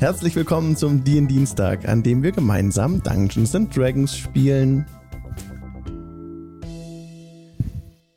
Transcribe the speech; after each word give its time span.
Herzlich 0.00 0.34
willkommen 0.34 0.78
zum 0.78 1.04
DIN 1.04 1.28
Dienstag, 1.28 1.86
an 1.86 2.02
dem 2.02 2.22
wir 2.22 2.32
gemeinsam 2.32 3.02
Dungeons 3.02 3.54
and 3.54 3.76
Dragons 3.76 4.16
spielen. 4.16 4.86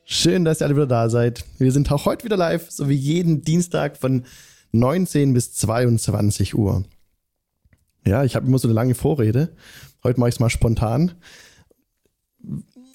Schön, 0.05 0.45
dass 0.45 0.61
ihr 0.61 0.67
alle 0.67 0.77
wieder 0.77 0.87
da 0.87 1.09
seid. 1.09 1.43
Wir 1.57 1.73
sind 1.73 1.91
auch 1.91 2.05
heute 2.05 2.23
wieder 2.23 2.37
live, 2.37 2.71
so 2.71 2.87
wie 2.87 2.95
jeden 2.95 3.41
Dienstag 3.41 3.97
von 3.97 4.23
19 4.71 5.33
bis 5.33 5.55
22 5.55 6.55
Uhr. 6.55 6.85
Ja, 8.07 8.23
ich 8.23 8.37
habe 8.37 8.47
immer 8.47 8.59
so 8.59 8.69
eine 8.69 8.75
lange 8.75 8.95
Vorrede. 8.95 9.53
Heute 10.05 10.21
mache 10.21 10.29
ich 10.29 10.35
es 10.35 10.39
mal 10.39 10.49
spontan. 10.49 11.11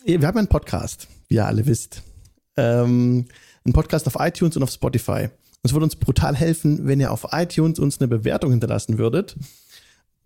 Wir 0.06 0.26
haben 0.26 0.38
einen 0.38 0.48
Podcast, 0.48 1.08
wie 1.28 1.34
ihr 1.34 1.46
alle 1.46 1.66
wisst. 1.66 2.04
Ähm, 2.56 3.26
einen 3.66 3.74
Podcast 3.74 4.06
auf 4.06 4.16
iTunes 4.18 4.56
und 4.56 4.62
auf 4.62 4.70
Spotify. 4.70 5.28
Es 5.62 5.72
würde 5.72 5.84
uns 5.84 5.96
brutal 5.96 6.36
helfen, 6.36 6.86
wenn 6.86 7.00
ihr 7.00 7.12
auf 7.12 7.28
iTunes 7.32 7.78
uns 7.78 8.00
eine 8.00 8.08
Bewertung 8.08 8.50
hinterlassen 8.50 8.98
würdet. 8.98 9.36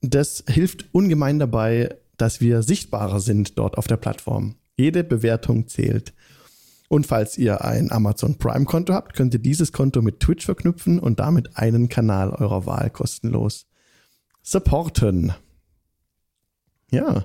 Das 0.00 0.44
hilft 0.48 0.86
ungemein 0.92 1.38
dabei, 1.38 1.96
dass 2.16 2.40
wir 2.40 2.62
sichtbarer 2.62 3.20
sind 3.20 3.58
dort 3.58 3.78
auf 3.78 3.86
der 3.86 3.96
Plattform. 3.96 4.56
Jede 4.76 5.04
Bewertung 5.04 5.68
zählt. 5.68 6.12
Und 6.88 7.06
falls 7.06 7.38
ihr 7.38 7.64
ein 7.64 7.90
Amazon 7.90 8.36
Prime-Konto 8.36 8.92
habt, 8.92 9.14
könnt 9.14 9.32
ihr 9.32 9.40
dieses 9.40 9.72
Konto 9.72 10.02
mit 10.02 10.20
Twitch 10.20 10.44
verknüpfen 10.44 10.98
und 10.98 11.20
damit 11.20 11.56
einen 11.56 11.88
Kanal 11.88 12.30
eurer 12.30 12.66
Wahl 12.66 12.90
kostenlos 12.90 13.66
supporten. 14.42 15.32
Ja, 16.90 17.24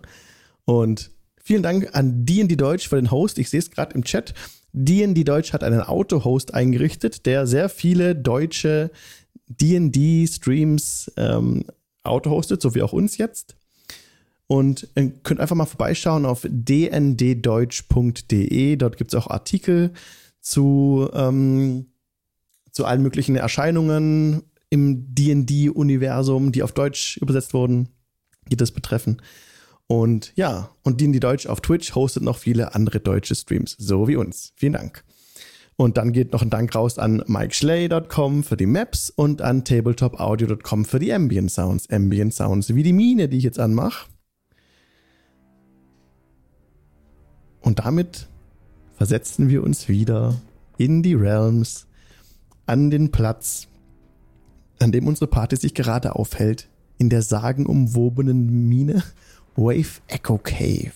und 0.64 1.12
vielen 1.44 1.64
Dank 1.64 1.90
an 1.94 2.26
D&D 2.26 2.56
Deutsch 2.56 2.88
für 2.88 2.96
den 2.96 3.12
Host. 3.12 3.38
Ich 3.40 3.50
sehe 3.50 3.60
es 3.60 3.72
gerade 3.72 3.94
im 3.96 4.04
Chat. 4.04 4.34
D&D 4.74 5.24
Deutsch 5.24 5.54
hat 5.54 5.64
einen 5.64 5.82
Auto-Host 5.82 6.54
eingerichtet, 6.54 7.26
der 7.26 7.48
sehr 7.48 7.70
viele 7.70 8.16
deutsche 8.16 8.92
D&D-Streams 9.48 11.12
ähm, 11.18 11.64
auto-hostet, 12.04 12.62
so 12.62 12.76
wie 12.76 12.84
auch 12.84 12.94
uns 12.94 13.18
jetzt. 13.18 13.56
Und 14.48 14.88
ihr 14.96 15.12
könnt 15.24 15.42
einfach 15.42 15.56
mal 15.56 15.66
vorbeischauen 15.66 16.26
auf 16.26 16.48
dnddeutsch.de. 16.50 18.76
Dort 18.78 18.98
gibt 18.98 19.14
es 19.14 19.20
auch 19.20 19.30
Artikel 19.30 19.92
zu, 20.40 21.10
ähm, 21.14 21.88
zu 22.72 22.86
allen 22.86 23.02
möglichen 23.02 23.36
Erscheinungen 23.36 24.44
im 24.70 25.14
D&D-Universum, 25.14 26.54
die 26.54 26.64
auf 26.64 26.72
Deutsch 26.72 27.18
übersetzt 27.18 27.54
wurden, 27.54 27.90
die 28.50 28.58
das 28.58 28.72
betreffen. 28.72 29.22
Und 29.88 30.34
ja, 30.36 30.72
und 30.84 31.00
die 31.00 31.20
Deutsch 31.20 31.48
auf 31.48 31.62
Twitch 31.62 31.96
hostet 31.96 32.24
noch 32.24 32.38
viele 32.38 32.76
andere 32.76 33.00
deutsche 33.00 33.36
Streams, 33.36 33.76
so 33.80 34.08
wie 34.08 34.18
uns. 34.18 34.52
Vielen 34.56 34.74
Dank. 34.74 35.04
Und 35.78 35.98
dann 35.98 36.12
geht 36.12 36.34
noch 36.34 36.42
ein 36.42 36.50
Dank 36.50 36.74
raus 36.76 36.98
an 36.98 37.24
MikeSchley.com 37.28 38.44
für 38.44 38.58
die 38.58 38.66
Maps 38.66 39.12
und 39.12 39.42
an 39.42 39.64
TabletopAudio.com 39.64 40.86
für 40.86 41.00
die 41.00 41.14
Ambient 41.14 41.52
Sounds. 41.52 41.90
Ambient 41.90 42.34
Sounds 42.34 42.74
wie 42.74 42.84
die 42.84 42.94
Mine, 42.94 43.30
die 43.30 43.38
ich 43.38 43.44
jetzt 43.44 43.60
anmache. 43.60 44.10
Und 47.62 47.80
damit 47.80 48.28
versetzen 48.96 49.50
wir 49.50 49.64
uns 49.64 49.88
wieder 49.88 50.42
in 50.78 51.04
die 51.04 51.14
Realms, 51.14 51.86
an 52.66 52.90
den 52.90 53.12
Platz, 53.12 53.68
an 54.80 54.92
dem 54.92 55.08
unsere 55.08 55.28
Party 55.28 55.56
sich 55.58 55.76
gerade 55.76 56.16
aufhält, 56.16 56.70
in 56.98 57.10
der 57.10 57.22
sagenumwobenen 57.22 58.68
Mine 58.68 59.04
Wave 59.58 60.02
Echo 60.08 60.38
Cave. 60.38 60.94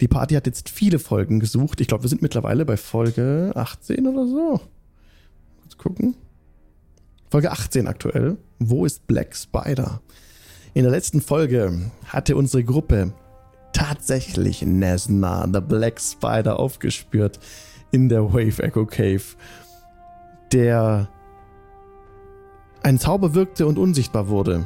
Die 0.00 0.08
Party 0.08 0.34
hat 0.34 0.46
jetzt 0.46 0.70
viele 0.70 0.98
Folgen 0.98 1.38
gesucht. 1.38 1.82
Ich 1.82 1.86
glaube, 1.86 2.04
wir 2.04 2.08
sind 2.08 2.22
mittlerweile 2.22 2.64
bei 2.64 2.78
Folge 2.78 3.52
18 3.54 4.06
oder 4.06 4.26
so. 4.26 4.60
Kurz 5.60 5.76
gucken. 5.76 6.16
Folge 7.30 7.52
18 7.52 7.86
aktuell. 7.86 8.38
Wo 8.58 8.86
ist 8.86 9.06
Black 9.06 9.36
Spider? 9.36 10.00
In 10.72 10.84
der 10.84 10.90
letzten 10.90 11.20
Folge 11.20 11.90
hatte 12.06 12.36
unsere 12.36 12.64
Gruppe 12.64 13.12
tatsächlich 13.74 14.62
Nesna, 14.62 15.46
the 15.52 15.60
Black 15.60 16.00
Spider, 16.00 16.58
aufgespürt 16.58 17.38
in 17.90 18.08
der 18.08 18.32
Wave 18.32 18.62
Echo 18.62 18.86
Cave, 18.86 19.22
der 20.52 21.08
ein 22.82 22.98
Zauber 22.98 23.34
wirkte 23.34 23.66
und 23.66 23.78
unsichtbar 23.78 24.28
wurde 24.28 24.64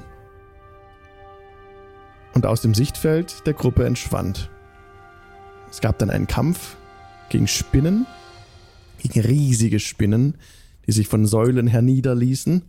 und 2.34 2.47
aus 2.47 2.61
dem 2.61 2.75
Sichtfeld 2.75 3.47
der 3.47 3.55
Gruppe 3.55 3.84
entschwand. 3.87 4.50
Es 5.71 5.81
gab 5.81 5.99
dann 5.99 6.11
einen 6.11 6.27
Kampf 6.27 6.77
gegen 7.28 7.49
Spinnen, 7.49 8.06
gegen 8.99 9.21
riesige 9.21 9.81
Spinnen, 9.81 10.37
die 10.87 10.93
sich 10.93 11.09
von 11.09 11.27
Säulen 11.27 11.67
herniederließen. 11.67 12.62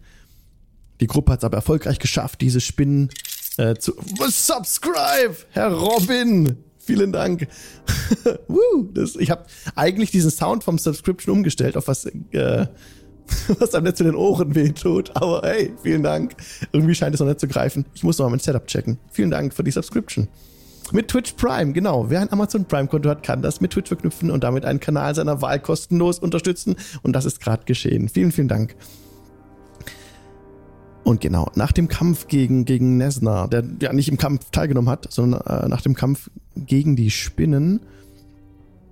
Die 1.01 1.07
Gruppe 1.07 1.33
hat 1.33 1.39
es 1.39 1.43
aber 1.43 1.57
erfolgreich 1.57 1.99
geschafft, 1.99 2.41
diese 2.41 2.61
Spinnen 2.61 3.09
äh, 3.57 3.75
zu. 3.75 3.93
Subscribe, 4.29 5.35
Herr 5.51 5.71
Robin! 5.73 6.57
Vielen 6.77 7.11
Dank. 7.11 7.47
Woo, 8.47 8.83
das, 8.93 9.15
ich 9.15 9.31
habe 9.31 9.45
eigentlich 9.73 10.11
diesen 10.11 10.29
Sound 10.29 10.63
vom 10.63 10.77
Subscription 10.77 11.35
umgestellt 11.35 11.77
auf 11.77 11.87
was 11.87 12.05
äh, 12.05 12.67
was 13.59 13.73
einem 13.73 13.85
nicht 13.85 13.97
zu 13.97 14.03
den 14.03 14.15
Ohren 14.15 14.55
wehtut. 14.55 15.11
Aber 15.15 15.41
hey, 15.43 15.73
vielen 15.81 16.03
Dank. 16.03 16.35
Irgendwie 16.71 16.95
scheint 16.95 17.13
es 17.15 17.21
noch 17.21 17.27
nicht 17.27 17.39
zu 17.39 17.47
greifen. 17.47 17.85
Ich 17.93 18.03
muss 18.03 18.17
noch 18.17 18.25
mal 18.25 18.31
mein 18.31 18.39
Setup 18.39 18.65
checken. 18.67 18.97
Vielen 19.11 19.31
Dank 19.31 19.53
für 19.53 19.63
die 19.63 19.71
Subscription. 19.71 20.27
Mit 20.91 21.07
Twitch 21.07 21.33
Prime, 21.33 21.73
genau. 21.73 22.09
Wer 22.09 22.21
ein 22.21 22.31
Amazon 22.31 22.65
Prime-Konto 22.65 23.09
hat, 23.09 23.23
kann 23.23 23.41
das 23.41 23.59
mit 23.59 23.71
Twitch 23.71 23.87
verknüpfen 23.87 24.29
und 24.29 24.43
damit 24.43 24.65
einen 24.65 24.79
Kanal 24.79 25.15
seiner 25.15 25.41
Wahl 25.41 25.59
kostenlos 25.59 26.19
unterstützen. 26.19 26.75
Und 27.01 27.13
das 27.13 27.25
ist 27.25 27.39
gerade 27.39 27.65
geschehen. 27.65 28.07
Vielen, 28.07 28.31
vielen 28.31 28.47
Dank. 28.47 28.75
Und 31.03 31.21
genau, 31.21 31.51
nach 31.55 31.71
dem 31.71 31.87
Kampf 31.87 32.27
gegen, 32.27 32.65
gegen 32.65 32.97
Nesna, 32.97 33.47
der 33.47 33.63
ja 33.79 33.93
nicht 33.93 34.09
im 34.09 34.17
Kampf 34.17 34.49
teilgenommen 34.51 34.89
hat, 34.89 35.11
sondern 35.11 35.41
äh, 35.41 35.67
nach 35.67 35.81
dem 35.81 35.93
Kampf 35.93 36.29
gegen 36.55 36.95
die 36.95 37.11
Spinnen, 37.11 37.81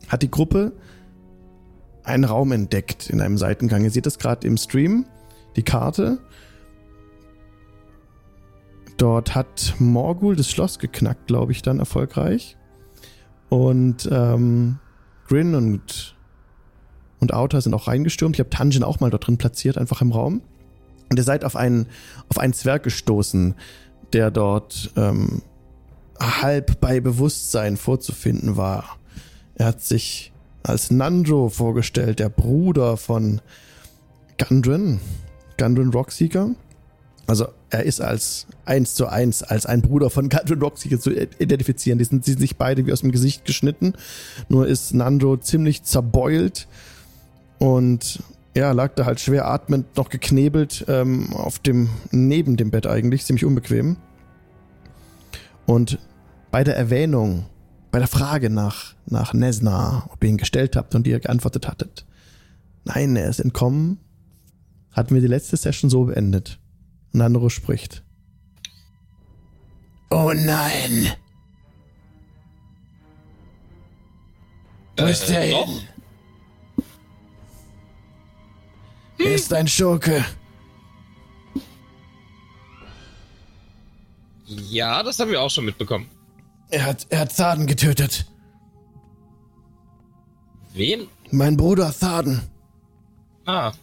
hat 0.08 0.22
die 0.22 0.30
Gruppe 0.30 0.74
einen 2.04 2.26
Raum 2.26 2.52
entdeckt 2.52 3.10
in 3.10 3.22
einem 3.22 3.38
Seitengang. 3.38 3.84
Ihr 3.84 3.92
seht 3.92 4.06
das 4.06 4.20
gerade 4.20 4.46
im 4.48 4.58
Stream, 4.58 5.06
die 5.56 5.64
Karte. 5.64 6.20
Dort 8.98 9.36
hat 9.36 9.76
Morgul 9.80 10.36
das 10.36 10.50
Schloss 10.50 10.80
geknackt, 10.80 11.28
glaube 11.28 11.52
ich, 11.52 11.62
dann 11.62 11.80
erfolgreich. 11.80 12.58
Und 13.50 14.08
ähm, 14.12 14.80
Grin 15.28 15.56
und, 15.56 16.16
und 17.20 17.34
Outer 17.34 17.62
sind 17.62 17.74
auch 17.74 17.88
reingestürmt. 17.88 18.36
Ich 18.36 18.40
habe 18.40 18.50
Tanjin 18.50 18.84
auch 18.84 19.00
mal 19.00 19.10
dort 19.10 19.28
drin 19.28 19.38
platziert, 19.38 19.78
einfach 19.78 20.02
im 20.02 20.12
Raum. 20.12 20.42
Und 21.10 21.18
ihr 21.18 21.24
seid 21.24 21.46
auf 21.46 21.56
einen, 21.56 21.88
auf 22.30 22.40
einen 22.40 22.54
Zwerg 22.54 22.84
gestoßen, 22.84 23.56
der 24.14 24.32
dort 24.32 24.92
ähm, 24.96 25.42
halb 26.20 26.80
bei 26.80 27.00
Bewusstsein 27.00 27.78
vorzufinden 27.78 28.58
war. 28.58 28.98
Er 29.56 29.68
hat 29.68 29.82
sich 29.82 30.33
als 30.64 30.92
Nandro 30.92 31.50
vorgestellt, 31.50 32.20
der 32.20 32.30
Bruder 32.30 32.98
von 32.98 33.42
Gundren, 34.38 35.00
Gundren 35.58 35.92
Rockseeker. 35.92 36.52
Also 37.28 37.48
er 37.70 37.84
ist 37.84 38.02
als 38.02 38.48
eins 38.66 38.96
zu 38.96 39.08
eins 39.08 39.44
als 39.44 39.66
ein 39.66 39.82
Bruder 39.82 40.10
von 40.10 40.30
Gundren 40.30 40.62
Rockseeker 40.62 41.00
zu 41.00 41.12
identifizieren. 41.12 42.00
Die 42.00 42.06
sind, 42.06 42.26
die 42.26 42.32
sind 42.32 42.40
sich 42.40 42.58
beide 42.58 42.86
wie 42.86 42.94
aus 42.94 43.02
dem 43.02 43.12
Gesicht 43.12 43.46
geschnitten. 43.46 43.94
Nur 44.50 44.68
ist 44.68 44.94
Nandro 44.94 45.38
ziemlich 45.38 45.84
zerbeult 45.84 46.68
und 47.60 48.24
ja, 48.56 48.72
lag 48.72 48.94
da 48.96 49.06
halt 49.06 49.20
schwer 49.20 49.48
atmend, 49.48 49.98
noch 49.98 50.10
geknebelt 50.10 50.86
ähm, 50.88 51.34
auf 51.34 51.60
dem, 51.60 51.90
neben 52.12 52.56
dem 52.56 52.72
Bett 52.72 52.86
eigentlich, 52.86 53.26
ziemlich 53.26 53.46
unbequem. 53.46 53.98
Und 55.66 55.98
bei 56.52 56.64
der 56.64 56.78
Erwähnung 56.78 57.46
bei 57.94 58.00
der 58.00 58.08
Frage 58.08 58.50
nach, 58.50 58.96
nach 59.06 59.36
Nesna, 59.36 60.10
ob 60.12 60.24
ihr 60.24 60.32
ihn 60.32 60.38
gestellt 60.38 60.76
habt 60.76 60.96
und 60.96 61.06
ihr 61.06 61.20
geantwortet 61.20 61.68
hattet. 61.68 62.08
Nein, 62.86 63.16
er 63.16 63.30
ist 63.30 63.40
entkommen. 63.40 64.00
Hatten 64.92 65.14
wir 65.14 65.22
die 65.22 65.28
letzte 65.28 65.58
Session 65.58 65.92
so 65.92 66.06
beendet. 66.06 66.60
Nandro 67.12 67.50
spricht. 67.50 68.04
Oh 70.10 70.34
nein! 70.34 71.12
Wo 74.98 75.06
ist 75.06 75.30
äh, 75.30 75.54
hin? 75.54 75.82
Er 79.20 79.36
ist 79.36 79.54
ein 79.54 79.68
Schurke. 79.68 80.26
Ja, 84.48 85.04
das 85.04 85.20
haben 85.20 85.30
wir 85.30 85.40
auch 85.40 85.52
schon 85.52 85.66
mitbekommen. 85.66 86.10
Er 86.70 86.86
hat, 86.86 87.08
er 87.10 87.20
hat 87.20 87.36
Thaden 87.36 87.68
getötet. 87.68 88.26
Wen? 90.74 91.08
Mein 91.32 91.56
Bruder 91.58 91.94
Thaden. 91.98 92.42
Ah. 93.46 93.74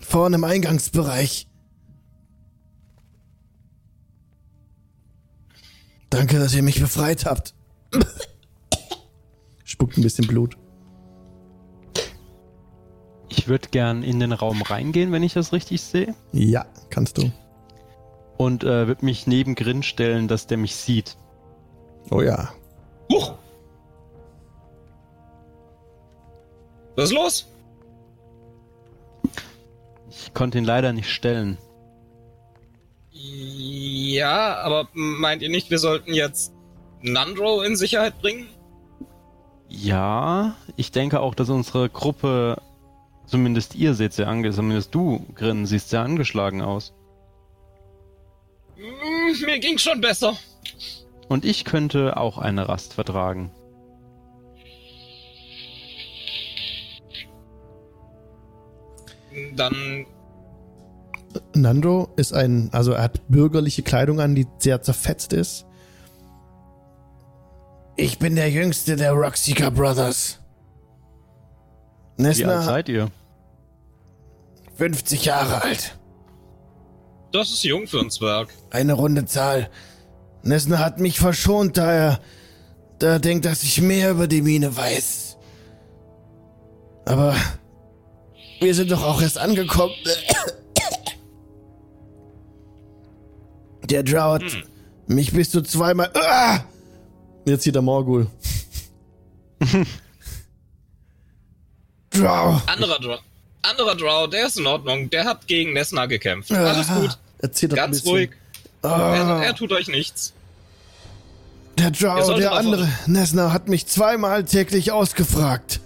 Vorne 0.00 0.36
im 0.36 0.44
Eingangsbereich. 0.44 1.46
Danke, 6.10 6.38
dass 6.38 6.54
ihr 6.54 6.62
mich 6.62 6.80
befreit 6.80 7.24
habt. 7.24 7.54
Spuckt 9.64 9.96
ein 9.96 10.02
bisschen 10.02 10.26
Blut. 10.26 10.56
Ich 13.28 13.48
würde 13.48 13.68
gern 13.70 14.02
in 14.02 14.20
den 14.20 14.32
Raum 14.32 14.62
reingehen, 14.62 15.10
wenn 15.12 15.22
ich 15.22 15.34
das 15.34 15.52
richtig 15.52 15.82
sehe. 15.82 16.14
Ja, 16.32 16.66
kannst 16.90 17.18
du. 17.18 17.32
und 18.36 18.62
äh, 18.64 18.86
würde 18.86 19.04
mich 19.04 19.26
neben 19.26 19.54
Grin 19.54 19.82
stellen, 19.82 20.28
dass 20.28 20.46
der 20.46 20.56
mich 20.58 20.76
sieht. 20.76 21.16
Oh 22.10 22.22
ja. 22.22 22.52
Huch! 23.10 23.34
Was 26.96 27.06
ist 27.06 27.12
los? 27.14 27.46
Ich 30.10 30.32
konnte 30.32 30.58
ihn 30.58 30.64
leider 30.64 30.92
nicht 30.92 31.10
stellen. 31.10 31.58
Ja, 33.10 34.58
aber 34.58 34.88
meint 34.92 35.42
ihr 35.42 35.48
nicht, 35.50 35.70
wir 35.70 35.78
sollten 35.78 36.14
jetzt 36.14 36.52
Nandro 37.02 37.62
in 37.62 37.76
Sicherheit 37.76 38.20
bringen? 38.20 38.48
Ja, 39.68 40.54
ich 40.76 40.92
denke 40.92 41.20
auch, 41.20 41.34
dass 41.34 41.50
unsere 41.50 41.88
Gruppe, 41.88 42.60
zumindest 43.26 43.74
ihr 43.74 43.94
seht 43.94 44.12
sehr 44.12 44.28
ange, 44.28 44.52
zumindest 44.52 44.94
du, 44.94 45.26
Grin, 45.34 45.66
siehst 45.66 45.90
sehr 45.90 46.00
angeschlagen 46.02 46.62
aus. 46.62 46.92
Hm, 48.76 49.46
Mir 49.46 49.58
ging's 49.58 49.82
schon 49.82 50.00
besser. 50.00 50.36
Und 51.28 51.44
ich 51.44 51.64
könnte 51.64 52.16
auch 52.16 52.38
eine 52.38 52.68
Rast 52.68 52.94
vertragen. 52.94 53.50
Dann 59.56 60.06
Nando 61.54 62.12
ist 62.16 62.32
ein, 62.32 62.68
also 62.72 62.92
er 62.92 63.02
hat 63.02 63.28
bürgerliche 63.28 63.82
Kleidung 63.82 64.20
an, 64.20 64.34
die 64.34 64.46
sehr 64.58 64.82
zerfetzt 64.82 65.32
ist. 65.32 65.66
Ich 67.96 68.18
bin 68.18 68.36
der 68.36 68.50
jüngste 68.50 68.96
der 68.96 69.12
Rockseeker 69.12 69.70
Brothers. 69.70 70.38
Wie 72.16 72.24
alt 72.26 72.38
Nesna, 72.38 72.62
seid 72.62 72.88
ihr? 72.88 73.10
50 74.76 75.24
Jahre 75.24 75.62
alt. 75.62 75.98
das 77.32 77.50
ist 77.50 77.64
jung 77.64 77.86
für 77.86 78.00
einen 78.00 78.10
Zwerg. 78.10 78.48
Eine 78.70 78.92
runde 78.92 79.24
Zahl. 79.26 79.68
Nesna 80.44 80.78
hat 80.78 81.00
mich 81.00 81.18
verschont, 81.18 81.76
da 81.78 81.90
er, 81.92 82.20
da 82.98 83.12
er 83.14 83.18
denkt, 83.18 83.44
dass 83.46 83.62
ich 83.62 83.80
mehr 83.80 84.10
über 84.10 84.26
die 84.26 84.42
Mine 84.42 84.76
weiß. 84.76 85.36
Aber 87.06 87.34
wir 88.60 88.74
sind 88.74 88.90
doch 88.90 89.02
auch 89.02 89.20
erst 89.22 89.38
angekommen. 89.38 89.94
Der 93.84 94.02
Drow 94.02 94.34
hat 94.34 94.42
mich 95.06 95.32
bis 95.32 95.50
zu 95.50 95.62
zweimal. 95.62 96.10
Ah! 96.14 96.60
Jetzt 97.46 97.64
hier 97.64 97.72
der 97.72 97.82
Morgul. 97.82 98.26
Drow. 102.10 102.62
Anderer 102.66 102.98
Drow. 103.00 103.18
Anderer 103.62 103.94
Drow, 103.96 104.28
der 104.30 104.46
ist 104.46 104.58
in 104.58 104.66
Ordnung. 104.66 105.10
Der 105.10 105.24
hat 105.24 105.46
gegen 105.46 105.72
Nesna 105.72 106.06
gekämpft. 106.06 106.52
Alles 106.52 106.88
Ah, 106.90 107.00
gut. 107.00 107.18
Erzähl 107.38 107.68
doch 107.68 107.76
ein 107.76 107.90
Ganz 107.90 108.04
ruhig. 108.06 108.30
Er, 108.84 108.90
Ah. 108.90 109.42
er 109.42 109.54
tut 109.54 109.72
euch 109.72 109.88
nichts. 109.88 110.32
Der 111.78 111.90
Drow, 111.90 112.34
der 112.36 112.52
andere, 112.52 112.88
Nesna, 113.06 113.52
hat 113.52 113.68
mich 113.68 113.86
zweimal 113.86 114.44
täglich 114.44 114.92
ausgefragt. 114.92 115.80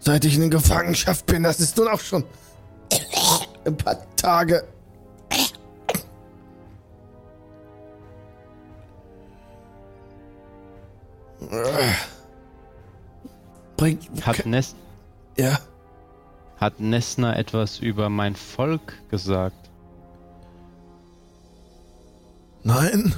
Seit 0.00 0.24
ich 0.24 0.34
in 0.36 0.50
Gefangenschaft 0.50 1.26
bin, 1.26 1.42
das 1.42 1.60
ist 1.60 1.76
nun 1.76 1.88
auch 1.88 2.00
schon 2.00 2.24
ein 3.64 3.76
paar 3.76 3.96
Tage. 4.16 4.64
Bringt. 13.76 14.26
Hat, 14.26 14.44
Nes 14.46 14.74
Ja. 15.36 15.58
hat 16.60 16.80
Nesna 16.80 17.36
etwas 17.36 17.78
über 17.78 18.08
mein 18.08 18.34
Volk 18.34 18.94
gesagt? 19.10 19.67
Nein. 22.68 23.14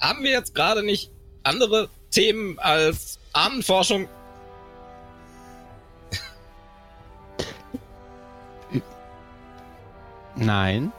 Haben 0.00 0.24
wir 0.24 0.30
jetzt 0.30 0.54
gerade 0.54 0.82
nicht 0.82 1.10
andere 1.42 1.90
Themen 2.10 2.58
als 2.58 3.18
Ahnenforschung? 3.34 4.08
Nein. 10.36 10.90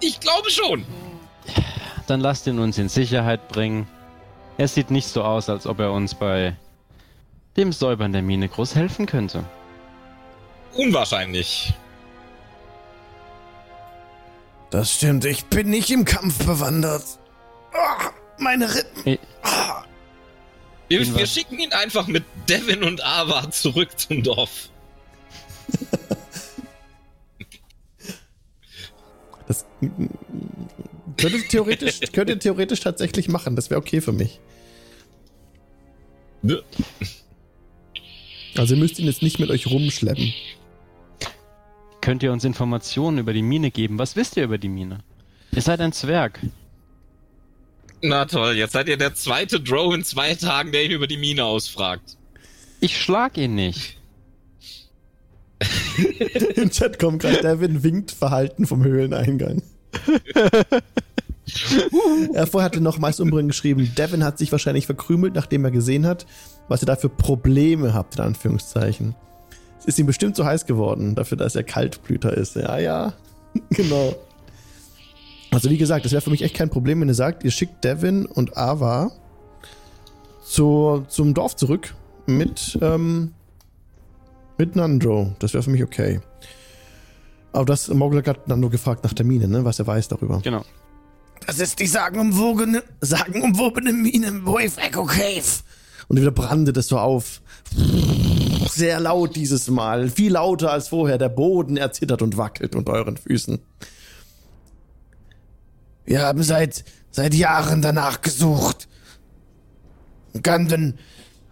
Ich 0.00 0.20
glaube 0.20 0.50
schon. 0.50 0.86
Dann 2.06 2.20
lasst 2.20 2.46
ihn 2.46 2.60
uns 2.60 2.78
in 2.78 2.88
Sicherheit 2.88 3.48
bringen. 3.48 3.88
Er 4.56 4.68
sieht 4.68 4.92
nicht 4.92 5.08
so 5.08 5.24
aus, 5.24 5.48
als 5.48 5.66
ob 5.66 5.80
er 5.80 5.90
uns 5.90 6.14
bei 6.14 6.54
dem 7.56 7.72
Säubern 7.72 8.12
der 8.12 8.22
Mine 8.22 8.48
groß 8.48 8.76
helfen 8.76 9.06
könnte. 9.06 9.44
Unwahrscheinlich. 10.74 11.72
Das 14.70 14.92
stimmt, 14.92 15.24
ich 15.24 15.44
bin 15.44 15.70
nicht 15.70 15.90
im 15.90 16.04
Kampf 16.04 16.44
bewandert. 16.44 17.04
Ah, 17.72 18.10
meine 18.38 18.74
Rippen. 18.74 19.06
Eh, 19.06 19.18
Wir, 20.88 21.16
wir 21.16 21.26
schicken 21.26 21.58
ihn 21.58 21.72
einfach 21.72 22.08
mit 22.08 22.24
Devin 22.48 22.82
und 22.82 23.04
Ava 23.04 23.50
zurück 23.50 23.98
zum 23.98 24.22
Dorf. 24.22 24.68
Das 29.46 29.64
könnte 31.16 31.48
theoretisch, 31.48 32.00
könnte 32.12 32.38
theoretisch 32.38 32.80
tatsächlich 32.80 33.28
machen. 33.28 33.56
Das 33.56 33.70
wäre 33.70 33.80
okay 33.80 34.00
für 34.00 34.12
mich. 34.12 34.40
Nö. 36.42 36.60
Also 38.56 38.74
ihr 38.74 38.80
müsst 38.80 38.98
ihn 38.98 39.06
jetzt 39.06 39.22
nicht 39.22 39.38
mit 39.38 39.50
euch 39.50 39.66
rumschleppen. 39.66 40.32
Könnt 42.04 42.22
ihr 42.22 42.32
uns 42.32 42.44
Informationen 42.44 43.16
über 43.16 43.32
die 43.32 43.40
Mine 43.40 43.70
geben? 43.70 43.98
Was 43.98 44.14
wisst 44.14 44.36
ihr 44.36 44.44
über 44.44 44.58
die 44.58 44.68
Mine? 44.68 44.98
Ihr 45.52 45.62
seid 45.62 45.80
ein 45.80 45.92
Zwerg. 45.92 46.38
Na 48.02 48.26
toll, 48.26 48.56
jetzt 48.56 48.74
seid 48.74 48.88
ihr 48.88 48.98
der 48.98 49.14
zweite 49.14 49.58
Drow 49.58 49.94
in 49.94 50.04
zwei 50.04 50.34
Tagen, 50.34 50.70
der 50.70 50.84
ihn 50.84 50.90
über 50.90 51.06
die 51.06 51.16
Mine 51.16 51.46
ausfragt. 51.46 52.18
Ich 52.80 53.00
schlag 53.00 53.38
ihn 53.38 53.54
nicht. 53.54 53.96
Im 56.56 56.68
Chat 56.68 56.98
kommt 56.98 57.22
gerade, 57.22 57.40
Devin 57.40 57.82
winkt 57.82 58.10
Verhalten 58.10 58.66
vom 58.66 58.84
Höhleneingang. 58.84 59.62
er 62.34 62.46
vorher 62.46 62.66
hatte 62.66 62.82
nochmals 62.82 63.18
umbringen 63.18 63.48
geschrieben, 63.48 63.90
Devin 63.96 64.24
hat 64.24 64.36
sich 64.36 64.52
wahrscheinlich 64.52 64.84
verkrümelt, 64.84 65.34
nachdem 65.34 65.64
er 65.64 65.70
gesehen 65.70 66.04
hat, 66.04 66.26
was 66.68 66.82
ihr 66.82 66.86
da 66.86 66.96
für 66.96 67.08
Probleme 67.08 67.94
habt, 67.94 68.16
in 68.16 68.20
Anführungszeichen. 68.20 69.14
Ist 69.86 69.98
ihm 69.98 70.06
bestimmt 70.06 70.36
zu 70.36 70.44
heiß 70.44 70.66
geworden, 70.66 71.14
dafür, 71.14 71.36
dass 71.36 71.54
er 71.54 71.62
Kaltblüter 71.62 72.36
ist. 72.36 72.56
Ja, 72.56 72.78
ja, 72.78 73.12
genau. 73.70 74.14
Also 75.50 75.70
wie 75.70 75.78
gesagt, 75.78 76.04
das 76.04 76.12
wäre 76.12 76.22
für 76.22 76.30
mich 76.30 76.42
echt 76.42 76.56
kein 76.56 76.70
Problem, 76.70 77.00
wenn 77.00 77.08
ihr 77.08 77.14
sagt, 77.14 77.44
ihr 77.44 77.50
schickt 77.50 77.84
Devin 77.84 78.26
und 78.26 78.56
Ava 78.56 79.12
zu, 80.44 81.04
zum 81.08 81.32
Dorf 81.34 81.54
zurück 81.54 81.94
mit, 82.26 82.78
ähm, 82.82 83.32
mit 84.58 84.74
Nandro. 84.74 85.34
Das 85.38 85.52
wäre 85.54 85.62
für 85.62 85.70
mich 85.70 85.82
okay. 85.82 86.20
Aber 87.52 87.64
das 87.66 87.88
Mogul 87.88 88.24
hat 88.26 88.48
Nando 88.48 88.68
gefragt 88.68 89.04
nach 89.04 89.12
der 89.12 89.24
Mine, 89.24 89.46
ne? 89.46 89.64
was 89.64 89.78
er 89.78 89.86
weiß 89.86 90.08
darüber. 90.08 90.40
Genau. 90.42 90.64
Das 91.46 91.60
ist 91.60 91.78
die 91.78 91.86
sagenumwogene, 91.86 92.82
sagenumwobene 93.00 93.92
Mine 93.92 94.26
im 94.26 94.46
Wave 94.46 94.80
Echo 94.80 95.04
Cave. 95.04 95.62
Und 96.08 96.20
wieder 96.20 96.32
brandet 96.32 96.76
es 96.76 96.88
so 96.88 96.98
auf. 96.98 97.40
Sehr 98.74 98.98
laut 98.98 99.36
dieses 99.36 99.68
Mal. 99.68 100.10
Viel 100.10 100.32
lauter 100.32 100.72
als 100.72 100.88
vorher. 100.88 101.16
Der 101.16 101.28
Boden 101.28 101.76
erzittert 101.76 102.22
und 102.22 102.36
wackelt 102.36 102.74
unter 102.74 102.92
euren 102.92 103.16
Füßen. 103.16 103.60
Wir 106.04 106.22
haben 106.22 106.42
seit, 106.42 106.84
seit 107.10 107.34
Jahren 107.34 107.82
danach 107.82 108.20
gesucht. 108.20 108.88
Gandon 110.42 110.98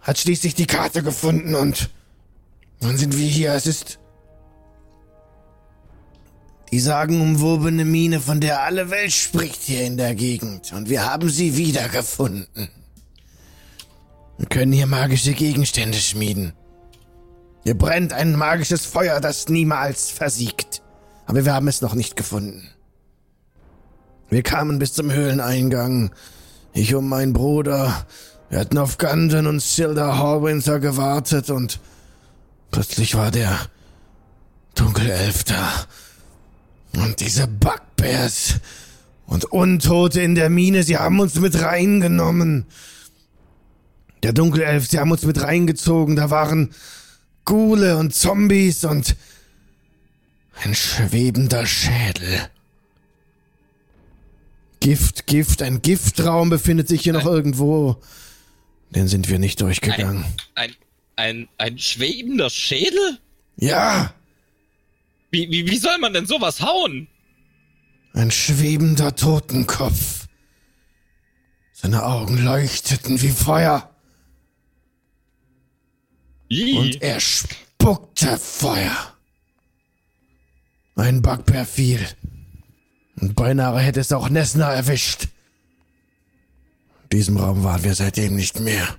hat 0.01 0.17
schließlich 0.17 0.53
die 0.53 0.65
Karte 0.65 1.01
gefunden 1.01 1.55
und 1.55 1.89
dann 2.81 2.97
sind 2.97 3.17
wir 3.17 3.25
hier. 3.25 3.53
Es 3.53 3.65
ist 3.65 3.99
die 6.73 6.79
sagenumwobene 6.81 7.85
Mine, 7.85 8.19
von 8.19 8.41
der 8.41 8.63
alle 8.63 8.89
Welt 8.89 9.13
spricht 9.13 9.61
hier 9.61 9.85
in 9.85 9.95
der 9.95 10.13
Gegend. 10.13 10.73
Und 10.73 10.89
wir 10.89 11.05
haben 11.05 11.29
sie 11.29 11.55
wiedergefunden. 11.55 12.67
Wir 14.37 14.47
können 14.47 14.73
hier 14.73 14.87
magische 14.87 15.33
Gegenstände 15.33 15.97
schmieden. 15.97 16.51
Hier 17.63 17.77
brennt 17.77 18.11
ein 18.11 18.35
magisches 18.35 18.85
Feuer, 18.85 19.21
das 19.21 19.47
niemals 19.47 20.09
versiegt. 20.09 20.81
Aber 21.25 21.45
wir 21.45 21.53
haben 21.53 21.67
es 21.67 21.81
noch 21.81 21.95
nicht 21.95 22.15
gefunden. 22.15 22.67
Wir 24.29 24.43
kamen 24.43 24.79
bis 24.79 24.93
zum 24.93 25.11
Höhleneingang. 25.11 26.11
Ich 26.73 26.93
und 26.95 27.07
mein 27.07 27.33
Bruder. 27.33 28.05
Wir 28.49 28.59
hatten 28.59 28.77
auf 28.77 28.97
Gundon 28.97 29.47
und 29.47 29.61
Silda 29.61 30.17
Hallwinter 30.17 30.79
gewartet 30.79 31.49
und 31.49 31.79
plötzlich 32.71 33.15
war 33.15 33.31
der 33.31 33.57
Dunkelelf 34.75 35.43
da. 35.43 35.69
Und 36.95 37.19
diese 37.19 37.47
Bugbears 37.47 38.55
und 39.25 39.45
Untote 39.45 40.21
in 40.21 40.35
der 40.35 40.49
Mine, 40.49 40.83
sie 40.83 40.97
haben 40.97 41.19
uns 41.19 41.35
mit 41.39 41.59
reingenommen. 41.61 42.65
Der 44.21 44.33
Dunkelelf, 44.33 44.89
sie 44.89 44.99
haben 44.99 45.11
uns 45.11 45.23
mit 45.23 45.41
reingezogen. 45.41 46.15
Da 46.15 46.29
waren 46.29 46.73
Gule 47.45 47.97
und 47.97 48.13
Zombies 48.15 48.83
und 48.85 49.15
ein 50.63 50.75
schwebender 50.75 51.65
Schädel. 51.65 52.49
Gift, 54.79 55.27
Gift, 55.27 55.61
ein 55.61 55.81
Giftraum 55.81 56.49
befindet 56.49 56.87
sich 56.87 57.01
hier 57.01 57.13
noch 57.13 57.25
irgendwo. 57.25 58.01
Den 58.91 59.07
sind 59.07 59.29
wir 59.29 59.39
nicht 59.39 59.61
durchgegangen. 59.61 60.25
Ein, 60.55 60.75
ein, 61.15 61.47
ein 61.57 61.79
schwebender 61.79 62.49
Schädel? 62.49 63.19
Ja, 63.55 64.13
Wie, 65.31 65.49
wie, 65.49 65.69
wie 65.69 65.77
soll 65.77 65.97
man 65.99 66.13
denn 66.13 66.25
sowas 66.25 66.61
hauen? 66.61 67.07
ein 68.15 68.29
schwebender 68.29 69.15
Totenkopf. 69.15 70.27
Seine 71.71 72.05
Augen 72.05 72.37
leuchteten 72.43 73.19
wie 73.23 73.29
Feuer 73.31 73.89
Ih, 76.49 76.77
und 76.77 77.01
er 77.01 77.19
spuckte 77.19 78.37
Feuer. 78.37 79.13
Ein 80.95 81.21
Bugbear 81.21 81.65
fiel. 81.65 82.05
Und 83.19 83.35
beinahe 83.35 83.79
hätte 83.79 83.99
es 83.99 84.11
auch 84.11 84.29
Nessner 84.29 84.67
erwischt. 84.67 85.27
In 87.03 87.17
diesem 87.17 87.37
Raum 87.37 87.63
waren 87.63 87.83
wir 87.83 87.95
seitdem 87.95 88.35
nicht 88.35 88.59
mehr. 88.59 88.97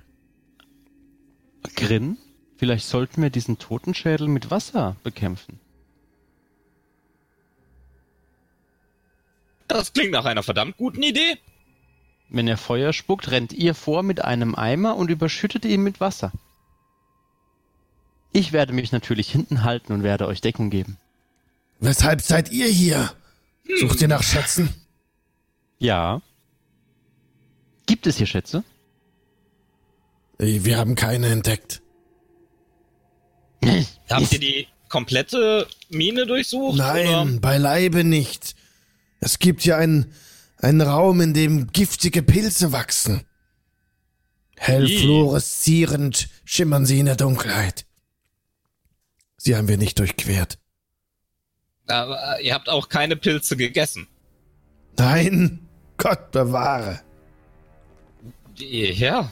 Grin, 1.75 2.17
vielleicht 2.57 2.85
sollten 2.85 3.21
wir 3.21 3.29
diesen 3.29 3.59
Totenschädel 3.59 4.27
mit 4.27 4.51
Wasser 4.51 4.95
bekämpfen. 5.03 5.59
das 9.75 9.93
klingt 9.93 10.11
nach 10.11 10.25
einer 10.25 10.43
verdammt 10.43 10.77
guten 10.77 11.03
Idee. 11.03 11.37
Wenn 12.29 12.47
er 12.47 12.57
Feuer 12.57 12.93
spuckt, 12.93 13.29
rennt 13.31 13.53
ihr 13.53 13.75
vor 13.75 14.03
mit 14.03 14.23
einem 14.23 14.55
Eimer 14.55 14.95
und 14.95 15.11
überschüttet 15.11 15.65
ihn 15.65 15.83
mit 15.83 15.99
Wasser. 15.99 16.31
Ich 18.35 18.51
werde 18.51 18.73
mich 18.73 18.91
natürlich 18.91 19.31
hinten 19.31 19.63
halten 19.63 19.93
und 19.93 20.03
werde 20.03 20.27
euch 20.27 20.41
Deckung 20.41 20.69
geben. 20.69 20.97
Weshalb 21.79 22.19
seid 22.19 22.51
ihr 22.51 22.67
hier? 22.67 23.13
Sucht 23.79 24.01
ihr 24.01 24.09
nach 24.09 24.23
Schätzen? 24.23 24.67
Ja. 25.79 26.21
Gibt 27.85 28.07
es 28.07 28.17
hier 28.17 28.25
Schätze? 28.25 28.65
Wir 30.37 30.77
haben 30.77 30.95
keine 30.95 31.27
entdeckt. 31.27 31.81
Habt 34.09 34.33
ihr 34.33 34.39
die 34.39 34.67
komplette 34.89 35.65
Mine 35.87 36.25
durchsucht? 36.25 36.77
Nein, 36.77 37.39
beileibe 37.39 38.03
nicht. 38.03 38.53
Es 39.21 39.39
gibt 39.39 39.61
hier 39.61 39.77
einen, 39.77 40.11
einen 40.57 40.81
Raum, 40.81 41.21
in 41.21 41.33
dem 41.33 41.67
giftige 41.71 42.21
Pilze 42.21 42.73
wachsen. 42.73 43.23
Hell 44.57 44.89
fluoreszierend 44.89 46.27
schimmern 46.43 46.85
sie 46.85 46.99
in 46.99 47.05
der 47.05 47.15
Dunkelheit. 47.15 47.85
Sie 49.45 49.55
haben 49.55 49.67
wir 49.67 49.77
nicht 49.77 49.99
durchquert. 49.99 50.57
Aber 51.85 52.41
ihr 52.41 52.55
habt 52.55 52.67
auch 52.67 52.89
keine 52.89 53.15
Pilze 53.15 53.55
gegessen. 53.55 54.07
Nein, 54.97 55.69
Gott 55.97 56.31
bewahre. 56.31 56.99
Ja. 58.55 59.31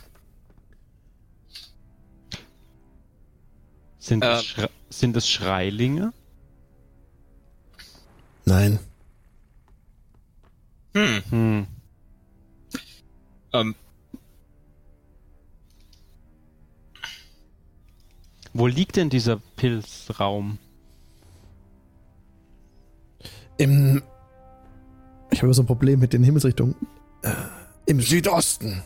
Sind, 3.97 4.23
Äh. 4.23 4.33
es, 4.35 4.55
sind 4.91 5.17
es 5.17 5.27
Schreilinge? 5.27 6.13
Nein, 8.45 8.77
Hm. 10.95 11.23
Hm. 11.31 11.67
Ähm, 13.51 13.75
Wo 18.53 18.67
liegt 18.67 18.95
denn 18.95 19.09
dieser 19.09 19.37
Pilzraum? 19.55 20.59
im... 23.57 24.01
Ich 25.31 25.41
habe 25.41 25.53
so 25.53 25.63
ein 25.63 25.65
Problem 25.65 25.99
mit 25.99 26.13
den 26.13 26.23
Himmelsrichtungen. 26.23 26.75
Äh, 27.23 27.31
Im 27.87 28.01
Südosten. 28.01 28.83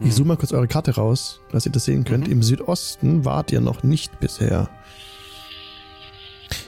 Ich 0.00 0.14
zoome 0.14 0.28
mal 0.28 0.36
kurz 0.36 0.52
eure 0.52 0.66
Karte 0.66 0.96
raus, 0.96 1.40
dass 1.52 1.64
ihr 1.64 1.72
das 1.72 1.84
sehen 1.84 2.04
könnt. 2.04 2.26
Mhm. 2.26 2.32
Im 2.32 2.42
Südosten 2.42 3.24
wart 3.24 3.52
ihr 3.52 3.60
noch 3.60 3.84
nicht 3.84 4.18
bisher. 4.20 4.68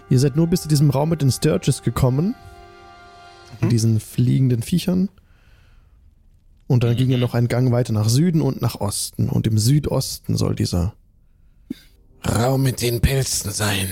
Ihr 0.08 0.20
seid 0.20 0.36
nur 0.36 0.46
bis 0.46 0.62
zu 0.62 0.68
diesem 0.68 0.90
Raum 0.90 1.10
mit 1.10 1.20
den 1.20 1.32
Sturges 1.32 1.82
gekommen. 1.82 2.34
Mhm. 3.60 3.68
Diesen 3.68 4.00
fliegenden 4.00 4.62
Viechern. 4.62 5.08
Und 6.66 6.82
dann 6.82 6.96
ging 6.96 7.10
ihr 7.10 7.18
noch 7.18 7.34
einen 7.34 7.48
Gang 7.48 7.72
weiter 7.72 7.92
nach 7.92 8.08
Süden 8.08 8.40
und 8.40 8.62
nach 8.62 8.80
Osten. 8.80 9.28
Und 9.28 9.46
im 9.46 9.58
Südosten 9.58 10.36
soll 10.36 10.54
dieser 10.54 10.94
Raum 12.26 12.62
mit 12.62 12.80
den 12.80 13.00
Pilzen 13.00 13.50
sein. 13.50 13.88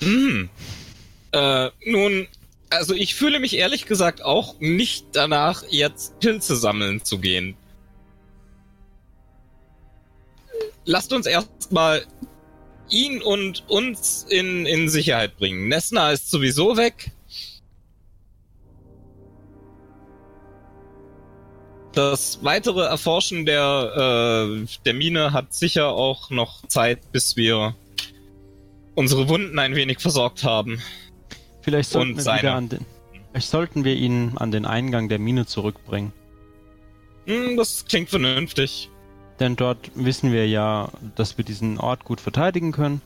hm. 0.00 0.50
Äh, 1.32 1.70
nun, 1.86 2.26
also 2.68 2.94
ich 2.94 3.14
fühle 3.14 3.40
mich 3.40 3.56
ehrlich 3.56 3.86
gesagt 3.86 4.22
auch 4.22 4.60
nicht 4.60 5.06
danach, 5.12 5.64
jetzt 5.70 6.18
Pilze 6.20 6.56
sammeln 6.56 7.04
zu 7.04 7.18
gehen. 7.18 7.54
Lasst 10.84 11.12
uns 11.12 11.26
erstmal 11.26 12.04
ihn 12.90 13.22
und 13.22 13.64
uns 13.68 14.26
in, 14.28 14.66
in 14.66 14.88
Sicherheit 14.88 15.36
bringen. 15.38 15.68
Nessna 15.68 16.12
ist 16.12 16.30
sowieso 16.30 16.76
weg. 16.76 17.12
Das 21.92 22.42
weitere 22.42 22.86
Erforschen 22.86 23.44
der, 23.44 24.46
äh, 24.56 24.66
der 24.84 24.94
Mine 24.94 25.32
hat 25.32 25.52
sicher 25.52 25.88
auch 25.88 26.30
noch 26.30 26.66
Zeit, 26.66 27.12
bis 27.12 27.36
wir 27.36 27.74
unsere 28.94 29.28
Wunden 29.28 29.58
ein 29.58 29.74
wenig 29.74 30.00
versorgt 30.00 30.42
haben. 30.42 30.80
Vielleicht 31.60 31.90
sollten, 31.90 32.12
Und 32.12 32.24
wir 32.24 32.34
wieder 32.34 32.54
an 32.54 32.68
den, 32.70 32.86
vielleicht 33.30 33.48
sollten 33.48 33.84
wir 33.84 33.94
ihn 33.94 34.32
an 34.36 34.50
den 34.50 34.64
Eingang 34.64 35.08
der 35.08 35.18
Mine 35.18 35.44
zurückbringen. 35.44 36.12
Hm, 37.26 37.56
das 37.56 37.84
klingt 37.84 38.08
vernünftig. 38.08 38.88
Denn 39.38 39.56
dort 39.56 39.90
wissen 39.94 40.32
wir 40.32 40.48
ja, 40.48 40.88
dass 41.16 41.36
wir 41.36 41.44
diesen 41.44 41.78
Ort 41.78 42.04
gut 42.04 42.20
verteidigen 42.20 42.72
können. 42.72 43.02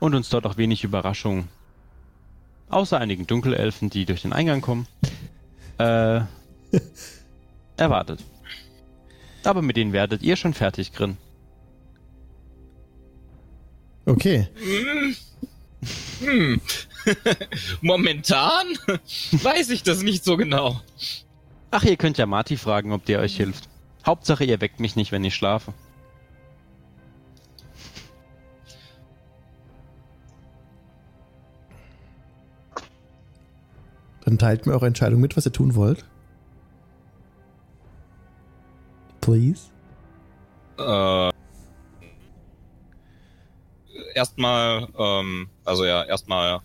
Und 0.00 0.14
uns 0.14 0.28
dort 0.30 0.46
auch 0.46 0.56
wenig 0.56 0.82
Überraschung, 0.82 1.46
außer 2.70 2.98
einigen 2.98 3.26
Dunkelelfen, 3.28 3.88
die 3.88 4.04
durch 4.04 4.22
den 4.22 4.32
Eingang 4.32 4.60
kommen, 4.60 4.88
äh, 5.78 6.22
erwartet. 7.76 8.24
Aber 9.44 9.62
mit 9.62 9.76
denen 9.76 9.92
werdet 9.92 10.22
ihr 10.22 10.36
schon 10.36 10.54
fertig, 10.54 10.92
Grin. 10.92 11.16
Okay. 14.04 14.48
Hm. 14.54 15.16
Hm. 16.20 16.60
Momentan 17.80 18.66
weiß 19.32 19.70
ich 19.70 19.82
das 19.82 20.02
nicht 20.02 20.24
so 20.24 20.36
genau. 20.36 20.80
Ach, 21.70 21.84
ihr 21.84 21.96
könnt 21.96 22.18
ja 22.18 22.26
Marty 22.26 22.56
fragen, 22.56 22.92
ob 22.92 23.04
der 23.04 23.20
euch 23.20 23.36
hilft. 23.36 23.68
Hauptsache, 24.04 24.44
ihr 24.44 24.60
weckt 24.60 24.80
mich 24.80 24.96
nicht, 24.96 25.12
wenn 25.12 25.24
ich 25.24 25.34
schlafe. 25.34 25.72
Dann 34.24 34.38
teilt 34.38 34.66
mir 34.66 34.72
eure 34.72 34.86
Entscheidung 34.86 35.20
mit, 35.20 35.36
was 35.36 35.46
ihr 35.46 35.52
tun 35.52 35.74
wollt. 35.74 36.04
Please. 39.22 39.70
Äh, 40.78 41.30
erstmal, 44.14 44.88
ähm, 44.98 45.48
also 45.64 45.84
ja, 45.84 46.02
erstmal, 46.04 46.60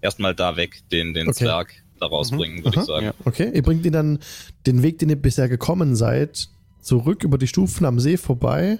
erstmal 0.00 0.34
da 0.34 0.56
weg, 0.56 0.82
den, 0.92 1.14
den 1.14 1.28
Okay. 1.28 1.44
Zwerg 1.44 1.72
da 2.00 2.06
rausbringen, 2.06 2.64
würde 2.64 2.76
Aha. 2.76 2.80
ich 2.82 2.86
sagen. 2.86 3.06
Ja. 3.06 3.12
Okay, 3.24 3.50
ihr 3.54 3.62
bringt 3.62 3.84
ihn 3.86 3.92
dann 3.92 4.18
den 4.66 4.82
Weg, 4.82 4.98
den 4.98 5.08
ihr 5.08 5.16
bisher 5.20 5.48
gekommen 5.48 5.96
seid, 5.96 6.48
zurück 6.80 7.24
über 7.24 7.38
die 7.38 7.46
Stufen 7.48 7.84
am 7.86 7.98
See 7.98 8.16
vorbei 8.16 8.78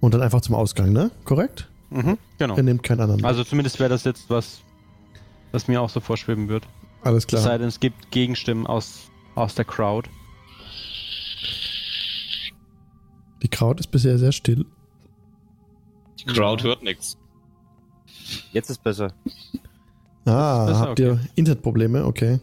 und 0.00 0.14
dann 0.14 0.22
einfach 0.22 0.40
zum 0.40 0.54
Ausgang, 0.54 0.92
ne? 0.92 1.10
Korrekt? 1.24 1.68
Mhm, 1.90 2.18
genau. 2.38 2.56
Ihr 2.56 2.62
nehmt 2.62 2.82
keinen 2.82 3.00
anderen. 3.00 3.24
Also 3.24 3.44
zumindest 3.44 3.78
wäre 3.80 3.88
das 3.90 4.04
jetzt 4.04 4.28
was, 4.30 4.60
was 5.52 5.68
mir 5.68 5.80
auch 5.80 5.90
so 5.90 6.00
vorschweben 6.00 6.48
wird. 6.48 6.64
Alles 7.02 7.24
Es 7.24 7.30
sei 7.30 7.38
klar. 7.48 7.58
denn, 7.58 7.68
es 7.68 7.80
gibt 7.80 8.10
Gegenstimmen 8.10 8.66
aus, 8.66 9.10
aus 9.34 9.54
der 9.54 9.64
Crowd. 9.64 10.08
Die 13.42 13.48
Kraut 13.48 13.80
ist 13.80 13.90
bisher 13.90 14.18
sehr 14.18 14.32
still. 14.32 14.66
Die 16.20 16.24
Crowd 16.24 16.64
hört 16.64 16.82
nichts. 16.82 17.16
Jetzt 18.52 18.70
ist 18.70 18.82
besser. 18.82 19.12
Ah, 20.24 20.66
besser, 20.66 20.78
habt 20.80 20.98
ihr 20.98 21.20
Internetprobleme? 21.36 22.04
Okay. 22.04 22.40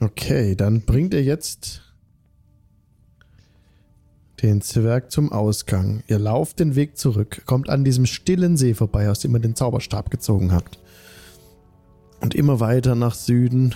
Okay, 0.00 0.54
dann 0.54 0.82
bringt 0.82 1.14
ihr 1.14 1.22
jetzt 1.22 1.82
den 4.42 4.60
Zwerg 4.60 5.10
zum 5.10 5.32
Ausgang. 5.32 6.02
Ihr 6.06 6.18
lauft 6.18 6.60
den 6.60 6.74
Weg 6.74 6.98
zurück, 6.98 7.42
kommt 7.46 7.70
an 7.70 7.84
diesem 7.84 8.04
stillen 8.04 8.58
See 8.58 8.74
vorbei, 8.74 9.08
aus 9.08 9.20
dem 9.20 9.34
ihr 9.34 9.40
den 9.40 9.54
Zauberstab 9.54 10.10
gezogen 10.10 10.52
habt. 10.52 10.78
Und 12.20 12.34
immer 12.34 12.60
weiter 12.60 12.94
nach 12.94 13.14
Süden 13.14 13.74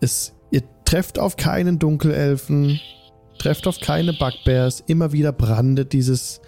Es, 0.00 0.34
ihr 0.50 0.62
trefft 0.84 1.18
auf 1.18 1.36
keinen 1.36 1.78
Dunkelelfen, 1.78 2.80
trefft 3.40 3.66
auf 3.66 3.80
keine 3.80 4.12
Bugbears. 4.12 4.84
Immer 4.86 5.12
wieder 5.12 5.32
brandet 5.32 5.92
dieses 5.92 6.40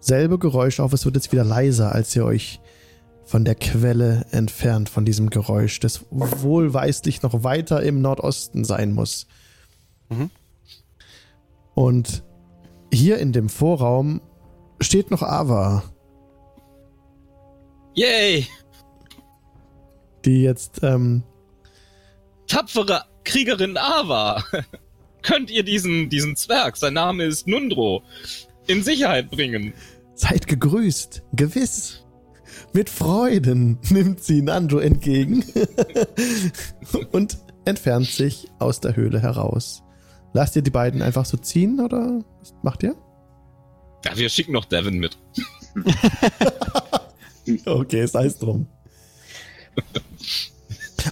selbe 0.00 0.38
Geräusch 0.38 0.80
auf. 0.80 0.92
Es 0.92 1.04
wird 1.04 1.14
jetzt 1.14 1.32
wieder 1.32 1.44
leiser, 1.44 1.92
als 1.92 2.14
ihr 2.16 2.24
euch 2.24 2.60
von 3.24 3.44
der 3.44 3.54
Quelle 3.54 4.26
entfernt, 4.32 4.88
von 4.88 5.04
diesem 5.04 5.30
Geräusch, 5.30 5.78
das 5.80 6.04
wohlweislich 6.10 7.22
noch 7.22 7.44
weiter 7.44 7.82
im 7.82 8.02
Nordosten 8.02 8.64
sein 8.64 8.92
muss. 8.92 9.28
Mhm. 10.08 10.30
Und 11.74 12.24
hier 12.92 13.18
in 13.18 13.32
dem 13.32 13.48
Vorraum 13.48 14.20
steht 14.80 15.10
noch 15.10 15.22
Ava, 15.22 15.84
Yay! 17.94 18.46
die 20.24 20.42
jetzt, 20.42 20.80
ähm, 20.82 21.22
Tapfere 22.48 23.04
Kriegerin 23.24 23.76
Ava! 23.76 24.42
Könnt 25.22 25.50
ihr 25.50 25.62
diesen, 25.62 26.08
diesen 26.08 26.36
Zwerg, 26.36 26.76
sein 26.76 26.94
Name 26.94 27.24
ist 27.24 27.46
Nundro, 27.46 28.02
in 28.66 28.82
Sicherheit 28.82 29.30
bringen? 29.30 29.72
seid 30.22 30.46
gegrüßt, 30.46 31.22
gewiss. 31.32 32.04
Mit 32.72 32.88
Freuden 32.88 33.78
nimmt 33.90 34.22
sie 34.22 34.40
Nando 34.42 34.78
entgegen 34.78 35.44
und 37.12 37.38
entfernt 37.64 38.06
sich 38.06 38.48
aus 38.58 38.80
der 38.80 38.96
Höhle 38.96 39.20
heraus. 39.20 39.82
Lasst 40.32 40.56
ihr 40.56 40.62
die 40.62 40.70
beiden 40.70 41.02
einfach 41.02 41.26
so 41.26 41.36
ziehen 41.36 41.80
oder 41.80 42.22
was 42.40 42.54
macht 42.62 42.82
ihr? 42.82 42.94
Ja, 44.04 44.16
wir 44.16 44.28
schicken 44.28 44.52
noch 44.52 44.64
Devin 44.64 44.98
mit. 44.98 45.18
Okay, 47.66 48.06
sei 48.06 48.26
es 48.26 48.38
drum. 48.38 48.68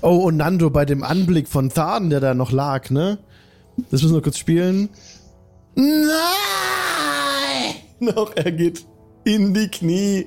Oh, 0.00 0.28
und 0.28 0.36
Nando 0.36 0.70
bei 0.70 0.84
dem 0.84 1.02
Anblick 1.02 1.48
von 1.48 1.70
Tharn, 1.70 2.08
der 2.08 2.20
da 2.20 2.34
noch 2.34 2.52
lag, 2.52 2.88
ne? 2.90 3.18
Das 3.90 4.02
müssen 4.02 4.14
wir 4.14 4.22
kurz 4.22 4.38
spielen. 4.38 4.88
Nein! 5.74 6.10
Noch, 8.00 8.34
er 8.36 8.52
geht 8.52 8.84
in 9.24 9.52
die 9.54 9.68
Knie, 9.68 10.26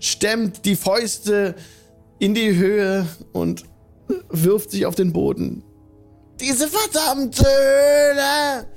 stemmt 0.00 0.64
die 0.64 0.76
Fäuste 0.76 1.54
in 2.18 2.34
die 2.34 2.54
Höhe 2.54 3.06
und 3.32 3.64
wirft 4.30 4.70
sich 4.70 4.86
auf 4.86 4.94
den 4.94 5.12
Boden. 5.12 5.62
Diese 6.40 6.68
verdammte 6.68 7.44
Höhle 7.44 8.68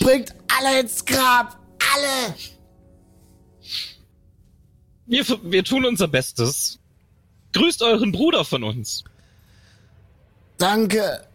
bringt 0.00 0.34
alle 0.58 0.80
ins 0.80 1.04
Grab. 1.04 1.58
Alle! 1.94 2.34
Wir, 5.06 5.24
wir 5.42 5.64
tun 5.64 5.84
unser 5.84 6.08
Bestes. 6.08 6.78
Grüßt 7.52 7.82
euren 7.82 8.12
Bruder 8.12 8.44
von 8.44 8.62
uns. 8.62 9.04
Danke. 10.56 11.26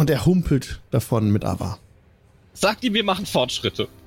Und 0.00 0.08
er 0.08 0.24
humpelt 0.24 0.80
davon 0.90 1.30
mit 1.30 1.44
Ava. 1.44 1.78
Sagt 2.54 2.84
ihm, 2.84 2.94
wir 2.94 3.04
machen 3.04 3.26
Fortschritte. 3.26 3.86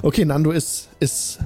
Okay, 0.00 0.24
Nando 0.26 0.52
ist, 0.52 0.88
ist 1.00 1.38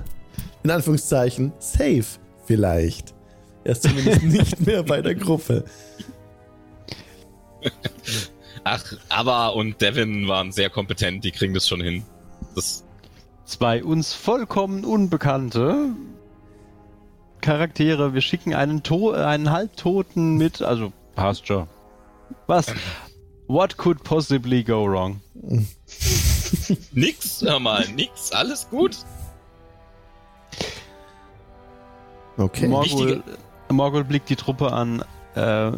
in 0.64 0.70
Anführungszeichen 0.70 1.52
safe, 1.58 2.04
vielleicht. 2.44 3.14
Er 3.62 3.72
ist 3.72 3.82
zumindest 3.82 4.22
nicht 4.25 4.66
mehr 4.66 4.82
bei 4.84 5.00
der 5.00 5.14
Gruppe. 5.14 5.64
Ach, 8.64 8.84
aber 9.08 9.54
und 9.54 9.80
Devin 9.80 10.26
waren 10.26 10.50
sehr 10.50 10.70
kompetent, 10.70 11.25
die 11.25 11.30
kriegen 11.30 11.54
das 11.54 11.68
schon 11.68 11.80
hin. 11.80 12.04
Das, 12.56 12.84
Zwei 13.44 13.82
uns 13.82 14.12
vollkommen 14.12 14.84
unbekannte 14.84 15.94
Charaktere. 17.49 18.12
Wir 18.12 18.21
schicken 18.21 18.52
einen, 18.52 18.83
to 18.83 19.12
einen 19.12 19.50
Halbtoten 19.50 20.37
mit. 20.37 20.61
Also, 20.61 20.92
passt 21.14 21.46
schon. 21.46 21.66
Was? 22.46 22.66
What 23.46 23.79
could 23.79 24.05
possibly 24.05 24.62
go 24.62 24.85
wrong? 24.85 25.22
nix, 26.92 27.40
hör 27.40 27.59
mal, 27.59 27.88
nix, 27.88 28.33
alles 28.33 28.68
gut. 28.68 28.99
Okay. 32.37 32.68
Morgul, 32.68 33.22
Morgul 33.70 34.05
blickt 34.05 34.29
die 34.29 34.37
Truppe 34.37 34.70
an. 34.70 35.03
Äh, 35.35 35.72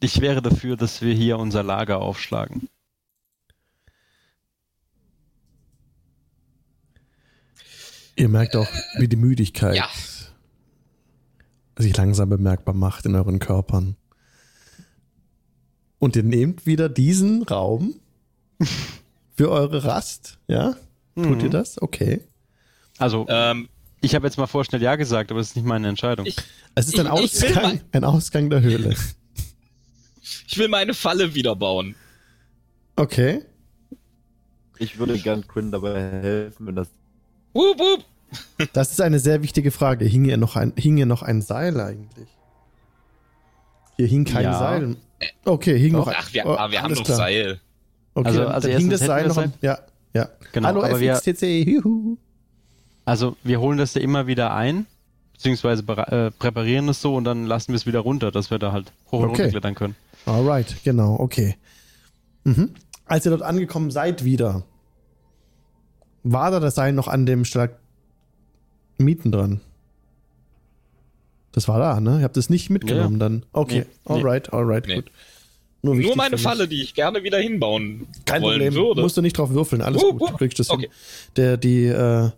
ich 0.00 0.20
wäre 0.20 0.42
dafür, 0.42 0.76
dass 0.76 1.00
wir 1.00 1.14
hier 1.14 1.38
unser 1.38 1.62
Lager 1.62 2.02
aufschlagen. 2.02 2.68
Ihr 8.14 8.28
merkt 8.28 8.54
auch, 8.56 8.68
wie 8.98 9.08
die 9.08 9.16
Müdigkeit 9.16 9.74
Ja. 9.74 9.88
Sich 11.80 11.96
langsam 11.96 12.28
bemerkbar 12.28 12.74
macht 12.74 13.06
in 13.06 13.14
euren 13.14 13.38
Körpern. 13.38 13.96
Und 15.98 16.16
ihr 16.16 16.22
nehmt 16.22 16.66
wieder 16.66 16.88
diesen 16.88 17.42
Raum 17.42 17.94
für 19.36 19.50
eure 19.50 19.84
Rast, 19.84 20.38
ja? 20.48 20.76
Tut 21.14 21.38
Mhm. 21.38 21.40
ihr 21.40 21.50
das? 21.50 21.80
Okay. 21.80 22.20
Also, 22.98 23.26
Ähm, 23.28 23.68
ich 24.00 24.14
habe 24.14 24.26
jetzt 24.26 24.38
mal 24.38 24.46
vorschnell 24.46 24.82
Ja 24.82 24.96
gesagt, 24.96 25.30
aber 25.30 25.40
es 25.40 25.48
ist 25.48 25.56
nicht 25.56 25.66
meine 25.66 25.88
Entscheidung. 25.88 26.24
ich, 26.26 26.36
Es 26.74 26.86
ist 26.88 26.98
ein 26.98 27.06
Ich- 27.06 27.34
ich 27.42 27.44
Ausgang, 27.44 27.62
mal- 27.62 27.80
ein 27.92 28.04
Ausgang 28.04 28.50
der 28.50 28.62
Höhle. 28.62 28.94
ich 30.46 30.56
will 30.58 30.68
meine 30.68 30.94
Falle 30.94 31.34
wieder 31.34 31.54
bauen. 31.56 31.94
Okay. 32.96 33.42
Ich 34.78 34.98
würde 34.98 35.18
gern 35.18 35.46
Quinn 35.46 35.70
dabei 35.72 36.00
helfen, 36.22 36.66
wenn 36.66 36.76
das. 36.76 36.88
Wup, 37.52 37.78
wup. 37.78 38.04
Das 38.72 38.90
ist 38.92 39.00
eine 39.00 39.18
sehr 39.18 39.42
wichtige 39.42 39.70
Frage. 39.70 40.04
Hing 40.04 40.24
hier 40.24 40.36
noch 40.36 40.56
ein, 40.56 40.72
hing 40.76 40.96
hier 40.96 41.06
noch 41.06 41.22
ein 41.22 41.42
Seil 41.42 41.80
eigentlich? 41.80 42.28
Hier 43.96 44.06
hing 44.06 44.24
kein 44.24 44.44
Ja. 44.44 44.58
Seil. 44.58 44.96
Okay, 45.44 45.78
hing 45.78 45.92
noch 45.92 46.06
ein. 46.06 46.14
Ach, 46.18 46.32
wir, 46.32 46.46
oh, 46.46 46.54
ah, 46.56 46.70
wir 46.70 46.82
haben 46.82 46.94
doch 46.94 47.04
klar. 47.04 47.16
Seil. 47.16 47.60
Okay, 48.14 48.28
Also- 48.28 48.46
also 48.46 48.68
dann 48.68 48.78
hing 48.78 48.90
erstens 48.90 49.00
das 49.00 49.06
Seil 49.06 49.26
noch 49.28 49.36
an. 49.36 49.52
Ja, 49.60 49.78
ja. 50.14 50.28
Genau, 50.52 50.68
Hallo 50.68 50.82
aber 50.82 51.00
wir- 51.00 51.14
FXTC. 51.14 51.62
Juhu. 51.68 52.16
Also, 53.04 53.36
wir 53.42 53.60
holen 53.60 53.78
das 53.78 53.94
ja 53.94 54.00
immer 54.02 54.26
wieder 54.26 54.54
ein, 54.54 54.86
beziehungsweise 55.32 55.82
äh, 55.82 56.30
präparieren 56.30 56.88
es 56.88 57.00
so 57.00 57.14
und 57.16 57.24
dann 57.24 57.46
lassen 57.46 57.68
wir 57.72 57.76
es 57.76 57.86
wieder 57.86 58.00
runter, 58.00 58.30
dass 58.30 58.50
wir 58.50 58.58
da 58.58 58.72
halt 58.72 58.92
hoch 59.10 59.20
und 59.20 59.30
Okay. 59.30 59.42
runter 59.42 59.48
klettern 59.50 59.74
können. 59.74 59.96
Alright, 60.26 60.76
genau, 60.84 61.16
okay. 61.18 61.56
Mhm. 62.44 62.70
Als 63.06 63.24
ihr 63.26 63.30
dort 63.30 63.42
angekommen 63.42 63.90
seid 63.90 64.24
wieder, 64.24 64.62
war 66.22 66.50
da 66.50 66.60
das 66.60 66.74
Seil 66.74 66.92
noch 66.92 67.08
an 67.08 67.26
dem 67.26 67.44
Mieten 69.04 69.32
dran? 69.32 69.60
Das 71.52 71.66
war 71.68 71.78
da, 71.78 72.00
ne? 72.00 72.18
Ihr 72.18 72.24
habt 72.24 72.36
es 72.36 72.48
nicht 72.50 72.70
mitgenommen 72.70 73.18
dann. 73.18 73.44
Okay, 73.52 73.80
Nee, 74.08 74.14
alright, 74.14 74.52
alright, 74.52 74.86
Nee. 74.86 74.96
gut. 74.96 75.10
Nur, 75.82 75.94
Nur 75.96 76.14
meine. 76.16 76.36
Falle, 76.38 76.68
die 76.68 76.82
ich 76.82 76.94
gerne 76.94 77.22
wieder 77.22 77.38
hinbauen 77.38 78.06
Kein 78.26 78.42
Problem. 78.42 78.74
würde. 78.74 79.00
Musst 79.00 79.16
du 79.16 79.22
nicht 79.22 79.36
drauf 79.38 79.50
würfeln. 79.50 79.80
Alles 79.82 80.02
Uh, 80.02 80.12
gut. 80.12 80.22
uh. 80.22 80.26
Du 80.32 80.36
kriegst 80.36 80.58
das 80.58 80.68
Okay. 80.70 80.82
hin. 80.82 80.90
Der, 81.36 81.56
die, 81.56 81.86
äh, 81.86 82.30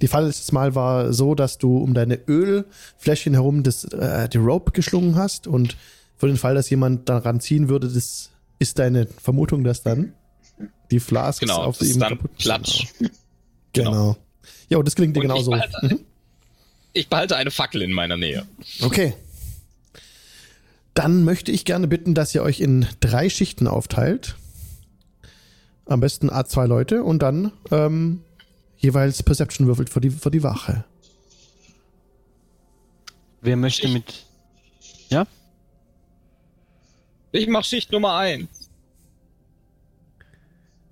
die 0.00 0.06
Falle 0.06 0.28
letztes 0.28 0.52
Mal 0.52 0.74
war 0.76 1.12
so, 1.12 1.34
dass 1.34 1.58
du 1.58 1.76
um 1.78 1.92
deine 1.92 2.20
Ölfläschchen 2.28 3.34
herum 3.34 3.64
das, 3.64 3.82
äh, 3.84 4.28
die 4.28 4.38
Rope 4.38 4.70
geschlungen 4.70 5.16
hast 5.16 5.46
und 5.48 5.76
für 6.16 6.28
den 6.28 6.36
Fall, 6.36 6.54
dass 6.54 6.70
jemand 6.70 7.08
daran 7.08 7.40
ziehen 7.40 7.68
würde, 7.68 7.88
das 7.88 8.30
ist 8.60 8.78
deine 8.78 9.06
Vermutung, 9.06 9.64
dass 9.64 9.82
dann 9.82 10.12
die 10.92 11.00
Flasks 11.00 11.40
Genau, 11.40 11.62
auf 11.64 11.78
das 11.78 11.88
ist 11.88 11.94
ihm 11.96 12.00
dann 12.00 12.08
kaputt 12.10 12.30
Platsch. 12.38 12.86
Genau. 13.72 13.90
genau. 13.90 14.16
Ja, 14.68 14.78
und 14.78 14.84
das 14.86 14.94
klingt 14.94 15.16
dir 15.16 15.20
Und 15.20 15.26
ich 15.26 15.32
genauso. 15.32 15.50
behalte- 15.52 15.94
Mhm. 15.94 16.00
Ich 16.92 17.08
behalte 17.08 17.36
eine 17.36 17.50
Fackel 17.50 17.82
in 17.82 17.92
meiner 17.92 18.16
Nähe. 18.16 18.46
Okay. 18.82 19.14
Dann 20.94 21.22
möchte 21.22 21.52
ich 21.52 21.64
gerne 21.64 21.86
bitten, 21.86 22.14
dass 22.14 22.34
ihr 22.34 22.42
euch 22.42 22.60
in 22.60 22.86
drei 23.00 23.28
Schichten 23.30 23.66
aufteilt. 23.68 24.36
Am 25.86 26.00
besten 26.00 26.28
A2 26.28 26.66
Leute 26.66 27.04
und 27.04 27.20
dann 27.20 27.52
ähm, 27.70 28.22
jeweils 28.78 29.22
Perception 29.22 29.66
würfelt 29.68 29.90
für 29.90 30.00
die, 30.00 30.10
für 30.10 30.30
die 30.30 30.42
Wache. 30.42 30.84
Wer 33.40 33.56
möchte 33.56 33.86
Ich- 33.86 33.92
mit. 33.92 34.26
Ja? 35.08 35.26
Ich 37.32 37.46
mach 37.46 37.64
Schicht 37.64 37.92
Nummer 37.92 38.16
1. 38.16 38.48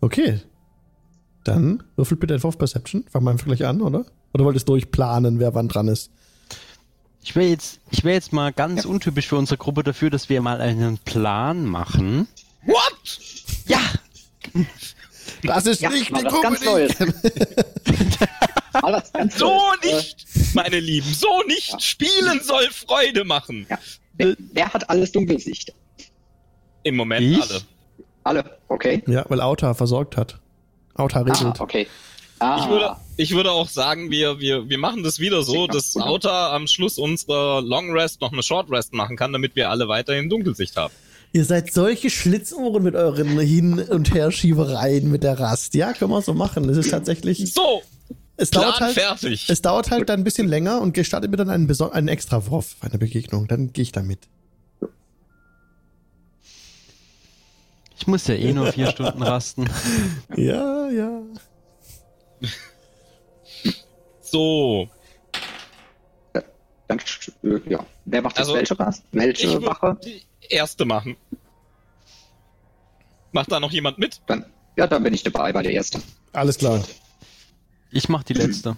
Okay. 0.00 0.40
Dann 1.46 1.82
würfelt 1.96 2.20
bitte 2.20 2.34
einfach 2.34 2.48
auf 2.48 2.58
Perception. 2.58 3.04
Fangen 3.10 3.24
wir 3.24 3.30
einfach 3.30 3.46
gleich 3.46 3.64
an, 3.64 3.80
oder? 3.80 4.04
Oder 4.34 4.44
wolltest 4.44 4.68
du 4.68 4.72
durchplanen, 4.72 5.38
wer 5.38 5.54
wann 5.54 5.68
dran 5.68 5.88
ist? 5.88 6.10
Ich 7.22 7.34
wäre 7.36 7.48
jetzt, 7.48 7.80
ich 7.90 8.04
wäre 8.04 8.14
jetzt 8.14 8.32
mal 8.32 8.52
ganz 8.52 8.84
untypisch 8.84 9.26
für 9.28 9.36
unsere 9.36 9.56
Gruppe 9.58 9.82
dafür, 9.82 10.10
dass 10.10 10.28
wir 10.28 10.40
mal 10.42 10.60
einen 10.60 10.98
Plan 10.98 11.64
machen. 11.64 12.28
What? 12.64 13.18
Ja! 13.66 13.80
Das 15.42 15.66
ist 15.66 15.80
Ja, 15.80 15.90
nicht 15.90 16.10
die 16.10 16.14
was 16.14 16.24
Gruppe, 16.24 16.42
ganz 16.42 16.64
Neues. 16.64 16.92
ganz 19.12 19.38
So 19.38 19.46
Neues. 19.48 19.84
nicht, 19.84 20.26
meine 20.54 20.80
Lieben, 20.80 21.12
so 21.12 21.42
nicht. 21.46 21.80
Spielen 21.82 22.40
soll 22.42 22.68
Freude 22.70 23.24
machen. 23.24 23.66
Ja. 23.68 23.78
wer, 24.14 24.36
wer 24.52 24.72
hat 24.72 24.88
alles 24.90 25.12
Dunkelsicht? 25.12 25.72
Im 26.82 26.96
Moment 26.96 27.22
Ich? 27.22 27.40
alle. 27.42 27.60
Alle, 28.24 28.58
okay. 28.68 29.02
Ja, 29.06 29.24
weil 29.28 29.40
Auta 29.40 29.74
versorgt 29.74 30.16
hat. 30.16 30.38
Auta 30.96 31.20
Ah, 31.20 31.22
regelt. 31.22 31.60
okay. 31.60 31.86
Ah, 32.38 32.58
Ich 32.62 32.68
würde, 32.68 32.96
ich 33.16 33.34
würde 33.34 33.50
auch 33.50 33.68
sagen, 33.68 34.10
wir, 34.10 34.40
wir, 34.40 34.68
wir 34.68 34.78
machen 34.78 35.02
das 35.02 35.18
wieder 35.18 35.42
so, 35.42 35.66
dass? 35.66 35.96
Auta 35.96 36.54
am 36.54 36.66
Schluss 36.66 36.98
unserer 36.98 37.62
Long 37.62 37.90
Rest 37.92 38.20
noch 38.20 38.32
eine 38.32 38.42
Short 38.42 38.70
Rest 38.70 38.92
machen 38.92 39.16
kann, 39.16 39.32
damit 39.32 39.56
wir 39.56 39.70
alle 39.70 39.88
weiterhin 39.88 40.28
Dunkelsicht 40.28 40.76
haben. 40.76 40.92
Ihr 41.32 41.44
seid 41.44 41.72
solche 41.72 42.10
Schlitzohren 42.10 42.82
mit 42.82 42.94
euren 42.94 43.38
Hin- 43.40 43.78
und 43.80 44.12
Herschiebereien 44.14 45.10
mit 45.10 45.22
der 45.22 45.38
Rast. 45.40 45.74
Ja, 45.74 45.92
können 45.92 46.10
wir 46.10 46.22
so 46.22 46.34
machen. 46.34 46.66
Das 46.68 46.76
ist 46.76 46.90
tatsächlich. 46.90 47.52
So, 47.52 47.82
Es 48.36 48.50
Plan 48.50 48.64
dauert 48.64 48.80
halt. 48.80 48.94
fertig. 48.94 49.46
Es 49.48 49.62
dauert 49.62 49.90
halt 49.90 50.08
dann 50.08 50.20
ein 50.20 50.24
bisschen 50.24 50.48
länger 50.48 50.80
und 50.82 50.92
gestattet 50.94 51.30
mir 51.30 51.36
dann 51.38 51.50
einen, 51.50 51.70
einen 51.92 52.08
extra 52.08 52.46
Wurf, 52.46 52.76
eine 52.80 52.98
Begegnung. 52.98 53.48
Dann 53.48 53.72
gehe 53.72 53.82
ich 53.82 53.92
da 53.92 54.02
Ich 57.98 58.06
muss 58.06 58.26
ja 58.26 58.34
eh 58.34 58.52
nur 58.52 58.72
vier 58.72 58.88
Stunden 58.90 59.22
rasten. 59.22 59.68
Ja, 60.36 60.88
ja. 60.90 61.22
So, 64.20 64.88
dann, 66.88 66.98
äh, 67.42 67.70
ja. 67.70 67.84
Wer 68.04 68.22
macht 68.22 68.36
jetzt 68.36 68.40
Also, 68.48 68.54
welche 68.54 68.78
was? 68.78 69.02
Welche 69.12 69.62
Wache? 69.64 69.96
die 70.04 70.22
erste 70.48 70.84
machen. 70.84 71.16
Macht 73.32 73.50
da 73.50 73.60
noch 73.60 73.72
jemand 73.72 73.98
mit? 73.98 74.20
Dann, 74.26 74.44
ja, 74.76 74.86
dann 74.86 75.02
bin 75.02 75.14
ich 75.14 75.22
dabei 75.22 75.52
bei 75.52 75.62
der 75.62 75.74
ersten. 75.74 76.02
Alles 76.32 76.58
klar. 76.58 76.82
Ich 77.90 78.08
mach 78.08 78.22
die 78.24 78.34
letzte. 78.34 78.76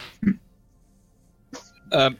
Ähm, 1.90 2.16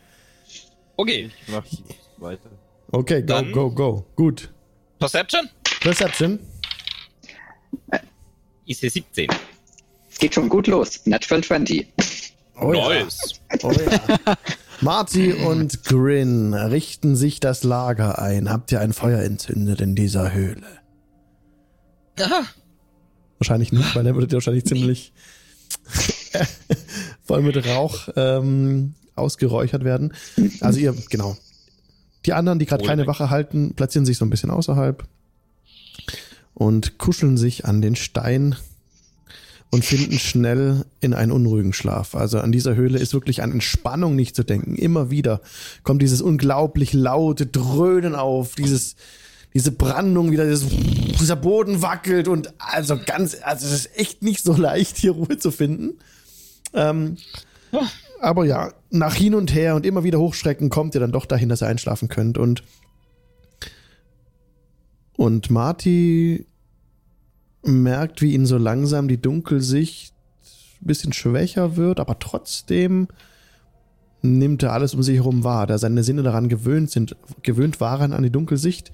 okay, 0.97 1.31
Ich 1.47 1.53
mach 1.53 1.65
die 1.67 1.85
zweite. 2.19 2.49
Okay, 2.91 3.21
go, 3.23 3.27
Dann- 3.27 3.53
go, 3.53 3.71
go. 3.71 4.07
Gut. 4.17 4.51
Perception? 4.99 5.49
Perception. 5.81 6.39
IC 8.67 8.91
17. 8.91 9.29
Es 10.11 10.19
geht 10.19 10.35
schon 10.35 10.49
gut 10.49 10.67
los. 10.67 11.01
Natural 11.07 11.43
20. 11.43 11.87
Oh 12.61 12.73
ja. 12.73 12.89
nice. 12.89 13.41
Oh 13.63 13.73
ja. 13.73 14.37
Marty 14.81 15.33
und 15.33 15.85
Grin 15.85 16.55
richten 16.55 17.17
sich 17.17 17.41
das 17.41 17.65
Lager 17.65 18.21
ein. 18.21 18.51
Habt 18.51 18.71
ihr 18.73 18.81
ein 18.81 18.93
Feuer 18.93 19.23
entzündet 19.23 19.81
in 19.81 19.95
dieser 19.95 20.33
Höhle? 20.33 20.67
Aha. 22.21 22.45
Wahrscheinlich 23.39 23.73
nicht, 23.73 23.95
weil 23.95 24.05
dann 24.05 24.15
würdet 24.15 24.33
ihr 24.33 24.37
wahrscheinlich 24.37 24.67
ziemlich 24.67 25.13
voll 27.25 27.43
mit 27.43 27.65
Rauch 27.67 28.09
ähm, 28.17 28.95
ausgeräuchert 29.15 29.85
werden. 29.85 30.13
Also 30.61 30.79
ihr, 30.81 30.95
genau. 31.11 31.37
Die 32.27 32.33
anderen, 32.33 32.59
die 32.59 32.67
gerade 32.67 32.85
keine. 32.85 33.07
Wache 33.07 33.31
halten, 33.31 33.75
platzieren 33.75 34.05
sich 34.05 34.19
so 34.19 34.25
ein 34.25 34.31
bisschen 34.31 34.51
außerhalb 34.51 35.05
und 36.59 36.99
kuscheln 36.99 37.37
sich 37.37 37.65
an 37.65 37.81
den 37.81 37.95
Stein 37.95 38.57
und 39.71 39.85
finden 39.85 40.19
schnell 40.19 40.85
in 41.01 41.15
einen 41.15 41.31
unruhigen 41.31 41.73
Schlaf. 41.73 42.15
Also 42.15 42.41
an 42.41 42.51
dieser 42.51 42.75
Höhle 42.75 42.99
ist 42.99 43.15
wirklich 43.15 43.43
an 43.43 43.53
Entspannung 43.53 44.17
nicht 44.17 44.35
zu 44.35 44.43
denken. 44.43 44.75
Immer 44.75 45.11
wieder 45.11 45.41
kommt 45.85 46.03
dieses 46.03 46.21
unglaublich 46.21 46.93
laute 46.93 47.47
Dröhnen 47.47 48.15
auf, 48.15 48.57
dieses 48.57 48.97
diese 49.55 49.73
Brandung 49.73 50.31
wieder, 50.31 50.45
dieses, 50.45 50.67
dieser 51.19 51.37
Boden 51.37 51.81
wackelt 51.81 52.29
und 52.29 52.53
also 52.59 52.99
ganz, 53.05 53.39
also 53.41 53.67
es 53.67 53.73
ist 53.73 53.99
echt 53.99 54.23
nicht 54.23 54.45
so 54.45 54.53
leicht, 54.55 54.99
hier 54.99 55.13
Ruhe 55.13 55.39
zu 55.39 55.51
finden. 55.51 55.95
Ähm, 56.75 57.17
aber 58.21 58.45
ja, 58.45 58.73
nach 58.91 59.15
hin 59.15 59.35
und 59.35 59.55
her 59.55 59.75
und 59.75 59.87
immer 59.87 60.05
wieder 60.05 60.19
hochschrecken 60.19 60.69
kommt 60.69 60.95
ihr 60.95 61.01
dann 61.01 61.13
doch 61.13 61.25
dahin, 61.25 61.49
dass 61.49 61.63
ihr 61.63 61.67
einschlafen 61.67 62.09
könnt 62.09 62.37
und 62.37 62.63
und 65.19 65.51
Marty 65.51 66.47
merkt, 67.65 68.23
wie 68.23 68.35
ihn 68.35 68.47
so 68.47 68.57
langsam 68.57 69.09
die 69.09 69.21
Dunkelsicht 69.21 70.15
ein 70.81 70.87
bisschen 70.87 71.13
schwächer 71.13 71.75
wird, 71.75 71.99
aber 71.99 72.21
trotzdem 72.21 73.09
nimmt 74.23 74.63
er 74.63 74.73
alles 74.73 74.95
um 74.95 75.03
sich 75.03 75.17
herum 75.17 75.43
wahr. 75.43 75.67
Da 75.67 75.77
seine 75.77 76.05
Sinne 76.05 76.23
daran 76.23 76.49
gewöhnt 76.49 76.93
sind, 76.93 77.17
gewöhnt 77.43 77.81
waren 77.81 78.13
an 78.13 78.23
die 78.23 78.31
Dunkelsicht, 78.31 78.93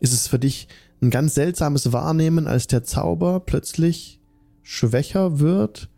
ist 0.00 0.12
es 0.12 0.26
für 0.26 0.40
dich 0.40 0.66
ein 1.00 1.10
ganz 1.10 1.36
seltsames 1.36 1.92
Wahrnehmen, 1.92 2.48
als 2.48 2.66
der 2.66 2.82
Zauber 2.82 3.38
plötzlich 3.38 4.20
schwächer 4.64 5.38
wird, 5.38 5.88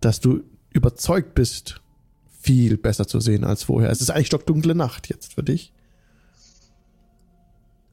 dass 0.00 0.20
du 0.20 0.42
überzeugt 0.74 1.34
bist, 1.34 1.80
viel 2.38 2.76
besser 2.76 3.08
zu 3.08 3.20
sehen 3.20 3.44
als 3.44 3.62
vorher. 3.62 3.88
Es 3.88 4.02
ist 4.02 4.10
eigentlich 4.10 4.26
stockdunkle 4.26 4.74
Nacht 4.74 5.08
jetzt 5.08 5.32
für 5.32 5.42
dich. 5.42 5.72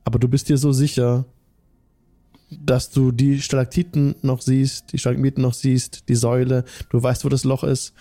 Aber 0.06 0.20
du 0.20 0.30
bist 0.30 0.48
dir 0.48 0.58
so 0.58 0.72
sicher, 0.72 1.26
dass 2.50 2.92
du 2.92 3.12
die 3.12 3.42
Stalaktiten 3.42 4.16
noch 4.22 4.40
siehst, 4.42 4.94
die 4.94 5.00
Stalagmiten 5.00 5.42
noch 5.42 5.54
siehst, 5.54 6.08
die 6.08 6.16
Säule, 6.16 6.64
du 6.90 7.02
weißt, 7.02 7.26
wo 7.26 7.30
das 7.30 7.44
Loch 7.44 7.64
ist. 7.64 7.94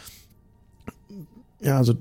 Ja, 1.61 1.79
also 1.79 1.95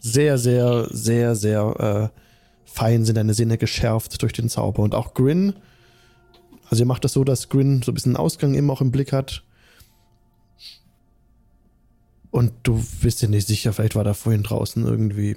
sehr, 0.00 0.38
sehr, 0.38 0.88
sehr, 0.90 1.36
sehr 1.36 2.10
äh, 2.14 2.20
fein 2.64 3.04
sind 3.04 3.16
deine 3.16 3.34
Sinne 3.34 3.58
geschärft 3.58 4.20
durch 4.22 4.32
den 4.32 4.48
Zauber. 4.48 4.82
Und 4.82 4.94
auch 4.94 5.14
Grin, 5.14 5.54
also 6.70 6.82
ihr 6.82 6.86
macht 6.86 7.04
das 7.04 7.12
so, 7.12 7.22
dass 7.22 7.50
Grin 7.50 7.82
so 7.82 7.92
ein 7.92 7.94
bisschen 7.94 8.16
Ausgang 8.16 8.54
eben 8.54 8.70
auch 8.70 8.80
im 8.80 8.90
Blick 8.90 9.12
hat. 9.12 9.44
Und 12.30 12.52
du 12.64 12.84
bist 13.02 13.22
dir 13.22 13.28
nicht 13.28 13.46
sicher, 13.46 13.72
vielleicht 13.72 13.94
war 13.94 14.04
da 14.04 14.14
vorhin 14.14 14.42
draußen 14.42 14.84
irgendwie 14.84 15.36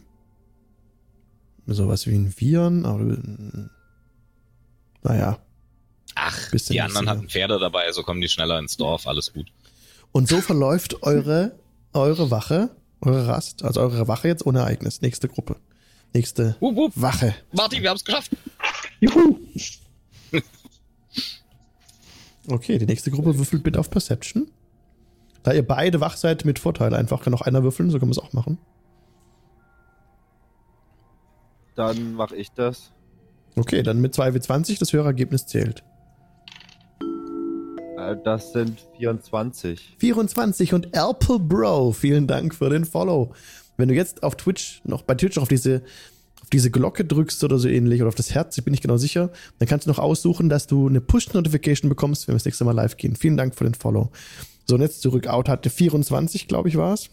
sowas 1.68 2.08
wie 2.08 2.16
ein 2.16 2.34
Viren, 2.40 2.86
aber 2.86 3.12
äh, 3.12 3.68
naja. 5.04 5.40
Ach, 6.16 6.52
die 6.52 6.82
anderen 6.82 7.06
sicher? 7.06 7.12
hatten 7.12 7.30
Pferde 7.30 7.60
dabei, 7.60 7.92
so 7.92 8.04
kommen 8.04 8.22
die 8.22 8.30
schneller 8.30 8.58
ins 8.60 8.78
Dorf, 8.78 9.08
alles 9.08 9.34
gut. 9.34 9.52
Und 10.12 10.28
so 10.28 10.42
verläuft 10.42 11.04
eure, 11.04 11.60
eure 11.94 12.32
Wache, 12.32 12.76
eure 13.02 13.28
Rast, 13.28 13.64
also 13.64 13.82
eure 13.82 14.08
Wache 14.08 14.28
jetzt 14.28 14.46
ohne 14.46 14.60
Ereignis. 14.60 15.02
Nächste 15.02 15.28
Gruppe. 15.28 15.58
Nächste 16.14 16.56
Wupp, 16.60 16.76
wupp. 16.76 16.94
Wache. 16.96 17.36
Martin, 17.52 17.84
wir 17.84 17.90
haben 17.90 17.98
es 17.98 18.06
geschafft. 18.06 18.32
Juhu! 19.00 19.40
Okay, 22.50 22.78
die 22.78 22.86
nächste 22.86 23.12
Gruppe 23.12 23.38
würfelt 23.38 23.62
bitte 23.64 23.78
auf 23.78 23.90
Perception. 23.90 24.50
Da 25.44 25.52
ihr 25.52 25.68
beide 25.68 26.00
wach 26.00 26.16
seid, 26.16 26.46
mit 26.46 26.60
Vorteil 26.60 26.94
einfach 26.94 27.22
kann 27.22 27.32
noch 27.32 27.42
einer 27.42 27.62
würfeln, 27.64 27.90
so 27.90 28.00
können 28.00 28.10
wir 28.10 28.18
es 28.18 28.24
auch 28.24 28.32
machen. 28.32 28.58
Dann 31.76 32.14
mache 32.14 32.36
ich 32.36 32.52
das. 32.52 32.94
Okay, 33.58 33.82
dann 33.82 34.00
mit 34.00 34.14
2W20, 34.14 34.78
das 34.80 34.94
höhere 34.94 35.08
Ergebnis 35.08 35.48
zählt. 35.48 35.84
Äh, 37.98 38.16
Das 38.24 38.54
sind 38.54 38.86
24. 38.98 39.96
24 39.98 40.74
und 40.74 40.88
Apple 40.94 41.40
Bro, 41.40 41.94
vielen 41.94 42.28
Dank 42.28 42.54
für 42.54 42.70
den 42.70 42.86
Follow. 42.86 43.34
Wenn 43.78 43.90
du 43.90 43.96
jetzt 43.96 44.24
auf 44.24 44.36
Twitch 44.36 44.82
noch 44.86 45.02
bei 45.02 45.16
Twitch 45.16 45.36
noch 45.36 45.44
auf 45.44 45.50
diese 45.50 45.82
auf 46.42 46.50
diese 46.52 46.72
Glocke 46.72 47.04
drückst 47.04 47.44
oder 47.44 47.58
so 47.60 47.68
ähnlich 47.68 48.00
oder 48.00 48.08
auf 48.08 48.16
das 48.16 48.34
Herz, 48.34 48.58
ich 48.58 48.64
bin 48.64 48.72
nicht 48.72 48.82
genau 48.82 48.96
sicher, 48.96 49.32
dann 49.60 49.68
kannst 49.68 49.86
du 49.86 49.90
noch 49.90 50.00
aussuchen, 50.00 50.48
dass 50.48 50.66
du 50.66 50.88
eine 50.88 51.02
Push-Notification 51.02 51.90
bekommst, 51.90 52.28
wenn 52.28 52.34
wir 52.34 52.38
das 52.38 52.46
nächste 52.46 52.64
Mal 52.64 52.72
live 52.72 52.96
gehen. 52.96 53.18
Vielen 53.18 53.36
Dank 53.36 53.54
für 53.54 53.66
den 53.66 53.74
Follow. 53.74 54.12
So, 54.66 54.76
und 54.76 54.82
jetzt 54.82 55.02
zurück. 55.02 55.28
Out 55.28 55.50
hatte 55.50 55.70
24, 55.70 56.48
glaube 56.48 56.70
ich, 56.70 56.78
war 56.78 56.94
es. 56.94 57.10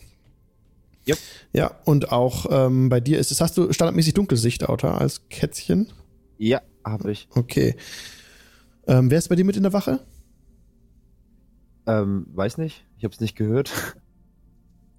Yep. 1.09 1.19
Ja, 1.53 1.73
und 1.85 2.13
auch 2.13 2.47
ähm, 2.51 2.89
bei 2.89 3.01
dir 3.01 3.19
ist 3.19 3.33
es, 3.33 3.41
hast 3.41 3.57
du 3.59 3.73
standardmäßig 3.73 4.15
Dunkelsicht, 4.15 4.69
Outer, 4.69 5.01
als 5.01 5.29
Kätzchen? 5.31 5.89
Ja, 6.39 6.61
habe 6.85 7.13
ich. 7.13 7.29
Okay. 7.35 7.77
Ähm, 8.87 9.11
wer 9.11 9.19
ist 9.19 9.29
bei 9.29 9.37
dir 9.37 9.45
mit 9.45 9.57
in 9.57 9.63
der 9.63 9.73
Wache? 9.73 10.01
Ähm, 11.87 12.27
weiß 12.33 12.59
nicht. 12.59 12.85
Ich 12.99 13.05
habe 13.05 13.15
es 13.15 13.21
nicht 13.21 13.37
gehört. 13.37 13.73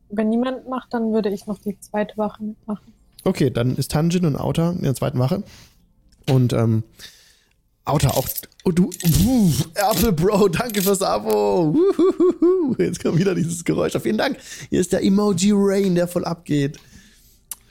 Wenn 0.10 0.30
niemand 0.30 0.68
macht, 0.68 0.94
dann 0.94 1.14
würde 1.14 1.30
ich 1.30 1.48
noch 1.48 1.60
die 1.60 1.80
zweite 1.80 2.18
Wache 2.18 2.44
mitmachen. 2.44 2.94
Okay, 3.24 3.50
dann 3.50 3.76
ist 3.76 3.92
Tanjin 3.92 4.26
und 4.26 4.36
Outer 4.36 4.74
in 4.74 4.84
der 4.84 4.96
zweiten 4.96 5.18
Wache. 5.18 5.44
Und 6.30 6.54
ähm, 6.54 6.84
Outer 7.86 8.18
auch. 8.18 8.28
Oh, 8.64 8.72
du. 8.72 8.90
Uh, 9.26 9.52
Apple 9.76 10.12
Bro, 10.12 10.50
danke 10.50 10.82
fürs 10.82 11.02
Abo. 11.02 11.76
Uhuhuhu. 11.76 12.76
Jetzt 12.80 13.02
kommt 13.04 13.18
wieder 13.20 13.36
dieses 13.36 13.64
Geräusch. 13.64 13.94
Vielen 14.00 14.18
Dank. 14.18 14.38
Hier 14.70 14.80
ist 14.80 14.92
der 14.92 15.04
Emoji 15.04 15.52
Rain, 15.54 15.96
der 15.96 16.08
voll 16.08 16.26
abgeht. 16.26 16.80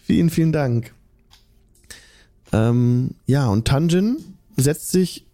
Vielen, 0.05 0.31
vielen 0.31 0.53
Dank. 0.53 0.93
Ähm, 2.55 3.11
ja, 3.27 3.49
und 3.49 3.67
Tanjin 3.67 4.19
setzt 4.57 4.91
sich. 4.91 5.27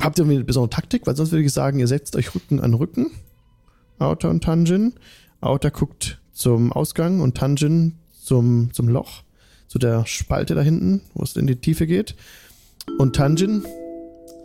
Habt 0.00 0.18
ihr 0.20 0.24
eine 0.24 0.44
besondere 0.44 0.70
Taktik? 0.70 1.06
Weil 1.06 1.16
sonst 1.16 1.32
würde 1.32 1.44
ich 1.44 1.52
sagen, 1.52 1.80
ihr 1.80 1.88
setzt 1.88 2.14
euch 2.14 2.32
Rücken 2.34 2.60
an 2.60 2.74
Rücken. 2.74 3.10
Outer 3.98 4.30
und 4.30 4.44
Tanjin. 4.44 4.94
Outer 5.40 5.72
guckt 5.72 6.20
zum 6.32 6.72
Ausgang 6.72 7.20
und 7.20 7.36
Tanjin 7.36 7.96
zum, 8.22 8.72
zum 8.72 8.88
Loch, 8.88 9.24
zu 9.66 9.80
der 9.80 10.06
Spalte 10.06 10.54
da 10.54 10.60
hinten, 10.62 11.00
wo 11.14 11.24
es 11.24 11.34
in 11.34 11.48
die 11.48 11.56
Tiefe 11.56 11.88
geht. 11.88 12.14
Und 12.98 13.16
Tanjin, 13.16 13.64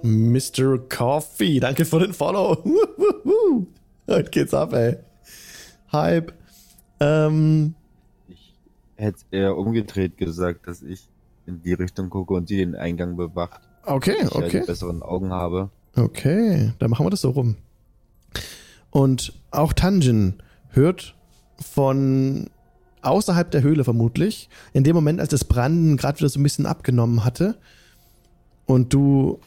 Mr. 0.02 0.80
Coffee, 0.90 1.60
danke 1.60 1.86
für 1.86 2.00
den 2.00 2.14
Follow. 2.14 2.64
Heute 4.08 4.32
geht's 4.32 4.54
ab, 4.54 4.74
ey. 4.74 4.98
Hype. 5.92 6.34
Ähm, 7.00 7.76
Ich 8.28 8.56
hätte 8.96 9.20
eher 9.30 9.56
umgedreht 9.58 10.18
gesagt, 10.18 10.68
dass 10.68 10.82
ich 10.82 11.08
in 11.46 11.62
die 11.62 11.74
Richtung 11.74 12.10
gucke 12.10 12.34
und 12.34 12.48
sie 12.48 12.58
den 12.58 12.76
Eingang 12.76 13.16
bewacht. 13.16 13.62
okay, 13.84 14.16
Ich 14.22 14.32
okay. 14.32 14.62
die 14.62 14.68
besseren 14.68 15.02
Augen 15.02 15.32
habe. 15.32 15.70
Okay, 15.96 16.74
dann 16.80 16.90
machen 16.90 17.06
wir 17.06 17.10
das 17.10 17.22
so 17.22 17.30
rum. 17.30 17.56
Und 18.90 19.34
auch 19.52 19.74
Tanjin 19.74 20.36
hört 20.70 21.16
von 21.60 22.50
außerhalb 23.02 23.52
der 23.52 23.62
Höhle 23.62 23.84
vermutlich, 23.84 24.50
in 24.74 24.84
dem 24.84 24.96
Moment, 24.96 25.20
als 25.20 25.30
das 25.30 25.46
Branden 25.46 25.98
gerade 25.98 26.20
wieder 26.20 26.30
so 26.30 26.40
ein 26.40 26.44
bisschen 26.44 26.66
abgenommen 26.66 27.24
hatte 27.24 27.58
und 28.66 28.94
du 28.94 29.40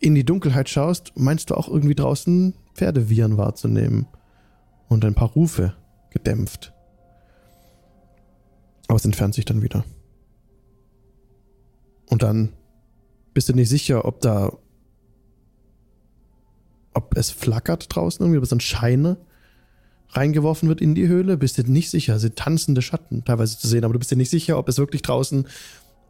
in 0.00 0.14
die 0.14 0.24
Dunkelheit 0.24 0.68
schaust, 0.68 1.12
meinst 1.14 1.50
du 1.50 1.54
auch 1.54 1.68
irgendwie 1.68 1.94
draußen 1.94 2.54
Pferdewiehern 2.74 3.36
wahrzunehmen 3.36 4.06
und 4.88 5.04
ein 5.04 5.14
paar 5.14 5.30
Rufe 5.30 5.74
gedämpft. 6.10 6.72
Aber 8.88 8.96
es 8.96 9.04
entfernt 9.04 9.34
sich 9.34 9.44
dann 9.44 9.62
wieder. 9.62 9.84
Und 12.12 12.22
dann 12.22 12.50
bist 13.32 13.48
du 13.48 13.54
nicht 13.54 13.70
sicher, 13.70 14.04
ob 14.04 14.20
da 14.20 14.52
ob 16.92 17.16
es 17.16 17.30
flackert 17.30 17.86
draußen 17.88 18.22
irgendwie, 18.22 18.36
ob 18.36 18.44
es 18.44 18.52
ein 18.52 18.60
Scheine 18.60 19.16
reingeworfen 20.10 20.68
wird 20.68 20.82
in 20.82 20.94
die 20.94 21.08
Höhle, 21.08 21.38
bist 21.38 21.56
du 21.56 21.62
nicht 21.62 21.88
sicher. 21.88 22.18
Sind 22.18 22.36
tanzende 22.36 22.82
Schatten 22.82 23.24
teilweise 23.24 23.58
zu 23.58 23.66
sehen, 23.66 23.82
aber 23.82 23.94
du 23.94 23.98
bist 23.98 24.10
dir 24.10 24.16
nicht 24.16 24.28
sicher, 24.28 24.58
ob 24.58 24.68
es 24.68 24.76
wirklich 24.76 25.00
draußen 25.00 25.46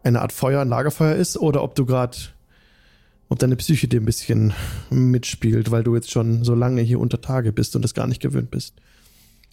eine 0.02 0.22
Art 0.22 0.32
Feuer, 0.32 0.62
ein 0.62 0.68
Lagerfeuer 0.68 1.14
ist 1.14 1.36
oder 1.36 1.62
ob 1.62 1.76
du 1.76 1.86
gerade, 1.86 2.18
ob 3.28 3.38
deine 3.38 3.54
Psyche 3.54 3.86
dir 3.86 4.00
ein 4.00 4.04
bisschen 4.04 4.52
mitspielt, 4.90 5.70
weil 5.70 5.84
du 5.84 5.94
jetzt 5.94 6.10
schon 6.10 6.42
so 6.42 6.56
lange 6.56 6.82
hier 6.82 6.98
unter 6.98 7.20
Tage 7.20 7.52
bist 7.52 7.76
und 7.76 7.84
es 7.84 7.94
gar 7.94 8.08
nicht 8.08 8.20
gewöhnt 8.20 8.50
bist. 8.50 8.74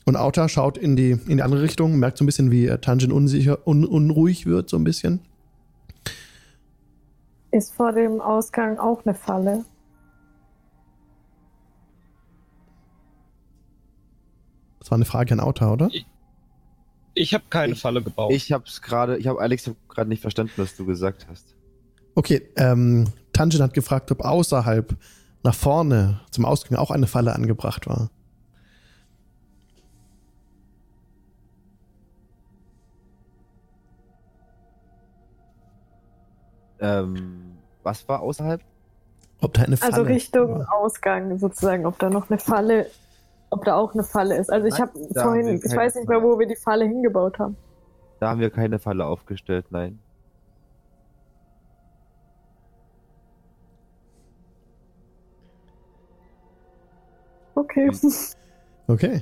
Und 0.05 0.15
Auta 0.15 0.49
schaut 0.49 0.79
in 0.79 0.95
die, 0.95 1.11
in 1.11 1.37
die 1.37 1.43
andere 1.43 1.61
Richtung, 1.61 1.99
merkt 1.99 2.17
so 2.17 2.23
ein 2.23 2.25
bisschen, 2.25 2.49
wie 2.49 2.75
Tanjin 2.81 3.11
unsicher, 3.11 3.67
un, 3.67 3.85
unruhig 3.85 4.47
wird, 4.47 4.67
so 4.67 4.77
ein 4.77 4.83
bisschen. 4.83 5.19
Ist 7.51 7.73
vor 7.73 7.91
dem 7.91 8.21
Ausgang 8.21 8.77
auch 8.77 9.05
eine 9.05 9.15
Falle? 9.15 9.65
Das 14.79 14.91
war 14.91 14.95
eine 14.95 15.05
Frage 15.05 15.33
an 15.33 15.39
Auta, 15.39 15.71
oder? 15.71 15.89
Ich 17.15 17.33
habe 17.33 17.43
keine 17.49 17.75
Falle 17.75 18.01
gebaut. 18.01 18.31
Ich 18.31 18.51
hab's 18.51 18.81
gerade, 18.81 19.17
ich 19.17 19.27
habe 19.27 19.41
Alex 19.41 19.69
gerade 19.89 20.09
nicht 20.09 20.21
verstanden, 20.21 20.53
was 20.57 20.75
du 20.75 20.85
gesagt 20.85 21.27
hast. 21.29 21.55
Okay, 22.15 22.41
ähm, 22.55 23.07
Tanjin 23.33 23.61
hat 23.61 23.73
gefragt, 23.73 24.11
ob 24.11 24.21
außerhalb 24.21 24.95
nach 25.43 25.55
vorne 25.55 26.21
zum 26.31 26.45
Ausgang 26.45 26.77
auch 26.77 26.91
eine 26.91 27.07
Falle 27.07 27.33
angebracht 27.33 27.87
war. 27.87 28.09
Ähm, 36.79 37.57
was 37.83 38.07
war 38.07 38.21
außerhalb? 38.21 38.61
Ob 39.41 39.53
da 39.53 39.63
eine 39.63 39.77
Falle 39.77 39.93
Also 39.93 40.03
Richtung 40.03 40.59
war. 40.59 40.73
Ausgang 40.73 41.37
sozusagen, 41.37 41.85
ob 41.85 41.97
da 41.99 42.09
noch 42.09 42.29
eine 42.29 42.39
Falle, 42.39 42.87
ob 43.49 43.63
da 43.65 43.75
auch 43.75 43.93
eine 43.93 44.03
Falle 44.03 44.37
ist. 44.37 44.51
Also 44.51 44.67
ich 44.67 44.79
habe 44.79 44.91
vorhin, 45.13 45.61
ich 45.63 45.75
weiß 45.75 45.95
nicht 45.95 46.09
mehr, 46.09 46.21
wo 46.21 46.37
wir 46.37 46.47
die 46.47 46.55
Falle 46.55 46.85
hingebaut 46.85 47.39
haben. 47.39 47.55
Da 48.19 48.29
haben 48.29 48.41
wir 48.41 48.49
keine 48.49 48.79
Falle 48.79 49.05
aufgestellt, 49.05 49.67
nein. 49.69 49.99
Okay. 57.55 57.91
Hm. 57.91 58.13
Okay. 58.87 59.21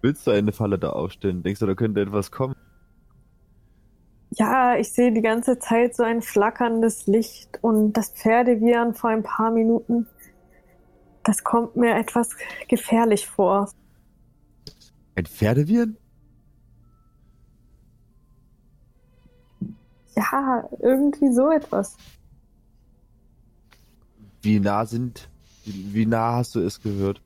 Willst 0.00 0.26
du 0.26 0.30
eine 0.30 0.50
Falle 0.50 0.78
da 0.78 0.88
aufstellen? 0.88 1.42
Denkst 1.42 1.60
du, 1.60 1.66
da 1.66 1.74
könnte 1.74 2.00
etwas 2.00 2.30
kommen? 2.30 2.54
Ja, 4.30 4.76
ich 4.76 4.92
sehe 4.92 5.12
die 5.12 5.22
ganze 5.22 5.58
Zeit 5.58 5.94
so 5.94 6.02
ein 6.02 6.20
flackerndes 6.20 7.06
Licht 7.06 7.58
und 7.62 7.92
das 7.94 8.10
Pferdewiehern 8.10 8.94
vor 8.94 9.10
ein 9.10 9.22
paar 9.22 9.50
Minuten. 9.50 10.06
Das 11.22 11.42
kommt 11.42 11.76
mir 11.76 11.96
etwas 11.96 12.30
gefährlich 12.68 13.26
vor. 13.26 13.70
Ein 15.14 15.26
Pferdewiren? 15.26 15.96
Ja, 20.14 20.68
irgendwie 20.80 21.32
so 21.32 21.50
etwas. 21.50 21.96
Wie 24.42 24.60
nah 24.60 24.86
sind, 24.86 25.28
wie, 25.64 25.94
wie 25.94 26.06
nah 26.06 26.36
hast 26.36 26.54
du 26.54 26.60
es 26.60 26.80
gehört? 26.80 27.20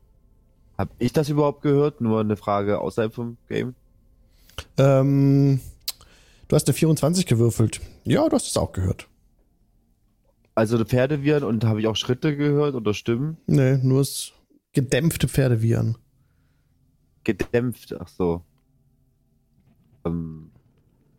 Hab 0.79 0.89
ich 0.99 1.13
das 1.13 1.29
überhaupt 1.29 1.63
gehört? 1.63 2.01
Nur 2.01 2.21
eine 2.21 2.37
Frage 2.37 2.81
außerhalb 2.81 3.13
vom 3.15 3.37
Game? 3.49 3.75
Ähm, 4.79 5.61
du 6.51 6.57
hast 6.57 6.67
eine 6.69 6.75
24 6.75 7.27
gewürfelt. 7.27 7.81
Ja, 8.05 8.29
du 8.29 8.35
hast 8.35 8.49
es 8.49 8.57
auch 8.57 8.73
gehört. 8.73 9.09
Also 10.57 10.85
Pferdewiren 10.85 11.45
und 11.45 11.65
habe 11.65 11.81
ich 11.81 11.87
auch 11.87 11.95
Schritte 11.95 12.37
gehört 12.37 12.75
oder 12.75 12.93
Stimmen? 12.93 13.37
Nee, 13.47 13.79
nur 13.79 14.01
das 14.01 14.33
gedämpfte 14.73 15.29
Pferdewiehern. 15.29 15.97
Gedämpft, 17.23 17.95
ach 17.99 18.09
so. 18.09 18.43
Ähm, 20.05 20.51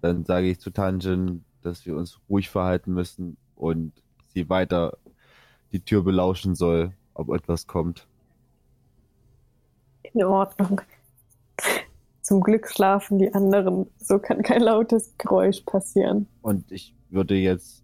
dann 0.01 0.25
sage 0.25 0.49
ich 0.49 0.59
zu 0.59 0.69
Tanjin, 0.69 1.45
dass 1.61 1.85
wir 1.85 1.95
uns 1.95 2.19
ruhig 2.29 2.49
verhalten 2.49 2.93
müssen 2.93 3.37
und 3.55 3.93
sie 4.33 4.49
weiter 4.49 4.97
die 5.71 5.79
Tür 5.79 6.03
belauschen 6.03 6.55
soll, 6.55 6.91
ob 7.13 7.29
etwas 7.29 7.67
kommt. 7.67 8.05
In 10.03 10.25
Ordnung. 10.25 10.81
Zum 12.31 12.39
Glück 12.39 12.69
schlafen 12.69 13.19
die 13.19 13.33
anderen. 13.33 13.87
So 13.97 14.17
kann 14.17 14.41
kein 14.41 14.61
lautes 14.61 15.15
Geräusch 15.17 15.63
passieren. 15.65 16.27
Und 16.41 16.71
ich 16.71 16.95
würde 17.09 17.35
jetzt 17.35 17.83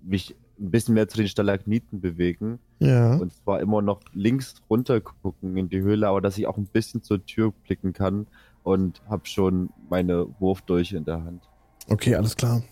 mich 0.00 0.36
ein 0.60 0.70
bisschen 0.70 0.94
mehr 0.94 1.08
zu 1.08 1.16
den 1.16 1.26
Stalagniten 1.26 2.00
bewegen 2.00 2.60
Ja. 2.78 3.16
und 3.16 3.32
zwar 3.34 3.58
immer 3.60 3.82
noch 3.82 4.00
links 4.12 4.54
runter 4.70 5.00
gucken 5.00 5.56
in 5.56 5.68
die 5.68 5.80
Höhle, 5.80 6.06
aber 6.06 6.20
dass 6.20 6.38
ich 6.38 6.46
auch 6.46 6.56
ein 6.56 6.66
bisschen 6.66 7.02
zur 7.02 7.26
Tür 7.26 7.52
blicken 7.66 7.92
kann 7.92 8.28
und 8.62 9.02
habe 9.08 9.26
schon 9.26 9.70
meine 9.90 10.28
Wurfdolche 10.38 10.96
in 10.96 11.04
der 11.04 11.24
Hand. 11.24 11.42
Okay, 11.88 12.14
alles 12.14 12.36
klar. 12.36 12.62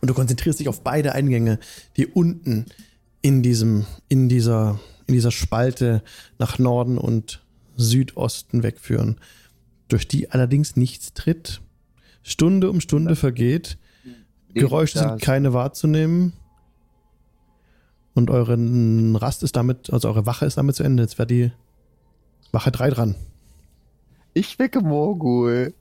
Und 0.00 0.08
du 0.10 0.14
konzentrierst 0.14 0.60
dich 0.60 0.68
auf 0.68 0.82
beide 0.82 1.12
Eingänge, 1.12 1.58
die 1.96 2.06
unten 2.06 2.66
in 3.20 3.42
diesem, 3.42 3.84
in 4.08 4.28
dieser, 4.28 4.78
in 5.08 5.14
dieser 5.14 5.32
Spalte 5.32 6.04
nach 6.38 6.60
Norden 6.60 6.98
und 6.98 7.44
Südosten 7.76 8.62
wegführen, 8.62 9.18
durch 9.88 10.06
die 10.06 10.30
allerdings 10.30 10.76
nichts 10.76 11.12
tritt. 11.14 11.60
Stunde 12.22 12.70
um 12.70 12.80
Stunde 12.80 13.16
vergeht, 13.16 13.78
Geräusche 14.54 14.98
sind 14.98 15.22
keine 15.22 15.52
wahrzunehmen. 15.52 16.32
Und 18.14 18.30
eure 18.30 18.56
Rast 19.20 19.42
ist 19.42 19.56
damit, 19.56 19.92
also 19.92 20.08
eure 20.08 20.26
Wache 20.26 20.44
ist 20.44 20.58
damit 20.58 20.74
zu 20.76 20.82
Ende. 20.82 21.02
Jetzt 21.02 21.18
wäre 21.18 21.26
die 21.26 21.52
Wache 22.50 22.72
3 22.72 22.90
dran. 22.90 23.14
Ich 24.34 24.58
wecke 24.58 24.80
Morgul. 24.80 25.74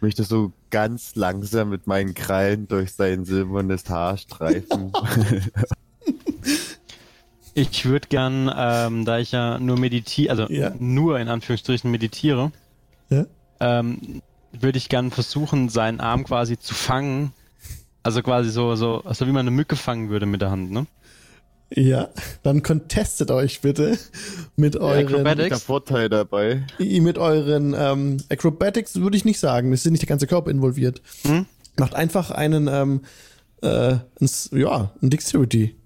Möchte 0.00 0.24
so 0.24 0.52
ganz 0.70 1.16
langsam 1.16 1.70
mit 1.70 1.86
meinen 1.86 2.14
Krallen 2.14 2.68
durch 2.68 2.92
sein 2.92 3.24
silbernes 3.24 3.88
Haar 3.88 4.16
streifen. 4.16 4.92
Ich 7.54 7.84
würde 7.84 8.08
gern, 8.08 8.50
ähm, 8.56 9.04
da 9.04 9.18
ich 9.18 9.32
ja 9.32 9.58
nur 9.58 9.78
meditiere, 9.78 10.30
also 10.30 10.46
Ja. 10.52 10.72
nur 10.78 11.18
in 11.18 11.28
Anführungsstrichen 11.28 11.90
meditiere, 11.90 12.52
Ja? 13.08 13.26
ähm, 13.60 14.22
würde 14.52 14.78
ich 14.78 14.88
gern 14.88 15.10
versuchen, 15.10 15.68
seinen 15.68 16.00
Arm 16.00 16.24
quasi 16.24 16.58
zu 16.58 16.74
fangen. 16.74 17.32
Also 18.02 18.22
quasi 18.22 18.50
so, 18.50 18.74
so, 18.76 19.02
also 19.04 19.26
wie 19.26 19.30
man 19.32 19.40
eine 19.40 19.50
Mücke 19.50 19.76
fangen 19.76 20.08
würde 20.10 20.26
mit 20.26 20.40
der 20.40 20.50
Hand, 20.50 20.70
ne? 20.70 20.86
Ja, 21.72 22.08
dann 22.42 22.62
contestet 22.64 23.30
euch 23.30 23.60
bitte 23.60 23.96
mit 24.56 24.76
euren 24.76 25.06
Acrobatics. 25.06 25.48
der 25.50 25.58
Vorteil 25.58 26.08
dabei. 26.08 26.66
mit 26.78 27.16
euren 27.18 27.74
ähm, 27.78 28.16
Acrobatics 28.28 28.96
würde 28.96 29.16
ich 29.16 29.24
nicht 29.24 29.38
sagen. 29.38 29.72
Es 29.72 29.84
ist 29.86 29.90
nicht 29.92 30.02
der 30.02 30.08
ganze 30.08 30.26
Körper 30.26 30.50
involviert. 30.50 31.00
Hm? 31.22 31.46
Macht 31.78 31.94
einfach 31.94 32.30
einen, 32.32 32.66
ähm, 32.66 33.02
äh, 33.62 33.68
ein, 33.92 34.02
S- 34.20 34.50
ja, 34.52 34.90
ein 35.00 35.10
Dexterity. 35.10 35.76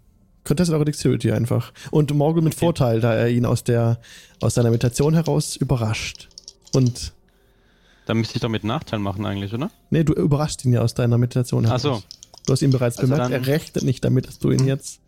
Contestet 0.45 0.75
eure 0.75 0.85
Dexterity 0.85 1.33
einfach. 1.33 1.73
Und 1.91 2.13
Morgul 2.15 2.43
mit 2.43 2.55
Vorteil, 2.55 3.01
da 3.01 3.15
er 3.15 3.29
ihn 3.31 3.47
aus 3.47 3.65
der, 3.65 3.99
aus 4.41 4.55
seiner 4.55 4.71
Meditation 4.71 5.15
heraus 5.15 5.57
überrascht. 5.57 6.29
Und, 6.75 7.13
Da 8.07 8.13
müsste 8.15 8.37
ich 8.37 8.43
doch 8.43 8.49
mit 8.51 8.63
Nachteil 8.65 8.99
machen 8.99 9.25
eigentlich, 9.25 9.55
oder? 9.55 9.71
nee, 9.91 10.05
du 10.05 10.13
überrascht 10.13 10.65
ihn 10.65 10.73
ja 10.75 10.83
aus 10.83 10.93
deiner 10.95 11.17
Meditation 11.19 11.65
heraus. 11.65 11.85
Ach 11.87 11.97
so. 11.97 12.03
Du 12.47 12.53
hast 12.53 12.61
ihn 12.61 12.71
bereits 12.71 12.99
Also 12.99 13.11
bemerkt, 13.11 13.33
er 13.33 13.47
rechnet 13.47 13.85
nicht 13.85 14.05
damit, 14.05 14.27
dass 14.29 14.39
du 14.39 14.51
ihn 14.51 14.67
jetzt, 14.67 15.01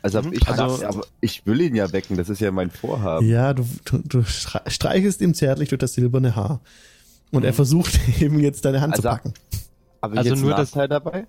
Also, 0.00 0.18
hab 0.18 0.24
Mhm. 0.26 0.32
ich, 0.32 0.48
Also- 0.48 0.86
aber 0.86 1.02
ich 1.20 1.44
will 1.44 1.60
ihn 1.60 1.74
ja 1.74 1.92
wecken, 1.92 2.16
das 2.16 2.28
ist 2.30 2.40
ja 2.40 2.50
mein 2.52 2.70
Vorhaben. 2.70 3.28
ja, 3.28 3.52
du, 3.52 3.66
du, 3.84 3.98
du 3.98 4.18
stre- 4.20 4.62
streichelst 4.70 5.20
ihm 5.20 5.34
zärtlich 5.34 5.68
durch 5.68 5.80
das 5.80 5.92
silberne 5.94 6.34
Haar. 6.36 6.60
Und 7.30 7.44
er 7.44 7.50
Mhm. 7.50 7.56
versucht 7.56 7.98
eben 8.22 8.38
jetzt 8.40 8.64
deine 8.64 8.80
Hand 8.80 8.96
zu 8.96 9.00
Also- 9.06 9.08
packen. 9.10 9.34
Habe 10.00 10.14
ich 10.14 10.18
Also 10.20 10.30
jetzt 10.30 10.40
nur 10.40 10.50
das- 10.52 10.70
Nachteil 10.70 10.88
dabei? 10.88 11.26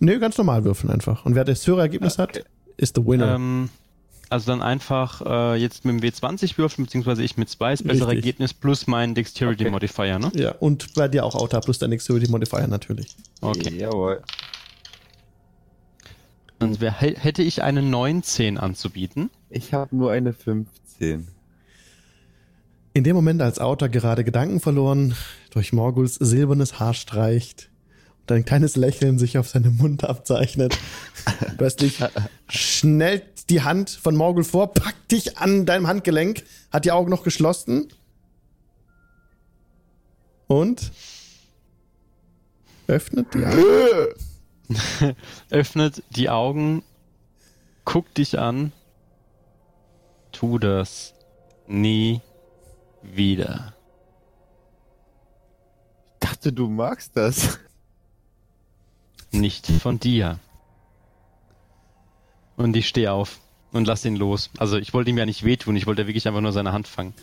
Nee, 0.00 0.18
ganz 0.18 0.36
normal 0.38 0.64
würfeln 0.64 0.90
einfach. 0.92 1.24
Und 1.26 1.34
wer 1.34 1.44
das 1.44 1.66
höhere 1.66 1.82
Ergebnis 1.82 2.18
hat, 2.18 2.42
ist 2.76 2.96
the 2.96 3.06
winner. 3.06 3.34
Ähm, 3.36 3.68
also 4.30 4.50
dann 4.52 4.62
einfach 4.62 5.22
äh, 5.26 5.56
jetzt 5.56 5.84
mit 5.84 6.00
dem 6.02 6.08
W20 6.10 6.56
würfeln, 6.56 6.84
beziehungsweise 6.86 7.22
ich 7.22 7.36
mit 7.36 7.48
zwei, 7.48 7.72
das 7.72 7.82
bessere 7.82 8.08
Richtig. 8.08 8.24
Ergebnis 8.26 8.54
plus 8.54 8.86
mein 8.86 9.14
Dexterity 9.14 9.64
Okay. 9.64 9.70
Modifier, 9.70 10.18
ne? 10.18 10.30
Ja, 10.34 10.52
und 10.52 10.94
bei 10.94 11.08
dir 11.08 11.24
auch 11.24 11.34
Auta 11.34 11.60
plus 11.60 11.78
dein 11.78 11.90
Dexterity 11.90 12.30
Modifier 12.30 12.66
natürlich. 12.66 13.16
Okay. 13.40 13.76
Jawohl. 13.76 14.22
Sonst 16.60 16.80
wär, 16.80 16.92
hä- 17.00 17.16
hätte 17.16 17.42
ich 17.42 17.62
eine 17.62 17.82
19 17.82 18.58
anzubieten. 18.58 19.30
Ich 19.48 19.72
habe 19.74 19.96
nur 19.96 20.12
eine 20.12 20.32
15. 20.32 21.26
In 22.92 23.04
dem 23.04 23.16
Moment, 23.16 23.40
als 23.40 23.58
Auta 23.58 23.86
gerade 23.86 24.24
Gedanken 24.24 24.60
verloren 24.60 25.14
durch 25.50 25.72
Morguls 25.72 26.16
silbernes 26.16 26.78
Haar 26.78 26.94
streicht 26.94 27.69
ein 28.32 28.44
kleines 28.44 28.76
Lächeln 28.76 29.18
sich 29.18 29.38
auf 29.38 29.48
seinem 29.48 29.76
Mund 29.76 30.04
abzeichnet, 30.04 30.78
plötzlich 31.56 31.98
schnellt 32.48 33.50
die 33.50 33.62
Hand 33.62 33.90
von 33.90 34.16
Morgul 34.16 34.44
vor, 34.44 34.72
packt 34.72 35.12
dich 35.12 35.38
an 35.38 35.66
deinem 35.66 35.86
Handgelenk, 35.86 36.44
hat 36.72 36.84
die 36.84 36.92
Augen 36.92 37.10
noch 37.10 37.24
geschlossen 37.24 37.88
und 40.46 40.92
öffnet 42.86 43.34
die 43.34 43.44
Augen. 43.44 44.14
Öffnet 45.50 46.02
die 46.10 46.28
Augen, 46.28 46.82
guckt 47.84 48.18
dich 48.18 48.38
an. 48.38 48.72
Tu 50.32 50.58
das 50.58 51.14
nie 51.66 52.20
wieder. 53.02 53.74
Ich 56.14 56.28
dachte, 56.28 56.52
du 56.52 56.68
magst 56.68 57.16
das. 57.16 57.58
Nicht 59.32 59.66
von 59.66 60.00
dir. 60.00 60.38
Und 62.56 62.76
ich 62.76 62.88
stehe 62.88 63.12
auf 63.12 63.40
und 63.72 63.86
lass 63.86 64.04
ihn 64.04 64.16
los. 64.16 64.50
Also 64.58 64.76
ich 64.76 64.92
wollte 64.92 65.10
ihm 65.10 65.18
ja 65.18 65.26
nicht 65.26 65.44
wehtun, 65.44 65.76
ich 65.76 65.86
wollte 65.86 66.06
wirklich 66.06 66.26
einfach 66.26 66.40
nur 66.40 66.52
seine 66.52 66.72
Hand 66.72 66.88
fangen. 66.88 67.14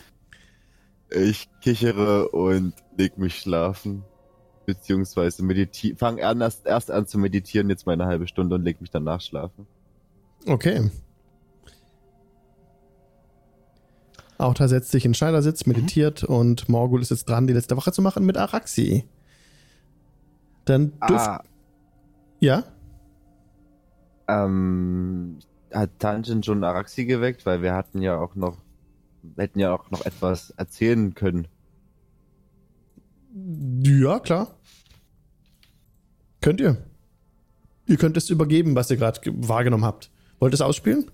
Ich 1.10 1.48
kichere 1.60 2.28
und 2.30 2.74
leg 2.96 3.18
mich 3.18 3.36
schlafen. 3.36 4.04
Beziehungsweise 4.66 5.42
meditieren. 5.42 5.96
Fang 5.96 6.20
an, 6.20 6.40
erst, 6.40 6.66
erst 6.66 6.90
an 6.90 7.06
zu 7.06 7.18
meditieren, 7.18 7.70
jetzt 7.70 7.86
mal 7.86 7.92
eine 7.92 8.04
halbe 8.04 8.26
Stunde 8.26 8.54
und 8.56 8.64
leg 8.64 8.80
mich 8.80 8.90
danach 8.90 9.20
schlafen. 9.20 9.66
Okay. 10.46 10.90
Auta 14.36 14.68
setzt 14.68 14.90
sich 14.92 15.04
in 15.04 15.14
Schneidersitz, 15.14 15.66
meditiert 15.66 16.22
und 16.22 16.68
Morgul 16.68 17.02
ist 17.02 17.10
jetzt 17.10 17.28
dran, 17.28 17.46
die 17.46 17.54
letzte 17.54 17.76
Woche 17.76 17.92
zu 17.92 18.02
machen 18.02 18.24
mit 18.24 18.36
Araxi. 18.36 19.04
Dann 20.64 20.92
dürft. 21.08 21.26
Ah, 21.26 21.42
Ja? 22.40 22.64
ähm, 24.28 25.38
hat 25.72 25.98
Tangent 25.98 26.44
schon 26.44 26.62
Araxi 26.64 27.04
geweckt, 27.06 27.46
weil 27.46 27.62
wir 27.62 27.74
hatten 27.74 28.00
ja 28.02 28.18
auch 28.18 28.34
noch, 28.34 28.58
hätten 29.36 29.58
ja 29.58 29.74
auch 29.74 29.90
noch 29.90 30.04
etwas 30.04 30.50
erzählen 30.50 31.14
können. 31.14 31.48
Ja, 33.82 34.18
klar. 34.20 34.54
Könnt 36.40 36.60
ihr. 36.60 36.76
Ihr 37.86 37.96
könnt 37.96 38.16
es 38.16 38.28
übergeben, 38.30 38.74
was 38.76 38.90
ihr 38.90 38.96
gerade 38.98 39.20
ge- 39.20 39.32
wahrgenommen 39.36 39.84
habt. 39.84 40.10
Wollt 40.38 40.52
ihr 40.52 40.56
es 40.56 40.60
ausspielen? 40.60 41.10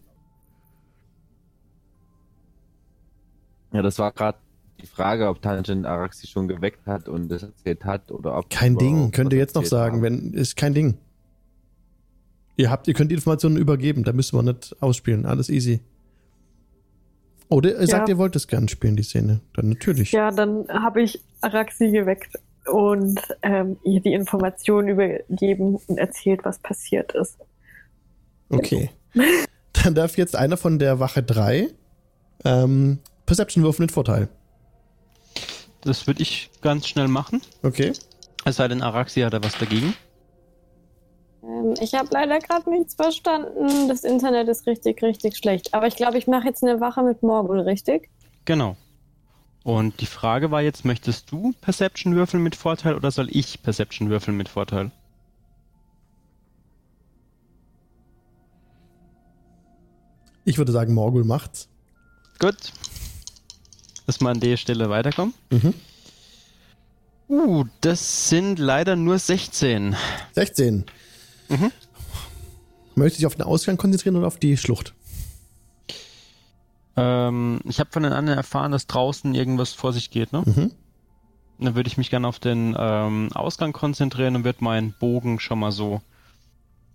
Ja, 3.72 3.82
das 3.82 3.98
war 3.98 4.12
gerade 4.12 4.38
die 4.80 4.86
Frage, 4.86 5.28
ob 5.28 5.40
Tangent 5.40 5.86
Araxi 5.86 6.26
schon 6.26 6.48
geweckt 6.48 6.86
hat 6.86 7.08
und 7.08 7.30
es 7.32 7.42
erzählt 7.42 7.84
hat 7.84 8.10
oder 8.10 8.36
ob. 8.38 8.50
Kein 8.50 8.76
Ding, 8.76 9.10
könnt 9.12 9.32
ihr 9.32 9.38
jetzt 9.38 9.54
noch 9.54 9.64
sagen, 9.64 9.96
haben. 9.96 10.02
wenn 10.02 10.32
ist 10.34 10.56
kein 10.56 10.74
Ding. 10.74 10.98
Ihr 12.56 12.70
habt, 12.70 12.86
ihr 12.88 12.94
könnt 12.94 13.10
die 13.10 13.16
Informationen 13.16 13.56
übergeben, 13.56 14.04
da 14.04 14.12
müssen 14.12 14.36
wir 14.38 14.42
nicht 14.42 14.76
ausspielen, 14.80 15.26
alles 15.26 15.48
easy. 15.48 15.80
Oder 17.48 17.78
ihr 17.80 17.86
sagt, 17.86 18.08
Ja. 18.08 18.14
ihr 18.14 18.18
wollt 18.18 18.36
es 18.36 18.46
gern 18.48 18.68
spielen, 18.68 18.96
die 18.96 19.02
Szene. 19.02 19.40
Dann 19.54 19.68
natürlich. 19.68 20.12
Ja, 20.12 20.30
dann 20.30 20.66
habe 20.68 21.02
ich 21.02 21.20
Araxi 21.40 21.90
geweckt 21.90 22.38
und 22.66 23.20
ähm, 23.42 23.76
ihr 23.84 24.00
die 24.00 24.12
Informationen 24.12 24.88
übergeben 24.88 25.76
und 25.86 25.98
erzählt, 25.98 26.40
was 26.44 26.58
passiert 26.58 27.12
ist. 27.12 27.36
Okay. 28.48 28.90
Dann 29.72 29.94
darf 29.94 30.16
jetzt 30.16 30.34
einer 30.34 30.56
von 30.56 30.78
der 30.78 30.98
Wache 30.98 31.22
3 31.22 31.68
ähm, 32.44 33.00
Perception 33.26 33.62
würfeln 33.64 33.84
mit 33.84 33.92
Vorteil. 33.92 34.28
Das 35.82 36.06
würde 36.06 36.22
ich 36.22 36.50
ganz 36.62 36.86
schnell 36.88 37.08
machen. 37.08 37.42
Okay. 37.62 37.92
Es 38.46 38.56
sei 38.56 38.68
denn, 38.68 38.80
Araxi 38.80 39.20
hat 39.20 39.34
da 39.34 39.42
was 39.42 39.58
dagegen. 39.58 39.92
Ähm, 41.46 41.74
ich 41.80 41.94
habe 41.94 42.08
leider 42.12 42.38
gerade 42.38 42.70
nichts 42.70 42.94
verstanden. 42.94 43.88
Das 43.88 44.04
Internet 44.04 44.48
ist 44.48 44.66
richtig, 44.66 45.02
richtig 45.02 45.36
schlecht. 45.36 45.74
Aber 45.74 45.86
ich 45.86 45.96
glaube, 45.96 46.18
ich 46.18 46.26
mache 46.26 46.46
jetzt 46.46 46.62
eine 46.62 46.80
Wache 46.80 47.02
mit 47.02 47.22
Morgul, 47.22 47.60
richtig? 47.60 48.08
Genau. 48.44 48.76
Und 49.62 50.00
die 50.00 50.06
Frage 50.06 50.50
war 50.50 50.60
jetzt, 50.60 50.84
möchtest 50.84 51.30
du 51.30 51.54
Perception 51.60 52.14
würfeln 52.14 52.42
mit 52.42 52.54
Vorteil 52.54 52.94
oder 52.94 53.10
soll 53.10 53.28
ich 53.30 53.62
Perception 53.62 54.10
würfeln 54.10 54.36
mit 54.36 54.48
Vorteil? 54.48 54.90
Ich 60.44 60.58
würde 60.58 60.72
sagen, 60.72 60.92
Morgul 60.92 61.24
macht's. 61.24 61.68
Gut. 62.38 62.56
Dass 64.06 64.20
wir 64.20 64.28
an 64.28 64.40
der 64.40 64.58
Stelle 64.58 64.90
weiterkommen. 64.90 65.32
Mhm. 65.50 65.72
Uh, 67.26 67.64
das 67.80 68.28
sind 68.28 68.58
leider 68.58 68.96
nur 68.96 69.18
16. 69.18 69.96
16. 70.32 70.84
Mhm. 71.48 71.70
Möchtest 72.94 73.18
du 73.18 73.20
dich 73.20 73.26
auf 73.26 73.34
den 73.34 73.42
Ausgang 73.42 73.76
konzentrieren 73.76 74.16
oder 74.16 74.26
auf 74.26 74.38
die 74.38 74.56
Schlucht? 74.56 74.94
Ähm, 76.96 77.60
ich 77.64 77.80
habe 77.80 77.90
von 77.90 78.02
den 78.02 78.12
anderen 78.12 78.38
erfahren, 78.38 78.72
dass 78.72 78.86
draußen 78.86 79.34
irgendwas 79.34 79.72
vor 79.72 79.92
sich 79.92 80.10
geht, 80.10 80.32
ne? 80.32 80.42
Mhm. 80.44 80.70
Dann 81.58 81.74
würde 81.74 81.88
ich 81.88 81.96
mich 81.96 82.10
gerne 82.10 82.26
auf 82.26 82.38
den 82.38 82.74
ähm, 82.78 83.30
Ausgang 83.32 83.72
konzentrieren 83.72 84.36
und 84.36 84.44
würde 84.44 84.62
meinen 84.62 84.94
Bogen 84.98 85.38
schon 85.38 85.58
mal 85.58 85.72
so 85.72 86.02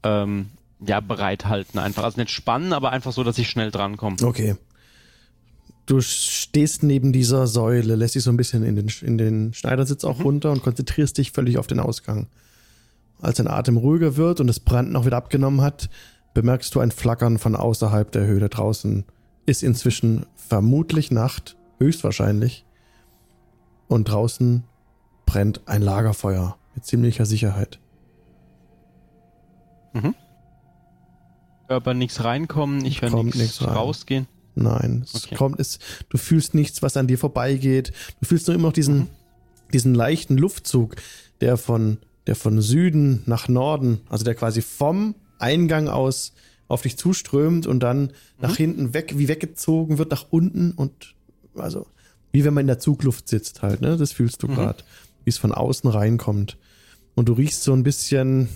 ähm, 0.03 0.49
ja, 0.85 0.99
bereithalten. 0.99 1.79
Einfach. 1.79 2.03
Also 2.03 2.19
nicht 2.19 2.31
spannen, 2.31 2.73
aber 2.73 2.91
einfach 2.91 3.11
so, 3.11 3.23
dass 3.23 3.37
ich 3.37 3.49
schnell 3.49 3.71
drankomme. 3.71 4.17
Okay. 4.21 4.55
Du 5.85 6.01
stehst 6.01 6.83
neben 6.83 7.13
dieser 7.13 7.47
Säule, 7.47 7.95
lässt 7.95 8.15
dich 8.15 8.23
so 8.23 8.29
ein 8.29 8.37
bisschen 8.37 8.63
in 8.63 8.75
den, 8.75 8.91
in 9.01 9.17
den 9.17 9.53
Schneidersitz 9.53 10.03
auch 10.03 10.23
runter 10.23 10.51
und 10.51 10.61
konzentrierst 10.61 11.17
dich 11.17 11.31
völlig 11.31 11.57
auf 11.57 11.65
den 11.65 11.79
Ausgang. 11.79 12.27
Als 13.21 13.37
dein 13.37 13.47
Atem 13.47 13.77
ruhiger 13.77 14.15
wird 14.15 14.39
und 14.39 14.47
das 14.47 14.59
Branden 14.59 14.95
auch 14.95 15.05
wieder 15.05 15.17
abgenommen 15.17 15.61
hat, 15.61 15.89
bemerkst 16.33 16.73
du 16.73 16.79
ein 16.79 16.91
Flackern 16.91 17.37
von 17.37 17.55
außerhalb 17.55 18.11
der 18.11 18.25
Höhle. 18.25 18.49
Draußen 18.49 19.03
ist 19.45 19.63
inzwischen 19.63 20.25
vermutlich 20.35 21.11
Nacht, 21.11 21.57
höchstwahrscheinlich. 21.79 22.65
Und 23.87 24.05
draußen 24.05 24.63
brennt 25.25 25.61
ein 25.67 25.81
Lagerfeuer 25.81 26.57
mit 26.75 26.85
ziemlicher 26.85 27.25
Sicherheit. 27.25 27.79
Aber 31.67 31.93
nichts 31.93 32.23
reinkommen, 32.23 32.83
ich 32.85 33.01
höre 33.01 33.09
Kommt 33.11 33.35
nichts 33.35 33.61
rein. 33.61 33.69
rausgehen. 33.75 34.27
Nein, 34.55 35.03
es 35.05 35.25
Okay. 35.25 35.35
kommt, 35.35 35.59
es, 35.59 35.79
du 36.09 36.17
fühlst 36.17 36.53
nichts, 36.55 36.81
was 36.81 36.97
an 36.97 37.07
dir 37.07 37.17
vorbeigeht. 37.17 37.91
Du 38.21 38.27
fühlst 38.27 38.47
nur 38.47 38.55
immer 38.55 38.67
noch 38.69 38.73
diesen, 38.73 39.07
diesen 39.71 39.93
leichten 39.93 40.37
Luftzug, 40.37 40.95
der 41.41 41.57
von, 41.57 41.97
der 42.29 42.35
von 42.35 42.61
Süden 42.61 43.23
nach 43.25 43.47
Norden, 43.47 44.01
also 44.07 44.23
der 44.23 44.35
quasi 44.35 44.61
vom 44.61 45.15
Eingang 45.39 45.87
aus 45.87 46.33
auf 46.67 46.83
dich 46.83 46.95
zuströmt 46.95 47.65
und 47.65 47.79
dann 47.79 48.11
nach 48.39 48.55
hinten 48.55 48.93
weg, 48.93 49.17
wie 49.17 49.27
weggezogen 49.27 49.97
wird 49.97 50.11
nach 50.11 50.27
unten 50.29 50.73
und 50.73 51.15
also 51.55 51.87
wie 52.31 52.43
wenn 52.43 52.53
man 52.53 52.61
in 52.61 52.67
der 52.67 52.77
Zugluft 52.77 53.27
sitzt 53.27 53.63
halt, 53.63 53.81
ne? 53.81 53.97
Das 53.97 54.11
fühlst 54.11 54.43
du 54.43 54.47
Mhm. 54.47 54.53
gerade, 54.53 54.83
wie 55.23 55.31
es 55.31 55.39
von 55.39 55.51
außen 55.51 55.89
reinkommt. 55.89 56.57
Und 57.15 57.29
du 57.29 57.33
riechst 57.33 57.63
so 57.63 57.73
ein 57.73 57.81
bisschen 57.81 58.47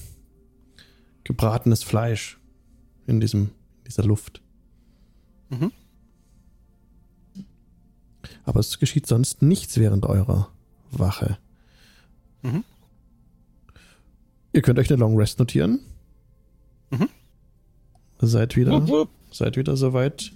gebratenes 1.24 1.82
Fleisch 1.82 2.38
in 3.08 3.20
diesem, 3.20 3.42
in 3.80 3.84
dieser 3.88 4.04
Luft. 4.04 4.44
Mhm. 5.50 5.72
Aber 8.46 8.60
es 8.60 8.78
geschieht 8.78 9.08
sonst 9.08 9.42
nichts 9.42 9.80
während 9.80 10.06
eurer 10.06 10.50
Wache. 10.92 11.40
Mhm. 12.44 12.64
Ihr 14.54 14.62
könnt 14.62 14.80
euch 14.80 14.90
eine 14.90 15.00
Long 15.00 15.18
Rest 15.18 15.40
notieren. 15.40 15.80
Mhm. 16.92 17.10
Seid 18.20 18.56
wieder, 18.56 18.72
Wupp, 18.72 18.88
wupp. 18.88 19.10
seid 19.32 19.58
wieder 19.58 19.76
soweit 19.76 20.32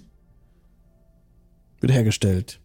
wiederhergestellt. 1.80 2.58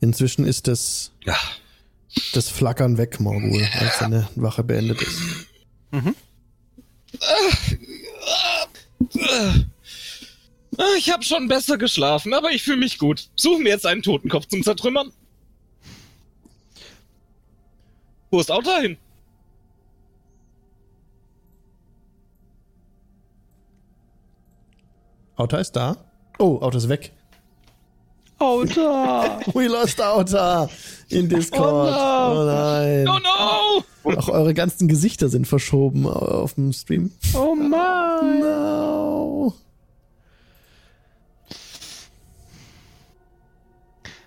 Inzwischen 0.00 0.46
ist 0.46 0.68
das, 0.68 1.12
Ja. 1.24 1.36
das 2.32 2.48
Flackern 2.48 2.96
weg, 2.98 3.18
Morgul, 3.20 3.62
als 3.80 3.98
deine 3.98 4.28
Wache 4.36 4.62
beendet 4.62 5.02
ist. 5.02 5.20
Ich 10.98 11.10
habe 11.10 11.22
schon 11.24 11.48
besser 11.48 11.78
geschlafen, 11.78 12.34
aber 12.34 12.50
ich 12.50 12.62
fühle 12.62 12.78
mich 12.78 12.98
gut. 12.98 13.28
Suchen 13.36 13.64
wir 13.64 13.72
jetzt 13.72 13.86
einen 13.86 14.02
Totenkopf 14.02 14.46
zum 14.46 14.62
Zertrümmern. 14.62 15.12
Wo 18.30 18.40
ist 18.40 18.50
Auto 18.50 18.70
hin? 18.80 18.96
Auta 25.36 25.58
ist 25.58 25.72
da. 25.72 25.96
Oh, 26.38 26.58
Auta 26.60 26.78
ist 26.78 26.88
weg. 26.88 27.12
Auto! 28.38 28.80
We 29.54 29.66
lost 29.68 30.00
Auta 30.00 30.68
in 31.08 31.28
Discord. 31.28 31.62
Oh 31.62 31.90
no. 31.90 32.42
oh 32.42 32.44
nein. 32.44 33.08
Oh 33.08 33.18
no! 33.18 34.18
Auch 34.18 34.28
eure 34.28 34.54
ganzen 34.54 34.88
Gesichter 34.88 35.28
sind 35.28 35.46
verschoben 35.46 36.06
auf 36.06 36.54
dem 36.54 36.72
Stream. 36.72 37.12
Oh 37.34 37.54
Mann! 37.54 38.40
No. 38.40 39.54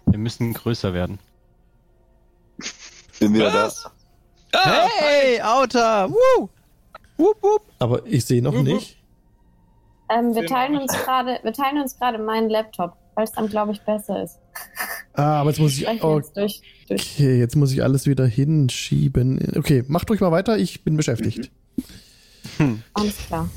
Wir 0.07 0.19
müssen 0.19 0.53
größer 0.53 0.93
werden. 0.93 1.19
Bin 3.19 3.33
wieder 3.33 3.53
Was? 3.53 3.83
da. 4.51 4.59
Ah, 4.59 4.87
Hey, 4.99 5.41
Outer! 5.41 6.09
Woo! 6.09 6.49
Wup, 7.17 7.37
wup. 7.43 7.61
Aber 7.79 8.05
ich 8.05 8.25
sehe 8.25 8.41
noch 8.41 8.53
Mhm. 8.53 8.63
nicht. 8.63 8.97
Ähm, 10.11 10.33
wir 10.33 10.45
teilen 10.47 10.77
uns 10.77 10.91
gerade, 10.93 11.39
wir 11.43 11.53
teilen 11.53 11.81
uns 11.81 11.97
gerade 11.97 12.17
meinen 12.17 12.49
Laptop, 12.49 12.93
weil 13.15 13.25
es 13.25 13.31
dann, 13.33 13.47
glaube 13.47 13.73
ich, 13.73 13.81
besser 13.81 14.23
ist. 14.23 14.39
Ah, 15.13 15.41
aber 15.41 15.51
jetzt 15.51 15.59
muss 15.59 15.77
ich. 15.77 15.87
Oh, 16.01 16.17
jetzt 16.17 16.35
durch, 16.35 16.61
durch. 16.87 17.01
okay, 17.15 17.37
jetzt 17.37 17.55
muss 17.55 17.71
ich 17.71 17.83
alles 17.83 18.07
wieder 18.07 18.25
hinschieben. 18.25 19.53
Okay, 19.57 19.83
macht 19.87 20.09
ruhig 20.09 20.19
mal 20.21 20.31
weiter, 20.31 20.57
ich 20.57 20.83
bin 20.83 20.97
beschäftigt. 20.97 21.51
Alles 22.93 23.17
klar. 23.27 23.47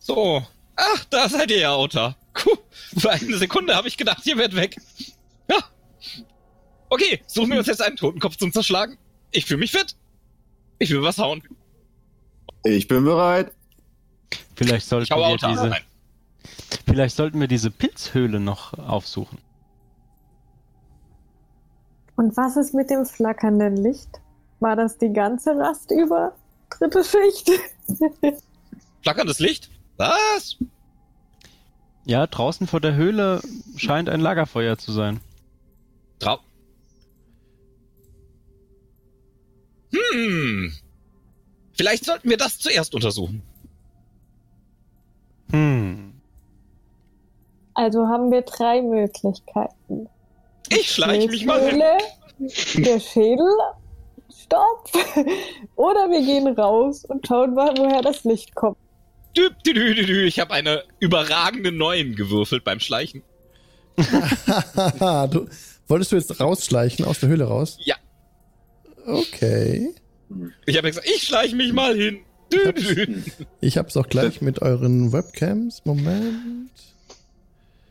So. 0.00 0.42
Ach, 0.76 1.04
da 1.10 1.28
seid 1.28 1.50
ihr 1.50 1.58
ja, 1.60 1.74
Outer. 1.74 2.16
Puh, 2.34 2.56
für 2.98 3.10
eine 3.10 3.36
Sekunde 3.38 3.74
habe 3.76 3.88
ich 3.88 3.96
gedacht, 3.96 4.26
ihr 4.26 4.36
werdet 4.36 4.56
weg. 4.56 4.76
Ja. 5.48 5.58
Okay, 6.92 7.22
suchen 7.26 7.52
wir 7.52 7.56
uns 7.56 7.68
jetzt 7.68 7.80
einen 7.80 7.96
Totenkopf 7.96 8.36
zum 8.36 8.52
Zerschlagen. 8.52 8.98
Ich 9.30 9.46
fühle 9.46 9.60
mich 9.60 9.72
fit. 9.72 9.96
Ich 10.78 10.90
will 10.90 11.02
was 11.02 11.16
hauen. 11.16 11.42
Ich 12.64 12.86
bin 12.86 13.02
bereit. 13.04 13.50
Vielleicht 14.56 14.86
sollten 14.86 15.08
wir 15.08 15.36
diese, 15.38 15.74
vielleicht 16.86 17.16
sollten 17.16 17.40
wir 17.40 17.48
diese 17.48 17.70
Pilzhöhle 17.70 18.40
noch 18.40 18.74
aufsuchen. 18.74 19.38
Und 22.16 22.36
was 22.36 22.58
ist 22.58 22.74
mit 22.74 22.90
dem 22.90 23.06
flackernden 23.06 23.78
Licht? 23.78 24.20
War 24.60 24.76
das 24.76 24.98
die 24.98 25.14
ganze 25.14 25.56
Rast 25.56 25.90
über? 25.92 26.34
Dritte 26.68 27.02
Schicht? 27.02 27.50
Flackerndes 29.02 29.38
Licht? 29.38 29.70
Was? 29.96 30.58
Ja, 32.04 32.26
draußen 32.26 32.66
vor 32.66 32.80
der 32.80 32.96
Höhle 32.96 33.40
scheint 33.76 34.10
ein 34.10 34.20
Lagerfeuer 34.20 34.76
zu 34.76 34.92
sein. 34.92 35.22
Hm. 39.92 40.72
Vielleicht 41.74 42.04
sollten 42.04 42.28
wir 42.28 42.36
das 42.36 42.58
zuerst 42.58 42.94
untersuchen. 42.94 43.42
Hm. 45.50 46.14
Also 47.74 48.06
haben 48.06 48.30
wir 48.30 48.42
drei 48.42 48.82
Möglichkeiten. 48.82 50.08
Ich 50.68 50.90
schleiche 50.90 51.28
mich 51.28 51.44
mal 51.44 51.60
hin. 51.60 51.82
Höhle, 51.82 52.84
Der 52.84 53.00
Schädel, 53.00 53.48
Stopp. 54.30 54.90
Oder 55.76 56.10
wir 56.10 56.20
gehen 56.24 56.46
raus 56.48 57.04
und 57.04 57.26
schauen 57.26 57.54
mal, 57.54 57.74
woher 57.76 58.02
das 58.02 58.24
Licht 58.24 58.54
kommt. 58.54 58.76
Dü, 59.36 59.48
dü, 59.66 59.72
dü, 59.72 59.94
dü, 59.94 60.06
dü. 60.06 60.26
Ich 60.26 60.40
habe 60.40 60.52
eine 60.52 60.84
überragende 61.00 61.72
Neun 61.72 62.14
gewürfelt 62.14 62.64
beim 62.64 62.80
Schleichen. 62.80 63.22
Du, 65.30 65.48
wolltest 65.86 66.12
du 66.12 66.16
jetzt 66.16 66.40
rausschleichen, 66.40 67.04
aus 67.04 67.20
der 67.20 67.28
Höhle 67.28 67.44
raus? 67.44 67.78
Ja. 67.80 67.96
Okay. 69.06 69.94
Ich 70.66 70.76
habe 70.76 70.88
gesagt, 70.88 71.06
ich 71.06 71.22
schleiche 71.22 71.56
mich 71.56 71.72
mal 71.72 71.94
hin. 71.94 72.20
Ich 73.60 73.78
hab's 73.78 73.96
auch 73.96 74.08
gleich 74.08 74.40
mit 74.42 74.60
euren 74.62 75.12
Webcams. 75.12 75.82
Moment. 75.84 76.70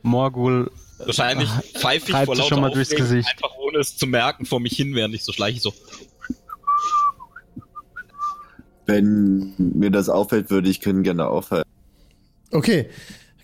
Morgul 0.04 0.72
Wahrscheinlich 1.06 1.50
pfeife 1.50 2.12
ich 2.12 2.18
vor 2.26 2.36
lauter 2.36 2.50
schon 2.50 2.62
mal 2.62 2.72
durchs 2.72 2.92
Gesicht. 2.92 3.30
einfach 3.30 3.56
ohne 3.58 3.80
es 3.80 3.98
zu 3.98 4.08
merken 4.08 4.46
vor 4.46 4.60
mich 4.60 4.74
hin, 4.74 4.94
während 4.96 5.16
ich 5.16 5.24
so 5.24 5.32
schleiche. 5.32 5.60
So. 5.60 5.74
Wenn 8.86 9.54
mir 9.58 9.90
das 9.90 10.10
auffällt, 10.10 10.50
würde 10.50 10.70
ich 10.70 10.82
Grin 10.82 11.04
gerne 11.04 11.28
aufhalten. 11.28 11.70
Okay. 12.52 12.90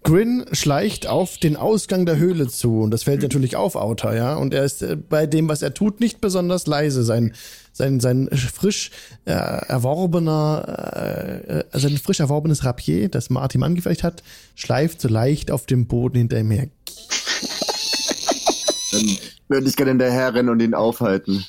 Grin 0.08 0.46
schleicht 0.54 1.06
auf 1.06 1.38
den 1.38 1.58
Ausgang 1.58 2.06
der 2.06 2.18
Höhle 2.18 2.48
zu 2.48 2.80
und 2.80 2.92
das 2.92 3.04
fällt 3.04 3.24
natürlich 3.24 3.58
auf 3.58 3.76
Outer, 3.76 4.16
ja. 4.16 4.36
Und 4.36 4.54
er 4.54 4.64
ist 4.64 4.82
äh, 4.82 4.96
bei 4.96 5.28
dem, 5.28 5.50
was 5.50 5.62
er 5.62 5.74
tut, 5.74 6.00
nicht 6.00 6.22
besonders 6.22 6.66
leise. 6.66 7.04
Sein, 7.04 7.34
sein, 7.74 8.00
sein 8.00 8.30
frisch 8.32 8.92
äh, 9.26 9.34
erworbener, 9.34 10.94
äh, 10.96 11.60
äh, 11.60 11.64
sein 11.74 11.98
frisch 11.98 12.22
erworbenes 12.22 12.64
Rapier, 12.64 13.10
das 13.10 13.30
Martin 13.30 13.64
angefertigt 13.64 14.06
hat, 14.06 14.24
schleift 14.56 15.02
so 15.02 15.10
leicht 15.10 15.52
auf 15.52 15.66
dem 15.66 15.88
Boden 15.88 16.20
hinter 16.20 16.40
ihm 16.40 16.52
her. 16.52 16.70
Dann 18.94 19.18
würde 19.50 19.68
ich 19.68 19.76
gerne 19.76 19.92
hinterher 19.92 20.34
rennen 20.34 20.48
und 20.48 20.62
ihn 20.62 20.74
aufhalten. 20.74 21.44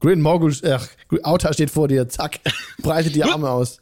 Grin 0.00 0.20
Morgul, 0.20 0.54
ach, 0.68 0.86
Outer 1.22 1.54
steht 1.54 1.70
vor 1.70 1.88
dir, 1.88 2.10
zack, 2.10 2.40
breitet 2.82 3.14
die 3.14 3.24
Arme 3.24 3.48
aus. 3.48 3.80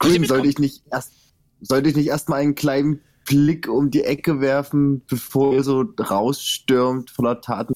Grin, 0.00 0.24
sollte 0.24 0.48
ich 0.48 0.58
nicht 0.58 0.82
erst, 0.90 1.12
sollte 1.60 1.88
ich 1.90 1.96
nicht 1.96 2.06
erstmal 2.08 2.40
einen 2.40 2.54
kleinen 2.54 3.00
Blick 3.26 3.68
um 3.68 3.90
die 3.90 4.02
Ecke 4.04 4.40
werfen, 4.40 5.02
bevor 5.06 5.54
ihr 5.54 5.62
so 5.62 5.82
rausstürmt 5.98 7.10
voller 7.10 7.40
Taten? 7.40 7.74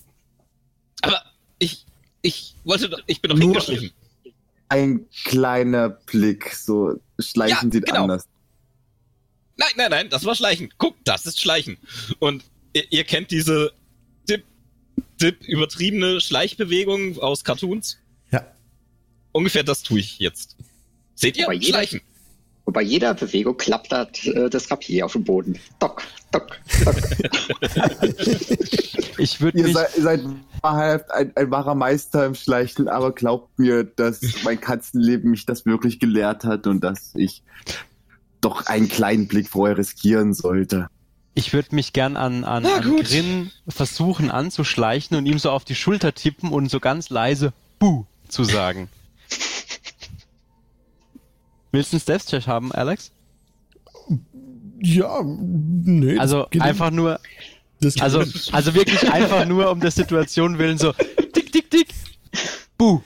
Aber 1.02 1.22
ich, 1.58 1.86
ich 2.22 2.54
wollte, 2.64 2.88
doch- 2.88 3.02
ich 3.06 3.20
bin 3.20 3.30
doch 3.30 3.36
Nur- 3.36 3.46
hingeschlichen. 3.48 3.90
Ein 4.70 5.06
kleiner 5.26 5.90
Blick, 5.90 6.54
so 6.54 6.98
schleichen 7.18 7.68
Ja, 7.68 7.72
sieht 7.72 7.86
genau. 7.86 8.02
anders. 8.04 8.26
Nein, 9.56 9.68
nein, 9.76 9.90
nein, 9.90 10.08
das 10.10 10.24
war 10.24 10.34
Schleichen. 10.34 10.70
Guck, 10.78 10.96
das 11.04 11.26
ist 11.26 11.40
Schleichen. 11.40 11.76
Und 12.18 12.42
ihr, 12.72 12.90
ihr 12.90 13.04
kennt 13.04 13.30
diese 13.30 13.72
Dip, 14.28 14.42
Dip 15.20 15.44
übertriebene 15.44 16.20
Schleichbewegung 16.20 17.18
aus 17.20 17.44
Cartoons? 17.44 17.98
Ja. 18.32 18.44
Ungefähr 19.32 19.62
das 19.62 19.82
tue 19.82 20.00
ich 20.00 20.18
jetzt. 20.18 20.56
Seht 21.14 21.36
ihr? 21.36 21.44
Aber 21.44 21.52
jeder- 21.52 21.66
Schleichen. 21.68 22.00
Und 22.64 22.72
bei 22.72 22.82
jeder 22.82 23.14
Bewegung 23.14 23.56
klappert 23.56 24.24
äh, 24.26 24.48
das 24.48 24.70
Rapier 24.70 25.04
auf 25.04 25.12
dem 25.12 25.24
Boden. 25.24 25.58
Dock, 25.78 26.02
dock, 26.32 26.58
dock. 26.84 26.96
Ich 29.16 29.40
würde 29.40 29.58
Ihr 29.58 29.64
mich, 29.64 29.74
seid, 29.74 29.96
ihr 29.96 30.02
seid 30.02 30.20
wahrhaft 30.60 31.10
ein, 31.12 31.32
ein 31.36 31.50
wahrer 31.50 31.76
Meister 31.76 32.26
im 32.26 32.34
Schleichen, 32.34 32.88
aber 32.88 33.12
glaubt 33.12 33.58
mir, 33.58 33.84
dass 33.84 34.20
mein 34.42 34.60
Katzenleben 34.60 35.30
mich 35.30 35.46
das 35.46 35.66
wirklich 35.66 36.00
gelehrt 36.00 36.44
hat 36.44 36.66
und 36.66 36.82
dass 36.82 37.12
ich 37.14 37.42
doch 38.40 38.66
einen 38.66 38.88
kleinen 38.88 39.28
Blick 39.28 39.48
vorher 39.48 39.78
riskieren 39.78 40.34
sollte. 40.34 40.88
ich 41.34 41.52
würde 41.52 41.74
mich 41.76 41.92
gern 41.92 42.16
an, 42.16 42.42
an, 42.44 42.64
Na 42.64 42.76
an. 42.76 42.96
Grin 43.02 43.50
versuchen 43.68 44.30
anzuschleichen 44.32 45.16
und 45.16 45.26
ihm 45.26 45.38
so 45.38 45.50
auf 45.50 45.64
die 45.64 45.76
Schulter 45.76 46.12
tippen 46.14 46.50
und 46.50 46.68
so 46.68 46.80
ganz 46.80 47.08
leise 47.08 47.52
Buh 47.78 48.04
zu 48.28 48.42
sagen. 48.42 48.88
Willst 51.74 51.92
du 51.92 51.96
einen 51.96 52.02
Stealth-Check 52.02 52.46
haben, 52.46 52.70
Alex? 52.70 53.10
Ja, 54.80 55.22
nee. 55.24 56.16
Also 56.18 56.46
einfach 56.60 56.92
nur, 56.92 57.18
das, 57.80 58.00
also, 58.00 58.22
also 58.52 58.74
wirklich 58.74 59.10
einfach 59.10 59.44
nur 59.44 59.70
um 59.72 59.80
der 59.80 59.90
Situation 59.90 60.58
willen 60.58 60.78
so 60.78 60.92
tick, 60.92 61.50
tick, 61.50 61.70
tick, 61.70 61.88
buh. 62.78 63.00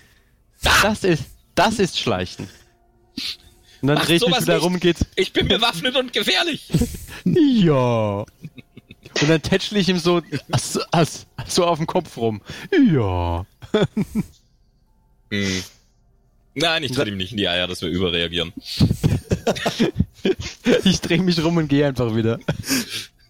Das 0.83 1.03
ist, 1.03 1.25
das 1.55 1.79
ist 1.79 1.99
Schleichen. 1.99 2.47
Und 3.81 3.89
dann 3.89 3.97
drehe 3.97 4.16
ich 4.16 4.27
mich 4.27 4.39
wieder 4.39 4.55
nicht. 4.57 4.64
rum, 4.64 4.79
geht's, 4.81 5.07
Ich 5.16 5.33
bin 5.33 5.49
bewaffnet 5.49 5.97
und 5.97 6.12
gefährlich. 6.12 6.69
ja. 7.25 8.19
Und 8.21 9.29
dann 9.29 9.41
tätschle 9.41 9.79
ich 9.79 9.89
ihm 9.89 9.99
so, 9.99 10.21
so, 10.59 10.81
so 11.47 11.64
auf 11.64 11.79
den 11.79 11.87
Kopf 11.87 12.19
rum. 12.19 12.43
Ja. 12.93 13.47
Hm. 15.31 15.62
Nein, 16.55 16.83
ich 16.83 16.93
tritt 16.93 17.09
ihm 17.09 17.17
nicht 17.17 17.33
in 17.33 17.39
die 17.39 17.49
Eier, 17.49 17.67
dass 17.67 17.83
wir 17.83 17.89
überreagieren. 17.89 18.53
Ich 20.85 21.01
drehe 21.01 21.23
mich 21.23 21.43
rum 21.43 21.57
und 21.57 21.69
gehe 21.69 21.87
einfach 21.87 22.15
wieder. 22.15 22.39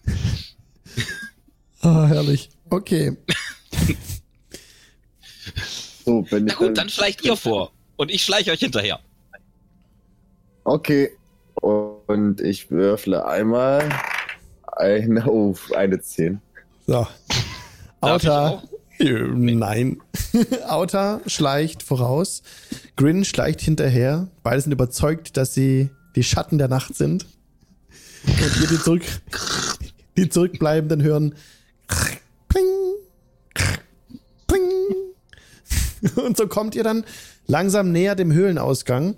ah, 1.81 2.07
herrlich. 2.07 2.49
Okay. 2.69 3.15
So, 6.05 6.25
wenn 6.31 6.45
Na 6.45 6.55
gut, 6.55 6.75
dann 6.75 6.89
schleicht 6.89 7.23
ihr 7.23 7.35
vor. 7.35 7.71
Und 7.95 8.09
ich 8.09 8.23
schleiche 8.23 8.51
euch 8.51 8.59
hinterher. 8.59 8.99
Okay. 10.63 11.11
Und 11.53 12.41
ich 12.41 12.71
würfle 12.71 13.27
einmal 13.27 13.87
eine, 14.71 15.23
oh, 15.29 15.55
eine 15.75 16.01
10. 16.01 16.41
So. 16.87 17.05
Darf 18.01 18.23
Äh, 18.99 19.13
Nein. 19.13 20.01
Outer 20.67 21.21
schleicht 21.25 21.83
voraus. 21.83 22.43
Grin 22.95 23.23
schleicht 23.23 23.61
hinterher. 23.61 24.27
Beide 24.43 24.61
sind 24.61 24.71
überzeugt, 24.71 25.37
dass 25.37 25.53
sie 25.53 25.89
die 26.15 26.23
Schatten 26.23 26.57
der 26.57 26.67
Nacht 26.67 26.95
sind. 26.95 27.25
Und 28.25 28.61
ihr 28.61 28.67
die 28.67 28.79
zurück, 28.79 29.03
die 30.17 30.29
zurückbleibenden 30.29 31.01
hören. 31.01 31.35
Pling, 32.49 32.65
pling. 34.47 34.61
Und 36.15 36.37
so 36.37 36.47
kommt 36.47 36.75
ihr 36.75 36.83
dann 36.83 37.05
langsam 37.47 37.91
näher 37.91 38.15
dem 38.15 38.33
Höhlenausgang. 38.33 39.15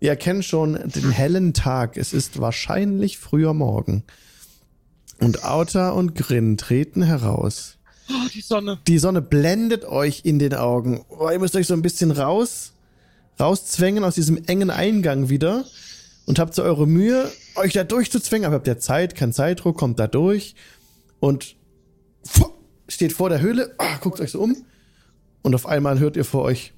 Ihr 0.00 0.10
erkennt 0.10 0.44
schon 0.44 0.74
den 0.90 1.10
hellen 1.10 1.54
Tag. 1.54 1.96
Es 1.96 2.12
ist 2.12 2.40
wahrscheinlich 2.40 3.18
früher 3.18 3.54
Morgen. 3.54 4.04
Und 5.18 5.44
Outer 5.44 5.94
und 5.94 6.14
Grin 6.14 6.56
treten 6.56 7.02
heraus. 7.02 7.78
Oh, 8.10 8.28
die 8.34 8.40
Sonne. 8.42 8.78
Die 8.86 8.98
Sonne 8.98 9.22
blendet 9.22 9.84
euch 9.84 10.22
in 10.24 10.38
den 10.38 10.54
Augen. 10.54 11.04
Oh, 11.08 11.30
ihr 11.30 11.38
müsst 11.38 11.56
euch 11.56 11.66
so 11.66 11.74
ein 11.74 11.82
bisschen 11.82 12.10
raus, 12.10 12.72
rauszwängen 13.40 14.04
aus 14.04 14.14
diesem 14.14 14.44
engen 14.44 14.70
Eingang 14.70 15.28
wieder 15.30 15.64
und 16.26 16.38
habt 16.38 16.54
so 16.54 16.62
eure 16.62 16.86
Mühe, 16.86 17.30
euch 17.56 17.72
da 17.72 17.84
durchzuzwängen, 17.84 18.46
aber 18.46 18.56
habt 18.56 18.66
ja 18.66 18.78
Zeit, 18.78 19.14
kein 19.14 19.32
Zeitdruck, 19.32 19.76
kommt 19.78 19.98
da 19.98 20.06
durch 20.06 20.54
und 21.20 21.56
steht 22.88 23.12
vor 23.12 23.28
der 23.30 23.40
Höhle, 23.40 23.74
ah, 23.78 23.96
guckt 24.00 24.20
euch 24.20 24.30
so 24.32 24.40
um 24.40 24.64
und 25.42 25.54
auf 25.54 25.66
einmal 25.66 25.98
hört 25.98 26.16
ihr 26.16 26.24
vor 26.24 26.42
euch 26.42 26.72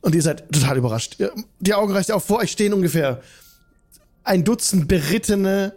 und 0.00 0.14
ihr 0.14 0.22
seid 0.22 0.50
total 0.52 0.78
überrascht. 0.78 1.16
Ihr- 1.18 1.32
Die 1.60 1.74
Augen 1.74 1.92
reißt 1.92 2.08
ihr 2.08 2.16
auf, 2.16 2.24
vor 2.24 2.38
euch 2.38 2.50
stehen 2.50 2.72
ungefähr 2.72 3.22
ein 4.24 4.44
Dutzend 4.44 4.88
berittene 4.88 5.74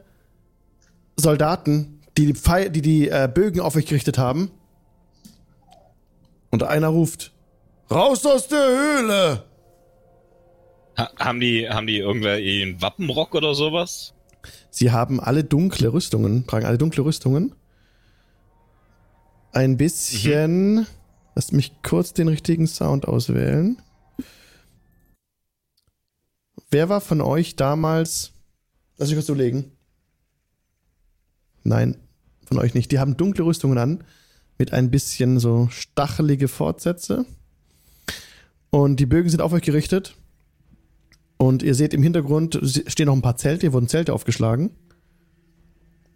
Soldaten, 1.15 2.01
die 2.17 2.27
die, 2.27 2.33
Pfeil, 2.33 2.69
die, 2.69 2.81
die 2.81 3.09
äh, 3.09 3.29
Bögen 3.33 3.61
auf 3.61 3.75
euch 3.75 3.85
gerichtet 3.85 4.17
haben. 4.17 4.51
Und 6.51 6.63
einer 6.63 6.87
ruft: 6.87 7.31
Raus 7.89 8.25
aus 8.25 8.47
der 8.47 8.67
Höhle! 8.67 9.43
Ha 10.97 11.09
haben 11.17 11.39
die, 11.39 11.69
haben 11.69 11.87
die 11.87 11.97
irgendwer 11.97 12.35
einen 12.35 12.81
Wappenrock 12.81 13.33
oder 13.33 13.55
sowas? 13.55 14.13
Sie 14.69 14.91
haben 14.91 15.19
alle 15.19 15.43
dunkle 15.43 15.91
Rüstungen, 15.93 16.45
tragen 16.45 16.65
alle 16.65 16.77
dunkle 16.77 17.05
Rüstungen. 17.05 17.55
Ein 19.51 19.77
bisschen. 19.77 20.87
Lasst 21.35 21.53
mich 21.53 21.81
kurz 21.81 22.13
den 22.13 22.27
richtigen 22.27 22.67
Sound 22.67 23.07
auswählen. 23.07 23.81
Wer 26.69 26.89
war 26.89 27.01
von 27.01 27.21
euch 27.21 27.55
damals. 27.55 28.33
Lass 28.97 29.09
mich 29.09 29.17
kurz 29.17 29.29
überlegen. 29.29 29.72
Nein, 31.63 31.97
von 32.45 32.59
euch 32.59 32.73
nicht. 32.73 32.91
Die 32.91 32.99
haben 32.99 33.17
dunkle 33.17 33.45
Rüstungen 33.45 33.77
an. 33.77 34.03
Mit 34.57 34.71
ein 34.71 34.91
bisschen 34.91 35.39
so 35.39 35.67
stachelige 35.71 36.47
Fortsätze. 36.47 37.25
Und 38.69 38.99
die 38.99 39.05
Bögen 39.05 39.29
sind 39.29 39.41
auf 39.41 39.53
euch 39.53 39.63
gerichtet. 39.63 40.15
Und 41.37 41.63
ihr 41.63 41.75
seht 41.75 41.93
im 41.93 42.03
Hintergrund 42.03 42.59
stehen 42.87 43.07
noch 43.07 43.15
ein 43.15 43.21
paar 43.21 43.37
Zelte, 43.37 43.61
hier 43.61 43.73
wurden 43.73 43.87
Zelte 43.87 44.13
aufgeschlagen. 44.13 44.71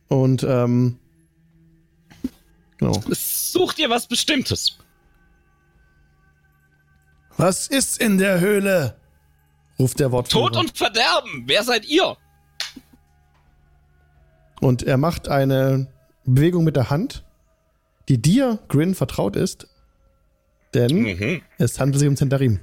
Und 0.08 0.44
ähm, 0.44 1.00
genau. 2.78 3.02
Sucht 3.10 3.80
ihr 3.80 3.90
was 3.90 4.08
Bestimmtes? 4.08 4.78
Was 7.36 7.68
ist 7.68 8.00
in 8.00 8.18
der 8.18 8.40
Höhle? 8.40 8.96
ruft 9.80 10.00
der 10.00 10.12
Wortführer. 10.12 10.48
Tod 10.48 10.58
und 10.58 10.78
Verderben. 10.78 11.44
Wer 11.46 11.64
seid 11.64 11.86
ihr? 11.86 12.18
Und 14.62 14.84
er 14.84 14.98
macht 14.98 15.28
eine 15.30 15.88
Bewegung 16.26 16.64
mit 16.64 16.76
der 16.76 16.90
Hand, 16.90 17.24
die 18.10 18.22
dir, 18.22 18.60
Grin, 18.68 18.96
vertraut 18.96 19.36
ist. 19.36 19.68
Denn 20.74 21.04
Mhm. 21.04 21.42
es 21.58 21.80
handelt 21.80 22.00
sich 22.00 22.08
um 22.10 22.16
Zentarim. 22.16 22.60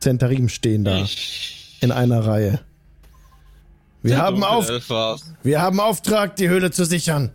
Zentarim 0.00 0.48
stehen 0.48 0.84
da 0.84 0.98
Ich, 1.02 1.78
in 1.80 1.90
einer 1.92 2.26
Reihe. 2.26 2.60
Wir 4.02 4.18
haben, 4.18 4.44
auf, 4.44 4.68
wir 5.42 5.62
haben 5.62 5.80
Auftrag, 5.80 6.36
die 6.36 6.48
Höhle 6.48 6.70
zu 6.70 6.84
sichern. 6.84 7.30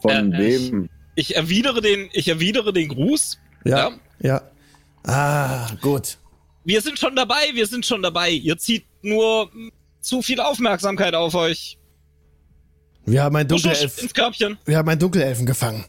Von 0.00 0.32
Äh, 0.32 0.38
wem? 0.38 0.88
Ich 1.14 1.36
erwidere 1.36 1.82
den, 1.82 2.08
ich 2.12 2.28
erwidere 2.28 2.72
den 2.72 2.88
Gruß. 2.88 3.38
Ja. 3.64 3.90
Ja. 3.90 3.90
Ja. 4.20 4.42
Ah, 5.04 5.68
gut. 5.82 6.18
Wir 6.66 6.80
sind 6.82 6.98
schon 6.98 7.14
dabei, 7.14 7.50
wir 7.54 7.66
sind 7.68 7.86
schon 7.86 8.02
dabei. 8.02 8.30
Ihr 8.30 8.58
zieht 8.58 8.84
nur 9.02 9.48
zu 10.00 10.20
viel 10.20 10.40
Aufmerksamkeit 10.40 11.14
auf 11.14 11.34
euch. 11.36 11.78
Wir 13.04 13.22
haben 13.22 13.36
einen 13.36 13.48
Husch, 13.48 13.58
husch, 13.64 13.70
Dunkelelf, 13.70 14.02
ins 14.02 14.14
Körbchen. 14.14 14.58
wir 14.64 14.76
haben 14.76 14.88
einen 14.88 14.98
Dunkelelfen 14.98 15.46
gefangen. 15.46 15.84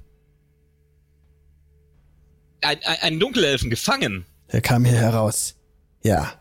Ein, 2.62 2.78
ein, 2.84 2.98
einen 3.02 3.20
Dunkelelfen 3.20 3.72
gefangen. 3.72 4.26
Er 4.50 4.62
kam 4.62 4.86
hier 4.86 4.98
heraus. 4.98 5.56
Ja. 6.04 6.34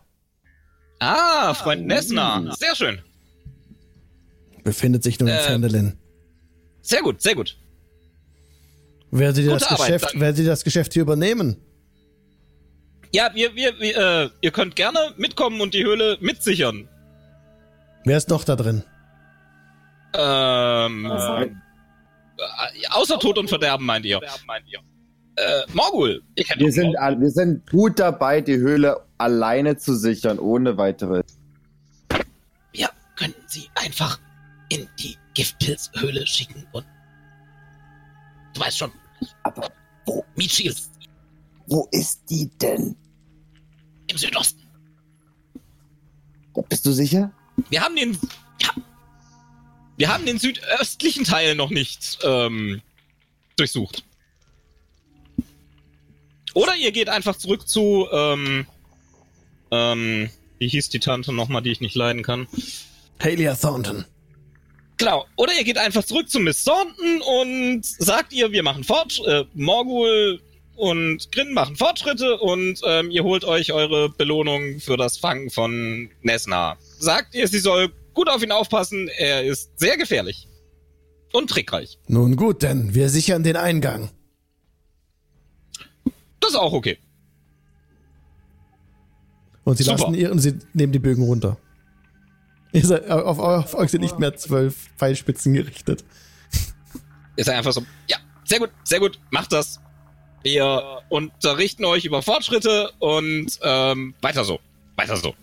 Ah, 0.98 1.54
Freund 1.54 1.86
Nessner. 1.86 2.54
Sehr 2.58 2.76
schön. 2.76 2.98
Befindet 4.64 5.02
sich 5.02 5.18
nun 5.18 5.28
in 5.30 5.34
Äh, 5.34 5.40
Fendelin. 5.42 5.98
Sehr 6.82 7.00
gut, 7.00 7.22
sehr 7.22 7.34
gut. 7.34 7.56
Wer 9.10 9.32
Sie 9.34 9.46
das 9.46 9.66
Geschäft, 9.66 10.12
dann- 10.12 10.20
wer 10.20 10.34
Sie 10.34 10.44
das 10.44 10.62
Geschäft 10.62 10.92
hier 10.92 11.02
übernehmen? 11.02 11.56
Ja, 13.16 13.30
wir, 13.32 13.54
wir, 13.54 13.80
wir 13.80 13.96
äh, 13.96 14.30
ihr 14.42 14.50
könnt 14.50 14.76
gerne 14.76 15.14
mitkommen 15.16 15.62
und 15.62 15.72
die 15.72 15.82
Höhle 15.82 16.18
mitsichern. 16.20 16.86
Wer 18.04 18.18
ist 18.18 18.28
noch 18.28 18.44
da 18.44 18.56
drin? 18.56 18.84
Ähm, 20.12 21.06
äh, 21.06 21.48
außer 22.90 23.18
Tod 23.18 23.38
und 23.38 23.48
Verderben 23.48 23.86
meint 23.86 24.04
ihr. 24.04 24.20
Äh, 25.36 25.62
Morgul. 25.72 26.22
Ihr 26.34 26.44
kennt 26.44 26.60
Wir 26.60 26.70
sind, 26.70 26.92
Morgul. 26.92 27.20
wir 27.22 27.30
sind 27.30 27.70
gut 27.70 27.98
dabei, 27.98 28.42
die 28.42 28.58
Höhle 28.58 29.00
alleine 29.16 29.78
zu 29.78 29.94
sichern, 29.96 30.38
ohne 30.38 30.76
weiteres. 30.76 31.24
Wir 32.72 32.90
könnten 33.16 33.42
sie 33.46 33.70
einfach 33.76 34.20
in 34.68 34.86
die 34.98 35.16
Giftpilzhöhle 35.32 36.26
schicken 36.26 36.66
und 36.72 36.84
du 38.52 38.60
weißt 38.60 38.76
schon, 38.76 38.92
Aber 39.42 39.70
wo, 40.04 40.22
Michil 40.34 40.74
wo 41.66 41.88
ist 41.92 42.28
die 42.28 42.50
denn? 42.58 42.94
Im 44.10 44.18
Südosten. 44.18 44.62
Bist 46.68 46.86
du 46.86 46.92
sicher? 46.92 47.32
Wir 47.68 47.82
haben 47.82 47.96
den, 47.96 48.18
ja, 48.62 48.70
wir 49.96 50.08
haben 50.08 50.24
den 50.26 50.38
südöstlichen 50.38 51.24
Teil 51.24 51.54
noch 51.54 51.70
nicht 51.70 52.18
ähm, 52.22 52.80
durchsucht. 53.56 54.04
Oder 56.54 56.74
ihr 56.76 56.92
geht 56.92 57.08
einfach 57.10 57.36
zurück 57.36 57.68
zu, 57.68 58.08
ähm, 58.10 58.66
ähm, 59.70 60.30
wie 60.58 60.68
hieß 60.68 60.88
die 60.88 61.00
Tante 61.00 61.32
nochmal, 61.32 61.62
die 61.62 61.70
ich 61.70 61.80
nicht 61.80 61.94
leiden 61.94 62.22
kann? 62.22 62.48
Halia 63.22 63.54
Thornton. 63.54 64.06
Genau. 64.96 65.26
Oder 65.36 65.52
ihr 65.52 65.64
geht 65.64 65.76
einfach 65.76 66.04
zurück 66.04 66.30
zu 66.30 66.40
Miss 66.40 66.64
Thornton 66.64 67.20
und 67.20 67.84
sagt 67.84 68.32
ihr, 68.32 68.52
wir 68.52 68.62
machen 68.62 68.84
Fortschritte, 68.84 69.46
äh, 69.52 69.58
Morgul 69.58 70.40
und 70.76 71.32
Grin 71.32 71.52
machen 71.52 71.76
Fortschritte 71.76 72.38
und 72.38 72.80
ähm, 72.84 73.10
ihr 73.10 73.24
holt 73.24 73.44
euch 73.44 73.72
eure 73.72 74.08
Belohnung 74.08 74.80
für 74.80 74.96
das 74.96 75.18
Fangen 75.18 75.50
von 75.50 76.10
Nesna. 76.22 76.76
Sagt 76.98 77.34
ihr, 77.34 77.48
sie 77.48 77.58
soll 77.58 77.92
gut 78.14 78.28
auf 78.28 78.42
ihn 78.42 78.52
aufpassen, 78.52 79.08
er 79.18 79.44
ist 79.44 79.78
sehr 79.78 79.96
gefährlich. 79.96 80.48
Und 81.32 81.50
trickreich. 81.50 81.98
Nun 82.06 82.36
gut, 82.36 82.62
denn 82.62 82.94
wir 82.94 83.08
sichern 83.08 83.42
den 83.42 83.56
Eingang. 83.56 84.10
Das 86.40 86.50
ist 86.50 86.56
auch 86.56 86.72
okay. 86.72 86.98
Und 89.64 89.76
sie 89.76 89.84
Super. 89.84 89.98
lassen 89.98 90.14
ihr 90.14 90.30
und 90.30 90.38
sie 90.38 90.58
nehmen 90.72 90.92
die 90.92 90.98
Bögen 90.98 91.24
runter. 91.24 91.58
Ihr 92.72 92.86
seid, 92.86 93.10
auf, 93.10 93.38
auf 93.38 93.74
euch 93.74 93.90
sind 93.90 94.02
nicht 94.02 94.18
mehr 94.18 94.36
zwölf 94.36 94.90
Pfeilspitzen 94.96 95.54
gerichtet. 95.54 96.04
Ist 97.36 97.48
er 97.48 97.58
einfach 97.58 97.72
so, 97.72 97.84
ja, 98.08 98.18
sehr 98.44 98.60
gut, 98.60 98.70
sehr 98.84 99.00
gut, 99.00 99.18
macht 99.30 99.52
das. 99.52 99.80
Wir 100.42 101.02
unterrichten 101.08 101.84
euch 101.84 102.04
über 102.04 102.22
Fortschritte 102.22 102.90
und 102.98 103.58
ähm, 103.62 104.14
weiter 104.20 104.44
so. 104.44 104.60
Weiter 104.96 105.16
so. 105.16 105.34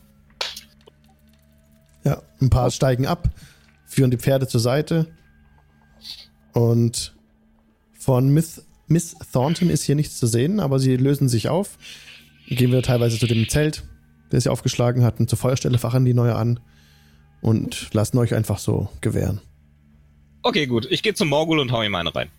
Ja, 2.04 2.22
ein 2.42 2.50
paar 2.50 2.72
steigen 2.72 3.06
ab, 3.06 3.30
führen 3.86 4.12
die 4.12 4.18
Pferde 4.18 4.48
zur 4.48 4.60
Seite. 4.60 5.08
Und 6.54 7.16
von 7.98 8.30
Miss, 8.30 8.66
Miss 8.88 9.16
Thornton 9.32 9.70
ist 9.70 9.84
hier 9.84 9.96
nichts 9.96 10.20
zu 10.20 10.28
sehen, 10.28 10.60
aber 10.60 10.80
sie 10.80 10.96
lösen 10.98 11.30
sich 11.30 11.50
auf. 11.50 11.78
Gehen 12.48 12.72
wir 12.72 12.82
teilweise 12.82 13.18
zu 13.18 13.28
dem 13.28 13.48
Zelt, 13.48 13.84
der 14.32 14.42
sie 14.42 14.50
aufgeschlagen 14.50 15.04
hatten, 15.04 15.28
zur 15.28 15.38
Feuerstelle, 15.38 15.78
fachen 15.78 16.06
die 16.06 16.14
neue 16.14 16.36
an 16.36 16.60
und 17.42 17.94
lassen 17.94 18.18
euch 18.18 18.34
einfach 18.34 18.60
so 18.60 18.90
gewähren. 19.02 19.42
Okay, 20.42 20.68
gut. 20.68 20.88
Ich 20.90 21.04
gehe 21.04 21.14
zum 21.14 21.30
Morgul 21.30 21.60
und 21.60 21.72
hau 21.72 21.82
ihm 21.82 21.96
eine 21.96 22.14
rein. 22.14 22.30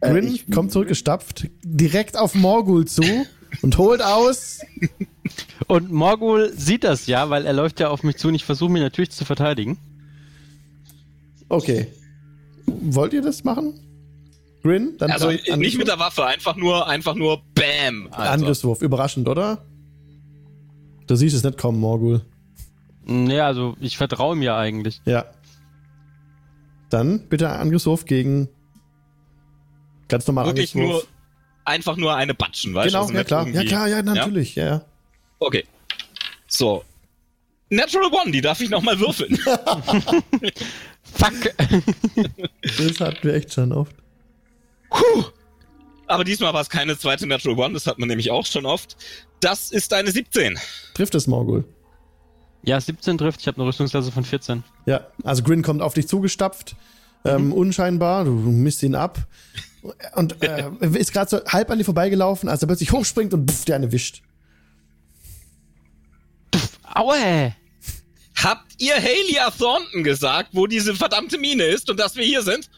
Äh, 0.00 0.12
Grin 0.12 0.32
ich- 0.34 0.50
kommt 0.50 0.72
zurückgestapft, 0.72 1.48
direkt 1.62 2.16
auf 2.16 2.34
Morgul 2.34 2.86
zu 2.86 3.02
und 3.62 3.78
holt 3.78 4.00
aus. 4.02 4.60
Und 5.66 5.90
Morgul 5.90 6.52
sieht 6.56 6.84
das 6.84 7.06
ja, 7.06 7.30
weil 7.30 7.44
er 7.46 7.52
läuft 7.52 7.80
ja 7.80 7.88
auf 7.88 8.02
mich 8.02 8.16
zu 8.16 8.28
und 8.28 8.34
ich 8.34 8.44
versuche 8.44 8.70
mich 8.70 8.82
natürlich 8.82 9.10
zu 9.10 9.24
verteidigen. 9.24 9.76
Okay. 11.48 11.88
Wollt 12.66 13.12
ihr 13.12 13.22
das 13.22 13.44
machen? 13.44 13.74
Grin? 14.62 14.94
Dann 14.98 15.10
Also 15.10 15.30
nicht 15.56 15.78
mit 15.78 15.88
der 15.88 15.98
Waffe, 15.98 16.26
einfach 16.26 16.56
nur, 16.56 16.86
einfach 16.88 17.14
nur 17.14 17.42
Bam. 17.54 18.08
Also. 18.10 18.32
Angriffswurf. 18.32 18.82
Überraschend, 18.82 19.28
oder? 19.28 19.64
Du 21.06 21.16
siehst 21.16 21.34
es 21.34 21.42
nicht 21.42 21.58
kommen, 21.58 21.80
Morgul. 21.80 22.20
Ja, 23.06 23.46
also 23.46 23.76
ich 23.80 23.96
vertraue 23.96 24.36
ihm 24.36 24.42
ja 24.42 24.58
eigentlich. 24.58 25.00
Ja. 25.06 25.24
Dann 26.90 27.28
bitte 27.28 27.48
Angriffswurf 27.50 28.04
gegen 28.04 28.48
ganz 30.08 30.26
normal 30.26 30.46
Wirklich 30.46 30.74
nur, 30.74 30.84
Angriffswurf. 30.84 31.08
einfach 31.64 31.96
nur 31.96 32.14
eine 32.14 32.34
Batschen, 32.34 32.74
weißt 32.74 32.86
du? 32.86 32.90
Genau, 32.90 33.02
Also 33.02 33.14
ja 33.14 33.24
klar. 33.24 33.48
Ja 33.48 33.64
klar, 33.64 33.88
ja 33.88 34.02
natürlich, 34.02 34.54
ja. 34.54 34.64
ja. 34.66 34.84
Okay. 35.38 35.64
So. 36.46 36.84
Natural 37.70 38.10
One, 38.12 38.30
die 38.30 38.40
darf 38.40 38.60
ich 38.60 38.70
nochmal 38.70 38.98
würfeln. 38.98 39.36
Fuck! 41.02 41.54
Das 42.62 43.00
hatten 43.00 43.22
wir 43.22 43.34
echt 43.34 43.52
schon 43.52 43.72
oft. 43.72 43.94
Puh. 44.90 45.24
Aber 46.06 46.24
diesmal 46.24 46.54
war 46.54 46.62
es 46.62 46.70
keine 46.70 46.98
zweite 46.98 47.26
Natural 47.26 47.58
One, 47.58 47.74
das 47.74 47.86
hat 47.86 47.98
man 47.98 48.08
nämlich 48.08 48.30
auch 48.30 48.46
schon 48.46 48.64
oft. 48.64 48.96
Das 49.40 49.70
ist 49.70 49.92
eine 49.92 50.10
17. 50.10 50.58
Trifft 50.94 51.14
es 51.14 51.26
Morgul? 51.26 51.64
ja, 52.62 52.80
17 52.80 53.18
trifft. 53.18 53.40
Ich 53.40 53.46
habe 53.46 53.58
eine 53.58 53.66
Rüstungsklasse 53.68 54.10
von 54.12 54.24
14. 54.24 54.64
Ja, 54.86 55.06
also 55.24 55.42
Grin 55.42 55.62
kommt 55.62 55.80
auf 55.82 55.94
dich 55.94 56.08
zugestapft, 56.08 56.76
ähm, 57.24 57.52
unscheinbar, 57.52 58.24
du 58.24 58.30
misst 58.32 58.82
ihn 58.82 58.94
ab 58.94 59.18
und 60.14 60.42
äh, 60.42 60.70
ist 60.94 61.12
gerade 61.12 61.30
so 61.30 61.44
halb 61.44 61.70
an 61.70 61.78
dir 61.78 61.84
vorbeigelaufen, 61.84 62.48
als 62.48 62.62
er 62.62 62.68
plötzlich 62.68 62.92
hochspringt 62.92 63.34
und 63.34 63.50
pff, 63.50 63.64
dir 63.64 63.76
eine 63.76 63.92
wischt. 63.92 64.22
Aue! 66.94 67.54
Habt 68.36 68.72
ihr 68.78 68.94
Halia 68.94 69.50
Thornton 69.50 70.04
gesagt, 70.04 70.50
wo 70.52 70.66
diese 70.66 70.94
verdammte 70.94 71.38
Mine 71.38 71.64
ist 71.64 71.90
und 71.90 71.98
dass 71.98 72.16
wir 72.16 72.24
hier 72.24 72.42
sind? 72.42 72.70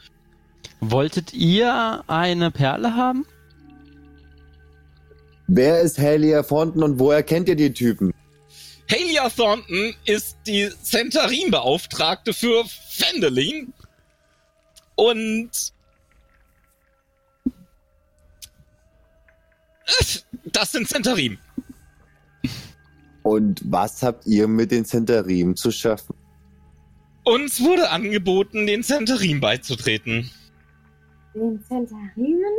Wolltet 0.80 1.34
ihr 1.34 2.02
eine 2.06 2.50
Perle 2.50 2.94
haben? 2.96 3.26
Wer 5.46 5.80
ist 5.80 5.98
Halia 5.98 6.42
Fonten 6.42 6.82
und 6.82 6.98
woher 6.98 7.22
kennt 7.22 7.48
ihr 7.48 7.56
die 7.56 7.72
Typen? 7.72 8.14
Halia 8.90 9.28
Thornton 9.28 9.94
ist 10.04 10.36
die 10.46 10.70
Centarin-Beauftragte 10.82 12.32
für 12.32 12.64
Fendelin. 12.88 13.72
Und 14.94 15.50
das 20.44 20.72
sind 20.72 20.88
Centarim. 20.88 21.38
Und 23.22 23.60
was 23.64 24.02
habt 24.02 24.26
ihr 24.26 24.48
mit 24.48 24.70
den 24.70 24.84
Centarim 24.84 25.56
zu 25.56 25.70
schaffen? 25.70 26.14
Uns 27.24 27.60
wurde 27.60 27.90
angeboten, 27.90 28.66
den 28.66 28.82
Centarim 28.82 29.40
beizutreten. 29.40 30.30
Den 31.34 31.62
Zentarimen? 31.68 32.54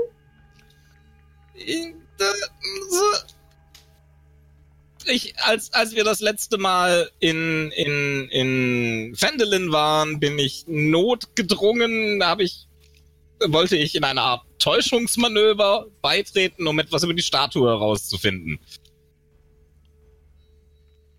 Ich, 5.06 5.34
als, 5.40 5.74
als 5.74 5.96
wir 5.96 6.04
das 6.04 6.22
letzte 6.22 6.58
Mal 6.60 7.10
in, 7.20 7.72
in, 7.72 8.30
in 8.30 9.16
Fendelin 9.16 9.72
waren, 9.72 10.20
bin 10.20 10.38
ich 10.38 10.66
notgedrungen, 10.68 12.20
da 12.20 12.30
habe 12.30 12.44
ich, 12.44 12.68
wollte 13.48 13.76
ich 13.76 13.96
in 13.96 14.04
eine 14.04 14.22
Art 14.22 14.42
Täuschungsmanöver 14.60 15.88
beitreten, 16.02 16.68
um 16.68 16.78
etwas 16.80 17.04
über 17.04 17.14
die 17.14 17.22
Statue 17.24 17.68
herauszufinden. 17.70 18.60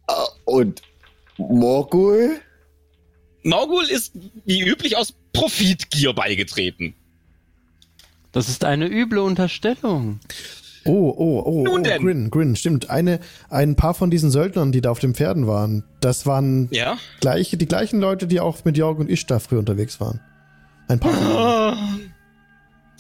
Ah, 0.07 0.27
Und 0.45 0.83
Morgul? 1.39 2.41
Morgul 3.43 3.85
ist 3.85 4.13
wie 4.45 4.63
üblich 4.63 4.97
aus 4.97 5.15
Profitgier 5.33 6.13
beigetreten. 6.13 6.95
Das 8.31 8.49
ist 8.49 8.65
eine 8.65 8.87
üble 8.89 9.19
Unterstellung. 9.19 10.21
Oh, 10.85 11.15
oh, 11.17 11.43
oh, 11.45 11.65
Nun 11.65 11.81
oh 11.81 11.83
denn. 11.83 12.03
Grin, 12.03 12.31
Grin, 12.31 12.57
stimmt. 12.57 12.91
Eine, 12.91 13.21
ein 13.51 13.77
paar 13.77 13.95
von 13.95 14.11
diesen 14.11 14.31
Söldnern, 14.31 14.73
die 14.73 14.81
da 14.81 14.91
auf 14.91 14.99
den 14.99 15.15
Pferden 15.15 15.47
waren, 15.47 15.85
das 16.01 16.27
waren 16.27 16.69
Ja? 16.73 16.99
gleiche, 17.21 17.57
die 17.57 17.67
gleichen 17.67 18.01
Leute, 18.01 18.27
die 18.27 18.41
auch 18.41 18.65
mit 18.65 18.77
Jorg 18.77 18.99
und 18.99 19.09
Ishtar 19.09 19.39
früher 19.39 19.61
unterwegs 19.61 20.01
waren. 20.01 20.21
Ein 20.89 20.99
paar. 20.99 21.77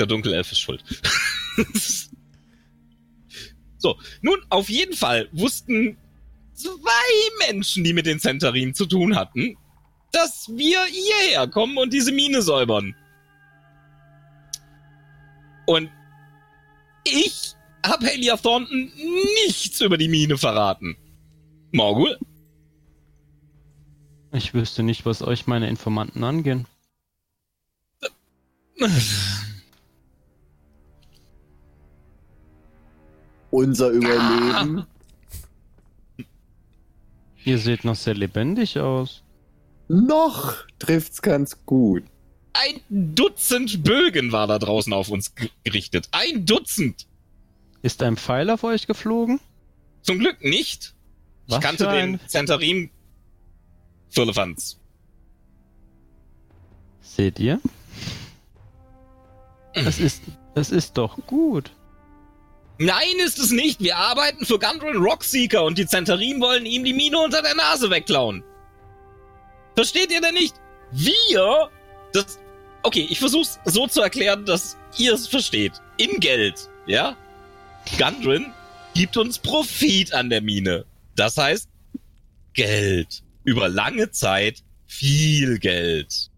Der 0.03 0.09
Dunkelelf 0.09 0.50
ist 0.50 0.59
schuld. 0.59 0.82
so, 3.78 3.96
nun, 4.20 4.36
auf 4.48 4.68
jeden 4.68 4.96
Fall 4.96 5.28
wussten 5.30 5.96
zwei 6.55 7.46
Menschen, 7.46 7.84
die 7.84 7.92
mit 7.92 8.07
den 8.07 8.18
Centarin 8.18 8.74
zu 8.74 8.86
tun 8.86 9.14
hatten, 9.14 9.57
dass 10.11 10.48
wir 10.48 10.84
hierher 10.86 11.46
kommen 11.46 11.78
und 11.78 11.92
diese 11.92 12.11
Mine 12.11 12.42
säubern. 12.42 12.96
Und 15.66 15.88
ich 17.05 17.55
habe 17.86 18.05
Halia 18.05 18.36
Thornton 18.36 18.90
nichts 19.46 19.80
über 19.82 19.98
die 19.98 20.09
Mine 20.09 20.36
verraten. 20.36 20.96
Morgul? 21.70 22.18
Ich 24.32 24.53
wüsste 24.53 24.82
nicht, 24.82 25.07
was 25.07 25.22
euch 25.22 25.46
meine 25.46 25.68
Informanten 25.68 26.24
angehen. 26.24 26.66
Unser 33.53 33.90
Überleben? 33.90 34.86
Ihr 37.44 37.59
seht 37.59 37.84
noch 37.84 37.96
sehr 37.96 38.14
lebendig 38.14 38.78
aus. 38.78 39.22
Noch 39.88 40.55
trifft's 40.78 41.20
ganz 41.22 41.64
gut. 41.66 42.05
Ein 42.55 42.80
Dutzend 43.14 43.82
Bögen 43.84 44.32
war 44.32 44.46
da 44.46 44.59
draußen 44.59 44.92
auf 44.94 45.09
uns 45.11 45.34
ge- 45.34 45.50
gerichtet. 45.64 46.09
Ein 46.12 46.46
Dutzend. 46.46 47.07
Ist 47.82 48.03
ein 48.03 48.16
Pfeil 48.16 48.48
auf 48.48 48.64
euch 48.64 48.86
geflogen? 48.86 49.38
Zum 50.03 50.18
Glück 50.18 50.42
nicht. 50.42 50.94
Was 51.48 51.59
ich 51.59 51.62
kannte 51.64 51.84
für 51.84 51.90
den 51.92 52.14
ein- 52.14 52.20
Centarim 52.28 52.88
Firlefanz. 54.11 54.78
Seht 57.03 57.38
ihr? 57.38 57.61
Es 59.74 59.98
ist, 59.98 60.22
es 60.55 60.70
ist 60.70 60.96
doch 60.96 61.18
gut. 61.26 61.72
Nein, 62.78 63.18
ist 63.24 63.38
es 63.38 63.50
nicht. 63.50 63.80
Wir 63.80 63.96
arbeiten 63.96 64.44
für 64.44 64.58
Gundren 64.58 64.96
Rockseeker 64.96 65.62
und 65.62 65.78
die 65.78 65.86
Centarim 65.86 66.40
wollen 66.40 66.66
ihm 66.66 66.84
die 66.84 66.92
Mine 66.92 67.18
unter 67.18 67.42
der 67.42 67.54
Nase 67.54 67.90
wegklauen. 67.90 68.42
Versteht 69.74 70.10
ihr 70.10 70.20
denn 70.20 70.34
nicht? 70.34 70.54
Wir, 70.90 71.70
das, 72.12 72.38
okay, 72.82 73.06
ich 73.08 73.18
versuch's 73.18 73.58
so 73.64 73.86
zu 73.86 74.02
erklären, 74.02 74.44
dass 74.44 74.76
ihr 74.98 75.14
es 75.14 75.28
versteht. 75.28 75.72
In 75.96 76.20
Geld, 76.20 76.68
ja? 76.86 77.16
Gundren 77.98 78.52
gibt 78.94 79.16
uns 79.16 79.38
Profit 79.38 80.12
an 80.12 80.30
der 80.30 80.42
Mine. 80.42 80.84
Das 81.14 81.36
heißt, 81.36 81.68
Geld. 82.54 83.22
Über 83.44 83.68
lange 83.68 84.10
Zeit 84.10 84.62
viel 84.86 85.58
Geld. 85.58 86.30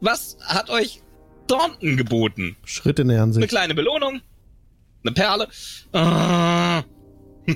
Was 0.00 0.36
hat 0.42 0.70
euch 0.70 1.03
Thornton 1.46 1.96
geboten? 1.96 2.56
Schritte 2.64 3.04
nähern 3.04 3.24
Eine 3.30 3.32
sich. 3.34 3.48
kleine 3.48 3.74
Belohnung? 3.74 4.20
Eine 5.04 5.12
Perle? 5.12 5.48
Ah. 5.92 6.82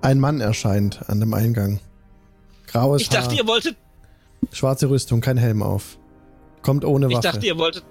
Ein 0.00 0.20
Mann 0.20 0.40
erscheint 0.40 1.08
an 1.08 1.20
dem 1.20 1.34
Eingang. 1.34 1.80
Graues 2.68 3.02
Ich 3.02 3.08
dachte, 3.08 3.30
Haar, 3.30 3.36
ihr 3.38 3.46
wolltet, 3.46 3.76
schwarze 4.52 4.88
Rüstung, 4.90 5.20
kein 5.20 5.36
Helm 5.38 5.62
auf. 5.62 5.98
Kommt 6.62 6.84
ohne 6.84 7.06
ich 7.08 7.14
Waffe. 7.14 7.22
dachte, 7.28 7.46
ihr 7.46 7.58
wolltet 7.58 7.84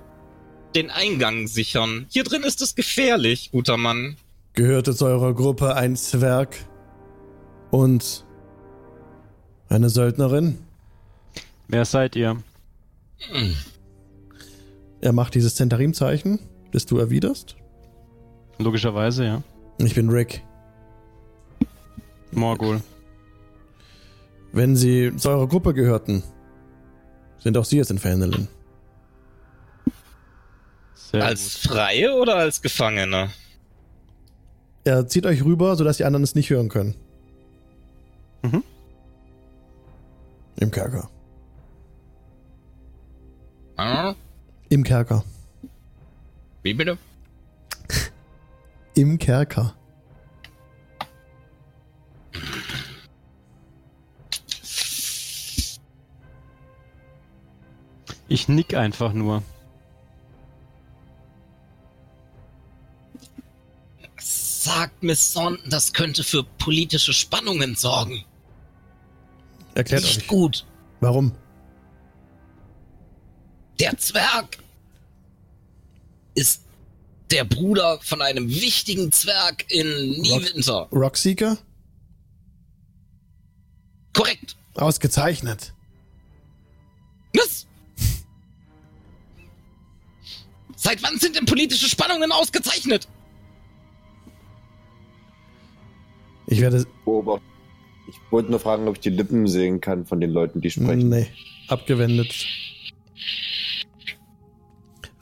den 0.75 0.89
Eingang 0.89 1.47
sichern. 1.47 2.05
Hier 2.09 2.23
drin 2.23 2.43
ist 2.43 2.61
es 2.61 2.75
gefährlich, 2.75 3.49
guter 3.51 3.77
Mann. 3.77 4.15
Gehörte 4.53 4.95
zu 4.95 5.05
eurer 5.05 5.33
Gruppe 5.33 5.75
ein 5.75 5.95
Zwerg 5.95 6.55
und 7.71 8.25
eine 9.69 9.89
Söldnerin? 9.89 10.59
Wer 11.67 11.83
seid 11.85 12.15
ihr? 12.15 12.37
Er 15.07 15.13
macht 15.13 15.35
dieses 15.35 15.55
Zentarim-Zeichen, 15.55 16.37
das 16.73 16.85
du 16.85 16.97
erwiderst. 16.97 17.55
Logischerweise, 18.57 19.23
ja. 19.23 19.43
Ich 19.77 19.95
bin 19.95 20.09
Rick. 20.09 20.43
Morgul. 22.33 22.81
Wenn 24.51 24.75
sie 24.75 25.15
zu 25.15 25.29
eurer 25.29 25.47
Gruppe 25.47 25.73
gehörten, 25.73 26.23
sind 27.39 27.57
auch 27.57 27.63
sie 27.63 27.77
jetzt 27.77 27.89
in. 27.89 28.49
Sehr 30.93 31.23
als 31.23 31.61
gut. 31.61 31.71
Freie 31.71 32.13
oder 32.13 32.35
als 32.35 32.61
Gefangene? 32.61 33.29
Er 34.83 35.07
zieht 35.07 35.25
euch 35.25 35.41
rüber, 35.41 35.77
sodass 35.77 35.95
die 35.95 36.03
anderen 36.03 36.23
es 36.23 36.35
nicht 36.35 36.49
hören 36.49 36.67
können. 36.67 36.95
Mhm. 38.41 38.61
Im 40.59 40.69
Kerker. 40.69 41.09
Ah, 43.77 44.13
Im 44.70 44.84
Kerker. 44.84 45.24
Wie 46.63 46.74
bitte? 46.74 46.97
Im 48.95 49.18
Kerker. 49.18 49.74
Ich 58.28 58.47
nick 58.47 58.74
einfach 58.76 59.13
nur. 59.13 59.41
Sagt 64.20 65.01
Miss 65.01 65.32
Thornton, 65.34 65.70
das 65.70 65.93
könnte 65.93 66.24
für 66.24 66.43
politische 66.43 67.13
Spannungen 67.13 67.76
sorgen. 67.76 68.26
Erklärt 69.76 70.03
Nicht 70.03 70.22
euch. 70.24 70.28
gut. 70.28 70.65
Warum? 70.99 71.32
Der 73.80 73.97
Zwerg 73.97 74.57
ist 76.36 76.63
der 77.32 77.43
Bruder 77.43 77.99
von 78.01 78.21
einem 78.21 78.49
wichtigen 78.49 79.11
Zwerg 79.11 79.65
in 79.69 80.21
Niewinter. 80.21 80.88
Rockseeker? 80.91 81.57
Korrekt. 84.13 84.55
Ausgezeichnet. 84.75 85.73
Was? 87.36 87.67
Seit 90.75 91.03
wann 91.03 91.17
sind 91.19 91.36
denn 91.36 91.45
politische 91.45 91.89
Spannungen 91.89 92.32
ausgezeichnet? 92.32 93.07
Ich 96.47 96.61
werde. 96.61 96.86
Ich 98.07 98.15
wollte 98.32 98.49
nur 98.49 98.59
fragen, 98.59 98.88
ob 98.88 98.95
ich 98.95 99.01
die 99.01 99.09
Lippen 99.09 99.47
sehen 99.47 99.82
kann 99.82 100.05
von 100.05 100.21
den 100.21 100.32
Leuten, 100.32 100.61
die 100.61 100.71
sprechen. 100.71 101.09
Nee, 101.09 101.28
abgewendet. 101.67 102.47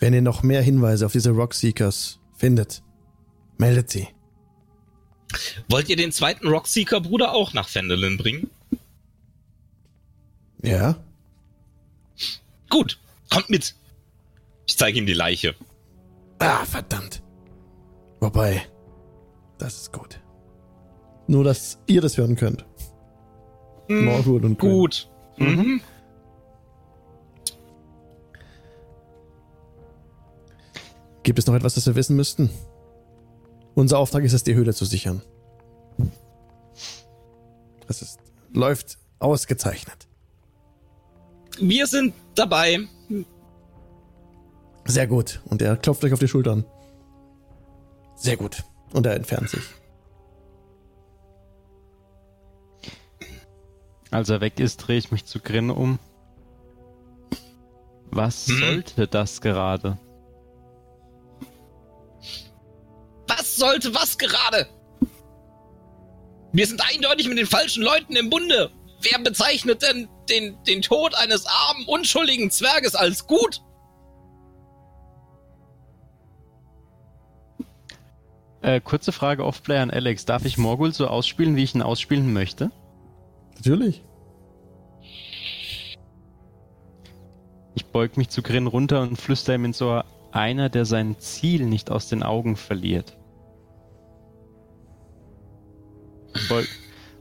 Wenn 0.06 0.14
ihr 0.14 0.22
noch 0.22 0.44
mehr 0.44 0.62
Hinweise 0.62 1.08
auf 1.08 1.14
diese 1.14 1.32
Rockseekers 1.32 2.20
findet, 2.36 2.84
meldet 3.58 3.90
sie. 3.90 4.08
Wollt 5.68 5.90
ihr 5.90 5.96
den 5.96 6.12
zweiten 6.12 6.48
Rockseeker-Bruder 6.48 7.34
auch 7.34 7.54
nach 7.54 7.68
Fendelin 7.68 8.16
bringen? 8.18 8.52
Ja? 10.62 11.04
Gut, 12.70 13.00
kommt 13.32 13.50
mit. 13.50 13.74
Ich 14.68 14.78
zeige 14.78 15.00
ihm 15.00 15.08
die 15.08 15.14
Leiche. 15.14 15.56
Ah, 16.38 16.64
verdammt. 16.66 17.24
Wobei, 18.20 18.62
das 19.58 19.76
ist 19.76 19.92
gut. 19.92 20.20
Nur, 21.26 21.44
dass 21.44 21.80
ihr 21.88 22.02
das 22.02 22.16
hören 22.16 22.36
könnt. 22.36 22.64
Hm, 23.88 24.06
Morgul 24.06 24.46
und 24.46 24.60
Grin. 24.60 24.70
Gut. 24.70 25.10
Mhm. 25.38 25.82
Gibt 31.26 31.40
es 31.40 31.48
noch 31.48 31.56
etwas, 31.56 31.74
das 31.74 31.88
wir 31.88 31.96
wissen 31.96 32.16
müssten? 32.16 32.52
Unser 33.74 33.98
Auftrag 33.98 34.24
ist 34.24 34.34
es, 34.34 34.44
die 34.44 34.54
Höhle 34.54 34.76
zu 34.76 34.86
sichern. 34.86 35.24
Das 37.88 38.04
ist, 38.04 38.20
läuft 38.54 39.00
ausgezeichnet. 39.18 40.08
Wir 41.60 41.88
sind 41.88 42.14
dabei. 42.36 42.88
Sehr 44.86 45.08
gut. 45.08 45.42
Und 45.46 45.64
er 45.64 45.78
klopft 45.78 46.04
euch 46.04 46.14
auf 46.14 46.20
die 46.20 46.28
Schultern. 46.28 46.64
Sehr 48.16 48.38
gut. 48.38 48.64
Und 48.94 49.08
er 49.08 49.16
entfernt 49.16 49.50
sich. 49.50 49.64
Als 54.12 54.30
er 54.30 54.42
weg 54.42 54.60
ist, 54.60 54.78
drehe 54.78 55.00
ich 55.00 55.12
mich 55.12 55.26
zu 55.26 55.40
Grin 55.40 55.72
um. 55.72 55.98
Was 58.12 58.46
Hm? 58.48 58.60
sollte 58.60 59.08
das 59.08 59.42
gerade? 59.42 59.98
Sollte 63.58 63.94
was 63.94 64.18
gerade? 64.18 64.68
Wir 66.54 66.68
sind 66.68 66.82
eindeutig 66.82 67.28
mit 67.28 67.38
den 67.38 67.48
falschen 67.48 67.84
Leuten 67.84 68.16
im 68.16 68.30
Bunde. 68.30 68.72
Wer 69.02 69.20
bezeichnet 69.20 69.82
denn 69.82 70.08
den, 70.30 70.58
den 70.64 70.82
Tod 70.82 71.14
eines 71.16 71.46
armen, 71.46 71.86
unschuldigen 71.86 72.50
Zwerges 72.50 72.96
als 72.96 73.28
gut? 73.28 73.62
Äh, 78.62 78.82
kurze 78.82 79.12
Frage 79.12 79.46
Offplay 79.46 79.78
an 79.78 79.92
Alex. 79.92 80.26
Darf 80.26 80.46
ich 80.46 80.58
Morgul 80.58 80.92
so 80.92 81.08
ausspielen, 81.08 81.56
wie 81.56 81.64
ich 81.64 81.76
ihn 81.76 81.84
ausspielen 81.84 82.34
möchte? 82.34 82.72
Natürlich. 83.56 84.04
Ich 87.76 87.86
beug 87.86 88.18
mich 88.18 88.30
zu 88.30 88.42
Grin 88.42 88.68
runter 88.68 89.02
und 89.02 89.18
flüster 89.18 89.54
ihm 89.54 89.66
ins 89.66 89.82
Ohr, 89.82 90.06
einer, 90.32 90.70
der 90.70 90.86
sein 90.86 91.20
Ziel 91.20 91.66
nicht 91.66 91.92
aus 91.92 92.08
den 92.08 92.24
Augen 92.24 92.56
verliert. 92.56 93.18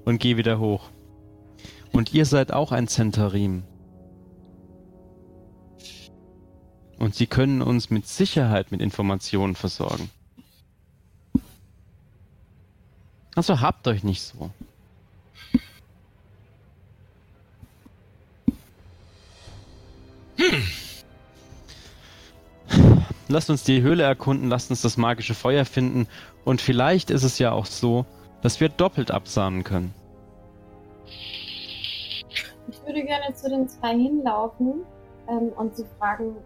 Und 0.04 0.18
geh 0.18 0.36
wieder 0.36 0.58
hoch. 0.58 0.90
Und 1.92 2.12
ihr 2.12 2.26
seid 2.26 2.52
auch 2.52 2.72
ein 2.72 2.88
Zentarim. 2.88 3.64
Und 6.98 7.14
sie 7.14 7.26
können 7.26 7.62
uns 7.62 7.90
mit 7.90 8.06
Sicherheit 8.06 8.70
mit 8.70 8.80
Informationen 8.80 9.54
versorgen. 9.54 10.10
Also 13.34 13.60
habt 13.60 13.86
euch 13.88 14.04
nicht 14.04 14.22
so. 14.22 14.50
Lasst 23.28 23.50
uns 23.50 23.64
die 23.64 23.82
Höhle 23.82 24.02
erkunden, 24.02 24.48
lasst 24.48 24.70
uns 24.70 24.82
das 24.82 24.96
magische 24.96 25.34
Feuer 25.34 25.64
finden 25.64 26.06
und 26.44 26.60
vielleicht 26.60 27.10
ist 27.10 27.22
es 27.22 27.38
ja 27.38 27.52
auch 27.52 27.66
so, 27.66 28.06
dass 28.44 28.60
wir 28.60 28.68
doppelt 28.68 29.10
absahnen 29.10 29.64
können. 29.64 29.94
Ich 32.68 32.78
würde 32.84 33.02
gerne 33.02 33.34
zu 33.34 33.48
den 33.48 33.66
zwei 33.66 33.94
hinlaufen 33.94 34.84
ähm, 35.28 35.48
und 35.56 35.74
sie 35.74 35.86
fragen, 35.98 36.36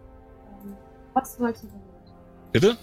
ähm, 0.62 0.76
was 1.12 1.40
wollt 1.40 1.56
ihr 1.56 1.68
damit? 1.68 2.52
Bitte? 2.52 2.76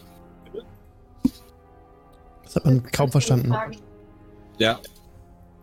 Das 2.44 2.58
hat 2.58 2.66
man 2.66 2.84
kaum 2.92 3.10
verstanden. 3.10 3.56
Ja. 4.58 4.80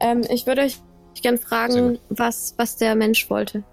Ähm, 0.00 0.22
ich 0.30 0.46
würde 0.46 0.62
euch 0.62 0.80
gerne 1.20 1.36
fragen, 1.36 1.98
was, 2.08 2.54
was 2.56 2.76
der 2.76 2.94
Mensch 2.94 3.28
wollte. 3.28 3.64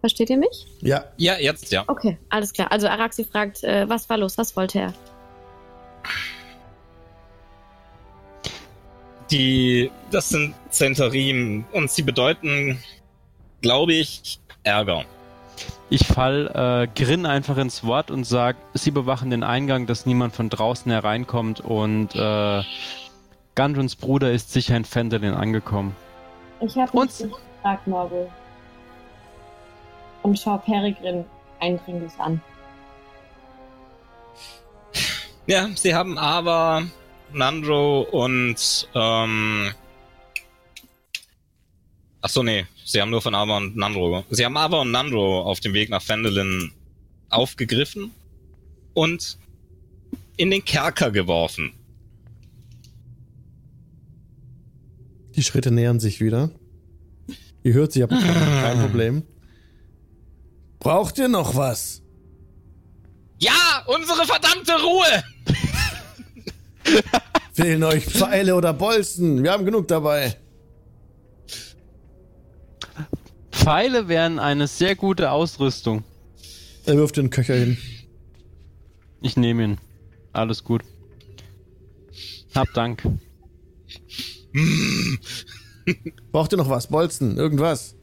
Versteht 0.00 0.30
ihr 0.30 0.38
mich? 0.38 0.66
Ja, 0.80 1.04
Ja, 1.16 1.38
jetzt, 1.38 1.70
ja. 1.70 1.84
Okay, 1.86 2.18
alles 2.28 2.52
klar. 2.52 2.72
Also 2.72 2.88
Araxi 2.88 3.24
fragt, 3.24 3.62
äh, 3.62 3.88
was 3.88 4.10
war 4.10 4.18
los? 4.18 4.36
Was 4.36 4.56
wollte 4.56 4.80
er? 4.80 4.94
Die, 9.34 9.90
das 10.12 10.28
sind 10.28 10.54
Zentarim 10.70 11.64
und 11.72 11.90
sie 11.90 12.02
bedeuten, 12.02 12.78
glaube 13.62 13.92
ich, 13.94 14.38
Ärger. 14.62 15.04
Ich 15.90 16.06
fall 16.06 16.46
äh, 16.54 17.00
Grin 17.02 17.26
einfach 17.26 17.56
ins 17.56 17.82
Wort 17.82 18.12
und 18.12 18.22
sag, 18.22 18.54
sie 18.74 18.92
bewachen 18.92 19.30
den 19.30 19.42
Eingang, 19.42 19.86
dass 19.86 20.06
niemand 20.06 20.36
von 20.36 20.50
draußen 20.50 20.88
hereinkommt 20.92 21.58
und 21.60 22.14
äh, 22.14 22.62
Gundruns 23.56 23.96
Bruder 23.96 24.30
ist 24.30 24.52
sicher 24.52 24.76
in 24.76 24.84
Fendelin 24.84 25.34
angekommen. 25.34 25.96
Ich 26.60 26.76
habe 26.76 26.96
Und- 26.96 27.20
mich 27.20 27.32
gefragt, 27.58 27.88
Morgul. 27.88 28.28
Und 30.22 30.38
schau 30.38 30.58
Peregrin 30.58 31.24
eindringlich 31.58 32.12
an. 32.18 32.40
Ja, 35.46 35.66
sie 35.74 35.92
haben 35.92 36.18
aber 36.18 36.84
Nandro 37.34 38.02
und 38.02 38.88
ähm. 38.94 39.72
Ach 42.20 42.28
so, 42.30 42.42
nee, 42.42 42.66
sie 42.84 43.00
haben 43.02 43.10
nur 43.10 43.20
von 43.20 43.34
Ava 43.34 43.58
und 43.58 43.76
Nandro. 43.76 44.24
Sie 44.30 44.44
haben 44.44 44.56
Ava 44.56 44.80
und 44.80 44.90
Nandro 44.90 45.42
auf 45.42 45.60
dem 45.60 45.74
Weg 45.74 45.90
nach 45.90 46.02
Fendelin 46.02 46.72
aufgegriffen 47.28 48.12
und 48.94 49.38
in 50.36 50.50
den 50.50 50.64
Kerker 50.64 51.10
geworfen. 51.10 51.74
die 55.36 55.42
Schritte 55.42 55.70
nähern 55.70 56.00
sich 56.00 56.20
wieder. 56.20 56.50
Ihr 57.62 57.72
hört 57.72 57.92
sie 57.92 58.02
aber 58.02 58.16
kein 58.20 58.80
Problem. 58.80 59.22
Braucht 60.78 61.18
ihr 61.18 61.28
noch 61.28 61.56
was? 61.56 62.02
Ja, 63.38 63.84
unsere 63.86 64.24
verdammte 64.26 64.72
Ruhe! 64.80 65.24
Fehlen 67.52 67.82
euch 67.84 68.04
Pfeile 68.04 68.54
oder 68.56 68.72
Bolzen? 68.72 69.42
Wir 69.42 69.52
haben 69.52 69.64
genug 69.64 69.88
dabei. 69.88 70.36
Pfeile 73.52 74.08
wären 74.08 74.38
eine 74.38 74.66
sehr 74.66 74.96
gute 74.96 75.30
Ausrüstung. 75.30 76.04
Er 76.84 76.96
wirft 76.96 77.16
den 77.16 77.30
Köcher 77.30 77.54
hin. 77.54 77.78
Ich 79.22 79.36
nehme 79.36 79.64
ihn. 79.64 79.78
Alles 80.32 80.64
gut. 80.64 80.82
Hab 82.54 82.72
Dank. 82.74 83.02
Braucht 86.30 86.52
ihr 86.52 86.58
noch 86.58 86.68
was? 86.68 86.88
Bolzen? 86.88 87.36
Irgendwas? 87.36 87.96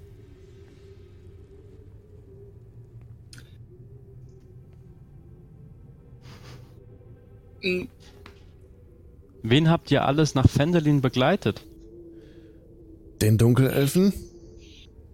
Wen 9.44 9.70
habt 9.70 9.92
ihr 9.92 10.06
alles 10.06 10.36
nach 10.36 10.48
Fendelin 10.50 11.02
begleitet? 11.02 11.62
Den 13.22 13.38
Dunkelelfen? 13.38 14.14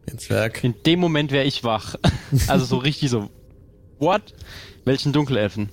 Den 0.09 0.19
Zwerg? 0.19 0.63
In 0.63 0.75
dem 0.86 0.99
Moment 0.99 1.32
wäre 1.32 1.45
ich 1.45 1.63
wach. 1.63 1.95
Also 2.47 2.65
so 2.65 2.78
richtig 2.78 3.09
so. 3.09 3.30
What? 3.99 4.34
Welchen 4.84 5.13
Dunkelelfen? 5.13 5.69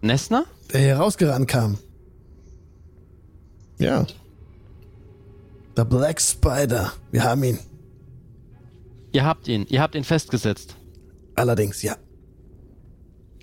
Nessner? 0.00 0.46
Der 0.72 0.80
hier 0.80 0.96
rausgerannt 0.96 1.48
kam. 1.48 1.78
Ja. 3.78 4.06
Der 5.76 5.84
Black 5.84 6.20
Spider. 6.20 6.92
Wir 7.12 7.24
haben 7.24 7.44
ihn. 7.44 7.58
Ihr 9.12 9.24
habt 9.24 9.48
ihn. 9.48 9.66
Ihr 9.68 9.82
habt 9.82 9.94
ihn 9.94 10.04
festgesetzt. 10.04 10.76
Allerdings, 11.34 11.82
ja. 11.82 11.96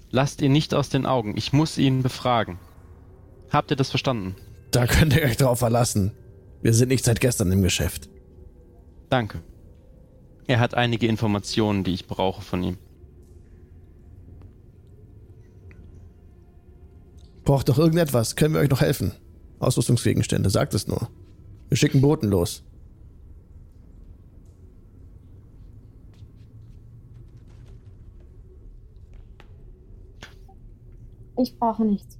lasst 0.09 0.41
ihn 0.41 0.51
nicht 0.51 0.73
aus 0.73 0.89
den 0.89 1.05
Augen. 1.05 1.35
Ich 1.37 1.53
muss 1.53 1.77
ihn 1.77 2.01
befragen. 2.03 2.57
Habt 3.51 3.71
ihr 3.71 3.77
das 3.77 3.89
verstanden? 3.89 4.35
Da 4.75 4.87
könnt 4.87 5.15
ihr 5.15 5.23
euch 5.23 5.37
drauf 5.37 5.59
verlassen. 5.59 6.11
Wir 6.61 6.73
sind 6.73 6.89
nicht 6.89 7.05
seit 7.05 7.21
gestern 7.21 7.49
im 7.49 7.61
Geschäft. 7.61 8.09
Danke. 9.07 9.41
Er 10.47 10.59
hat 10.59 10.73
einige 10.73 11.07
Informationen, 11.07 11.85
die 11.85 11.93
ich 11.93 12.07
brauche 12.07 12.41
von 12.41 12.61
ihm. 12.61 12.77
Braucht 17.45 17.69
doch 17.69 17.79
irgendetwas. 17.79 18.35
Können 18.35 18.53
wir 18.53 18.59
euch 18.59 18.69
noch 18.69 18.81
helfen? 18.81 19.13
Ausrüstungsgegenstände, 19.59 20.49
sagt 20.49 20.73
es 20.73 20.87
nur. 20.87 21.07
Wir 21.69 21.77
schicken 21.77 22.01
Boten 22.01 22.27
los. 22.27 22.61
Ich 31.37 31.57
brauche 31.57 31.85
nichts. 31.85 32.19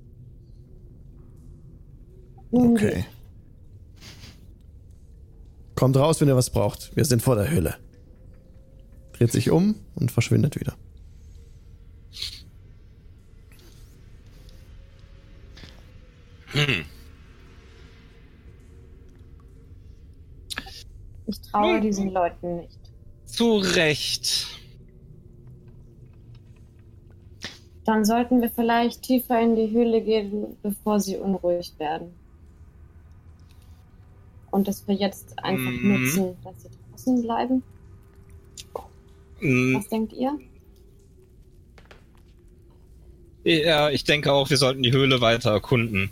Okay. 2.51 3.05
Kommt 5.75 5.97
raus, 5.97 6.21
wenn 6.21 6.27
ihr 6.27 6.35
was 6.35 6.49
braucht. 6.49 6.95
Wir 6.95 7.05
sind 7.05 7.21
vor 7.21 7.35
der 7.35 7.49
Höhle. 7.49 7.75
Dreht 9.13 9.31
sich 9.31 9.51
um 9.51 9.75
und 9.95 10.11
verschwindet 10.11 10.59
wieder. 10.59 10.75
Hm. 16.47 16.85
Ich 21.27 21.41
traue 21.41 21.81
diesen 21.81 22.11
Leuten 22.11 22.57
nicht. 22.57 22.79
Zu 23.25 23.57
Recht. 23.57 24.47
Dann 27.83 28.05
sollten 28.05 28.41
wir 28.41 28.49
vielleicht 28.49 29.03
tiefer 29.03 29.41
in 29.41 29.55
die 29.55 29.69
Höhle 29.71 30.01
gehen, 30.01 30.57
bevor 30.63 30.99
sie 30.99 31.17
unruhig 31.17 31.73
werden. 31.77 32.13
Und 34.56 34.70
dass 34.70 34.88
wir 34.88 34.95
jetzt 34.95 35.38
einfach 35.39 35.70
Mhm. 35.70 35.89
nutzen, 36.06 36.38
dass 36.41 36.64
sie 36.64 36.70
draußen 36.89 37.22
bleiben. 37.24 37.62
Hm, 39.39 39.76
Was 39.76 39.89
denkt 39.89 40.14
ihr? 40.14 40.39
Ja, 43.43 43.89
ich 43.89 44.06
denke 44.06 44.32
auch, 44.32 44.49
wir 44.49 44.56
sollten 44.56 44.82
die 44.82 44.93
Höhle 44.93 45.20
weiter 45.20 45.51
erkunden. 45.51 46.10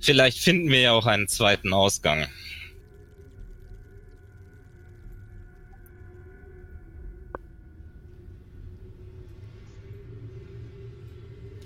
Vielleicht 0.00 0.38
finden 0.38 0.70
wir 0.70 0.80
ja 0.80 0.92
auch 0.92 1.04
einen 1.04 1.28
zweiten 1.28 1.74
Ausgang. 1.74 2.26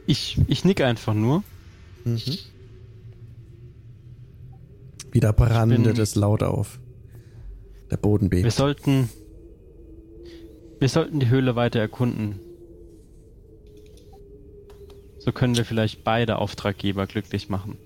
Ich, 0.06 0.38
ich 0.48 0.64
nick 0.64 0.80
einfach 0.80 1.14
nur. 1.14 1.44
Mhm. 2.04 2.18
Wieder 5.18 5.32
brandet 5.32 5.94
bin- 5.94 6.00
es 6.00 6.14
laut 6.14 6.44
auf. 6.44 6.78
Der 7.90 7.96
Boden 7.96 8.30
Wir 8.30 8.42
bebt. 8.42 8.52
sollten. 8.52 9.08
Wir 10.78 10.88
sollten 10.88 11.18
die 11.18 11.28
Höhle 11.28 11.56
weiter 11.56 11.80
erkunden. 11.80 12.38
So 15.18 15.32
können 15.32 15.56
wir 15.56 15.64
vielleicht 15.64 16.04
beide 16.04 16.38
Auftraggeber 16.38 17.08
glücklich 17.08 17.48
machen. 17.48 17.76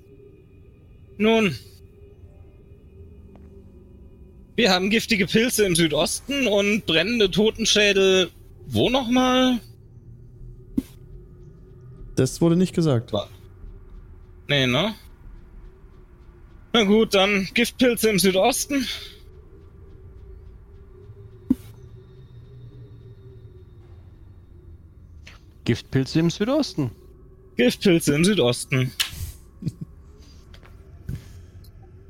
Nun. 1.17 1.57
Wir 4.55 4.71
haben 4.71 4.91
giftige 4.91 5.25
Pilze 5.27 5.65
im 5.65 5.75
Südosten 5.75 6.47
und 6.47 6.85
brennende 6.85 7.31
Totenschädel. 7.31 8.29
Wo 8.67 8.91
nochmal? 8.91 9.59
Das 12.15 12.43
wurde 12.43 12.57
nicht 12.57 12.75
gesagt. 12.75 13.11
Nee, 14.49 14.67
ne? 14.67 14.95
Na 16.73 16.85
gut, 16.85 17.15
dann 17.15 17.49
Giftpilze 17.55 18.09
im 18.09 18.19
Südosten. 18.19 18.87
Giftpilze 25.65 26.19
im 26.21 26.31
Südosten. 26.31 26.91
Giftpilze 27.57 28.15
im 28.15 28.25
Südosten. 28.25 28.93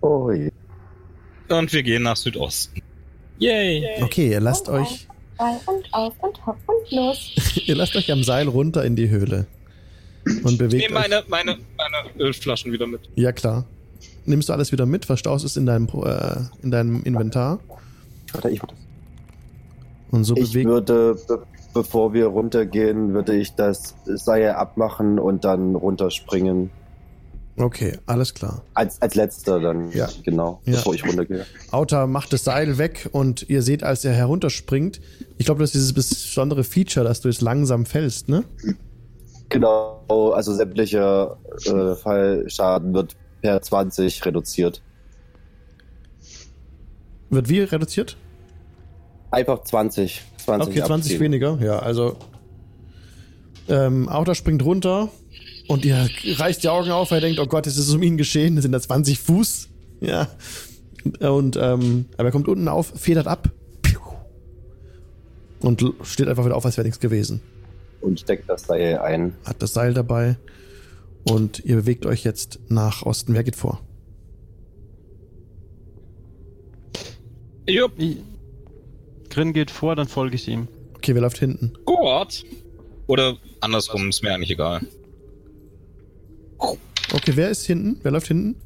Oh 0.05 0.33
je. 0.33 0.51
Und 1.49 1.73
wir 1.73 1.85
gehen 1.85 2.03
nach 2.03 2.17
Südosten. 2.17 2.83
Yay! 3.39 4.03
Okay, 4.03 4.33
ihr 4.33 4.41
lasst 4.41 4.69
Und 4.69 4.81
euch, 4.81 5.07
Bei 5.39 5.57
und 5.67 5.95
auf 5.95 6.15
und 6.19 6.45
hopp 6.45 6.59
und 6.67 6.91
los. 6.91 7.31
ihr 7.67 7.77
lasst 7.77 7.95
euch 7.95 8.11
am 8.11 8.25
Seil 8.25 8.49
runter 8.49 8.85
in 8.85 8.97
die 8.97 9.09
Höhle. 9.11 9.47
Und 10.43 10.59
bewegt 10.59 10.89
Nehm 10.91 10.97
euch. 10.97 11.09
meine, 11.09 11.23
meine, 11.29 11.59
meine 11.77 12.19
Ölflaschen 12.19 12.73
wieder 12.73 12.89
mit. 12.89 13.03
Ja, 13.15 13.31
klar. 13.31 13.65
Nimmst 14.25 14.49
du 14.49 14.53
alles 14.53 14.73
wieder 14.73 14.87
mit, 14.87 15.05
verstaust 15.05 15.45
es 15.45 15.57
in 15.57 15.67
deinem, 15.67 15.89
äh, 15.89 16.37
in 16.63 16.71
deinem 16.71 17.03
Inventar 17.03 17.59
Warte, 18.33 18.51
ich 18.51 18.63
würde 18.63 18.75
und 20.11 20.25
so 20.25 20.37
Ich 20.37 20.55
würde, 20.55 21.17
be 21.27 21.43
bevor 21.75 22.13
wir 22.13 22.27
runtergehen, 22.27 23.15
würde 23.15 23.35
ich 23.35 23.55
das 23.55 23.95
Seil 24.05 24.51
abmachen 24.51 25.19
und 25.19 25.43
dann 25.45 25.75
runterspringen. 25.75 26.69
Okay, 27.57 27.99
alles 28.05 28.35
klar. 28.35 28.63
Als, 28.75 29.01
als 29.01 29.15
letzter 29.15 29.59
dann, 29.59 29.91
Ja. 29.93 30.09
genau, 30.23 30.61
Ja. 30.65 30.77
bevor 30.77 30.95
ich 30.95 31.07
runtergehe. 31.07 31.47
Auta 31.71 32.07
macht 32.07 32.33
das 32.35 32.45
Seil 32.45 32.77
weg 32.77 33.09
und 33.13 33.49
ihr 33.49 33.63
seht, 33.63 33.85
als 33.85 34.05
er 34.05 34.13
herunterspringt, 34.13 35.01
ich 35.39 35.47
glaube, 35.47 35.61
das 35.61 35.75
ist 35.75 35.75
dieses 35.77 35.93
besondere 35.95 36.63
Feature, 36.63 37.07
dass 37.07 37.23
du 37.23 37.31
es 37.31 37.41
langsam 37.41 37.87
fällst, 37.87 38.29
ne? 38.29 38.45
Genau, 39.49 40.33
also 40.35 40.55
sämtlicher 40.55 41.39
äh, 41.67 41.95
Fallschaden 41.95 42.93
wird 42.95 43.17
per 43.43 43.61
20 43.61 44.25
reduziert. 44.25 44.83
Wird 47.31 47.49
wie 47.49 47.61
reduziert? 47.61 48.17
Einfach 49.31 49.63
20. 49.63 50.23
20 50.45 50.69
Okay, 50.69 50.87
20 50.87 50.93
abziehen. 51.13 51.21
weniger. 51.21 51.59
Ja, 51.61 51.79
also. 51.79 52.17
Ähm, 53.69 54.09
Auta 54.09 54.35
springt 54.35 54.65
runter 54.65 55.09
und 55.69 55.85
ihr 55.85 56.09
reißt 56.25 56.63
die 56.63 56.69
Augen 56.69 56.91
auf, 56.91 57.11
weil 57.11 57.19
ihr 57.19 57.29
denkt, 57.29 57.41
oh 57.41 57.47
Gott, 57.47 57.67
es 57.67 57.79
ist 57.79 57.93
um 57.95 58.03
ihn 58.03 58.17
geschehen, 58.17 58.57
das 58.57 58.65
sind 58.65 58.73
da 58.73 58.81
20 58.81 59.19
Fuß. 59.19 59.69
Ja. 60.01 60.29
Und, 61.21 61.57
ähm, 61.57 62.07
aber 62.17 62.29
er 62.29 62.33
kommt 62.33 62.49
unten 62.49 62.69
auf, 62.69 62.93
federt 62.97 63.27
ab. 63.27 63.51
Und 65.61 65.85
steht 66.03 66.27
einfach 66.27 66.45
wieder 66.45 66.57
auf, 66.57 66.65
als 66.65 66.77
wäre 66.77 66.87
nichts 66.87 66.99
gewesen. 66.99 67.41
Und 68.01 68.19
steckt 68.19 68.51
das 68.51 68.65
Seil 68.65 68.99
ein. 68.99 69.35
Hat 69.45 69.63
das 69.63 69.73
Seil 69.73 69.95
dabei. 69.95 70.37
Und 71.25 71.65
ihr 71.65 71.77
bewegt 71.77 72.07
euch 72.07 72.25
jetzt 72.25 72.59
nach 72.69 73.03
Osten. 73.03 73.35
Wer 73.35 73.45
geht 73.45 73.57
vor? 73.57 73.81
Jupp, 77.69 77.93
Grin 79.31 79.53
geht 79.53 79.71
vor, 79.71 79.95
dann 79.95 80.09
folge 80.09 80.35
ich 80.35 80.49
ihm. 80.49 80.69
Okay, 80.97 81.15
wer 81.15 81.23
läuft 81.23 81.39
hinten? 81.39 81.73
gut. 81.85 82.45
Oder 83.07 83.37
andersrum, 83.61 84.09
ist 84.09 84.23
mir 84.23 84.33
eigentlich 84.35 84.51
egal. 84.51 84.81
Okay, 86.59 87.33
wer 87.35 87.51
ist 87.51 87.67
hinten? 87.67 87.99
Wer 88.03 88.13
läuft 88.13 88.29
hinten? 88.29 88.57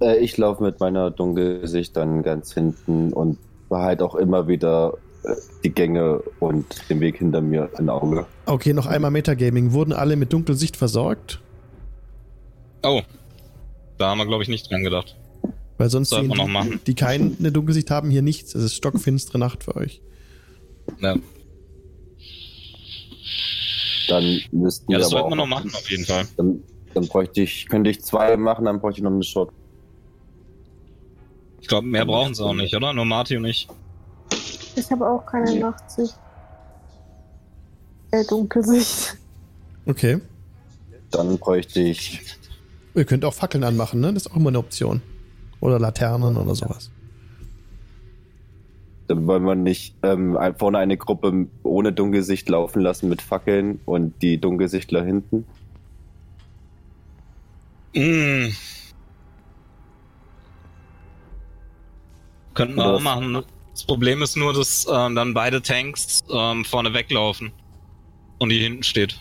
Äh, 0.00 0.18
ich 0.18 0.36
laufe 0.36 0.62
mit 0.62 0.80
meiner 0.80 1.10
Dunkelsicht 1.10 1.96
dann 1.96 2.22
ganz 2.22 2.52
hinten 2.52 3.12
und 3.12 3.38
behalte 3.68 4.04
auch 4.04 4.14
immer 4.14 4.46
wieder 4.46 4.98
äh, 5.24 5.34
die 5.64 5.70
Gänge 5.70 6.22
und 6.40 6.88
den 6.88 7.00
Weg 7.00 7.18
hinter 7.18 7.40
mir 7.40 7.70
im 7.78 7.88
Auge. 7.88 8.26
Okay, 8.46 8.72
noch 8.74 8.86
einmal 8.86 9.10
Metagaming. 9.10 9.72
Wurden 9.72 9.92
alle 9.92 10.16
mit 10.16 10.32
Dunkelsicht 10.32 10.76
versorgt? 10.76 11.40
Oh. 12.84 13.02
Da 13.98 14.10
haben 14.10 14.18
wir, 14.18 14.26
glaube 14.26 14.42
ich, 14.42 14.48
nicht 14.48 14.70
dran 14.70 14.82
gedacht. 14.82 15.16
Weil 15.78 15.90
sonst 15.90 16.10
sehen 16.10 16.30
die, 16.30 16.36
noch 16.38 16.46
machen. 16.46 16.80
die 16.86 16.94
keine 16.94 17.52
Dunkelsicht 17.52 17.90
haben, 17.90 18.10
hier 18.10 18.22
nichts. 18.22 18.54
Es 18.54 18.62
ist 18.62 18.74
stockfinstere 18.74 19.38
Nacht 19.38 19.64
für 19.64 19.76
euch. 19.76 20.00
Ja, 21.00 21.16
Dann 24.08 24.40
müssten 24.52 24.90
ja 24.90 24.98
wir 24.98 25.00
das 25.00 25.10
sollten 25.10 25.30
wir 25.30 25.36
noch 25.36 25.46
machen, 25.46 25.70
auf 25.74 25.90
jeden 25.90 26.04
Fall. 26.04 26.26
Dann, 26.36 26.62
dann 26.92 27.06
bräuchte 27.06 27.42
ich, 27.42 27.66
könnte 27.68 27.90
ich 27.90 28.02
zwei 28.02 28.36
machen, 28.36 28.64
dann 28.64 28.80
bräuchte 28.80 29.00
ich 29.00 29.04
noch 29.04 29.10
eine 29.10 29.22
Shot. 29.22 29.50
Ich 31.60 31.68
glaube, 31.68 31.86
mehr 31.86 32.04
brauchen 32.04 32.34
sie 32.34 32.44
auch 32.44 32.54
nicht, 32.54 32.74
oder? 32.74 32.92
Nur 32.92 33.06
Marty 33.06 33.36
und 33.36 33.46
ich. 33.46 33.66
Ich 34.76 34.90
habe 34.90 35.08
auch 35.08 35.24
keine 35.24 35.58
Nachtsicht. 35.58 36.14
Äh, 38.10 38.24
Dunkelsicht. 38.26 39.16
Okay. 39.86 40.20
Dann 41.10 41.38
bräuchte 41.38 41.80
ich, 41.80 42.20
Ihr 42.94 43.04
könnt 43.04 43.24
auch 43.24 43.34
Fackeln 43.34 43.64
anmachen, 43.64 44.00
ne? 44.00 44.12
Das 44.12 44.26
ist 44.26 44.32
auch 44.32 44.36
immer 44.36 44.50
eine 44.50 44.58
Option. 44.58 45.02
Oder 45.60 45.78
Laternen 45.78 46.36
oder 46.36 46.54
sowas. 46.54 46.90
dann 49.06 49.26
wollen 49.26 49.44
wir 49.44 49.54
nicht 49.54 49.96
ähm, 50.02 50.38
vorne 50.56 50.78
eine 50.78 50.96
Gruppe 50.96 51.48
ohne 51.62 51.92
Dunkelsicht 51.92 52.48
laufen 52.48 52.80
lassen 52.80 53.08
mit 53.08 53.20
Fackeln 53.20 53.80
und 53.84 54.22
die 54.22 54.38
Dunkelsichtler 54.38 55.04
hinten. 55.04 55.44
Mm. 57.94 58.48
Könnten 62.54 62.76
wir 62.76 62.86
auch 62.86 63.00
machen. 63.00 63.42
Das 63.72 63.84
Problem 63.84 64.22
ist 64.22 64.36
nur, 64.36 64.52
dass 64.52 64.86
ähm, 64.90 65.16
dann 65.16 65.34
beide 65.34 65.60
Tanks 65.60 66.22
ähm, 66.30 66.64
vorne 66.64 66.94
weglaufen. 66.94 67.52
Und 68.38 68.50
die 68.50 68.58
hinten 68.58 68.84
steht. 68.84 69.18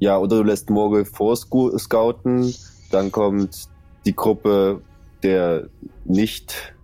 Ja, 0.00 0.18
oder 0.18 0.38
du 0.38 0.42
lässt 0.42 0.70
Morgul 0.70 1.04
vorscouten, 1.04 2.54
dann 2.90 3.12
kommt 3.12 3.68
die 4.06 4.14
Gruppe 4.14 4.80
der 5.22 5.68
nicht, 6.04 6.74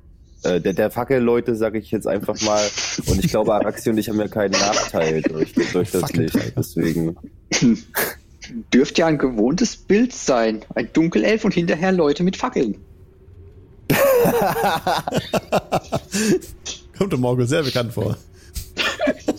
äh, 0.43 0.61
der, 0.61 0.75
der 0.75 0.91
Fackelleute, 0.91 1.55
sage 1.55 1.79
ich 1.79 1.91
jetzt 1.91 2.07
einfach 2.07 2.41
mal. 2.43 2.63
Und 3.07 3.25
ich 3.25 3.31
glaube, 3.31 3.55
Araxi 3.55 3.91
und 3.91 3.99
ich 3.99 4.09
haben 4.09 4.19
ja 4.19 4.29
keinen 4.29 4.53
Nachteil 4.53 5.23
durch, 5.23 5.55
durch 5.73 5.91
das 5.91 6.13
Licht. 6.13 6.39
Deswegen. 6.57 7.17
Dürfte 8.73 9.01
ja 9.01 9.07
ein 9.07 9.19
gewohntes 9.19 9.77
Bild 9.77 10.13
sein. 10.13 10.65
Ein 10.75 10.91
Dunkelelf 10.93 11.45
und 11.45 11.55
hinterher 11.55 11.93
Leute 11.93 12.23
mit 12.23 12.37
Fackeln. 12.37 12.77
Kommt 16.99 17.13
der 17.13 17.19
Morgul 17.19 17.47
sehr 17.47 17.63
bekannt 17.63 17.93
vor. 17.93 18.17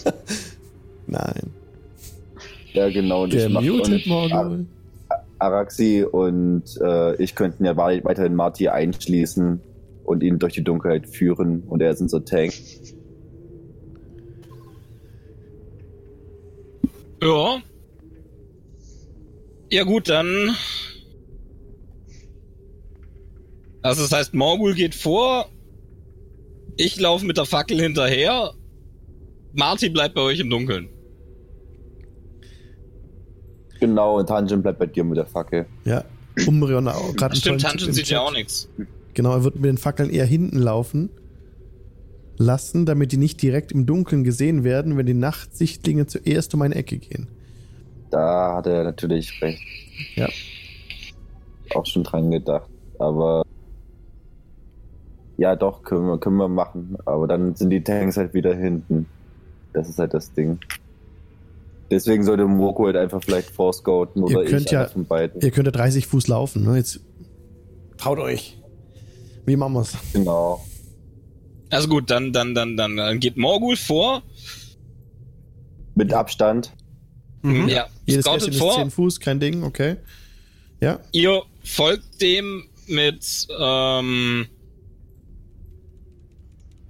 Nein. 1.07 1.55
Ja, 2.76 2.89
genau. 2.89 3.23
Und 3.23 3.34
ich 3.34 3.49
mach- 3.49 3.61
Gemutet 3.61 4.05
und 4.05 4.07
Morgul. 4.07 4.65
Araxi 5.39 6.03
und 6.09 6.63
äh, 6.82 7.21
ich 7.21 7.36
könnten 7.36 7.65
ja 7.65 7.76
wei- 7.76 8.03
weiterhin 8.03 8.36
Marty 8.36 8.69
einschließen 8.69 9.59
und 10.05 10.23
ihn 10.23 10.39
durch 10.39 10.53
die 10.53 10.63
Dunkelheit 10.63 11.07
führen. 11.07 11.63
Und 11.67 11.82
er 11.82 11.91
ist 11.91 12.01
unser 12.01 12.23
Tank. 12.23 12.53
Ja. 17.21 17.61
Ja 19.71 19.84
gut, 19.84 20.09
dann. 20.09 20.55
Also 23.82 24.01
das 24.03 24.11
heißt, 24.11 24.34
Morgul 24.34 24.73
geht 24.73 24.95
vor. 24.95 25.49
Ich 26.78 26.99
laufe 26.99 27.26
mit 27.26 27.38
der 27.38 27.45
Fackel 27.45 27.80
hinterher. 27.80 28.51
Marty 29.53 29.89
bleibt 29.89 30.15
bei 30.15 30.21
euch 30.21 30.39
im 30.39 30.49
Dunkeln. 30.49 30.89
Genau, 33.80 34.19
und 34.19 34.28
Tangent 34.28 34.63
bleibt 34.63 34.80
bei 34.80 34.86
dir 34.86 35.03
mit 35.03 35.17
der 35.17 35.26
Fackel. 35.26 35.65
Ja. 35.84 36.03
Umbreon 36.47 36.88
auch 36.88 37.15
gerade 37.15 37.36
Stimmt, 37.36 37.61
Tangent 37.61 37.93
sieht 37.93 38.09
ja 38.09 38.21
auch 38.21 38.32
nichts. 38.32 38.67
Genau, 39.13 39.32
er 39.32 39.43
wird 39.43 39.55
mit 39.55 39.65
den 39.65 39.78
Fackeln 39.78 40.09
eher 40.09 40.26
hinten 40.26 40.57
laufen 40.57 41.09
lassen, 42.38 42.86
damit 42.86 43.11
die 43.11 43.17
nicht 43.17 43.41
direkt 43.41 43.71
im 43.71 43.86
Dunkeln 43.86 44.23
gesehen 44.23 44.63
werden, 44.63 44.97
wenn 44.97 45.05
die 45.05 45.13
Nachtsichtlinge 45.13 46.05
zuerst 46.07 46.53
um 46.53 46.61
eine 46.61 46.76
Ecke 46.76 46.97
gehen. 46.97 47.28
Da 48.11 48.55
hat 48.57 48.67
er 48.67 48.84
natürlich 48.84 49.41
recht. 49.41 49.61
Ja. 50.15 50.28
Auch 51.73 51.86
schon 51.86 52.03
dran 52.03 52.32
gedacht. 52.32 52.69
Aber 52.99 53.43
ja, 55.38 55.55
doch, 55.55 55.84
können 55.84 56.07
wir, 56.07 56.17
können 56.17 56.38
wir 56.38 56.47
machen. 56.47 56.97
Aber 57.05 57.28
dann 57.28 57.55
sind 57.55 57.69
die 57.69 57.84
Tanks 57.84 58.17
halt 58.17 58.34
wieder 58.34 58.55
hinten. 58.55 59.05
Das 59.73 59.89
ist 59.89 59.99
halt 59.99 60.13
das 60.13 60.32
Ding. 60.34 60.59
Deswegen 61.91 62.23
sollte 62.23 62.45
Moko 62.45 62.86
halt 62.86 62.95
einfach 62.95 63.23
vielleicht 63.23 63.49
vorscouten 63.51 64.23
oder 64.23 64.43
Ihr 64.43 64.49
könnt 64.49 64.65
ich 64.65 64.71
ja- 64.71 64.88
von 64.88 65.05
beiden. 65.05 65.41
Ihr 65.41 65.51
könnt 65.51 65.67
ja 65.67 65.71
30 65.71 66.07
Fuß 66.07 66.27
laufen, 66.27 66.63
ne? 66.63 66.77
Jetzt 66.77 66.99
traut 67.97 68.17
euch. 68.19 68.57
Wie 69.45 69.55
machen 69.55 69.73
wir's? 69.73 69.93
Genau. 70.13 70.65
Also 71.69 71.88
gut, 71.88 72.09
dann, 72.09 72.33
dann, 72.33 72.55
dann, 72.55 72.75
dann, 72.77 72.97
dann 72.97 73.19
geht 73.19 73.38
Morgul 73.38 73.75
vor. 73.75 74.23
Mit 75.93 76.11
Abstand. 76.13 76.71
Mhm. 77.43 77.67
Ja, 77.67 77.88
Jedes 78.05 78.25
scoutet 78.25 78.47
Kästchen 78.49 78.53
ist 78.53 78.59
vor. 78.73 78.75
10 78.83 78.91
Fuß, 78.91 79.19
kein 79.19 79.39
Ding, 79.39 79.63
okay. 79.63 79.97
Ja, 80.81 80.99
Ihr 81.11 81.43
folgt 81.63 82.21
dem 82.21 82.63
mit, 82.88 83.47
ähm, 83.59 84.47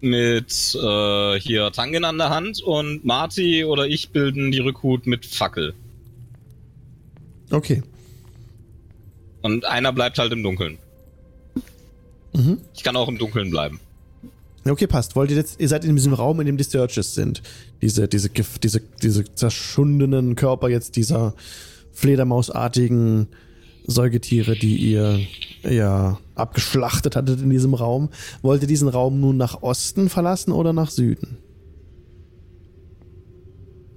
mit 0.05 0.77
äh, 0.81 1.39
hier 1.39 1.71
Tangen 1.71 2.05
an 2.05 2.17
der 2.17 2.29
Hand 2.29 2.61
und 2.61 3.03
Marty 3.03 3.65
oder 3.65 3.87
ich 3.87 4.09
bilden 4.09 4.51
die 4.51 4.59
Rückhut 4.59 5.05
mit 5.07 5.25
Fackel. 5.25 5.73
okay. 7.51 7.83
Und 9.41 9.65
einer 9.65 9.93
bleibt 9.93 10.17
halt 10.17 10.31
im 10.31 10.41
Dunkeln. 10.41 10.79
Mhm. 12.33 12.57
Ich 12.75 12.83
kann 12.83 12.95
auch 12.95 13.07
im 13.07 13.19
Dunkeln 13.19 13.51
bleiben. 13.51 13.79
Okay, 14.67 14.87
passt. 14.87 15.15
Wollt 15.15 15.29
ihr 15.29 15.37
jetzt, 15.37 15.59
ihr 15.59 15.67
seid 15.67 15.85
in 15.85 15.95
diesem 15.95 16.13
Raum, 16.13 16.39
in 16.39 16.47
dem 16.47 16.57
die 16.57 16.63
Sturges 16.63 17.13
sind. 17.13 17.43
Diese, 17.81 18.07
diese, 18.07 18.29
diese, 18.29 18.81
diese 19.03 19.35
zerschundenen 19.35 20.35
Körper 20.35 20.69
jetzt 20.69 20.95
dieser 20.95 21.35
Fledermausartigen 21.93 23.27
Säugetiere, 23.85 24.55
die 24.55 24.77
ihr 24.77 25.19
ja 25.63 26.19
abgeschlachtet 26.35 27.15
hattet 27.15 27.41
in 27.41 27.49
diesem 27.49 27.73
Raum. 27.73 28.09
Wollt 28.41 28.61
ihr 28.61 28.67
diesen 28.67 28.87
Raum 28.87 29.19
nun 29.19 29.37
nach 29.37 29.61
Osten 29.63 30.09
verlassen 30.09 30.51
oder 30.51 30.73
nach 30.73 30.89
Süden? 30.89 31.37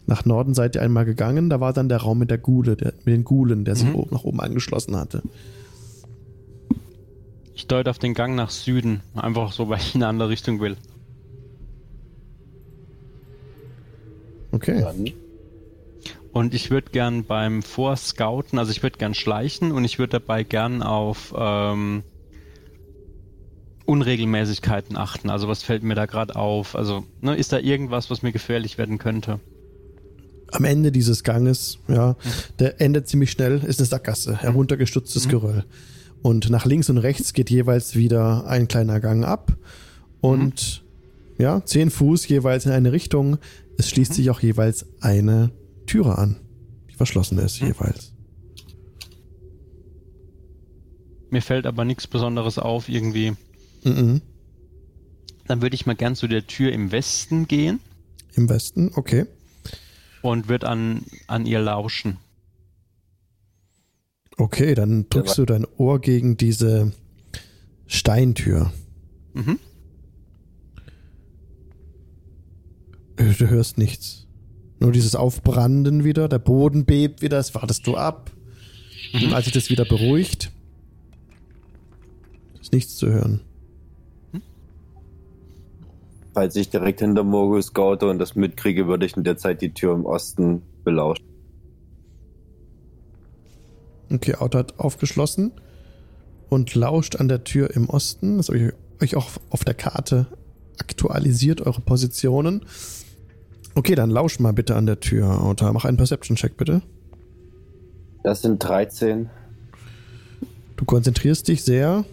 Nach 0.07 0.25
Norden 0.25 0.55
seid 0.55 0.75
ihr 0.75 0.83
einmal 0.83 1.05
gegangen, 1.05 1.51
da 1.51 1.61
war 1.61 1.75
dann 1.75 1.91
der 1.91 1.99
Raum 1.99 2.19
mit 2.19 2.31
der 2.31 2.39
Gule, 2.39 2.77
der, 2.77 2.95
mit 3.05 3.09
den 3.09 3.25
Gulen, 3.25 3.67
der 3.67 3.77
sich 3.77 3.89
Mhm. 3.89 3.95
oben 3.97 4.11
nach 4.13 4.25
oben 4.25 4.41
angeschlossen 4.41 4.97
hatte. 4.97 5.23
Ich 7.55 7.67
deute 7.67 7.91
auf 7.91 7.99
den 7.99 8.15
Gang 8.15 8.35
nach 8.35 8.51
Süden. 8.51 9.03
Einfach 9.15 9.53
so, 9.53 9.69
weil 9.69 9.81
ich 9.81 9.95
in 9.95 10.03
eine 10.03 10.09
andere 10.09 10.29
Richtung 10.31 10.61
will. 10.61 10.77
Okay. 14.53 14.81
Dann 14.81 15.11
Und 16.33 16.55
ich 16.55 16.71
würde 16.71 16.91
gern 16.91 17.25
beim 17.25 17.63
Vorscouten, 17.63 18.59
also 18.59 18.71
ich 18.71 18.83
würde 18.83 18.99
gern 18.99 19.13
schleichen 19.15 19.73
und 19.73 19.85
ich 19.85 19.99
würde 19.99 20.21
dabei 20.21 20.43
gern 20.45 20.83
auf 20.83 21.35
ähm, 21.37 22.03
Unregelmäßigkeiten 23.89 24.97
achten. 24.97 25.31
Also 25.31 25.49
was 25.49 25.63
fällt 25.63 25.83
mir 25.83 25.95
da 25.95 26.05
gerade 26.07 26.37
auf? 26.37 26.77
Also 26.77 27.05
ne, 27.23 27.35
ist 27.37 27.53
da 27.53 27.59
irgendwas, 27.59 28.11
was 28.11 28.23
mir 28.23 28.33
gefährlich 28.33 28.77
werden 28.79 28.99
könnte? 28.99 29.41
am 30.51 30.65
Ende 30.65 30.91
dieses 30.91 31.25
Ganges, 31.25 31.79
ja, 31.89 32.17
der 32.59 32.81
endet 32.81 33.07
ziemlich 33.07 33.31
schnell, 33.31 33.63
ist 33.67 33.81
eine 33.81 33.87
Sackgasse, 33.87 34.35
heruntergestutztes 34.41 35.27
Mhm. 35.27 35.31
Geröll. 35.31 35.65
Und 36.23 36.49
nach 36.49 36.65
links 36.65 36.89
und 36.89 36.97
rechts 36.97 37.35
geht 37.35 37.51
jeweils 37.51 37.97
wieder 37.97 38.47
ein 38.47 38.67
kleiner 38.67 38.99
Gang 38.99 39.27
ab. 39.27 39.55
Und 40.23 40.83
ja, 41.37 41.63
zehn 41.67 41.91
Fuß 41.91 42.27
jeweils 42.29 42.65
in 42.65 42.73
eine 42.73 42.93
Richtung. 42.93 43.37
Es 43.77 43.91
schließt 43.91 44.15
sich 44.15 44.31
auch 44.31 44.41
jeweils 44.41 44.87
eine 45.03 45.51
Türe 45.85 46.17
an, 46.17 46.37
die 46.91 46.95
verschlossen 46.95 47.39
ist 47.39 47.61
Mhm. 47.61 47.69
jeweils. 47.69 48.15
Mir 51.29 51.43
fällt 51.43 51.67
aber 51.67 51.85
nichts 51.85 52.07
Besonderes 52.07 52.59
auf 52.59 52.89
irgendwie. 52.89 53.35
Mhm. 53.85 54.23
Dann 55.47 55.63
würde 55.63 55.75
ich 55.75 55.87
mal 55.87 55.97
gern 55.97 56.15
zu 56.15 56.29
der 56.29 56.47
Tür 56.47 56.73
im 56.73 56.93
Westen 56.93 57.49
gehen 57.49 57.81
Im 58.35 58.49
Westen, 58.49 58.91
okay. 58.95 59.27
und 60.23 60.49
würde 60.49 60.69
an, 60.69 61.05
an 61.27 61.47
ihr 61.47 61.61
lauschen. 61.61 62.19
Okay, 64.37 64.75
dann 64.75 65.09
drückst 65.09 65.39
du 65.39 65.47
dein 65.47 65.67
Ohr 65.79 66.01
gegen 66.01 66.37
diese 66.37 66.93
Steintür. 67.87 68.73
Mhm. 69.35 69.59
Äh, 73.17 73.33
Du 73.33 73.49
hörst 73.49 73.79
nichts. 73.79 74.27
Nur 74.81 74.93
dieses 74.93 75.17
Aufbranden 75.17 76.05
wieder, 76.05 76.29
der 76.29 76.39
Boden 76.39 76.85
bebt 76.85 77.21
wieder, 77.21 77.39
das 77.39 77.55
wartest 77.55 77.87
du 77.87 77.97
ab. 77.97 78.31
Und 79.13 79.33
als 79.33 79.47
sich 79.47 79.55
das 79.55 79.71
wieder 79.71 79.85
beruhigt, 79.85 80.53
ist 82.61 82.73
nichts 82.73 82.97
zu 82.97 83.09
hören. 83.09 83.41
Falls 86.39 86.55
ich 86.55 86.71
direkt 86.71 87.01
hinter 87.01 87.25
Morgul 87.25 87.61
scoute 87.61 88.07
und 88.07 88.21
das 88.21 88.37
mitkriege, 88.37 88.87
würde 88.87 89.05
ich 89.05 89.17
in 89.17 89.25
der 89.25 89.37
Zeit 89.37 89.61
die 89.61 89.75
Tür 89.75 89.93
im 89.93 90.07
Osten 90.07 90.63
belauschen. 90.85 91.25
Okay, 94.09 94.37
Auto 94.37 94.57
hat 94.57 94.79
aufgeschlossen 94.79 95.51
und 96.49 96.77
lauscht 96.77 97.17
an 97.17 97.27
der 97.27 97.43
Tür 97.43 97.75
im 97.75 97.91
Osten. 97.91 98.37
Das 98.37 98.51
habe 98.51 98.59
ich 98.59 98.73
euch 99.03 99.17
auch 99.17 99.31
auf 99.51 99.65
der 99.65 99.75
Karte 99.75 100.29
aktualisiert, 100.79 101.61
eure 101.61 101.81
Positionen. 101.81 102.65
Okay, 103.75 103.97
dann 103.97 104.09
lausch 104.09 104.39
mal 104.39 104.53
bitte 104.53 104.77
an 104.77 104.87
der 104.87 105.01
Tür, 105.01 105.43
Auto. 105.43 105.69
Mach 105.73 105.87
einen 105.87 105.97
Perception-Check 105.97 106.57
bitte. 106.57 106.83
Das 108.23 108.43
sind 108.43 108.63
13. 108.63 109.29
Du 110.77 110.85
konzentrierst 110.85 111.49
dich 111.49 111.65
sehr, 111.65 112.05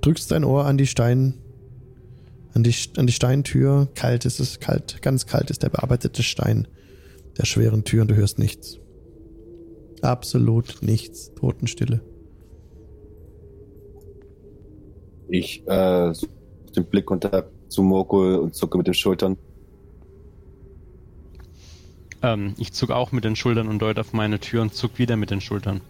drückst 0.00 0.30
dein 0.30 0.44
Ohr 0.44 0.64
an 0.64 0.78
die 0.78 0.86
Stein, 0.86 1.34
an 2.54 2.62
die, 2.62 2.74
an 2.96 3.06
die 3.06 3.12
Steintür. 3.12 3.88
Kalt 3.94 4.24
ist 4.24 4.40
es, 4.40 4.60
kalt, 4.60 5.02
ganz 5.02 5.26
kalt 5.26 5.50
ist 5.50 5.62
der 5.62 5.70
bearbeitete 5.70 6.22
Stein 6.22 6.68
der 7.38 7.46
schweren 7.46 7.84
Tür 7.84 8.02
und 8.02 8.10
du 8.10 8.14
hörst 8.14 8.38
nichts. 8.38 8.78
Absolut 10.02 10.78
nichts. 10.82 11.32
Totenstille. 11.34 12.02
Ich 15.28 15.66
äh, 15.66 16.12
den 16.76 16.84
Blickkontakt 16.84 17.50
zu 17.68 17.82
Morgul 17.82 18.36
und 18.36 18.54
zucke 18.54 18.76
mit 18.76 18.86
den 18.86 18.94
Schultern. 18.94 19.38
Ähm, 22.22 22.54
ich 22.58 22.72
zuck 22.72 22.90
auch 22.90 23.12
mit 23.12 23.24
den 23.24 23.36
Schultern 23.36 23.68
und 23.68 23.80
deute 23.80 24.00
auf 24.00 24.12
meine 24.12 24.40
Tür 24.40 24.62
und 24.62 24.74
zuck 24.74 24.98
wieder 24.98 25.16
mit 25.16 25.30
den 25.30 25.40
Schultern. 25.40 25.80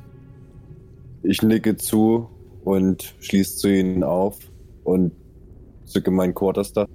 Ich 1.23 1.43
nicke 1.43 1.77
zu 1.77 2.29
und 2.65 3.15
schließe 3.21 3.57
zu 3.57 3.69
ihnen 3.69 4.05
auf 4.05 4.39
und 4.85 5.13
zücke 5.93 6.11
meinen 6.11 6.34
Quarterstaff. 6.34 6.88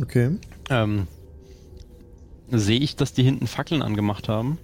Okay. 0.00 0.36
Ähm, 0.70 1.06
sehe 2.50 2.78
ich, 2.80 2.96
dass 2.96 3.12
die 3.12 3.22
hinten 3.22 3.46
Fackeln 3.46 3.82
angemacht 3.82 4.28
haben? 4.28 4.58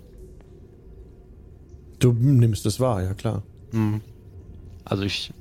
Du 1.98 2.12
nimmst 2.12 2.66
es 2.66 2.80
wahr, 2.80 3.02
ja 3.02 3.14
klar. 3.14 3.42
Hm. 3.72 4.00
Also 4.84 5.04
ich, 5.04 5.32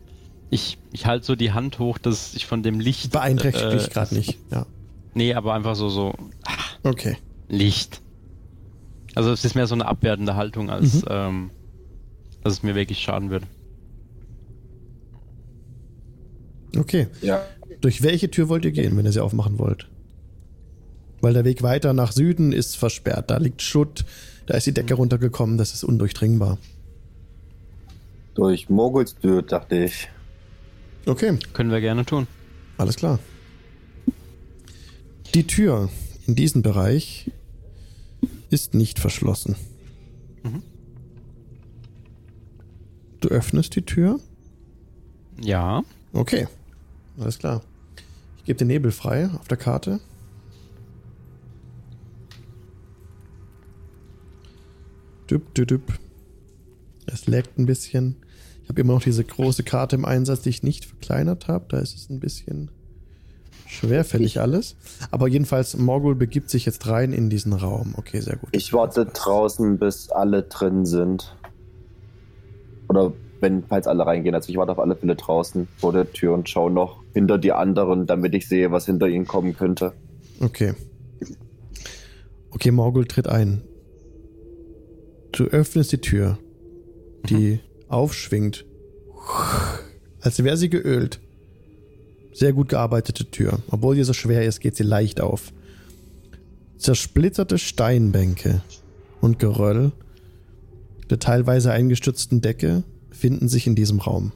ich, 0.49 0.77
ich 0.91 1.05
halte 1.05 1.25
so 1.25 1.35
die 1.35 1.51
Hand 1.51 1.79
hoch, 1.79 1.97
dass 1.97 2.35
ich 2.35 2.45
von 2.45 2.63
dem 2.63 2.79
Licht. 2.79 3.11
Beeinträchtigt 3.11 3.65
äh, 3.65 3.77
dich 3.77 3.89
gerade 3.89 4.15
nicht. 4.15 4.37
Ja. 4.51 4.65
Nee, 5.13 5.33
aber 5.33 5.53
einfach 5.53 5.75
so, 5.75 5.89
so 5.89 6.13
Okay. 6.83 7.17
Licht. 7.49 8.01
Also 9.15 9.31
es 9.31 9.43
ist 9.43 9.55
mehr 9.55 9.67
so 9.67 9.75
eine 9.75 9.85
abwertende 9.87 10.35
Haltung, 10.35 10.69
als 10.69 11.01
Mhm. 11.01 11.07
ähm, 11.09 11.51
dass 12.43 12.53
es 12.53 12.63
mir 12.63 12.75
wirklich 12.75 12.99
schaden 12.99 13.29
würde. 13.29 13.47
Okay. 16.77 17.07
Ja. 17.21 17.43
Durch 17.81 18.01
welche 18.03 18.29
Tür 18.31 18.49
wollt 18.49 18.65
ihr 18.65 18.71
gehen, 18.71 18.95
wenn 18.97 19.05
ihr 19.05 19.11
sie 19.11 19.19
aufmachen 19.23 19.59
wollt? 19.59 19.87
Weil 21.21 21.33
der 21.33 21.45
Weg 21.45 21.61
weiter 21.63 21.93
nach 21.93 22.11
Süden 22.11 22.51
ist 22.51 22.77
versperrt. 22.77 23.29
Da 23.29 23.37
liegt 23.37 23.61
Schutt, 23.61 24.05
da 24.45 24.55
ist 24.55 24.67
die 24.67 24.73
Decke 24.73 24.93
runtergekommen, 24.95 25.57
das 25.57 25.73
ist 25.73 25.83
undurchdringbar. 25.83 26.57
Durch 28.35 28.69
Moguls 28.69 29.15
Tür, 29.15 29.41
dachte 29.41 29.83
ich. 29.83 30.09
Okay, 31.05 31.37
Können 31.53 31.71
wir 31.71 31.81
gerne 31.81 32.05
tun. 32.05 32.27
alles 32.77 32.95
klar. 32.95 33.19
Die 35.33 35.47
Tür 35.47 35.89
in 36.27 36.35
diesem 36.35 36.61
Bereich 36.61 37.31
ist 38.49 38.73
nicht 38.73 38.99
verschlossen. 38.99 39.55
Mhm. 40.43 40.61
Du 43.21 43.29
öffnest 43.29 43.75
die 43.75 43.83
Tür. 43.83 44.19
Ja. 45.39 45.83
Okay, 46.11 46.47
alles 47.19 47.39
klar. 47.39 47.61
Ich 48.37 48.45
gebe 48.45 48.57
den 48.57 48.67
Nebel 48.67 48.91
frei 48.91 49.29
auf 49.39 49.47
der 49.47 49.57
Karte. 49.57 49.99
Düpp, 55.29 55.53
düpp, 55.53 55.67
düpp. 55.67 55.99
Es 57.05 57.27
laggt 57.27 57.57
ein 57.57 57.65
bisschen. 57.65 58.17
Ich 58.63 58.69
habe 58.69 58.81
immer 58.81 58.93
noch 58.93 59.03
diese 59.03 59.23
große 59.23 59.63
Karte 59.63 59.95
im 59.95 60.05
Einsatz, 60.05 60.41
die 60.41 60.49
ich 60.49 60.63
nicht 60.63 60.85
verkleinert 60.85 61.47
habe. 61.47 61.65
Da 61.69 61.79
ist 61.79 61.95
es 61.95 62.09
ein 62.09 62.19
bisschen 62.19 62.71
schwerfällig 63.67 64.41
alles. 64.41 64.75
Aber 65.11 65.27
jedenfalls, 65.27 65.77
Morgul 65.77 66.15
begibt 66.15 66.49
sich 66.49 66.65
jetzt 66.65 66.87
rein 66.87 67.13
in 67.13 67.29
diesen 67.29 67.53
Raum. 67.53 67.93
Okay, 67.97 68.19
sehr 68.19 68.35
gut. 68.35 68.49
Ich 68.51 68.73
warte 68.73 69.05
draußen, 69.05 69.77
bis 69.77 70.09
alle 70.09 70.43
drin 70.43 70.85
sind. 70.85 71.35
Oder 72.91 73.13
wenn, 73.39 73.63
falls 73.63 73.87
alle 73.87 74.05
reingehen. 74.05 74.35
Also 74.35 74.49
ich 74.49 74.57
warte 74.57 74.73
auf 74.73 74.79
alle 74.79 74.97
Fälle 74.97 75.15
draußen 75.15 75.69
vor 75.77 75.93
der 75.93 76.11
Tür 76.11 76.33
und 76.33 76.49
schaue 76.49 76.69
noch 76.69 77.01
hinter 77.13 77.37
die 77.37 77.53
anderen, 77.53 78.05
damit 78.05 78.35
ich 78.35 78.49
sehe, 78.49 78.69
was 78.73 78.85
hinter 78.85 79.07
ihnen 79.07 79.25
kommen 79.25 79.55
könnte. 79.55 79.93
Okay. 80.41 80.73
Okay, 82.49 82.71
Morgul 82.71 83.05
tritt 83.05 83.29
ein. 83.29 83.61
Du 85.31 85.45
öffnest 85.45 85.93
die 85.93 86.01
Tür, 86.01 86.37
die 87.29 87.61
aufschwingt, 87.87 88.65
als 90.19 90.43
wäre 90.43 90.57
sie 90.57 90.69
geölt. 90.69 91.21
Sehr 92.33 92.51
gut 92.51 92.67
gearbeitete 92.67 93.31
Tür. 93.31 93.59
Obwohl 93.69 93.95
sie 93.95 94.03
so 94.03 94.11
schwer 94.11 94.43
ist, 94.43 94.59
geht 94.59 94.75
sie 94.75 94.83
leicht 94.83 95.21
auf. 95.21 95.53
Zersplitterte 96.77 97.57
Steinbänke 97.57 98.61
und 99.21 99.39
Geröll 99.39 99.93
der 101.11 101.19
teilweise 101.19 101.71
eingestürzten 101.71 102.39
Decke 102.41 102.83
finden 103.11 103.49
sich 103.49 103.67
in 103.67 103.75
diesem 103.75 103.99
Raum. 103.99 104.31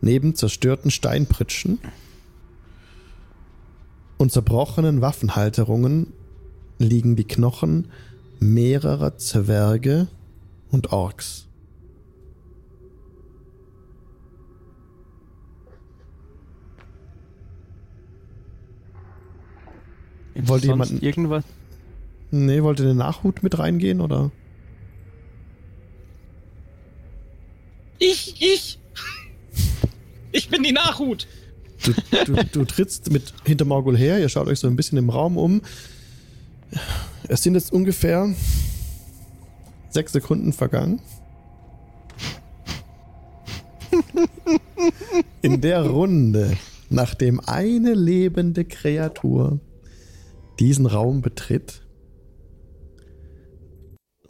Neben 0.00 0.34
zerstörten 0.34 0.90
Steinpritschen 0.90 1.78
und 4.18 4.32
zerbrochenen 4.32 5.00
Waffenhalterungen 5.00 6.12
liegen 6.78 7.14
die 7.14 7.24
Knochen 7.24 7.88
mehrerer 8.40 9.16
Zwerge 9.16 10.08
und 10.72 10.92
Orks. 10.92 11.46
Wollte 20.34 20.66
jemand- 20.66 21.02
irgendwas? 21.02 21.44
Nee, 22.32 22.62
wollte 22.64 22.82
der 22.82 22.94
Nachhut 22.94 23.44
mit 23.44 23.58
reingehen 23.58 24.00
oder? 24.00 24.32
Ich, 27.98 28.40
ich! 28.40 28.78
Ich 30.32 30.48
bin 30.48 30.62
die 30.62 30.72
Nachhut! 30.72 31.26
Du, 31.84 31.92
du, 32.24 32.44
du 32.44 32.64
trittst 32.64 33.10
mit 33.10 33.34
hinter 33.44 33.64
Morgul 33.64 33.96
her, 33.96 34.18
ihr 34.18 34.28
schaut 34.28 34.48
euch 34.48 34.58
so 34.58 34.66
ein 34.66 34.76
bisschen 34.76 34.98
im 34.98 35.10
Raum 35.10 35.36
um. 35.36 35.62
Es 37.28 37.42
sind 37.42 37.54
jetzt 37.54 37.72
ungefähr 37.72 38.34
sechs 39.90 40.12
Sekunden 40.12 40.52
vergangen. 40.52 41.00
In 45.42 45.60
der 45.60 45.82
Runde, 45.82 46.56
nachdem 46.90 47.40
eine 47.40 47.94
lebende 47.94 48.64
Kreatur 48.64 49.60
diesen 50.58 50.86
Raum 50.86 51.20
betritt, 51.20 51.82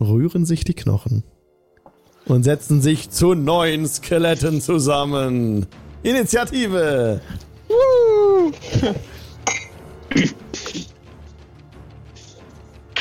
rühren 0.01 0.45
sich 0.45 0.65
die 0.65 0.75
Knochen 0.75 1.25
und 2.27 2.43
setzen 2.43 2.81
sich 2.81 3.11
zu 3.11 3.35
neun 3.35 3.87
Skeletten 3.87 4.61
zusammen. 4.61 5.67
Initiative! 6.03 7.21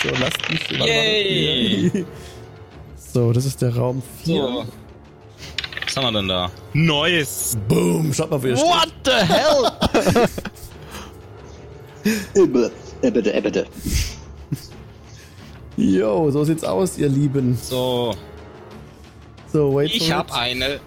So, 0.01 0.09
lasst 0.19 0.49
mich. 0.49 0.69
Yay. 0.71 2.05
So, 2.97 3.31
das 3.31 3.45
ist 3.45 3.61
der 3.61 3.75
Raum 3.75 4.01
4. 4.23 4.35
So. 4.35 4.65
Was 5.85 5.97
haben 5.97 6.13
wir 6.13 6.19
denn 6.19 6.27
da? 6.27 6.51
Neues! 6.73 7.57
Boom, 7.67 8.13
schaut 8.13 8.31
mal, 8.31 8.41
wo 8.41 8.47
ihr 8.47 8.57
steht. 8.57 8.67
What 8.67 8.91
the 9.05 9.11
hell? 9.11 10.27
Ebbe, 12.35 12.71
ebbe, 13.01 13.33
ebbe. 13.33 13.65
Yo, 15.77 16.31
so 16.31 16.43
sieht's 16.43 16.63
aus, 16.63 16.97
ihr 16.97 17.07
Lieben. 17.07 17.57
So, 17.61 18.13
So, 19.53 19.73
wait 19.75 19.93
ich 19.95 20.07
for 20.09 20.17
hab 20.17 20.27
it. 20.29 20.33
eine. 20.33 20.79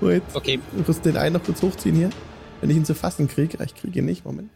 Wait. 0.00 0.22
Okay, 0.34 0.58
Ich 0.78 0.88
muss 0.88 1.00
den 1.02 1.16
einen 1.18 1.34
noch 1.34 1.44
kurz 1.44 1.60
hochziehen 1.62 1.94
hier. 1.94 2.10
Wenn 2.60 2.70
ich 2.70 2.76
ihn 2.76 2.84
zu 2.86 2.94
fassen 2.94 3.28
kriege. 3.28 3.58
Ah, 3.60 3.64
Ich 3.64 3.74
kriege 3.74 3.98
ihn 3.98 4.06
nicht. 4.06 4.24
Moment. 4.24 4.50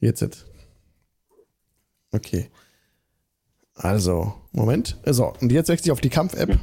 Jetzt. 0.00 0.20
jetzt. 0.22 0.46
Okay. 2.12 2.50
Also, 3.74 4.34
Moment. 4.52 4.96
So, 5.04 5.34
und 5.40 5.52
jetzt 5.52 5.68
wechsle 5.68 5.86
ich 5.88 5.92
auf 5.92 6.00
die 6.00 6.08
Kampf-App. 6.10 6.58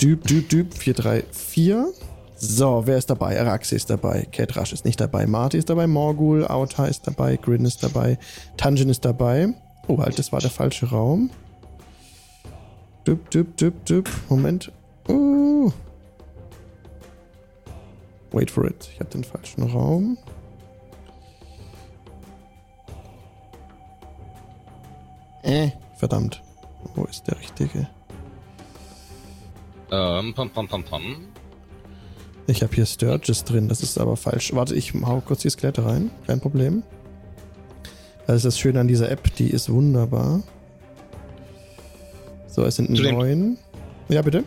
Düb, 0.00 0.24
düb, 0.26 0.48
düb, 0.48 0.74
4, 0.74 0.94
3, 0.94 1.24
4. 1.30 1.92
So, 2.36 2.82
wer 2.86 2.98
ist 2.98 3.08
dabei? 3.10 3.40
Araxi 3.40 3.76
ist 3.76 3.90
dabei. 3.90 4.26
Kate 4.32 4.58
Rush 4.58 4.72
ist 4.72 4.84
nicht 4.84 5.00
dabei. 5.00 5.26
Marty 5.26 5.58
ist 5.58 5.70
dabei. 5.70 5.86
Morgul, 5.86 6.46
Auta 6.46 6.86
ist 6.86 7.06
dabei. 7.06 7.36
Grin 7.36 7.64
ist 7.64 7.82
dabei. 7.82 8.18
Tanjin 8.56 8.88
ist 8.88 9.04
dabei. 9.04 9.54
Oh, 9.86 9.98
halt, 9.98 10.18
das 10.18 10.32
war 10.32 10.40
der 10.40 10.50
falsche 10.50 10.86
Raum. 10.90 11.30
Düb, 13.06 13.30
düb, 13.30 13.56
düb, 13.56 13.84
düb. 13.86 14.08
Moment. 14.28 14.72
Uh. 15.08 15.70
Wait 18.32 18.50
for 18.50 18.64
it. 18.64 18.88
Ich 18.92 19.00
habe 19.00 19.10
den 19.10 19.24
falschen 19.24 19.62
Raum. 19.64 20.18
Äh, 25.42 25.70
verdammt. 25.96 26.42
Wo 26.94 27.04
ist 27.04 27.26
der 27.26 27.38
richtige? 27.38 27.88
ähm, 29.90 30.34
pam, 30.34 30.50
pam, 30.50 30.66
pam, 30.66 30.82
pam. 30.82 31.02
Ich 32.46 32.62
habe 32.62 32.74
hier 32.74 32.84
Sturges 32.84 33.44
drin, 33.44 33.68
das 33.68 33.82
ist 33.82 33.98
aber 33.98 34.16
falsch. 34.16 34.54
Warte, 34.54 34.74
ich 34.74 34.92
hau 34.94 35.20
kurz 35.20 35.42
die 35.42 35.50
Skelette 35.50 35.84
rein. 35.84 36.10
Kein 36.26 36.40
Problem. 36.40 36.82
Das 38.26 38.36
ist 38.36 38.44
das 38.44 38.58
Schöne 38.58 38.80
an 38.80 38.88
dieser 38.88 39.10
App, 39.10 39.34
die 39.36 39.48
ist 39.50 39.70
wunderbar. 39.70 40.42
So, 42.54 42.64
es 42.64 42.76
sind 42.76 42.90
neun. 42.90 43.58
Ja, 44.08 44.22
bitte? 44.22 44.44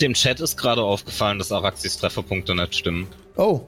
Dem 0.00 0.14
Chat 0.14 0.38
ist 0.40 0.56
gerade 0.56 0.82
aufgefallen, 0.82 1.38
dass 1.38 1.50
Araxis 1.50 1.96
Trefferpunkte 1.98 2.54
nicht 2.54 2.74
stimmen. 2.76 3.08
Oh. 3.36 3.62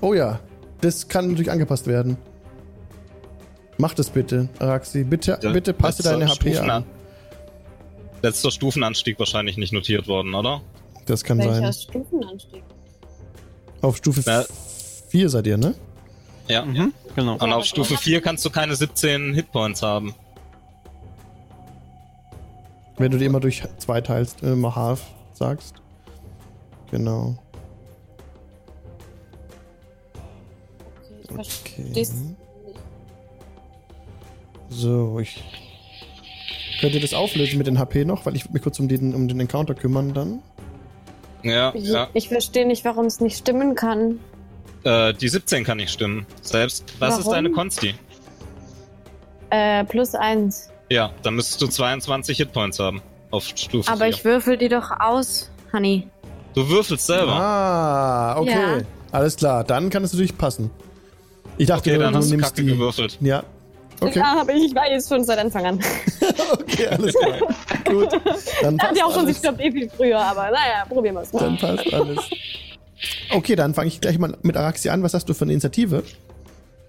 Oh 0.00 0.12
ja. 0.14 0.40
Das 0.80 1.06
kann 1.06 1.28
natürlich 1.28 1.50
angepasst 1.52 1.86
werden. 1.86 2.16
Mach 3.78 3.94
das 3.94 4.10
bitte, 4.10 4.48
Araxi. 4.58 5.04
Bitte, 5.04 5.38
Ja, 5.40 5.52
bitte 5.52 5.72
passe 5.72 6.02
deine 6.02 6.26
HP 6.28 6.50
Stufenan- 6.54 6.70
an. 6.70 6.84
Letzter 8.22 8.50
Stufenanstieg 8.50 9.18
wahrscheinlich 9.18 9.56
nicht 9.56 9.72
notiert 9.72 10.08
worden, 10.08 10.34
oder? 10.34 10.60
Das 11.06 11.22
kann 11.22 11.38
Welcher 11.38 11.54
sein. 11.54 11.72
Stufenanstieg? 11.72 12.62
Auf 13.82 13.96
Stufe 13.98 14.22
Ja. 14.28 14.44
4 15.08 15.28
seid 15.28 15.46
ihr, 15.46 15.58
ne? 15.58 15.74
Ja. 16.48 16.64
mhm, 16.64 16.92
genau. 17.14 17.34
Und 17.34 17.52
auf 17.52 17.64
Stufe 17.64 17.96
4 17.96 18.20
kannst 18.20 18.44
du 18.44 18.50
keine 18.50 18.74
17 18.74 19.32
Hitpoints 19.34 19.82
haben. 19.82 20.14
Wenn 23.02 23.10
du 23.10 23.18
die 23.18 23.24
immer 23.24 23.40
durch 23.40 23.64
zwei 23.78 24.00
teilst, 24.00 24.44
äh, 24.44 24.52
immer 24.52 24.76
half 24.76 25.02
sagst. 25.32 25.74
Genau. 26.92 27.36
versteh's. 31.34 32.14
So, 34.68 35.18
ich. 35.18 35.42
Könnt 36.80 36.94
ihr 36.94 37.00
das 37.00 37.12
auflösen 37.12 37.58
mit 37.58 37.66
den 37.66 37.80
HP 37.80 38.04
noch? 38.04 38.24
Weil 38.24 38.36
ich 38.36 38.44
würde 38.44 38.52
mich 38.52 38.62
kurz 38.62 38.78
um 38.78 38.86
den, 38.86 39.16
um 39.16 39.26
den 39.26 39.40
Encounter 39.40 39.74
kümmern 39.74 40.14
dann. 40.14 40.40
Ja, 41.42 41.74
Ich, 41.74 41.88
ja. 41.88 42.08
ich 42.14 42.28
verstehe 42.28 42.68
nicht, 42.68 42.84
warum 42.84 43.06
es 43.06 43.20
nicht 43.20 43.36
stimmen 43.36 43.74
kann. 43.74 44.20
Äh, 44.84 45.12
die 45.14 45.28
17 45.28 45.64
kann 45.64 45.78
nicht 45.78 45.90
stimmen. 45.90 46.24
Selbst. 46.40 46.94
Was 47.00 47.18
ist 47.18 47.24
Warum? 47.24 47.32
deine 47.32 47.50
Consti? 47.50 47.96
Äh, 49.50 49.84
plus 49.86 50.14
eins. 50.14 50.71
Ja, 50.92 51.10
dann 51.22 51.34
müsstest 51.34 51.62
du 51.62 51.66
22 51.68 52.36
Hitpoints 52.36 52.78
haben. 52.78 53.00
Auf 53.30 53.44
Stufe 53.44 53.90
Aber 53.90 54.04
4. 54.04 54.08
ich 54.08 54.24
würfel 54.24 54.58
die 54.58 54.68
doch 54.68 54.90
aus, 55.00 55.50
Honey. 55.72 56.06
Du 56.54 56.68
würfelst 56.68 57.06
selber. 57.06 57.32
Ah, 57.32 58.36
okay. 58.38 58.50
Ja. 58.50 58.78
Alles 59.10 59.36
klar, 59.36 59.64
dann 59.64 59.88
kann 59.88 60.04
es 60.04 60.12
natürlich 60.12 60.36
passen. 60.36 60.70
Ich 61.56 61.66
dachte, 61.66 61.90
okay, 61.90 61.94
nur, 61.94 62.04
dann 62.04 62.12
du 62.12 62.18
hast 62.18 62.26
du 62.30 62.34
nimmst 62.36 62.50
Kacke 62.50 62.62
die. 62.62 62.68
gewürfelt. 62.72 63.18
Ja. 63.20 63.42
Okay, 64.00 64.18
Ja, 64.18 64.40
aber 64.40 64.52
ich 64.52 64.74
weiß 64.74 65.08
schon 65.08 65.24
seit 65.24 65.38
Anfang 65.38 65.64
an. 65.64 65.80
okay, 66.52 66.88
alles 66.88 67.14
klar. 67.14 67.38
Gut. 67.86 68.08
Dann 68.60 68.76
passt 68.76 68.90
hat 68.90 68.98
ja 68.98 69.04
auch 69.06 69.14
schon, 69.14 69.28
ich 69.28 69.40
glaube, 69.40 69.62
eh 69.62 69.70
viel 69.72 69.88
früher, 69.88 70.18
aber 70.20 70.44
naja, 70.50 70.84
probieren 70.88 71.14
wir 71.14 71.22
es 71.22 71.32
mal. 71.32 71.40
Dann 71.40 71.56
passt 71.56 71.92
alles. 71.94 72.18
Okay, 73.30 73.56
dann 73.56 73.74
fange 73.74 73.88
ich 73.88 74.00
gleich 74.00 74.18
mal 74.18 74.36
mit 74.42 74.56
Araxi 74.56 74.88
an. 74.90 75.02
Was 75.02 75.14
hast 75.14 75.28
du 75.28 75.34
für 75.34 75.44
eine 75.44 75.52
Initiative? 75.52 76.02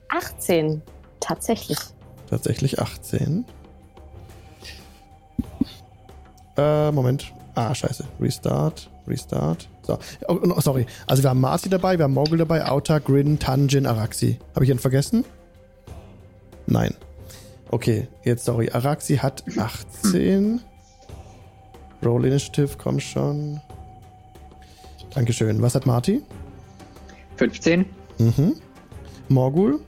18. 0.10 0.82
Tatsächlich. 1.20 1.78
Tatsächlich 2.30 2.80
18. 2.80 3.46
Äh, 6.58 6.92
Moment. 6.92 7.34
Ah, 7.56 7.74
scheiße. 7.74 8.06
Restart. 8.20 8.90
Restart. 9.08 9.68
So. 9.84 10.00
Oh, 10.28 10.34
no, 10.34 10.60
sorry. 10.60 10.86
Also 11.08 11.24
wir 11.24 11.30
haben 11.30 11.42
Marcy 11.42 11.70
dabei, 11.70 11.98
wir 11.98 12.06
haben 12.06 12.14
Mogul 12.14 12.38
dabei, 12.38 12.66
Auta, 12.66 13.00
Grin, 13.00 13.38
Tanjin, 13.40 13.86
Araxi. 13.86 14.40
Habe 14.56 14.66
ich 14.66 14.72
ihn 14.72 14.80
vergessen? 14.80 15.26
Nein. 16.66 16.94
Okay, 17.70 18.08
jetzt 18.24 18.46
sorry. 18.46 18.70
Araxi 18.72 19.18
hat 19.18 19.44
18. 19.58 20.62
Roll 22.04 22.26
Initiative, 22.26 22.78
komm 22.78 23.00
schon. 23.00 23.60
Dankeschön. 25.14 25.62
Was 25.62 25.76
hat 25.76 25.86
Marty? 25.86 26.22
15. 27.38 27.86
Mhm. 28.18 28.56
Morgul? 29.30 29.80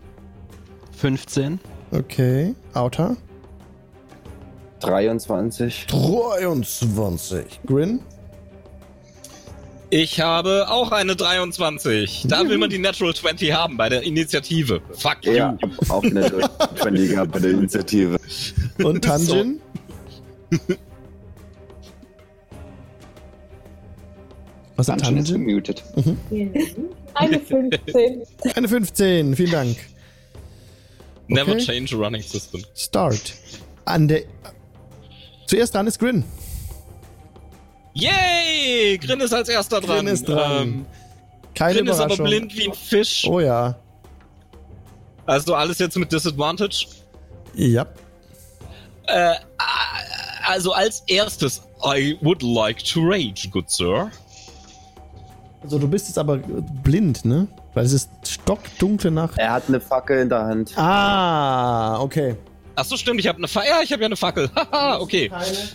15. 0.98 1.60
Okay. 1.92 2.56
Auta? 2.74 3.16
23. 4.82 5.86
23. 5.88 7.60
Grin? 7.66 8.02
Ich 9.90 10.20
habe 10.20 10.66
auch 10.70 10.92
eine 10.92 11.16
23. 11.16 12.26
Da 12.28 12.48
will 12.50 12.58
man 12.58 12.70
die 12.70 12.78
Natural 12.80 13.14
20 13.16 13.54
haben 13.54 13.78
bei 13.78 13.88
der 13.88 14.02
Initiative. 14.04 14.82
Fuck 14.94 15.18
you. 15.24 15.32
Ja, 15.34 15.58
ich 15.62 15.80
hab 15.90 15.90
auch 15.92 16.04
eine 16.04 16.50
20 16.78 17.10
gehabt 17.12 17.32
bei 17.32 17.40
der 17.40 17.52
Initiative. 17.52 18.18
Und 18.84 19.04
Tanjin? 19.04 19.62
Was 24.76 24.90
hat 24.90 25.00
Dungeon 25.06 25.18
ist 25.24 25.30
Tanjin? 25.32 25.48
gemutet. 25.48 25.84
Eine 27.14 27.40
15. 27.40 28.24
Eine 28.56 28.68
15, 28.68 29.36
vielen 29.38 29.52
Dank. 29.52 29.78
Never 31.28 31.54
Okay. 31.54 31.64
change 31.66 31.96
a 31.96 31.98
running 31.98 32.22
system. 32.22 32.62
Start. 32.76 33.34
An 33.86 34.08
der. 34.10 34.24
Zuerst 35.46 35.74
dran 35.74 35.88
ist 35.88 36.00
Grin. 36.00 36.24
Yay! 37.94 38.98
Grin 38.98 39.20
ist 39.22 39.34
als 39.34 39.50
erster 39.50 39.80
dran. 39.80 39.98
Grin 40.06 40.08
ist 40.08 40.28
dran. 40.28 40.62
Ähm, 40.62 40.86
Keine 41.54 41.80
Grin 41.80 41.88
ist 41.88 42.00
aber 42.00 42.18
blind 42.18 42.56
wie 42.58 42.68
ein 42.68 42.74
Fisch. 42.74 43.26
Oh 43.30 43.40
ja. 43.40 43.76
Also 45.26 45.56
alles 45.56 45.80
jetzt 45.80 45.98
mit 45.98 46.12
Disadvantage. 46.12 46.88
Ja. 47.54 47.86
Äh, 49.08 49.36
also 50.48 50.74
als 50.74 51.04
erstes, 51.08 51.62
I 51.84 52.18
would 52.22 52.42
like 52.42 52.84
to 52.86 53.02
rage, 53.02 53.48
good 53.52 53.70
sir. 53.70 54.12
Also 55.64 55.80
du 55.80 55.88
bist 55.88 56.08
jetzt 56.08 56.18
aber 56.18 56.38
blind, 56.38 57.26
ne? 57.26 57.48
Weil 57.74 57.86
es 57.86 57.94
ist 57.94 58.10
stockdunkle 58.26 59.10
Nacht. 59.10 59.38
Er 59.38 59.54
hat 59.54 59.64
eine 59.68 59.80
Fackel 59.80 60.20
in 60.20 60.30
der 60.30 60.46
Hand. 60.46 60.78
Ah, 60.78 62.00
okay. 62.00 62.36
Ach 62.76 62.86
so, 62.86 62.98
stimmt, 62.98 63.20
ich 63.20 63.28
habe 63.28 63.38
eine 63.38 63.48
Fackel. 63.48 63.70
Ja, 63.70 63.82
ich 63.84 63.92
habe 63.92 64.02
ja 64.02 64.08
eine 64.08 64.18
Fackel. 64.18 64.50
Haha, 64.56 65.00
okay. 65.00 65.32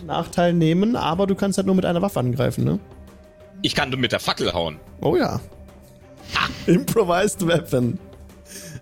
Nachteil 0.06 0.52
nehmen, 0.52 0.97
aber 0.97 1.27
du 1.27 1.35
kannst 1.35 1.59
halt 1.59 1.66
nur 1.66 1.74
mit 1.77 1.85
einer 1.85 2.02
Waffe 2.02 2.20
angreifen, 2.20 2.64
ne? 2.64 2.78
Ich 3.62 3.74
kann 3.74 3.90
mit 3.90 4.12
der 4.12 4.20
Fackel 4.20 4.52
hauen. 4.52 4.78
Oh 5.01 5.16
ja. 5.16 5.40
Improvised 6.66 7.47
Weapon. 7.47 7.98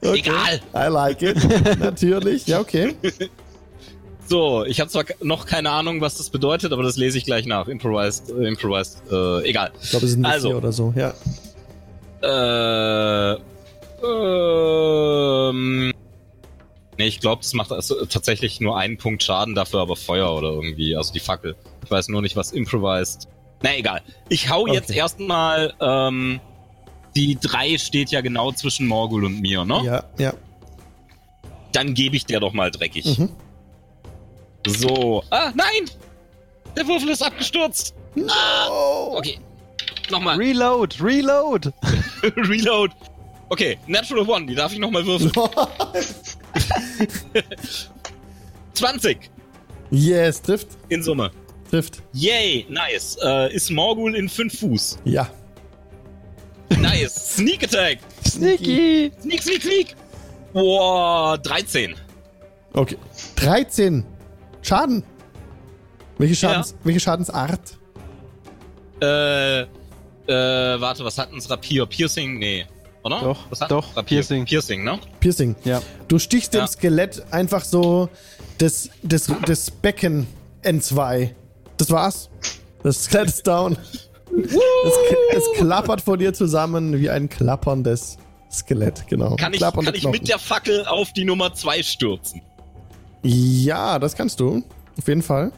Okay. 0.02 0.18
Egal. 0.18 0.60
I 0.74 0.88
like 0.90 1.22
it. 1.22 1.36
Natürlich. 1.78 2.46
Ja, 2.46 2.60
okay. 2.60 2.94
So, 4.30 4.66
ich 4.66 4.78
habe 4.78 4.90
zwar 4.90 5.04
noch 5.22 5.46
keine 5.46 5.70
Ahnung, 5.70 6.02
was 6.02 6.18
das 6.18 6.28
bedeutet, 6.28 6.74
aber 6.74 6.82
das 6.82 6.98
lese 6.98 7.16
ich 7.16 7.24
gleich 7.24 7.46
nach. 7.46 7.66
Improvised, 7.66 8.28
äh, 8.28 8.46
improvised, 8.46 9.00
äh, 9.10 9.48
egal. 9.48 9.70
Ich 9.82 9.88
glaube, 9.88 10.04
es 10.04 10.12
ist 10.12 10.18
ein 10.18 10.26
Also. 10.26 10.48
also. 10.48 10.58
oder 10.58 10.70
so. 10.70 10.92
Ja. 10.94 11.14
Äh, 12.20 13.38
ähm, 14.04 15.92
nee, 16.98 17.06
ich 17.06 17.20
glaube, 17.20 17.42
das 17.42 17.54
macht 17.54 17.72
also 17.72 18.04
tatsächlich 18.06 18.60
nur 18.60 18.76
einen 18.76 18.98
Punkt 18.98 19.22
Schaden, 19.22 19.54
dafür 19.54 19.80
aber 19.80 19.96
Feuer 19.96 20.34
oder 20.34 20.50
irgendwie, 20.50 20.94
also 20.96 21.12
die 21.12 21.20
Fackel. 21.20 21.56
Ich 21.84 21.90
weiß 21.90 22.08
nur 22.08 22.20
nicht, 22.22 22.36
was 22.36 22.52
improvised. 22.52 23.28
Na 23.62 23.76
egal. 23.76 24.02
Ich 24.28 24.50
hau 24.50 24.66
jetzt 24.66 24.90
Okay. 24.90 24.98
erstmal, 24.98 25.72
ähm, 25.80 26.40
die 27.16 27.38
drei 27.40 27.78
steht 27.78 28.10
ja 28.10 28.20
genau 28.20 28.52
zwischen 28.52 28.86
Morgul 28.86 29.24
und 29.24 29.40
mir, 29.40 29.64
ne? 29.64 29.80
Ja, 29.84 30.04
ja. 30.18 30.34
Dann 31.72 31.94
gebe 31.94 32.16
ich 32.16 32.26
der 32.26 32.40
doch 32.40 32.52
mal 32.52 32.70
dreckig. 32.70 33.18
Mhm. 33.18 33.30
So. 34.66 35.22
Ah, 35.30 35.50
nein! 35.54 35.90
Der 36.76 36.86
Würfel 36.86 37.08
ist 37.10 37.22
abgestürzt. 37.22 37.94
No! 38.14 39.16
Okay. 39.16 39.38
Nochmal. 40.10 40.36
Reload, 40.36 40.96
reload! 41.02 41.72
Reload. 42.36 42.94
Okay, 43.50 43.78
Natural 43.86 44.28
One, 44.28 44.46
die 44.46 44.54
darf 44.54 44.72
ich 44.72 44.78
nochmal 44.78 45.04
würfeln. 45.06 45.32
20 48.74 49.30
yes, 49.90 50.42
trifft. 50.42 50.68
in 50.88 51.02
Summe. 51.02 51.30
Trifft. 51.70 52.02
Yay, 52.12 52.66
nice. 52.68 53.16
Äh, 53.22 53.54
ist 53.54 53.70
Morgul 53.70 54.14
in 54.14 54.28
5 54.28 54.58
Fuß. 54.58 54.98
Ja. 55.04 55.28
Nice. 56.70 57.36
Sneak 57.36 57.64
Attack. 57.64 57.98
Sneaky! 58.26 59.12
Sneak, 59.20 59.42
sneak, 59.42 59.62
sneak. 59.62 59.96
Boah, 60.52 61.38
13. 61.42 61.94
Okay. 62.72 62.96
13. 63.36 64.04
Schaden. 64.62 65.02
Welche, 66.18 66.34
Schadens, 66.34 66.74
welche 66.84 67.00
Schadensart? 67.00 67.78
Äh, 69.00 69.62
äh, 69.62 69.66
warte, 70.26 71.04
was 71.04 71.16
hat 71.16 71.32
uns 71.32 71.48
Rapier? 71.48 71.86
Piercing? 71.86 72.38
Nee. 72.38 72.66
Oder? 73.08 73.20
Doch, 73.20 73.38
was 73.50 73.60
hat 73.60 73.70
doch? 73.70 74.04
Piercing. 74.04 74.44
Piercing, 74.44 74.84
ne? 74.84 74.98
Piercing. 75.20 75.56
Ja. 75.64 75.82
Du 76.08 76.18
stichst 76.18 76.52
dem 76.54 76.60
Ja. 76.60 76.66
Skelett 76.66 77.22
einfach 77.30 77.64
so 77.64 78.08
das, 78.58 78.90
das, 79.02 79.32
das 79.46 79.70
Becken 79.70 80.26
entzwei. 80.62 81.34
Das 81.78 81.90
war's. 81.90 82.28
Das 82.82 83.04
Skelett 83.04 83.28
ist 83.28 83.46
down. 83.46 83.76
Es, 84.44 84.52
es 85.36 85.44
klappert 85.56 86.02
vor 86.02 86.18
dir 86.18 86.34
zusammen 86.34 87.00
wie 87.00 87.08
ein 87.08 87.28
klapperndes 87.28 88.18
Skelett, 88.52 89.06
genau. 89.08 89.36
Kann 89.36 89.54
ich, 89.54 89.60
kann 89.60 89.94
ich 89.94 90.06
mit 90.06 90.28
der 90.28 90.38
Fackel 90.38 90.84
auf 90.86 91.12
die 91.12 91.24
Nummer 91.24 91.54
2 91.54 91.82
stürzen? 91.82 92.42
Ja, 93.22 93.98
das 93.98 94.14
kannst 94.14 94.40
du. 94.40 94.62
Auf 94.98 95.08
jeden 95.08 95.22
Fall. 95.22 95.52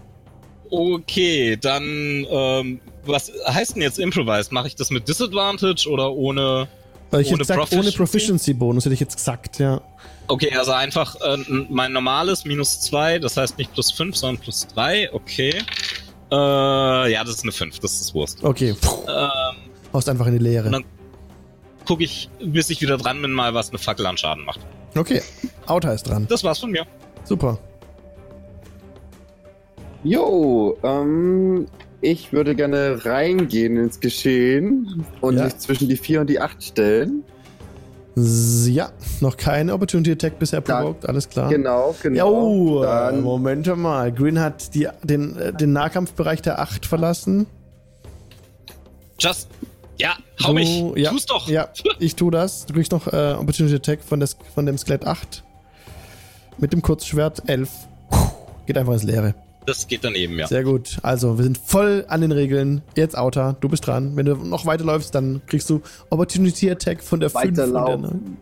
Okay, 0.70 1.56
dann, 1.60 2.27
ähm, 2.31 2.81
was 3.05 3.32
heißt 3.47 3.74
denn 3.74 3.82
jetzt 3.82 3.98
Improvised? 3.98 4.52
Mache 4.52 4.68
ich 4.68 4.77
das 4.77 4.90
mit 4.90 5.09
Disadvantage 5.09 5.89
oder 5.89 6.12
ohne? 6.12 6.68
Weil 7.11 7.23
ich 7.23 7.28
Ohne 7.28 7.39
gesagt, 7.39 7.59
ohne 7.59 7.66
Proficiency? 7.69 7.97
Proficiency-Bonus 7.97 8.85
hätte 8.85 8.95
ich 8.95 9.01
jetzt 9.01 9.16
gesagt, 9.16 9.59
ja. 9.59 9.81
Okay, 10.28 10.55
also 10.55 10.73
einfach 10.73 11.16
äh, 11.20 11.39
mein 11.69 11.93
normales 11.93 12.45
minus 12.45 12.81
2, 12.82 13.19
das 13.19 13.37
heißt 13.37 13.59
nicht 13.59 13.73
plus 13.74 13.91
5, 13.91 14.16
sondern 14.16 14.41
plus 14.41 14.66
3, 14.69 15.12
okay. 15.12 15.55
Äh, 16.31 16.35
ja, 17.12 17.24
das 17.24 17.37
ist 17.37 17.43
eine 17.43 17.51
5, 17.53 17.81
das 17.81 18.01
ist 18.01 18.15
Wurst. 18.15 18.45
Okay. 18.45 18.77
Ähm, 19.09 19.28
haust 19.93 20.09
einfach 20.09 20.27
in 20.27 20.32
die 20.35 20.39
Leere. 20.45 20.66
Und 20.66 20.73
dann- 20.73 20.85
gucke 21.85 22.05
ich, 22.05 22.28
bis 22.41 22.70
ich 22.70 22.81
wieder 22.81 22.97
dran 22.97 23.20
bin, 23.20 23.32
mal, 23.32 23.55
was 23.55 23.70
eine 23.70 23.78
Fackel 23.78 24.07
an 24.07 24.16
Schaden 24.16 24.45
macht. 24.45 24.61
Okay. 24.95 25.23
Auta 25.66 25.93
ist 25.93 26.05
dran. 26.05 26.27
Das 26.28 26.45
war's 26.45 26.61
von 26.61 26.70
mir. 26.70 26.87
Super. 27.24 27.59
Jo, 30.05 30.78
ähm, 30.85 31.66
ich 32.01 32.32
würde 32.32 32.55
gerne 32.55 33.05
reingehen 33.05 33.77
ins 33.77 34.01
Geschehen 34.01 35.05
und 35.20 35.36
Ja. 35.36 35.44
mich 35.44 35.59
zwischen 35.59 35.89
die 35.89 35.97
4 35.97 36.22
und 36.22 36.27
die 36.31 36.40
8 36.40 36.62
stellen. 36.62 37.22
Ja, 38.16 38.90
noch 39.20 39.36
keine 39.36 39.72
Opportunity 39.72 40.12
Attack 40.12 40.39
bisher 40.39 40.60
provoked, 40.60 41.09
alles 41.09 41.28
klar. 41.28 41.48
Genau, 41.48 41.94
genau. 42.02 42.28
oh, 42.32 42.82
Dann, 42.82 43.22
Moment 43.22 43.66
mal. 43.77 44.12
Green 44.12 44.39
hat 44.40 44.74
die, 44.74 44.89
den, 45.05 45.36
äh, 45.36 45.52
den 45.52 45.72
Nahkampfbereich 45.72 46.43
der 46.43 46.59
8 46.59 46.85
verlassen. 46.86 47.47
Just, 49.18 49.48
Ja, 49.98 50.16
hau 50.43 50.52
mich. 50.55 50.81
Du- 50.81 50.97
ja, 50.97 51.10
Tu's 51.10 51.27
doch. 51.27 51.48
Ja, 51.48 51.68
ich 51.98 52.16
tu 52.16 52.31
das. 52.31 52.66
Du 52.66 52.74
kriegst 52.74 52.90
noch 52.93 53.06
äh, 53.12 53.35
Opportunity 53.39 53.77
Attack 53.77 54.01
von, 54.02 54.18
des, 54.18 54.36
von 54.55 54.66
dem 54.66 54.77
Skelett 54.77 55.06
8. 55.06 55.44
Mit 56.59 56.72
dem 56.72 56.82
Kurzschwert 56.82 57.43
11. 57.48 57.70
Geht 58.66 58.77
einfach 58.77 58.94
ins 58.94 59.05
Leere. 59.05 59.35
Das 59.66 59.87
geht 59.87 60.05
daneben, 60.05 60.39
ja. 60.39 60.47
Sehr 60.47 60.65
gut. 60.65 60.99
Also, 61.03 61.37
wir 61.37 61.45
sind 61.45 61.59
voll 61.59 62.05
an 62.09 62.23
den 62.23 62.32
Regeln. 62.32 62.82
Jetzt 62.97 63.16
Outer, 63.16 63.57
du 63.61 63.69
bist 63.69 63.87
dran. 63.87 64.16
Wenn 64.16 64.27
du 64.27 64.35
noch 64.37 64.65
weiterläufst, 64.66 65.15
dann 65.15 65.43
kriegst 65.47 65.69
du 65.69 65.82
Opportunity 66.09 66.70
Attack 66.70 67.03
von 67.03 67.20
der 67.20 67.31
5. 67.31 67.45
und 67.45 67.57
der 67.57 67.65
Weiterlaufen. 67.66 68.03
9. 68.03 68.37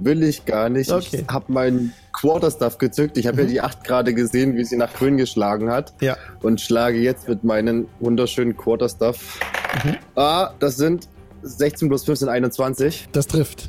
Will 0.00 0.22
ich 0.24 0.44
gar 0.44 0.68
nicht. 0.68 0.90
Okay. 0.90 1.24
Ich 1.26 1.32
habe 1.32 1.52
meinen 1.52 1.92
Quarterstaff 2.12 2.78
gezückt. 2.78 3.16
Ich 3.18 3.26
habe 3.28 3.38
ja 3.42 3.44
Mhm. 3.44 3.50
die 3.50 3.60
8 3.60 3.84
gerade 3.84 4.12
gesehen, 4.14 4.56
wie 4.56 4.64
sie 4.64 4.76
nach 4.76 4.92
grün 4.92 5.16
geschlagen 5.16 5.70
hat. 5.70 5.92
Ja. 6.00 6.16
Und 6.42 6.60
schlage 6.60 6.98
jetzt 6.98 7.28
mit 7.28 7.44
meinen 7.44 7.86
wunderschönen 8.00 8.56
Quarterstaff. 8.56 9.38
Mhm. 9.84 9.96
Ah, 10.16 10.50
das 10.58 10.76
sind 10.76 11.08
16 11.42 11.88
plus 11.88 12.04
15, 12.04 12.28
21. 12.28 13.08
Das 13.12 13.28
trifft. 13.28 13.68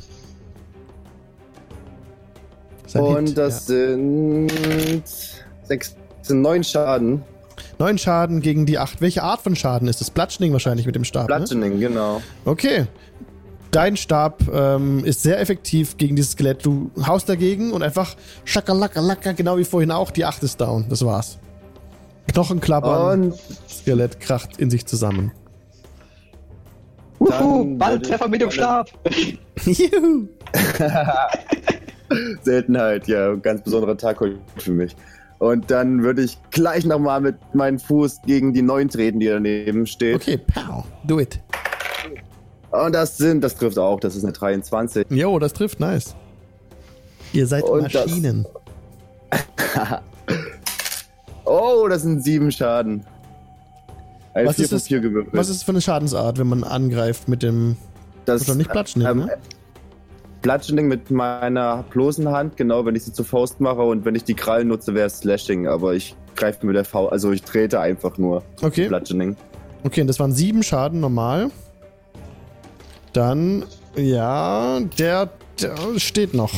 Das 2.84 2.94
Und 2.96 3.28
Hit, 3.28 3.38
das 3.38 3.66
sind 3.66 4.50
6, 5.64 5.96
sind 6.26 6.42
9 6.42 6.64
Schaden. 6.64 7.22
Neun 7.78 7.98
Schaden 7.98 8.40
gegen 8.40 8.66
die 8.66 8.78
8. 8.78 9.00
Welche 9.00 9.22
Art 9.22 9.40
von 9.40 9.56
Schaden 9.56 9.88
ist 9.88 10.00
das? 10.00 10.10
Bludgeoning 10.10 10.52
wahrscheinlich 10.52 10.86
mit 10.86 10.94
dem 10.94 11.04
Stab. 11.04 11.28
Ne? 11.28 11.36
Bludgeoning, 11.36 11.80
genau. 11.80 12.22
Okay. 12.44 12.86
Dein 13.70 13.96
Stab 13.96 14.42
ähm, 14.52 15.04
ist 15.04 15.22
sehr 15.22 15.40
effektiv 15.40 15.96
gegen 15.96 16.14
dieses 16.14 16.32
Skelett. 16.32 16.64
Du 16.64 16.90
haust 17.06 17.28
dagegen 17.28 17.72
und 17.72 17.82
einfach 17.82 18.14
schakalaka, 18.44 19.32
genau 19.32 19.56
wie 19.58 19.64
vorhin 19.64 19.90
auch. 19.90 20.10
Die 20.12 20.24
8 20.24 20.42
ist 20.44 20.60
down. 20.60 20.86
Das 20.88 21.04
war's. 21.04 21.38
Knochen 22.32 22.60
klappern. 22.60 23.32
Und 23.32 23.34
Skelett 23.68 24.20
kracht 24.20 24.58
in 24.58 24.70
sich 24.70 24.86
zusammen. 24.86 25.32
Uhu, 27.18 27.76
Balltreffer 27.76 28.28
mit 28.28 28.42
dem 28.42 28.50
Stab. 28.50 28.90
Juhu. 29.64 30.28
Seltenheit, 32.42 33.08
ja, 33.08 33.34
ganz 33.34 33.62
besonderer 33.62 33.96
Tag 33.96 34.20
heute 34.20 34.38
für 34.58 34.72
mich. 34.72 34.94
Und 35.44 35.70
dann 35.70 36.02
würde 36.02 36.22
ich 36.22 36.38
gleich 36.50 36.86
nochmal 36.86 37.20
mit 37.20 37.36
meinem 37.54 37.78
Fuß 37.78 38.22
gegen 38.24 38.54
die 38.54 38.62
9 38.62 38.88
treten, 38.88 39.20
die 39.20 39.26
daneben 39.26 39.86
steht. 39.86 40.16
okay, 40.16 40.38
pow. 40.38 40.84
Do 41.04 41.20
it. 41.20 41.38
Und 42.70 42.94
das 42.94 43.18
sind, 43.18 43.42
das 43.42 43.54
trifft 43.54 43.78
auch, 43.78 44.00
das 44.00 44.16
ist 44.16 44.24
eine 44.24 44.32
23. 44.32 45.06
Jo, 45.10 45.38
das 45.38 45.52
trifft, 45.52 45.80
nice. 45.80 46.14
Ihr 47.34 47.46
seid 47.46 47.64
Und 47.64 47.94
das- 47.94 48.06
Maschinen. 48.06 48.46
Oh, 51.46 51.86
das 51.90 52.02
sind 52.02 52.22
7 52.24 52.50
Schaden. 52.50 53.04
Ein 54.32 54.46
Was 54.46 54.56
4 54.56 54.64
ist 54.64 54.72
das- 54.72 54.86
4 54.86 55.00
gewürfelt. 55.00 55.34
Was 55.36 55.48
ist 55.50 55.56
das 55.58 55.62
für 55.64 55.72
eine 55.72 55.82
Schadensart, 55.82 56.38
wenn 56.38 56.46
man 56.46 56.64
angreift 56.64 57.28
mit 57.28 57.42
dem. 57.42 57.76
das? 58.24 58.48
Nicht 58.54 58.72
Bludgeoning, 58.72 59.08
ähm, 59.10 59.18
ne? 59.26 59.36
Bludgeoning 60.44 60.88
mit 60.88 61.10
meiner 61.10 61.84
bloßen 61.88 62.28
Hand, 62.28 62.58
genau, 62.58 62.84
wenn 62.84 62.94
ich 62.94 63.04
sie 63.04 63.14
zur 63.14 63.24
Faust 63.24 63.62
mache 63.62 63.80
und 63.80 64.04
wenn 64.04 64.14
ich 64.14 64.24
die 64.24 64.34
Krallen 64.34 64.68
nutze, 64.68 64.94
wäre 64.94 65.06
es 65.06 65.20
Slashing, 65.20 65.66
aber 65.66 65.94
ich 65.94 66.14
greife 66.36 66.66
mit 66.66 66.76
der 66.76 66.84
Faust, 66.84 67.12
also 67.12 67.32
ich 67.32 67.42
trete 67.42 67.80
einfach 67.80 68.18
nur 68.18 68.42
Okay. 68.60 68.88
Bludgeoning. 68.88 69.36
Okay, 69.84 70.02
und 70.02 70.06
das 70.06 70.20
waren 70.20 70.32
sieben 70.32 70.62
Schaden 70.62 71.00
normal. 71.00 71.50
Dann, 73.14 73.64
ja, 73.96 74.80
der, 74.98 75.30
der 75.62 75.76
steht 75.96 76.34
noch. 76.34 76.52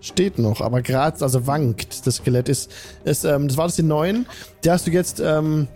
Steht 0.00 0.40
noch, 0.40 0.60
aber 0.60 0.82
gerade, 0.82 1.22
also 1.22 1.46
wankt. 1.46 2.04
Das 2.04 2.16
Skelett 2.16 2.48
ist, 2.48 2.72
ist 3.04 3.24
ähm, 3.24 3.46
das 3.46 3.56
war 3.56 3.66
das 3.66 3.76
die 3.76 3.84
neun. 3.84 4.26
Da 4.62 4.72
hast 4.72 4.88
du 4.88 4.90
jetzt 4.90 5.20
ähm, 5.20 5.68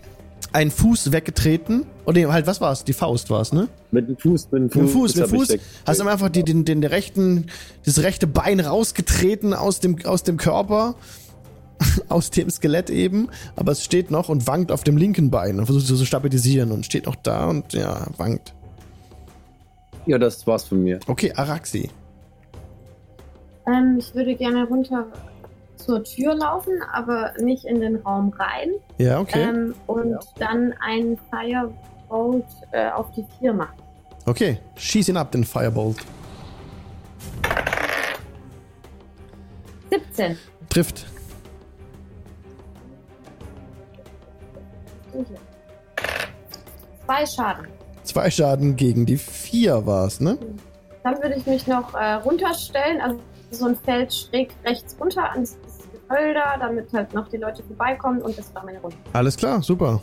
einen 0.53 0.71
Fuß 0.71 1.11
weggetreten. 1.11 1.85
Und 2.05 2.15
nee, 2.15 2.25
halt, 2.25 2.47
was 2.47 2.61
war 2.61 2.71
es? 2.71 2.83
Die 2.83 2.93
Faust 2.93 3.29
war 3.29 3.41
es, 3.41 3.53
ne? 3.53 3.67
Mit 3.91 4.07
dem 4.07 4.17
Fuß, 4.17 4.51
mit 4.51 4.61
dem 4.61 4.69
Fuß. 4.69 4.75
Mit 4.81 4.85
dem 4.85 4.89
Fuß, 4.89 5.15
mit 5.15 5.31
dem 5.31 5.39
Fuß. 5.39 5.57
Hast 5.85 5.99
du 5.99 6.07
einfach 6.07 6.29
die, 6.29 6.43
den, 6.43 6.65
den, 6.65 6.81
den 6.81 6.89
rechten, 6.89 7.47
das 7.85 7.99
rechte 7.99 8.27
Bein 8.27 8.59
rausgetreten 8.59 9.53
aus 9.53 9.79
dem, 9.79 9.97
aus 10.05 10.23
dem 10.23 10.37
Körper. 10.37 10.95
Aus 12.09 12.29
dem 12.29 12.47
Skelett 12.51 12.91
eben. 12.91 13.29
Aber 13.55 13.71
es 13.71 13.83
steht 13.83 14.11
noch 14.11 14.29
und 14.29 14.45
wankt 14.45 14.71
auf 14.71 14.83
dem 14.83 14.97
linken 14.97 15.31
Bein 15.31 15.57
und 15.57 15.65
versucht 15.65 15.87
so 15.87 15.95
zu 15.95 16.05
stabilisieren 16.05 16.71
und 16.71 16.85
steht 16.85 17.07
noch 17.07 17.15
da 17.15 17.47
und 17.47 17.73
ja, 17.73 18.05
wankt. 18.17 18.53
Ja, 20.05 20.19
das 20.19 20.45
war's 20.45 20.65
von 20.65 20.83
mir. 20.83 20.99
Okay, 21.07 21.33
Araxi. 21.35 21.89
Ähm, 23.65 23.97
ich 23.97 24.13
würde 24.13 24.35
gerne 24.35 24.67
runter 24.67 25.07
zur 25.81 26.03
Tür 26.03 26.35
laufen, 26.35 26.81
aber 26.93 27.33
nicht 27.39 27.65
in 27.65 27.81
den 27.81 27.97
Raum 27.97 28.33
rein. 28.37 28.71
Ja, 28.97 29.19
okay. 29.19 29.41
Ähm, 29.41 29.75
und 29.87 30.17
dann 30.37 30.73
einen 30.79 31.17
Firebolt 31.29 32.45
äh, 32.71 32.89
auf 32.91 33.11
die 33.11 33.25
vier 33.39 33.53
machen. 33.53 33.75
Okay, 34.25 34.59
schieß 34.75 35.09
ihn 35.09 35.17
ab, 35.17 35.31
den 35.31 35.43
Firebolt. 35.43 35.97
17. 39.89 40.37
Trifft. 40.69 41.05
Zwei 47.05 47.25
Schaden. 47.25 47.67
Zwei 48.03 48.31
Schaden 48.31 48.75
gegen 48.75 49.05
die 49.05 49.17
vier 49.17 49.85
war 49.85 50.07
es, 50.07 50.21
ne? 50.21 50.37
Dann 51.03 51.21
würde 51.21 51.35
ich 51.35 51.45
mich 51.45 51.67
noch 51.67 51.93
äh, 51.93 52.13
runterstellen, 52.13 53.01
also 53.01 53.19
so 53.51 53.65
ein 53.65 53.75
Feld 53.75 54.13
schräg 54.13 54.51
rechts 54.63 54.95
runter 54.99 55.31
ans 55.31 55.57
Gehölder, 56.11 56.55
damit 56.59 56.91
halt 56.93 57.13
noch 57.13 57.27
die 57.29 57.37
Leute 57.37 57.63
vorbeikommen 57.63 58.21
und 58.21 58.37
das 58.37 58.53
war 58.53 58.63
meine 58.65 58.79
Runde. 58.79 58.95
Alles 59.13 59.37
klar, 59.37 59.61
super. 59.63 60.01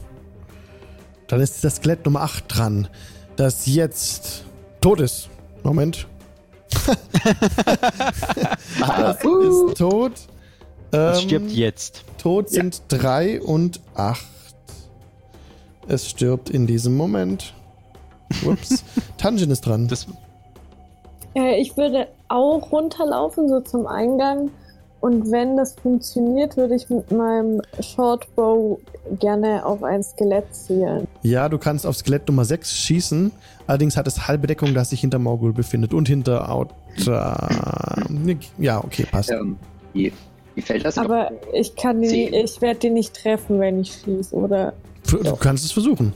Dann 1.29 1.41
ist 1.41 1.63
das 1.63 1.77
Skelett 1.77 2.05
Nummer 2.05 2.23
8 2.23 2.45
dran, 2.49 2.89
das 3.37 3.67
jetzt 3.67 4.45
tot 4.81 5.01
ist. 5.01 5.29
Moment. 5.63 6.07
das 8.81 9.25
ist 9.25 9.77
tot. 9.79 10.13
Es 10.91 11.19
Ähm, 11.19 11.23
stirbt 11.29 11.51
jetzt. 11.51 12.05
Tot 12.17 12.49
sind 12.49 12.83
3 12.89 13.43
und 13.43 13.81
8. 13.95 14.25
Es 15.87 16.09
stirbt 16.09 16.49
in 16.51 16.67
diesem 16.67 16.97
Moment. 16.97 17.53
Ups. 18.45 18.85
Tanjin 19.19 19.51
ist 19.51 19.63
dran. 19.67 19.89
Das, 19.89 20.07
Äh, 21.35 21.61
ich 21.61 21.77
würde 21.77 22.09
auch 22.29 22.73
runterlaufen, 22.73 23.49
so 23.49 23.61
zum 23.61 23.87
Eingang. 23.87 24.51
Und 25.01 25.31
wenn 25.31 25.57
das 25.57 25.75
funktioniert, 25.75 26.57
würde 26.57 26.75
ich 26.75 26.91
mit 26.91 27.11
meinem 27.13 27.63
Shortbow 27.81 28.81
gerne 29.19 29.65
auf 29.65 29.85
ein 29.85 30.03
Skelett 30.03 30.53
zielen. 30.53 31.07
Ja, 31.23 31.49
du 31.49 31.59
kannst 31.59 31.87
auf 31.87 31.97
Skelett 31.97 32.27
Nummer 32.27 32.45
6 32.45 32.73
schießen. 32.77 33.31
Allerdings 33.67 33.97
hat 33.97 34.09
es 34.09 34.27
halbe 34.27 34.47
Deckung, 34.47 34.75
das 34.75 34.91
sich 34.91 35.01
hinter 35.01 35.19
Morgul 35.19 35.53
befindet 35.53 35.95
und 35.95 36.09
hinter 36.09 36.51
Outer. 36.51 36.75
Ja, 38.59 38.83
okay, 38.83 39.07
passt. 39.09 39.31
Ähm, 39.31 39.57
wie, 39.93 40.13
wie 40.57 40.63
fällt 40.63 40.85
das? 40.85 40.99
Aber 40.99 41.31
ich 41.53 41.77
kann 41.77 42.03
die, 42.03 42.35
ich 42.35 42.61
werde 42.61 42.81
die 42.81 42.91
nicht 42.91 43.15
treffen, 43.15 43.61
wenn 43.61 43.81
ich 43.81 44.01
schieße, 44.05 44.35
oder? 44.35 44.73
Du 45.07 45.37
kannst 45.37 45.65
es 45.65 45.73
versuchen. 45.73 46.13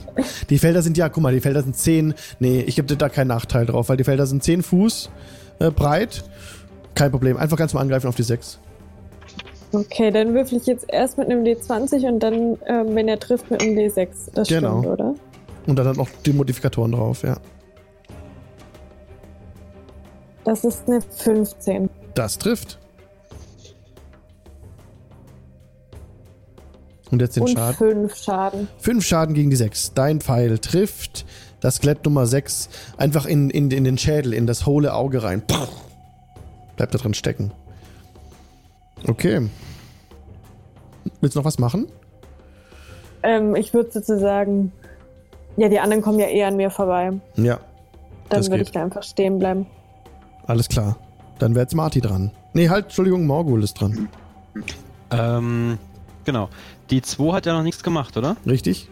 Die 0.51 0.59
Felder 0.59 0.83
sind, 0.83 0.99
ja, 0.99 1.09
guck 1.09 1.23
mal, 1.23 1.33
die 1.33 1.41
Felder 1.41 1.63
sind 1.63 1.77
10. 1.77 2.15
Nee, 2.41 2.61
ich 2.61 2.77
gebe 2.77 2.89
dir 2.89 2.97
da 2.97 3.09
keinen 3.09 3.29
Nachteil 3.29 3.65
drauf, 3.65 3.89
weil 3.89 3.97
die 3.97 4.05
Felder 4.05 4.27
sind 4.27 4.43
10 4.43 4.63
Fuß 4.63 5.09
äh, 5.61 5.71
breit. 5.71 6.25
Kein 6.95 7.11
Problem. 7.11 7.37
Einfach 7.37 7.57
ganz 7.57 7.73
mal 7.73 7.81
angreifen 7.81 8.07
auf 8.07 8.17
die 8.17 8.23
6. 8.23 8.59
Okay, 9.73 10.11
dann 10.11 10.35
würfel 10.35 10.59
ich 10.59 10.66
jetzt 10.66 10.85
erst 10.89 11.16
mit 11.19 11.31
einem 11.31 11.44
D20 11.44 12.07
und 12.07 12.20
dann, 12.20 12.59
ähm, 12.66 12.94
wenn 12.94 13.09
er 13.09 13.19
trifft, 13.19 13.51
mit 13.51 13.62
einem 13.62 13.77
D6. 13.77 14.31
Das 14.35 14.49
Genau. 14.49 14.81
stimmt, 14.81 14.93
oder? 14.93 15.15
Und 15.66 15.78
dann 15.78 15.86
hat 15.86 15.97
noch 15.97 16.09
die 16.27 16.32
Modifikatoren 16.32 16.93
drauf, 16.93 17.23
ja. 17.23 17.36
Das 20.44 20.65
ist 20.65 20.89
eine 20.89 21.01
15. 21.01 21.89
Das 22.15 22.36
trifft. 22.36 22.78
Und 27.11 27.20
jetzt 27.20 27.36
den 27.36 27.43
und 27.44 27.51
Schaden. 27.51 27.77
5 27.77 28.16
Schaden. 28.16 28.69
Fünf 28.78 29.05
Schaden 29.05 29.35
gegen 29.35 29.51
die 29.51 29.57
sechs. 29.57 29.93
Dein 29.94 30.20
Pfeil 30.20 30.59
trifft 30.59 31.27
das 31.61 31.77
Skelett 31.77 32.05
Nummer 32.05 32.27
6 32.27 32.69
einfach 32.97 33.27
in, 33.27 33.51
in, 33.51 33.70
in 33.70 33.85
den 33.85 33.99
Schädel, 33.99 34.32
in 34.32 34.47
das 34.47 34.66
hohle 34.66 34.94
Auge 34.94 35.23
rein. 35.23 35.43
Puh. 35.47 35.66
Bleibt 36.77 36.94
da 36.94 36.99
drin 36.99 37.15
stecken. 37.15 37.53
Okay. 39.09 39.49
Willst 41.20 41.35
du 41.37 41.41
noch 41.41 41.45
was 41.47 41.59
machen? 41.59 41.87
Ähm, 43.23 43.55
ich 43.57 43.73
würde 43.74 43.91
sozusagen. 43.93 44.73
Ja, 45.57 45.69
die 45.69 45.79
anderen 45.81 46.03
kommen 46.03 46.19
ja 46.19 46.27
eh 46.29 46.45
an 46.45 46.57
mir 46.57 46.70
vorbei. 46.70 47.12
Ja, 47.37 47.59
Dann 48.31 48.47
würde 48.49 48.62
ich 48.62 48.70
da 48.73 48.83
einfach 48.83 49.03
stehen 49.03 49.39
bleiben. 49.39 49.66
alles 50.47 50.69
klar. 50.69 50.97
Dann 51.39 51.55
wäre 51.55 51.65
jetzt 51.65 51.74
Marty 51.74 52.01
dran. 52.01 52.31
Nee, 52.55 52.69
halt, 52.69 52.85
Entschuldigung, 52.87 53.27
Morgul 53.27 53.62
ist 53.62 53.74
dran. 53.74 54.09
ähm, 55.11 55.79
genau. 56.24 56.49
Die 56.91 57.03
2 57.03 57.33
hat 57.35 57.47
ja 57.47 57.53
noch 57.53 57.62
nichts 57.65 57.83
gemacht, 57.83 58.16
oder? 58.16 58.37
Richtig? 58.47 58.89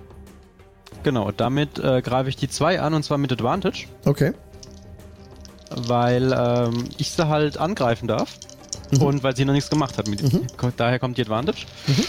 Genau, 1.03 1.31
damit 1.33 1.79
äh, 1.79 2.03
greife 2.03 2.29
ich 2.29 2.37
die 2.37 2.49
2 2.49 2.81
an 2.81 2.93
und 2.95 3.03
zwar 3.05 3.17
mit 3.19 3.33
Advantage, 3.33 3.87
Okay. 4.05 4.33
weil 5.71 6.33
ähm, 6.37 6.85
ich 6.99 7.13
sie 7.13 7.27
halt 7.29 7.57
angreifen 7.59 8.07
darf 8.09 8.39
Mhm. 8.91 9.03
und 9.03 9.23
weil 9.23 9.37
sie 9.37 9.45
noch 9.45 9.53
nichts 9.53 9.71
gemacht 9.71 9.99
hat. 9.99 10.09
Mit, 10.09 10.23
Mhm. 10.23 10.47
Daher 10.77 10.99
kommt 10.99 11.19
die 11.19 11.23
Advantage. 11.23 11.67
Mhm. 11.87 12.05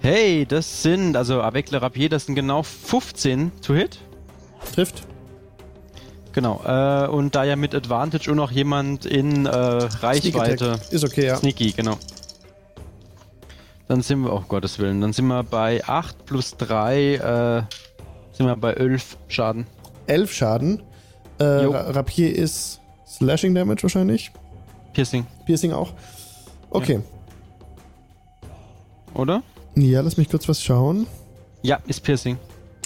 Hey, 0.00 0.46
das 0.46 0.82
sind, 0.82 1.16
also 1.16 1.40
avec 1.42 1.70
le 1.70 1.80
rapier, 1.82 2.08
das 2.08 2.26
sind 2.26 2.34
genau 2.34 2.62
15 2.62 3.50
to 3.60 3.74
hit. 3.74 3.98
Trifft. 4.74 5.02
Genau. 6.32 6.60
Äh, 6.64 7.08
und 7.08 7.34
da 7.34 7.44
ja 7.44 7.56
mit 7.56 7.74
Advantage 7.74 8.30
und 8.30 8.36
noch 8.36 8.50
jemand 8.50 9.06
in 9.06 9.46
äh, 9.46 9.48
Reichweite. 9.50 10.78
Ist 10.90 11.02
okay, 11.04 11.26
ja. 11.26 11.36
Sneaky, 11.36 11.72
genau. 11.72 11.96
Dann 13.88 14.02
sind 14.02 14.20
wir, 14.20 14.32
oh 14.32 14.42
Gottes 14.46 14.78
Willen, 14.78 15.00
dann 15.00 15.12
sind 15.12 15.26
wir 15.28 15.42
bei 15.44 15.82
8 15.86 16.26
plus 16.26 16.56
3, 16.56 17.14
äh, 17.14 17.62
sind 18.32 18.46
wir 18.46 18.56
bei 18.56 18.74
11 18.74 19.16
Schaden. 19.28 19.66
11 20.08 20.32
Schaden. 20.32 20.82
Äh, 21.38 21.44
Rapier 21.44 22.34
ist 22.34 22.80
Slashing 23.16 23.54
Damage 23.54 23.82
wahrscheinlich. 23.82 24.30
Piercing, 24.92 25.26
Piercing 25.44 25.72
auch. 25.72 25.92
Okay. 26.70 27.00
oder? 29.14 29.42
Ja, 29.74 30.00
lass 30.00 30.16
mich 30.16 30.28
kurz 30.28 30.48
was 30.48 30.62
schauen. 30.62 31.06
Ja, 31.62 31.78
ist 31.86 32.02
Piercing. 32.02 32.38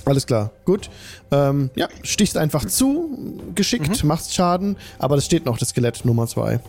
Alles 0.04 0.26
klar, 0.26 0.50
gut. 0.64 0.88
Ähm, 1.30 1.70
ja, 1.74 1.88
stichst 2.02 2.36
einfach 2.36 2.64
zu, 2.64 3.40
geschickt, 3.54 4.02
machst 4.04 4.34
Schaden, 4.34 4.76
aber 4.98 5.16
das 5.16 5.26
steht 5.26 5.44
noch, 5.44 5.58
das 5.58 5.70
Skelett 5.70 6.04
Nummer 6.04 6.26
2. 6.26 6.60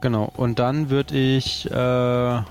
Genau. 0.00 0.30
Und 0.36 0.58
dann 0.58 0.90
würde 0.90 1.16
ich 1.18 1.68
äh, 1.70 2.42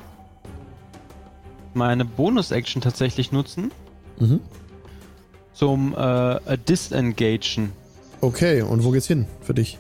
meine 1.74 2.06
Bonus-Action 2.06 2.82
tatsächlich 2.82 3.32
nutzen, 3.32 3.72
Mhm. 4.20 4.40
zum 5.54 5.96
äh, 5.96 6.58
Disengagen. 6.68 7.72
Okay, 8.24 8.62
und 8.62 8.86
wo 8.86 8.92
geht's 8.92 9.08
hin 9.08 9.26
für 9.42 9.54
dich? 9.54 9.78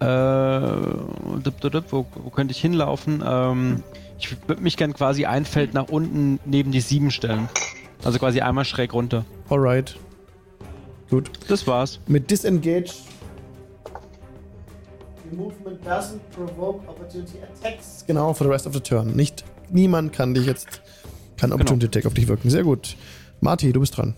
Äh, 0.00 0.06
dup, 0.06 1.60
dup, 1.60 1.72
dup, 1.72 1.84
wo, 1.90 2.06
wo 2.14 2.30
könnte 2.30 2.52
ich 2.52 2.60
hinlaufen? 2.62 3.22
Ähm, 3.22 3.82
ich 4.18 4.34
würde 4.48 4.62
mich 4.62 4.78
gern 4.78 4.94
quasi 4.94 5.26
ein 5.26 5.44
Feld 5.44 5.74
nach 5.74 5.90
unten 5.90 6.40
neben 6.46 6.72
die 6.72 6.80
7 6.80 7.10
stellen. 7.10 7.50
Also 8.02 8.18
quasi 8.18 8.40
einmal 8.40 8.64
schräg 8.64 8.94
runter. 8.94 9.26
Alright. 9.50 9.98
Gut. 11.10 11.30
Das 11.48 11.66
war's. 11.66 12.00
Mit 12.06 12.30
Disengage. 12.30 12.94
The 15.30 15.36
movement 15.36 15.86
doesn't 15.86 16.20
provoke 16.34 16.88
opportunity 16.88 17.36
attacks. 17.42 18.02
Genau, 18.06 18.32
for 18.32 18.46
the 18.46 18.50
rest 18.50 18.66
of 18.66 18.72
the 18.72 18.80
turn. 18.80 19.14
Nicht, 19.14 19.44
niemand 19.68 20.14
kann 20.14 20.32
dich 20.32 20.46
jetzt, 20.46 20.80
kann 21.36 21.52
Opportunity 21.52 21.84
Attack 21.84 22.06
auf 22.06 22.14
dich 22.14 22.28
wirken. 22.28 22.48
Sehr 22.48 22.62
gut. 22.62 22.96
Marty, 23.42 23.74
du 23.74 23.80
bist 23.80 23.98
dran. 23.98 24.14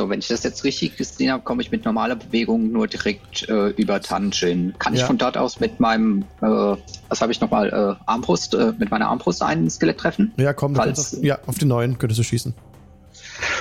So, 0.00 0.08
wenn 0.08 0.20
ich 0.20 0.28
das 0.28 0.42
jetzt 0.44 0.64
richtig 0.64 0.96
gesehen 0.96 1.30
habe, 1.30 1.42
komme 1.42 1.60
ich 1.60 1.70
mit 1.70 1.84
normaler 1.84 2.16
Bewegung 2.16 2.72
nur 2.72 2.88
direkt 2.88 3.46
äh, 3.50 3.68
über 3.68 4.00
Tanjin. 4.00 4.72
Kann 4.78 4.94
ich 4.94 5.00
Ja. 5.00 5.06
von 5.06 5.18
dort 5.18 5.36
aus 5.36 5.60
mit 5.60 5.78
meinem, 5.78 6.22
äh, 6.40 6.46
was 6.46 7.20
habe 7.20 7.32
ich 7.32 7.40
nochmal, 7.42 7.68
äh, 7.68 8.02
Armbrust, 8.06 8.54
äh, 8.54 8.72
mit 8.78 8.90
meiner 8.90 9.08
Armbrust 9.08 9.42
ein 9.42 9.68
Skelett 9.68 9.98
treffen? 9.98 10.32
Ja, 10.38 10.54
komm, 10.54 10.74
Falls- 10.74 11.16
auf, 11.18 11.22
ja, 11.22 11.38
auf 11.46 11.58
die 11.58 11.66
neuen 11.66 11.98
könntest 11.98 12.18
du 12.18 12.22
schießen. 12.24 12.54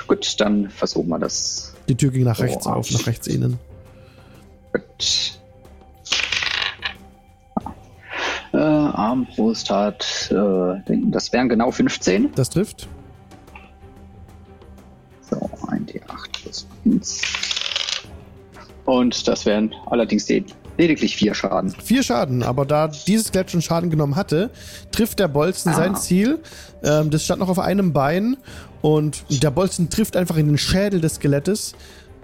Gut, 0.07 0.39
dann 0.39 0.69
versuchen 0.69 1.09
wir 1.09 1.19
das. 1.19 1.73
Die 1.89 1.95
Tür 1.95 2.11
ging 2.11 2.23
nach 2.23 2.39
Oh, 2.39 2.43
rechts 2.43 2.65
auf, 2.67 2.89
nach 2.89 3.05
rechts 3.05 3.27
innen. 3.27 3.59
Gut. 4.71 5.39
Äh, 8.53 8.57
Armbrust 8.57 9.69
hat, 9.71 10.31
äh, 10.31 10.95
das 11.11 11.33
wären 11.33 11.49
genau 11.49 11.71
15. 11.71 12.31
Das 12.33 12.49
trifft. 12.49 12.87
So, 15.29 15.35
1d8 15.67 16.41
plus 16.41 16.67
1. 16.85 17.21
Und 18.85 19.27
das 19.27 19.45
wären 19.45 19.73
allerdings 19.87 20.27
le- 20.29 20.43
lediglich 20.77 21.15
vier 21.15 21.35
Schaden. 21.35 21.69
Vier 21.83 22.01
Schaden, 22.03 22.41
aber 22.41 22.65
da 22.65 22.87
dieses 22.87 23.27
Skelett 23.27 23.51
schon 23.51 23.61
Schaden 23.61 23.89
genommen 23.91 24.15
hatte, 24.15 24.49
trifft 24.91 25.19
der 25.19 25.27
Bolzen 25.27 25.71
Ah. 25.73 25.75
sein 25.75 25.95
Ziel. 25.95 26.39
Ähm, 26.83 27.11
das 27.11 27.23
stand 27.25 27.39
noch 27.39 27.49
auf 27.49 27.59
einem 27.59 27.93
Bein 27.93 28.37
und 28.81 29.23
der 29.43 29.51
Bolzen 29.51 29.89
trifft 29.89 30.15
einfach 30.15 30.37
in 30.37 30.47
den 30.47 30.57
Schädel 30.57 31.01
des 31.01 31.15
Skelettes, 31.15 31.73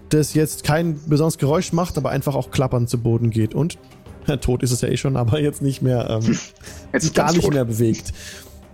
das 0.09 0.33
jetzt 0.33 0.63
kein 0.63 0.99
besonderes 1.07 1.37
Geräusch 1.37 1.71
macht, 1.73 1.97
aber 1.97 2.09
einfach 2.09 2.33
auch 2.35 2.49
klappernd 2.49 2.89
zu 2.89 2.97
Boden 2.97 3.29
geht. 3.29 3.53
Und 3.53 3.77
ja, 4.25 4.37
tot 4.37 4.63
ist 4.63 4.71
es 4.71 4.81
ja 4.81 4.87
eh 4.87 4.97
schon, 4.97 5.17
aber 5.17 5.39
jetzt 5.39 5.61
nicht 5.61 5.83
mehr, 5.83 6.09
ähm, 6.09 6.35
Jetzt 6.93 7.03
sich 7.03 7.13
gar 7.13 7.31
nicht 7.31 7.43
tot. 7.43 7.53
mehr 7.53 7.65
bewegt. 7.65 8.11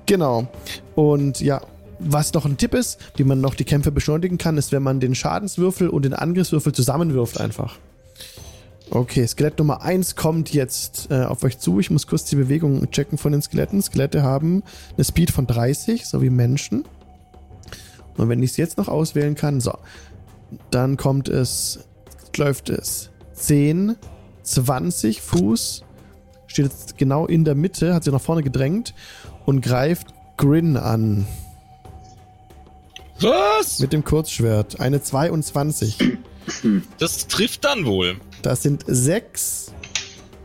Genau. 0.06 0.48
Und 0.96 1.42
ja, 1.42 1.62
was 2.04 2.34
noch 2.34 2.46
ein 2.46 2.58
Tipp 2.58 2.74
ist, 2.74 3.00
wie 3.16 3.24
man 3.24 3.42
noch 3.42 3.56
die 3.56 3.64
Kämpfe 3.64 3.92
beschleunigen 3.92 4.38
kann, 4.38 4.58
ist, 4.58 4.72
wenn 4.72 4.84
man 4.84 5.00
den 5.00 5.16
Schadenswürfel 5.16 5.90
und 5.90 6.04
den 6.04 6.14
Angriffswürfel 6.14 6.74
zusammenwirft 6.74 7.40
einfach. 7.40 7.78
Okay, 8.90 9.26
Skelett 9.26 9.58
Nummer 9.58 9.84
1 9.84 10.18
kommt 10.18 10.54
jetzt 10.54 11.08
äh, 11.12 11.24
auf 11.24 11.44
euch 11.44 11.60
zu. 11.60 11.80
Ich 11.80 11.90
muss 11.92 12.08
kurz 12.08 12.26
die 12.26 12.36
Bewegung 12.36 12.92
checken 12.92 13.18
von 13.18 13.32
den 13.32 13.42
Skeletten. 13.42 13.82
Skelette 13.82 14.22
haben 14.22 14.64
eine 14.96 15.06
Speed 15.06 15.32
von 15.32 15.48
30, 15.48 16.06
so 16.06 16.22
wie 16.22 16.30
Menschen. 16.30 16.84
Und 18.18 18.28
wenn 18.28 18.44
ich 18.44 18.52
es 18.52 18.58
jetzt 18.58 18.78
noch 18.78 18.90
auswählen 18.90 19.36
kann, 19.36 19.62
so, 19.62 19.78
dann 20.72 20.98
kommt 20.98 21.30
es, 21.30 21.88
läuft 22.36 22.70
es 22.70 23.12
10, 23.34 23.96
20 24.44 25.22
Fuß, 25.22 25.86
steht 26.48 26.66
jetzt 26.66 26.98
genau 26.98 27.28
in 27.28 27.46
der 27.46 27.56
Mitte, 27.56 27.94
hat 27.94 28.04
sich 28.04 28.12
nach 28.12 28.20
vorne 28.20 28.44
gedrängt 28.44 28.94
und 29.46 29.62
greift 29.62 30.08
Grin 30.36 30.76
an 30.76 31.26
Was? 33.22 33.80
mit 33.80 33.94
dem 33.94 34.04
Kurzschwert. 34.04 34.80
Eine 34.80 35.02
22. 35.02 35.98
Das 37.00 37.28
trifft 37.28 37.66
dann 37.66 37.86
wohl. 37.86 38.18
Das 38.42 38.64
sind 38.64 38.84
6 38.88 39.74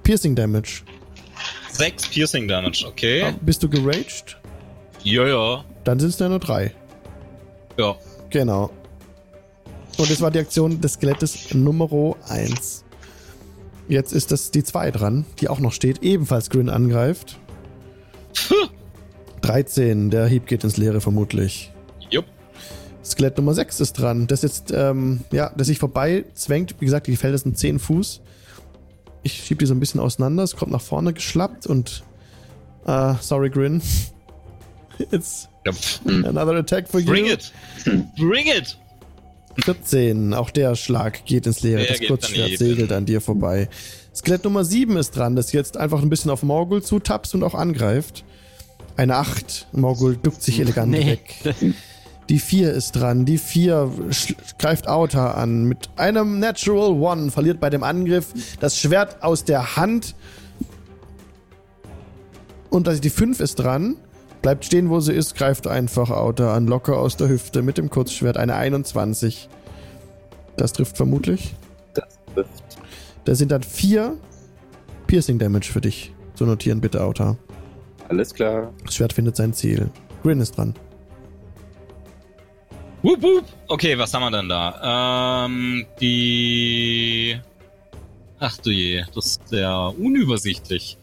Piercing 0.02 0.34
Damage. 0.36 0.82
Sechs 1.72 2.06
Piercing 2.08 2.48
Damage, 2.48 2.86
okay. 2.86 3.34
Bist 3.42 3.62
du 3.62 3.68
geraged? 3.68 4.38
Ja, 5.02 5.26
ja. 5.26 5.64
Dann 5.84 5.98
sind 5.98 6.10
es 6.10 6.18
ja 6.18 6.28
nur 6.28 6.38
3. 6.38 6.72
Ja. 7.78 7.96
Genau. 8.30 8.70
Und 9.98 10.10
das 10.10 10.20
war 10.20 10.30
die 10.30 10.38
Aktion 10.38 10.80
des 10.80 10.94
Skelettes 10.94 11.54
Nummer 11.54 12.16
1. 12.28 12.84
Jetzt 13.88 14.12
ist 14.12 14.32
das 14.32 14.50
die 14.50 14.64
2 14.64 14.90
dran, 14.90 15.26
die 15.40 15.48
auch 15.48 15.60
noch 15.60 15.72
steht, 15.72 16.02
ebenfalls 16.02 16.50
Grin 16.50 16.68
angreift. 16.68 17.38
13, 19.42 20.10
der 20.10 20.26
Hieb 20.26 20.46
geht 20.46 20.64
ins 20.64 20.76
Leere 20.76 21.00
vermutlich. 21.00 21.72
Skelett 23.10 23.36
Nummer 23.36 23.54
6 23.54 23.80
ist 23.80 23.92
dran, 23.94 24.26
das 24.26 24.42
jetzt, 24.42 24.72
ähm, 24.74 25.20
ja, 25.32 25.50
das 25.56 25.66
sich 25.68 25.78
vorbei 25.78 26.24
zwängt. 26.34 26.74
Wie 26.80 26.84
gesagt, 26.84 27.06
die 27.06 27.16
Felder 27.16 27.38
sind 27.38 27.56
10 27.58 27.78
Fuß. 27.78 28.20
Ich 29.22 29.44
schieb 29.44 29.58
die 29.58 29.66
so 29.66 29.74
ein 29.74 29.80
bisschen 29.80 30.00
auseinander, 30.00 30.42
es 30.42 30.56
kommt 30.56 30.72
nach 30.72 30.80
vorne 30.80 31.12
geschlappt 31.12 31.66
und, 31.66 32.04
äh, 32.86 33.14
sorry 33.20 33.50
Grin. 33.50 33.80
It's 35.10 35.48
another 36.04 36.54
attack 36.56 36.88
for 36.88 37.00
you. 37.00 37.06
bring 37.06 37.26
it. 37.26 37.52
Bring 38.16 38.46
it. 38.46 38.78
14, 39.64 40.34
auch 40.34 40.50
der 40.50 40.74
Schlag 40.76 41.24
geht 41.24 41.46
ins 41.46 41.62
Leere. 41.62 41.82
Der 41.84 41.96
das 41.96 42.06
Kurzschwert 42.06 42.58
segelt 42.58 42.92
an 42.92 43.06
dir 43.06 43.20
vorbei. 43.20 43.68
Skelett 44.14 44.44
Nummer 44.44 44.64
7 44.64 44.96
ist 44.96 45.16
dran, 45.16 45.34
das 45.36 45.52
jetzt 45.52 45.76
einfach 45.76 46.02
ein 46.02 46.08
bisschen 46.08 46.30
auf 46.30 46.42
Morgul 46.42 46.82
zutapst 46.82 47.34
und 47.34 47.42
auch 47.42 47.54
angreift. 47.54 48.24
Eine 48.96 49.16
8. 49.16 49.68
Morgul 49.72 50.16
duckt 50.16 50.42
sich 50.42 50.60
elegant 50.60 50.90
Nee. 50.92 51.06
weg. 51.06 51.54
Die 52.28 52.38
4 52.40 52.72
ist 52.72 52.92
dran. 52.92 53.24
Die 53.24 53.38
4 53.38 53.90
greift 54.58 54.88
Auta 54.88 55.32
an. 55.32 55.64
Mit 55.64 55.90
einem 55.96 56.40
Natural 56.40 56.90
One 56.90 57.30
verliert 57.30 57.60
bei 57.60 57.70
dem 57.70 57.82
Angriff 57.82 58.32
das 58.58 58.78
Schwert 58.78 59.22
aus 59.22 59.44
der 59.44 59.76
Hand. 59.76 60.14
Und 62.68 62.88
also 62.88 63.00
die 63.00 63.10
5 63.10 63.40
ist 63.40 63.56
dran. 63.56 63.96
Bleibt 64.42 64.64
stehen, 64.64 64.90
wo 64.90 65.00
sie 65.00 65.12
ist, 65.12 65.34
greift 65.36 65.66
einfach 65.66 66.10
Auta 66.10 66.54
an. 66.54 66.66
Locker 66.66 66.98
aus 66.98 67.16
der 67.16 67.28
Hüfte 67.28 67.62
mit 67.62 67.78
dem 67.78 67.90
Kurzschwert. 67.90 68.36
Eine 68.36 68.56
21. 68.56 69.48
Das 70.56 70.72
trifft 70.72 70.96
vermutlich. 70.96 71.54
Das 71.94 72.18
trifft. 72.34 72.78
Das 73.24 73.38
sind 73.38 73.52
dann 73.52 73.62
4 73.62 74.16
Piercing 75.06 75.38
Damage 75.38 75.72
für 75.72 75.80
dich. 75.80 76.12
Zu 76.34 76.44
notieren, 76.44 76.80
bitte, 76.80 77.02
Auta. 77.02 77.36
Alles 78.08 78.34
klar. 78.34 78.72
Das 78.84 78.94
Schwert 78.94 79.12
findet 79.12 79.36
sein 79.36 79.52
Ziel. 79.52 79.90
Grin 80.22 80.40
ist 80.40 80.56
dran. 80.56 80.74
Wup, 83.02 83.22
wup. 83.22 83.44
Okay, 83.68 83.98
was 83.98 84.12
haben 84.14 84.22
wir 84.22 84.30
denn 84.30 84.48
da? 84.48 85.46
Ähm, 85.46 85.86
die. 86.00 87.38
Ach 88.38 88.56
du 88.58 88.70
je, 88.70 89.04
das 89.14 89.26
ist 89.26 89.48
sehr 89.48 89.92
unübersichtlich. 89.98 90.98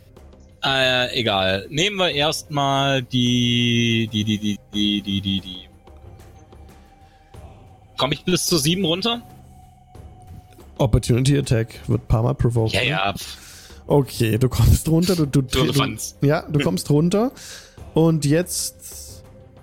Äh, 0.63 1.19
egal. 1.19 1.67
Nehmen 1.69 1.97
wir 1.97 2.11
erstmal 2.11 3.03
die. 3.03 4.09
Die, 4.11 4.23
die, 4.23 4.37
die, 4.37 4.59
die, 4.73 5.01
die, 5.01 5.21
die, 5.21 5.41
die. 5.41 5.69
Komme 7.97 8.13
ich 8.13 8.23
bis 8.23 8.45
zu 8.45 8.57
sieben 8.57 8.85
runter? 8.85 9.21
Opportunity 10.77 11.37
Attack 11.37 11.79
wird 11.87 12.07
paar 12.07 12.23
Mal 12.23 12.33
provoked. 12.33 12.73
Ja, 12.73 12.81
ne? 12.81 12.87
ja. 12.87 13.13
Okay, 13.87 14.37
du 14.37 14.49
kommst 14.49 14.87
runter. 14.89 15.15
Du, 15.15 15.25
du, 15.25 15.41
du, 15.41 15.59
Firlefanz. 15.59 16.17
ja, 16.21 16.43
du 16.49 16.59
kommst 16.59 16.89
runter. 16.89 17.31
Und 17.93 18.25
jetzt 18.25 19.02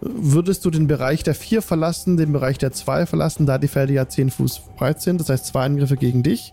würdest 0.00 0.64
du 0.64 0.70
den 0.70 0.86
Bereich 0.86 1.22
der 1.22 1.34
4 1.34 1.62
verlassen, 1.62 2.16
den 2.16 2.32
Bereich 2.32 2.58
der 2.58 2.72
2 2.72 3.06
verlassen, 3.06 3.46
da 3.46 3.58
die 3.58 3.68
Felder 3.68 3.92
ja 3.92 4.08
10 4.08 4.30
Fuß 4.30 4.60
breit 4.76 5.00
sind. 5.02 5.20
Das 5.20 5.28
heißt, 5.28 5.46
zwei 5.46 5.64
Angriffe 5.64 5.96
gegen 5.96 6.22
dich. 6.22 6.52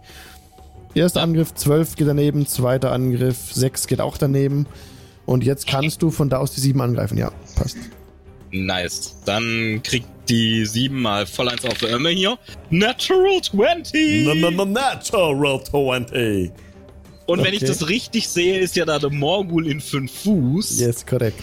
Erster 0.93 1.21
Angriff 1.21 1.53
12 1.53 1.95
geht 1.95 2.07
daneben, 2.07 2.47
zweiter 2.47 2.91
Angriff 2.91 3.53
6 3.53 3.87
geht 3.87 4.01
auch 4.01 4.17
daneben. 4.17 4.65
Und 5.25 5.43
jetzt 5.43 5.67
kannst 5.67 6.01
du 6.01 6.09
von 6.09 6.29
da 6.29 6.37
aus 6.37 6.51
die 6.53 6.61
7 6.61 6.79
angreifen. 6.81 7.17
Ja, 7.17 7.31
passt. 7.55 7.77
Nice. 8.51 9.17
Dann 9.25 9.81
kriegt 9.83 10.07
die 10.29 10.65
7 10.65 10.99
mal 10.99 11.25
voll 11.25 11.49
eins 11.49 11.65
auf 11.65 11.77
der 11.77 11.89
Irme 11.89 12.09
hier. 12.09 12.37
Natural 12.69 13.41
20! 13.41 14.25
No, 14.25 14.33
no, 14.35 14.51
no, 14.51 14.65
natural 14.65 15.63
20. 15.63 16.51
Und 17.27 17.43
wenn 17.43 17.53
ich 17.53 17.61
Okay. 17.61 17.67
das 17.67 17.89
richtig 17.89 18.29
sehe, 18.29 18.59
ist 18.59 18.75
ja 18.77 18.85
da 18.85 18.99
der 18.99 19.09
Morgul 19.09 19.67
in 19.67 19.81
5 19.81 20.11
Fuß. 20.11 20.79
Yes, 20.79 21.05
korrekt. 21.05 21.41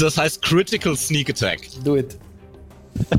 Das 0.00 0.16
heißt 0.16 0.42
Critical 0.42 0.96
Sneak 0.96 1.30
Attack. 1.30 1.60
Do 1.84 1.96
it. 1.96 2.18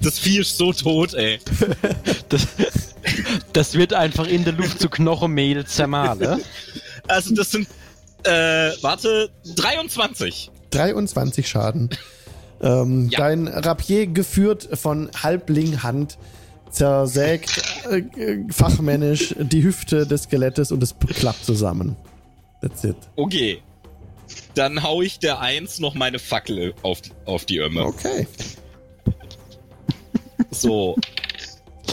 Das 0.00 0.18
Vieh 0.18 0.38
ist 0.40 0.56
so 0.56 0.72
tot, 0.72 1.14
ey. 1.14 1.38
Das, 2.28 2.46
das 3.52 3.74
wird 3.74 3.94
einfach 3.94 4.26
in 4.26 4.44
der 4.44 4.52
Luft 4.52 4.80
zu 4.80 4.88
Knochenmehl 4.88 5.64
zermahlen. 5.66 6.40
Also 7.08 7.34
das 7.36 7.52
sind, 7.52 7.68
äh, 8.24 8.72
warte, 8.80 9.30
23. 9.54 10.50
23 10.70 11.48
Schaden. 11.48 11.90
Ähm, 12.60 13.08
Ja. 13.10 13.20
Dein 13.20 13.46
Rapier 13.46 14.08
geführt 14.08 14.68
von 14.72 15.08
Halbling-Hand 15.22 16.18
zersägt 16.70 17.62
äh, 17.88 17.98
äh, 18.20 18.44
fachmännisch 18.50 19.36
die 19.38 19.62
Hüfte 19.62 20.04
des 20.04 20.24
Skelettes 20.24 20.72
und 20.72 20.82
es 20.82 20.96
klappt 21.14 21.44
zusammen. 21.44 21.94
That's 22.60 22.82
it. 22.82 22.96
Okay. 23.14 23.62
Dann 24.56 24.82
hau 24.82 25.02
ich 25.02 25.18
der 25.18 25.38
1 25.40 25.80
noch 25.80 25.94
meine 25.94 26.18
Fackel 26.18 26.74
auf, 26.82 27.00
auf 27.26 27.44
die 27.44 27.58
Irme. 27.58 27.84
Okay. 27.84 28.26
So. 30.50 30.96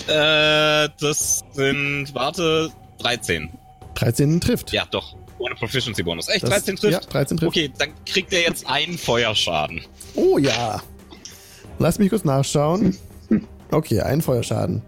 äh, 0.07 0.87
das 0.99 1.43
sind, 1.51 2.15
warte, 2.15 2.71
13. 2.99 3.49
13 3.95 4.39
trifft. 4.41 4.71
Ja, 4.71 4.85
doch. 4.89 5.15
Ohne 5.39 5.55
Proficiency 5.55 6.03
Bonus. 6.03 6.29
Echt, 6.29 6.43
Das- 6.43 6.49
13 6.51 6.77
trifft? 6.77 6.93
Ja, 7.03 7.09
13 7.11 7.37
trifft. 7.37 7.49
Okay, 7.49 7.71
dann 7.77 7.89
kriegt 8.05 8.31
er 8.31 8.41
jetzt 8.41 8.65
einen 8.65 8.97
Feuerschaden. 8.97 9.81
Oh 10.15 10.37
ja. 10.37 10.81
Lass 11.79 11.99
mich 11.99 12.09
kurz 12.09 12.23
nachschauen. 12.23 12.97
Okay, 13.71 13.99
ein 13.99 14.21
Feuerschaden. 14.21 14.81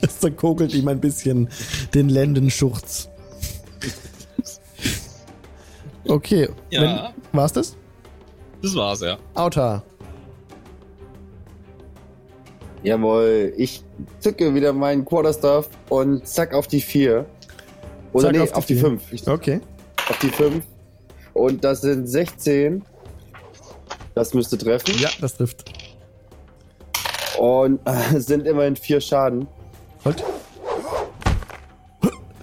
Es 0.00 0.20
zerkokelt 0.20 0.74
ihm 0.74 0.86
ein 0.86 1.00
bisschen 1.00 1.48
den 1.94 2.08
Lendenschurz. 2.08 3.08
Okay, 6.08 6.48
Ja. 6.70 6.82
wenn, 6.82 7.00
war's 7.38 7.52
das? 7.52 7.76
Das 8.62 8.74
war's, 8.74 9.00
ja. 9.00 9.18
Auta. 9.34 9.82
Jawohl, 12.82 13.54
ich 13.56 13.82
zücke 14.20 14.54
wieder 14.54 14.72
meinen 14.72 15.04
Quarterstaff 15.04 15.68
und 15.88 16.26
zack 16.26 16.52
auf 16.52 16.66
die 16.66 16.80
4. 16.82 17.24
Oder 18.12 18.26
Zack 18.26 18.32
nee, 18.32 18.40
auf 18.40 18.52
auf 18.54 18.66
die 18.66 18.74
die, 18.74 18.80
vier. 18.80 18.88
5. 18.90 19.12
Ich, 19.12 19.26
Okay. 19.28 19.60
auf 20.08 20.18
die 20.18 20.28
5. 20.28 20.64
Und 21.32 21.64
das 21.64 21.80
sind 21.80 22.06
16. 22.06 22.84
Das 24.14 24.34
müsste 24.34 24.58
treffen. 24.58 24.94
Ja, 24.98 25.08
das 25.20 25.36
trifft. 25.36 25.64
Und 27.38 27.80
äh, 27.86 28.16
es 28.16 28.26
sind 28.26 28.46
immerhin 28.46 28.76
4 28.76 29.00
Schaden. 29.00 29.48
Halt. 30.04 30.22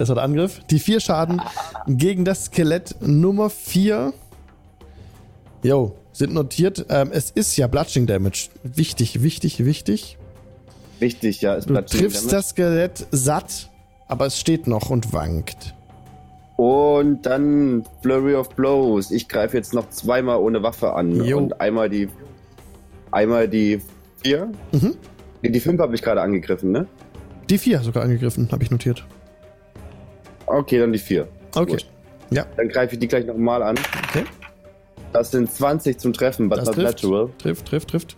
Das 0.01 0.07
der 0.07 0.23
Angriff. 0.23 0.61
Die 0.71 0.79
vier 0.79 0.99
Schaden 0.99 1.43
gegen 1.87 2.25
das 2.25 2.45
Skelett 2.45 2.95
Nummer 3.01 3.51
4. 3.51 4.13
Jo, 5.61 5.95
sind 6.11 6.33
notiert. 6.33 6.87
Ähm, 6.89 7.11
es 7.13 7.29
ist 7.29 7.55
ja 7.55 7.67
Bludgeoning 7.67 8.07
Damage. 8.07 8.49
Wichtig, 8.63 9.21
wichtig, 9.21 9.63
wichtig. 9.63 10.17
Richtig, 10.99 11.41
ja. 11.41 11.55
Es 11.55 11.67
Du 11.67 11.79
triffst 11.85 12.33
das 12.33 12.49
Skelett 12.49 13.05
satt, 13.11 13.69
aber 14.07 14.25
es 14.25 14.39
steht 14.39 14.65
noch 14.65 14.89
und 14.89 15.13
wankt. 15.13 15.75
Und 16.57 17.27
dann 17.27 17.85
Flurry 18.01 18.33
of 18.33 18.49
Blows. 18.55 19.11
Ich 19.11 19.29
greife 19.29 19.55
jetzt 19.55 19.71
noch 19.75 19.87
zweimal 19.91 20.37
ohne 20.37 20.63
Waffe 20.63 20.93
an. 20.93 21.23
Jo. 21.23 21.37
Und 21.37 21.61
einmal 21.61 21.89
die. 21.89 22.09
Einmal 23.11 23.47
die 23.47 23.79
4. 24.23 24.49
Mhm. 24.71 24.95
Die 25.43 25.59
5 25.59 25.79
habe 25.79 25.93
ich 25.93 26.01
gerade 26.01 26.23
angegriffen, 26.23 26.71
ne? 26.71 26.87
Die 27.51 27.59
vier 27.59 27.81
sogar 27.81 28.01
angegriffen, 28.01 28.49
habe 28.51 28.63
ich 28.63 28.71
notiert. 28.71 29.05
Okay, 30.51 30.79
dann 30.79 30.91
die 30.93 30.99
4. 30.99 31.27
Okay. 31.55 31.71
Gut. 31.71 31.85
Ja. 32.29 32.45
Dann 32.57 32.69
greife 32.69 32.93
ich 32.93 32.99
die 32.99 33.07
gleich 33.07 33.25
nochmal 33.25 33.61
an. 33.63 33.77
Okay. 34.09 34.25
Das 35.13 35.31
sind 35.31 35.51
20 35.51 35.97
zum 35.99 36.13
Treffen, 36.13 36.47
but 36.49 36.59
Das 36.59 36.67
not 36.67 36.75
trifft. 36.75 37.03
natural. 37.03 37.29
Trifft, 37.37 37.65
trifft, 37.67 37.89
trifft. 37.89 38.17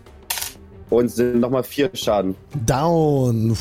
Und 0.90 1.08
sind 1.08 1.40
nochmal 1.40 1.64
4 1.64 1.90
Schaden. 1.94 2.36
Down. 2.66 3.56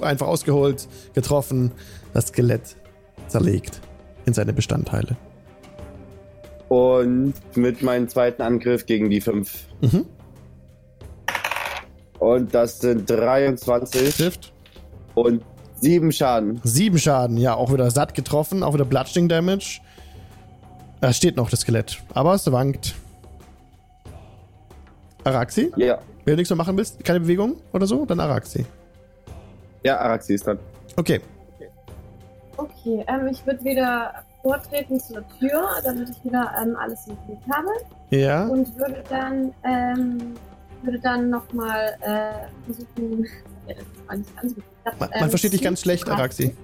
Einfach 0.00 0.26
ausgeholt, 0.28 0.88
getroffen. 1.14 1.72
Das 2.14 2.28
Skelett 2.28 2.76
zerlegt 3.26 3.80
in 4.24 4.32
seine 4.32 4.52
Bestandteile. 4.52 5.16
Und 6.68 7.34
mit 7.54 7.82
meinem 7.82 8.08
zweiten 8.08 8.42
Angriff 8.42 8.86
gegen 8.86 9.10
die 9.10 9.20
5. 9.20 9.66
Mhm. 9.80 10.06
Und 12.18 12.54
das 12.54 12.80
sind 12.80 13.08
23 13.08 14.16
Trifft. 14.16 14.52
und 15.14 15.42
7 15.80 16.12
Schaden. 16.12 16.60
Sieben 16.64 16.98
Schaden, 16.98 17.36
ja, 17.36 17.54
auch 17.54 17.72
wieder 17.72 17.90
satt 17.90 18.14
getroffen, 18.14 18.62
auch 18.62 18.74
wieder 18.74 18.84
Bludgeoning 18.84 19.28
Damage. 19.28 19.80
Es 21.00 21.16
steht 21.16 21.36
noch 21.36 21.50
das 21.50 21.60
Skelett, 21.60 22.02
aber 22.12 22.34
es 22.34 22.50
wankt. 22.50 22.94
Araxi? 25.24 25.72
Ja. 25.76 25.98
Wenn 26.24 26.32
du 26.32 26.36
nichts 26.36 26.50
mehr 26.50 26.56
machen 26.56 26.76
willst, 26.76 27.04
keine 27.04 27.20
Bewegung 27.20 27.56
oder 27.72 27.86
so, 27.86 28.04
dann 28.04 28.20
Araxi. 28.20 28.66
Ja, 29.84 29.98
Araxi 29.98 30.34
ist 30.34 30.46
dran. 30.46 30.58
Okay. 30.96 31.20
Okay, 32.56 33.04
ähm, 33.06 33.28
ich 33.28 33.46
würde 33.46 33.62
wieder 33.64 34.12
vortreten 34.42 34.98
zur 34.98 35.22
Tür, 35.38 35.62
damit 35.84 36.08
ich 36.10 36.24
wieder 36.24 36.50
ähm, 36.60 36.76
alles 36.76 37.06
im 37.06 37.16
Blick 37.26 37.38
habe. 37.52 37.68
Ja. 38.10 38.46
Und 38.46 38.76
würde 38.76 39.02
dann, 39.08 39.52
ähm, 39.64 40.34
würde 40.82 40.98
dann 40.98 41.30
nochmal 41.30 41.96
äh, 42.00 42.72
versuchen. 42.72 43.26
Ja, 43.68 43.74
das 43.74 44.08
war 44.08 44.16
nicht 44.16 44.36
ganz 44.40 44.54
geklappt, 44.90 45.00
Man, 45.00 45.10
ähm, 45.12 45.20
man 45.20 45.30
versteht 45.30 45.52
dich 45.52 45.62
ganz 45.62 45.80
schlecht. 45.80 46.08
Araxi. 46.08 46.54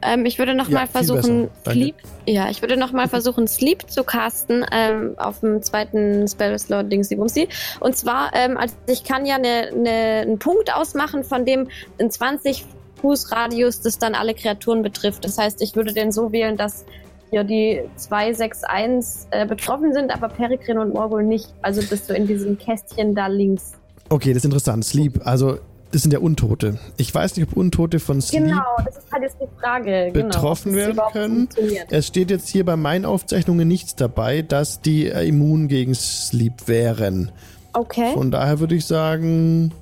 Ähm, 0.00 0.26
ich 0.26 0.38
würde 0.38 0.54
noch 0.54 0.68
Ja, 0.68 0.80
mal 0.80 0.86
versuchen. 0.86 1.48
Sleep. 1.68 1.96
Ja, 2.26 2.50
ich 2.50 2.62
würde 2.62 2.76
noch 2.76 2.92
mal 2.92 3.08
versuchen, 3.08 3.48
Sleep 3.48 3.90
zu 3.90 4.04
casten 4.04 4.64
ähm, 4.70 5.14
auf 5.16 5.40
dem 5.40 5.62
zweiten 5.62 6.28
Spellslot 6.28 6.90
Dings 6.90 7.08
Bumsi. 7.08 7.48
Und 7.80 7.96
zwar, 7.96 8.30
ähm, 8.34 8.56
also 8.56 8.74
ich 8.86 9.02
kann 9.02 9.26
ja 9.26 9.38
ne, 9.38 9.70
ne, 9.74 10.22
einen 10.22 10.38
Punkt 10.38 10.72
ausmachen, 10.74 11.24
von 11.24 11.44
dem 11.44 11.68
ein 11.98 12.10
20 12.10 12.64
Fuß 13.00 13.32
Radius 13.32 13.80
das 13.80 13.98
dann 13.98 14.14
alle 14.14 14.34
Kreaturen 14.34 14.82
betrifft. 14.82 15.24
Das 15.24 15.38
heißt, 15.38 15.62
ich 15.62 15.74
würde 15.76 15.92
den 15.92 16.12
so 16.12 16.32
wählen, 16.32 16.56
dass 16.56 16.84
ja 17.30 17.44
die 17.44 17.82
261 17.96 19.28
äh, 19.30 19.46
betroffen 19.46 19.92
sind, 19.92 20.12
aber 20.12 20.28
Peregrin 20.28 20.78
und 20.78 20.94
Morgul 20.94 21.22
nicht. 21.22 21.52
Also 21.62 21.82
bist 21.82 22.08
du 22.08 22.14
in 22.14 22.26
diesem 22.26 22.58
Kästchen 22.58 23.14
da 23.14 23.26
links. 23.26 23.72
Okay, 24.08 24.30
das 24.30 24.38
ist 24.38 24.44
interessant. 24.46 24.84
Sleep, 24.84 25.20
also 25.26 25.58
das 25.92 26.02
sind 26.02 26.12
ja 26.12 26.18
Untote. 26.18 26.78
Ich 26.96 27.14
weiß 27.14 27.36
nicht, 27.36 27.48
ob 27.50 27.56
Untote 27.56 27.98
von 28.00 28.20
Sleep. 28.20 28.44
Genau, 28.44 28.62
das 28.84 28.98
ist 28.98 29.10
halt 29.12 29.22
jetzt 29.22 29.36
die 29.40 29.46
Frage. 29.60 30.10
betroffen 30.12 30.72
genau, 30.74 30.90
ob 31.06 31.12
das 31.12 31.14
werden 31.14 31.48
können? 31.56 31.86
Es 31.90 32.06
steht 32.06 32.30
jetzt 32.30 32.48
hier 32.48 32.64
bei 32.64 32.76
meinen 32.76 33.04
Aufzeichnungen 33.04 33.66
nichts 33.66 33.96
dabei, 33.96 34.42
dass 34.42 34.80
die 34.80 35.06
immun 35.06 35.68
gegen 35.68 35.94
Sleep 35.94 36.66
wären. 36.68 37.30
Okay. 37.72 38.12
Von 38.12 38.30
daher 38.30 38.60
würde 38.60 38.74
ich 38.74 38.84
sagen, 38.86 39.72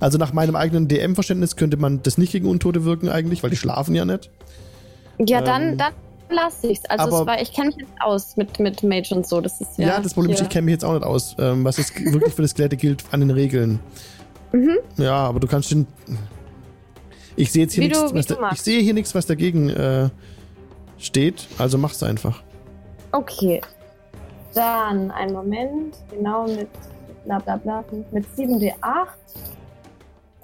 also 0.00 0.16
nach 0.18 0.32
meinem 0.32 0.56
eigenen 0.56 0.88
DM-Verständnis 0.88 1.56
könnte 1.56 1.76
man 1.76 2.02
das 2.02 2.18
nicht 2.18 2.32
gegen 2.32 2.46
Untote 2.48 2.84
wirken 2.84 3.08
eigentlich, 3.08 3.42
weil 3.42 3.50
die 3.50 3.56
schlafen 3.56 3.94
ja 3.94 4.04
nicht. 4.04 4.30
Ja, 5.18 5.38
Ähm, 5.40 5.44
dann, 5.44 5.78
dann 5.78 5.92
lasse 6.30 6.66
ich's. 6.68 6.84
Also 6.86 7.04
aber- 7.08 7.20
es 7.20 7.26
war, 7.26 7.42
ich 7.42 7.52
kenne 7.52 7.68
mich 7.68 7.76
jetzt 7.78 7.90
aus 8.00 8.36
mit, 8.36 8.58
mit 8.60 8.82
Mage 8.82 9.14
und 9.14 9.26
so. 9.26 9.40
Das 9.40 9.60
ist 9.60 9.78
ja. 9.78 9.88
Ja, 9.88 10.00
das 10.00 10.14
Problem 10.14 10.34
ist, 10.34 10.40
ich 10.42 10.48
kenne 10.48 10.66
mich 10.66 10.72
jetzt 10.72 10.84
auch 10.84 10.94
nicht 10.94 11.04
aus, 11.04 11.36
ähm, 11.38 11.64
was 11.64 11.76
jetzt 11.78 11.94
wirklich 12.12 12.34
für 12.34 12.42
das 12.42 12.52
Skelette 12.52 12.76
gilt 12.76 13.04
an 13.12 13.20
den 13.20 13.30
Regeln. 13.30 13.80
Mhm. 14.52 14.78
Ja, 14.96 15.14
aber 15.14 15.40
du 15.40 15.46
kannst 15.46 15.70
den. 15.70 15.86
Ich 17.36 17.52
sehe 17.52 17.64
jetzt 17.64 17.74
hier 17.74 17.84
nichts, 17.84 18.14
was 18.14 18.26
da, 18.26 18.50
ich 18.52 18.62
sehe 18.62 18.80
hier 18.80 18.94
nichts, 18.94 19.14
was 19.14 19.26
dagegen 19.26 19.68
äh, 19.68 20.08
steht. 20.98 21.46
Also 21.58 21.76
mach's 21.76 22.02
einfach. 22.02 22.42
Okay. 23.12 23.60
Dann 24.54 25.10
einen 25.10 25.34
Moment. 25.34 25.96
Genau 26.10 26.46
mit 26.46 26.68
bla 27.24 27.38
bla 27.38 27.56
bla. 27.56 27.84
Mit 28.10 28.24
7d8. 28.36 28.72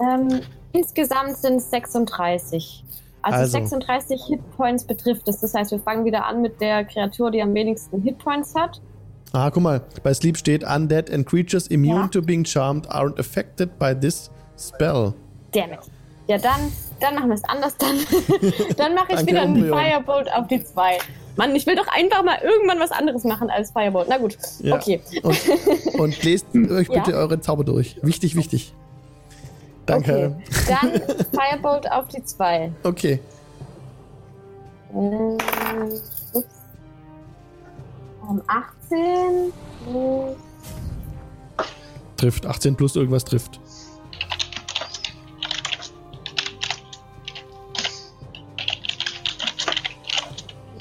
Ähm, 0.00 0.40
insgesamt 0.72 1.36
sind 1.36 1.56
es 1.56 1.70
36. 1.70 2.84
Also, 3.22 3.38
Also. 3.38 3.52
36 3.52 4.24
Hitpoints 4.26 4.84
betrifft 4.84 5.28
es. 5.28 5.40
Das 5.40 5.54
heißt, 5.54 5.70
wir 5.70 5.78
fangen 5.78 6.04
wieder 6.04 6.26
an 6.26 6.42
mit 6.42 6.60
der 6.60 6.84
Kreatur, 6.84 7.30
die 7.30 7.40
am 7.40 7.54
wenigsten 7.54 8.02
Hitpoints 8.02 8.54
hat. 8.54 8.80
Ah, 9.32 9.48
guck 9.50 9.62
mal, 9.62 9.80
bei 10.02 10.12
Sleep 10.12 10.36
steht 10.36 10.62
Undead 10.64 11.10
and 11.10 11.26
creatures 11.26 11.66
immune 11.68 12.02
Ja. 12.02 12.08
to 12.08 12.20
being 12.22 12.44
charmed 12.44 12.86
aren't 12.90 13.18
affected 13.18 13.78
by 13.78 13.94
this 13.94 14.30
spell. 14.58 15.14
Damn 15.52 15.72
it. 15.72 15.78
Ja, 16.28 16.38
dann, 16.38 16.70
dann 17.00 17.14
machen 17.14 17.28
wir 17.30 17.34
es 17.36 17.44
anders. 17.44 17.74
Dann, 17.78 17.96
dann 18.76 18.94
mache 18.94 19.14
ich 19.14 19.26
wieder 19.26 19.42
einen. 19.42 19.64
Firebolt 19.68 20.32
auf 20.32 20.46
die 20.48 20.62
2. 20.62 20.98
Mann, 21.36 21.56
ich 21.56 21.66
will 21.66 21.74
doch 21.76 21.88
einfach 21.88 22.22
mal 22.22 22.36
irgendwann 22.42 22.78
was 22.78 22.90
anderes 22.92 23.24
machen 23.24 23.48
als 23.48 23.70
Firebolt. 23.70 24.06
Na 24.08 24.18
gut, 24.18 24.36
Ja. 24.60 24.74
okay. 24.76 25.00
Und, 25.22 25.98
und 25.98 26.22
lest 26.24 26.46
euch 26.54 26.88
Ja. 26.88 27.02
bitte 27.02 27.16
eure 27.16 27.40
Zauber 27.40 27.64
durch. 27.64 27.96
Wichtig, 28.02 28.36
wichtig. 28.36 28.74
Danke. 29.86 30.36
Okay. 30.36 30.68
Dann 30.68 30.90
Firebolt 31.50 31.90
auf 31.90 32.06
die 32.08 32.22
2. 32.22 32.70
Okay. 32.84 33.18
Ähm, 34.94 35.38
Ähm, 38.28 38.42
18 38.46 39.52
plus 39.84 40.36
Trifft. 42.16 42.46
18 42.46 42.76
plus 42.76 42.94
irgendwas 42.96 43.24
trifft. 43.24 43.58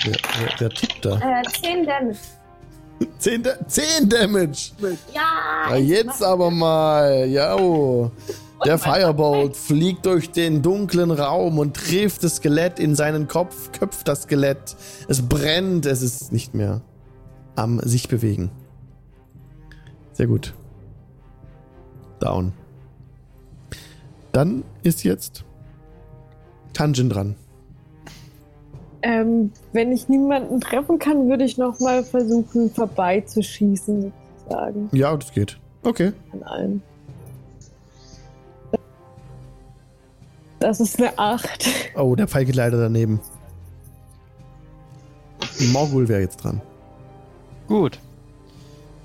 Wer, 0.04 0.14
wer, 0.40 0.50
wer 0.60 0.70
tippt 0.70 1.06
da? 1.06 1.16
Äh, 1.18 1.44
10 1.62 1.86
Damage. 1.86 2.18
10, 3.18 3.44
Da- 3.44 3.68
10 3.68 4.10
Damage! 4.10 4.72
Ja! 5.14 5.72
Ja, 5.72 5.76
jetzt 5.76 6.24
aber 6.24 6.52
mal. 6.52 7.26
Ja. 7.28 7.58
Der 8.64 8.78
Firebolt 8.78 9.56
fliegt 9.58 10.06
durch 10.06 10.30
den 10.30 10.62
dunklen 10.62 11.10
Raum 11.10 11.58
und 11.58 11.76
trifft 11.76 12.24
das 12.24 12.36
Skelett 12.36 12.80
in 12.80 12.96
seinen 12.96 13.28
Kopf, 13.28 13.72
köpft 13.72 14.08
das 14.08 14.24
Skelett. 14.24 14.76
Es 15.08 15.22
brennt, 15.28 15.88
es 15.88 16.04
ist 16.04 16.32
nicht 16.32 16.54
mehr 16.54 16.82
am 17.62 17.80
sich 17.80 18.08
bewegen. 18.10 18.50
Sehr 20.14 20.28
gut. 20.28 20.54
Down. 22.20 22.54
Dann 24.32 24.64
ist 24.84 25.04
jetzt 25.04 25.44
Tangent 26.74 27.14
dran. 27.14 27.36
Ähm, 29.04 29.52
wenn 29.74 29.92
ich 29.92 30.10
niemanden 30.10 30.62
treffen 30.62 31.00
kann, 31.00 31.28
würde 31.28 31.44
ich 31.44 31.58
nochmal 31.58 32.04
versuchen, 32.04 32.70
vorbeizuschießen, 32.70 34.14
sozusagen, 34.38 34.90
Ja, 34.92 35.16
das 35.16 35.32
geht. 35.32 35.60
Okay. 35.84 36.14
an 36.34 36.44
allen. 36.44 36.84
Das 40.60 40.80
ist 40.80 41.00
eine 41.00 41.18
8. 41.18 41.68
Oh, 41.98 42.16
der 42.16 42.28
Pfeil 42.28 42.46
geht 42.46 42.56
leider 42.56 42.78
daneben. 42.80 43.20
Morgul 45.72 46.08
wäre 46.08 46.22
jetzt 46.22 46.38
dran. 46.38 46.62
Gut. 47.72 48.00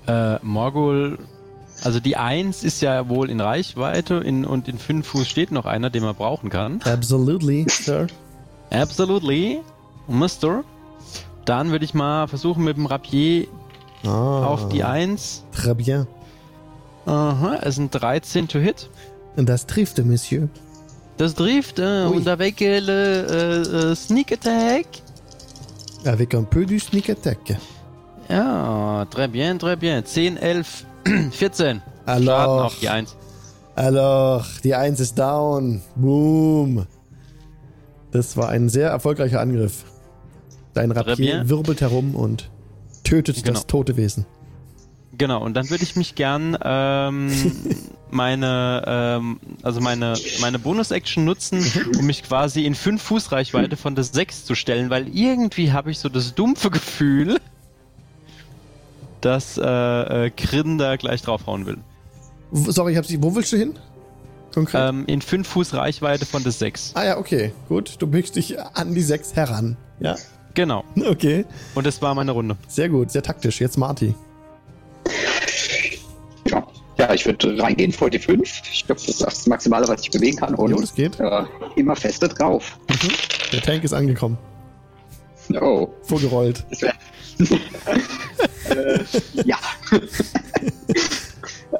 Äh, 0.07 0.39
Morgul, 0.41 1.17
also 1.83 2.01
die 2.01 2.17
1 2.17 2.63
ist 2.65 2.81
ja 2.81 3.07
wohl 3.07 3.29
in 3.29 3.39
Reichweite 3.39 4.15
in, 4.15 4.43
und 4.45 4.67
in 4.67 4.77
5 4.77 5.07
Fuß 5.07 5.25
steht 5.25 5.51
noch 5.53 5.65
einer, 5.65 5.89
den 5.89 6.03
man 6.03 6.15
brauchen 6.15 6.49
kann. 6.49 6.81
Absolutely, 6.83 7.65
Sir. 7.69 8.07
Absolutely. 8.69 9.61
Mister. 10.09 10.63
Dann 11.45 11.71
würde 11.71 11.85
ich 11.85 11.93
mal 11.93 12.27
versuchen 12.27 12.63
mit 12.65 12.75
dem 12.75 12.85
Rapier 12.87 13.47
Ah, 14.05 14.45
auf 14.45 14.67
die 14.69 14.83
1. 14.83 15.43
Très 15.55 15.73
bien. 15.73 16.07
Aha, 17.05 17.59
es 17.61 17.75
sind 17.75 17.91
13 17.91 18.49
to 18.49 18.59
hit. 18.59 18.89
Und 19.37 19.47
das 19.47 19.65
trifft, 19.65 19.97
Monsieur. 20.03 20.49
Das 21.15 21.35
trifft 21.35 21.79
äh, 21.79 22.05
Ui. 22.05 22.17
und 22.17 22.27
avec 22.27 22.59
le 22.59 23.91
äh, 23.91 23.95
Sneak 23.95 24.33
Attack. 24.33 24.87
Avec 26.05 26.33
un 26.35 26.43
peu 26.43 26.65
du 26.65 26.77
sneak 26.79 27.09
attack. 27.09 27.39
Ja, 28.29 29.05
très 29.09 29.27
bien, 29.27 29.57
très 29.57 29.75
bien. 29.77 30.03
10, 30.03 30.37
11, 30.37 30.85
14. 31.31 31.81
Schaden 31.81 31.81
Alors, 32.05 32.65
auf 32.65 32.79
die 32.79 32.89
1. 32.89 33.15
alors, 33.75 34.45
die 34.63 34.75
Eins 34.75 34.99
ist 34.99 35.17
down. 35.17 35.81
Boom. 35.95 36.85
Das 38.11 38.37
war 38.37 38.49
ein 38.49 38.69
sehr 38.69 38.89
erfolgreicher 38.89 39.39
Angriff. 39.41 39.83
Dein 40.73 40.91
Rapier 40.91 41.49
wirbelt 41.49 41.81
herum 41.81 42.15
und 42.15 42.49
tötet 43.03 43.37
Genau. 43.43 43.53
das 43.53 43.67
tote 43.67 43.97
Wesen. 43.97 44.25
Genau, 45.17 45.43
und 45.43 45.55
dann 45.55 45.69
würde 45.71 45.83
ich 45.83 45.95
mich 45.95 46.13
gern 46.15 46.55
ähm, 46.63 47.31
meine, 48.11 48.83
ähm, 48.85 49.39
also 49.63 49.81
meine, 49.81 50.13
meine 50.41 50.59
Bonus-Action 50.59 51.25
nutzen, 51.25 51.65
um 51.97 52.05
mich 52.05 52.21
quasi 52.23 52.65
in 52.65 52.75
5 52.75 53.01
Fuß 53.01 53.31
Reichweite 53.31 53.75
von 53.77 53.95
der 53.95 54.03
6 54.03 54.45
zu 54.45 54.53
stellen, 54.53 54.89
weil 54.91 55.07
irgendwie 55.07 55.71
habe 55.71 55.89
ich 55.91 55.97
so 55.99 56.07
das 56.09 56.35
dumpfe 56.35 56.69
Gefühl, 56.69 57.39
dass 59.21 59.57
äh, 59.57 59.63
äh, 60.25 60.31
Grin 60.31 60.77
da 60.77 60.95
gleich 60.95 61.21
draufhauen 61.21 61.65
will. 61.65 61.77
Sorry, 62.51 62.93
ich 62.93 62.97
hab 62.97 63.05
sie. 63.05 63.21
Wo 63.21 63.35
willst 63.35 63.51
du 63.51 63.57
hin? 63.57 63.77
Konkret? 64.53 64.89
Ähm, 64.89 65.05
in 65.07 65.21
5 65.21 65.47
Fuß 65.47 65.73
Reichweite 65.73 66.25
von 66.25 66.41
der 66.43 66.51
6. 66.51 66.91
ah 66.95 67.05
ja, 67.05 67.17
okay. 67.17 67.51
Gut. 67.67 67.95
Du 67.99 68.07
bewegst 68.07 68.35
dich 68.35 68.57
an 68.59 68.93
die 68.95 69.01
Sechs 69.01 69.35
heran. 69.35 69.77
Ja. 69.99 70.15
Genau. 70.53 70.83
Okay. 71.05 71.45
Und 71.75 71.85
das 71.85 72.01
war 72.01 72.15
meine 72.15 72.31
Runde. 72.31 72.57
Sehr 72.67 72.89
gut. 72.89 73.11
Sehr 73.11 73.21
taktisch. 73.21 73.59
Jetzt 73.61 73.77
Marty. 73.77 74.15
Ja, 76.49 76.65
ja 76.97 77.13
ich 77.13 77.25
würde 77.25 77.61
reingehen 77.61 77.91
vor 77.91 78.09
die 78.09 78.19
5. 78.19 78.61
Ich 78.71 78.85
glaube, 78.85 79.01
das 79.01 79.09
ist 79.09 79.21
das 79.21 79.45
Maximale, 79.47 79.87
was 79.87 80.01
ich 80.01 80.11
bewegen 80.11 80.37
kann. 80.37 80.55
Und 80.55 80.71
Jo, 80.71 80.79
das 80.79 80.93
geht. 80.95 81.19
äh, 81.19 81.43
immer 81.75 81.95
feste 81.95 82.27
drauf. 82.27 82.77
Der 83.51 83.61
Tank 83.61 83.83
ist 83.83 83.93
angekommen. 83.93 84.37
Oh, 85.61 85.87
Vorgerollt. 86.03 86.65
das 86.69 86.81
wäre. 86.81 86.93
Äh, 87.39 88.99
ja. 89.45 89.57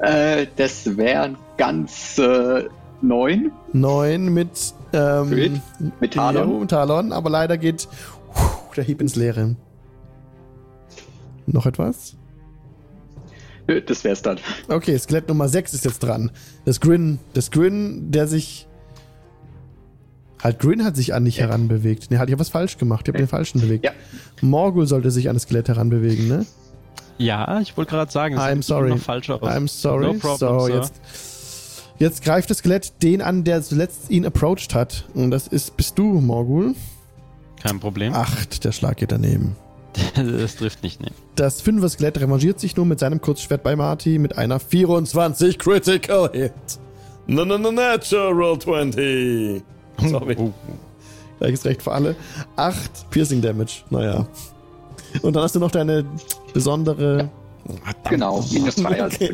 äh, 0.00 0.46
das 0.56 0.96
wären 0.96 1.36
ganz 1.56 2.18
äh, 2.18 2.64
neun. 3.00 3.52
Neun 3.72 4.32
mit, 4.32 4.74
ähm, 4.92 5.30
Mit? 5.30 5.60
Mit 6.00 6.14
Talon? 6.14 6.68
Talon, 6.68 7.12
aber 7.12 7.30
leider 7.30 7.58
geht 7.58 7.88
puh, 8.32 8.74
der 8.76 8.84
Hieb 8.84 9.00
ins 9.00 9.16
Leere. 9.16 9.56
Noch 11.46 11.66
etwas? 11.66 12.16
Nö, 13.66 13.80
Das 13.82 14.04
wär's 14.04 14.22
dann. 14.22 14.38
Okay, 14.68 14.98
Skelett 14.98 15.28
Nummer 15.28 15.48
6 15.48 15.74
ist 15.74 15.84
jetzt 15.84 16.00
dran. 16.00 16.30
Das 16.64 16.80
Grin, 16.80 17.18
das 17.34 17.50
Grin, 17.50 18.10
der 18.10 18.26
sich. 18.26 18.67
Halt, 20.42 20.60
Grin 20.60 20.84
hat 20.84 20.96
sich 20.96 21.14
an 21.14 21.24
dich 21.24 21.40
heranbewegt. 21.40 22.10
Ne, 22.10 22.18
halt, 22.18 22.30
ich 22.30 22.38
was 22.38 22.48
falsch 22.48 22.78
gemacht. 22.78 23.06
Ich 23.08 23.12
hab 23.12 23.18
den 23.18 23.28
falschen 23.28 23.60
bewegt. 23.60 23.84
Ja. 23.84 23.92
Morgul 24.40 24.86
sollte 24.86 25.10
sich 25.10 25.28
an 25.28 25.34
das 25.34 25.42
Skelett 25.44 25.68
heranbewegen, 25.68 26.28
ne? 26.28 26.46
Ja, 27.18 27.60
ich 27.60 27.76
wollte 27.76 27.90
gerade 27.90 28.12
sagen, 28.12 28.38
I'm 28.38 28.56
sieht 28.56 28.64
sorry. 28.64 28.90
Noch 28.90 28.98
falsch 28.98 29.28
aus. 29.30 29.42
I'm 29.42 29.68
sorry. 29.68 30.06
No 30.06 30.14
problem, 30.14 30.38
so, 30.38 30.66
Sir. 30.66 30.74
jetzt. 30.76 30.94
Jetzt 31.98 32.22
greift 32.22 32.48
das 32.48 32.58
Skelett 32.58 33.02
den 33.02 33.20
an, 33.20 33.42
der 33.42 33.60
zuletzt 33.62 34.08
ihn 34.10 34.24
approached 34.24 34.72
hat. 34.74 35.04
Und 35.14 35.32
das 35.32 35.48
ist, 35.48 35.76
bist 35.76 35.98
du, 35.98 36.04
Morgul. 36.20 36.76
Kein 37.60 37.80
Problem. 37.80 38.14
Acht, 38.14 38.64
der 38.64 38.70
Schlag 38.70 38.98
geht 38.98 39.10
daneben. 39.10 39.56
das 40.14 40.54
trifft 40.54 40.84
nicht, 40.84 41.00
ne. 41.00 41.10
Das 41.34 41.60
Fünfer-Skelett 41.60 42.20
revanchiert 42.20 42.60
sich 42.60 42.76
nun 42.76 42.86
mit 42.86 43.00
seinem 43.00 43.20
Kurzschwert 43.20 43.64
bei 43.64 43.74
Marty 43.74 44.18
mit 44.18 44.38
einer 44.38 44.60
24 44.60 45.58
Critical 45.58 46.30
Hit. 46.32 46.52
No, 47.26 47.44
no, 47.44 47.58
no, 47.58 47.72
natural 47.72 48.58
20. 48.58 49.64
Sorry. 50.06 50.36
Oh, 50.38 50.52
Gleiches 51.38 51.64
Recht 51.64 51.82
für 51.82 51.92
alle. 51.92 52.16
8 52.56 53.10
Piercing 53.10 53.40
Damage. 53.40 53.84
Naja. 53.90 54.26
Und 55.22 55.36
dann 55.36 55.42
hast 55.42 55.54
du 55.54 55.60
noch 55.60 55.70
deine 55.70 56.04
besondere. 56.52 57.30
Genau, 58.08 58.44
minus 58.50 58.84
als 58.84 59.14
Okay. 59.14 59.32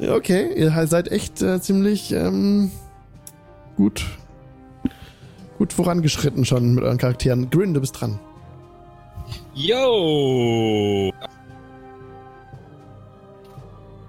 okay, 0.10 0.52
ihr 0.54 0.86
seid 0.86 1.10
echt 1.10 1.42
äh, 1.42 1.60
ziemlich 1.60 2.12
ähm, 2.12 2.70
gut. 3.76 4.04
Gut 5.58 5.72
vorangeschritten 5.72 6.44
schon 6.44 6.74
mit 6.74 6.84
euren 6.84 6.98
Charakteren. 6.98 7.50
Grin, 7.50 7.74
du 7.74 7.80
bist 7.80 8.00
dran. 8.00 8.18
Yo! 9.54 11.12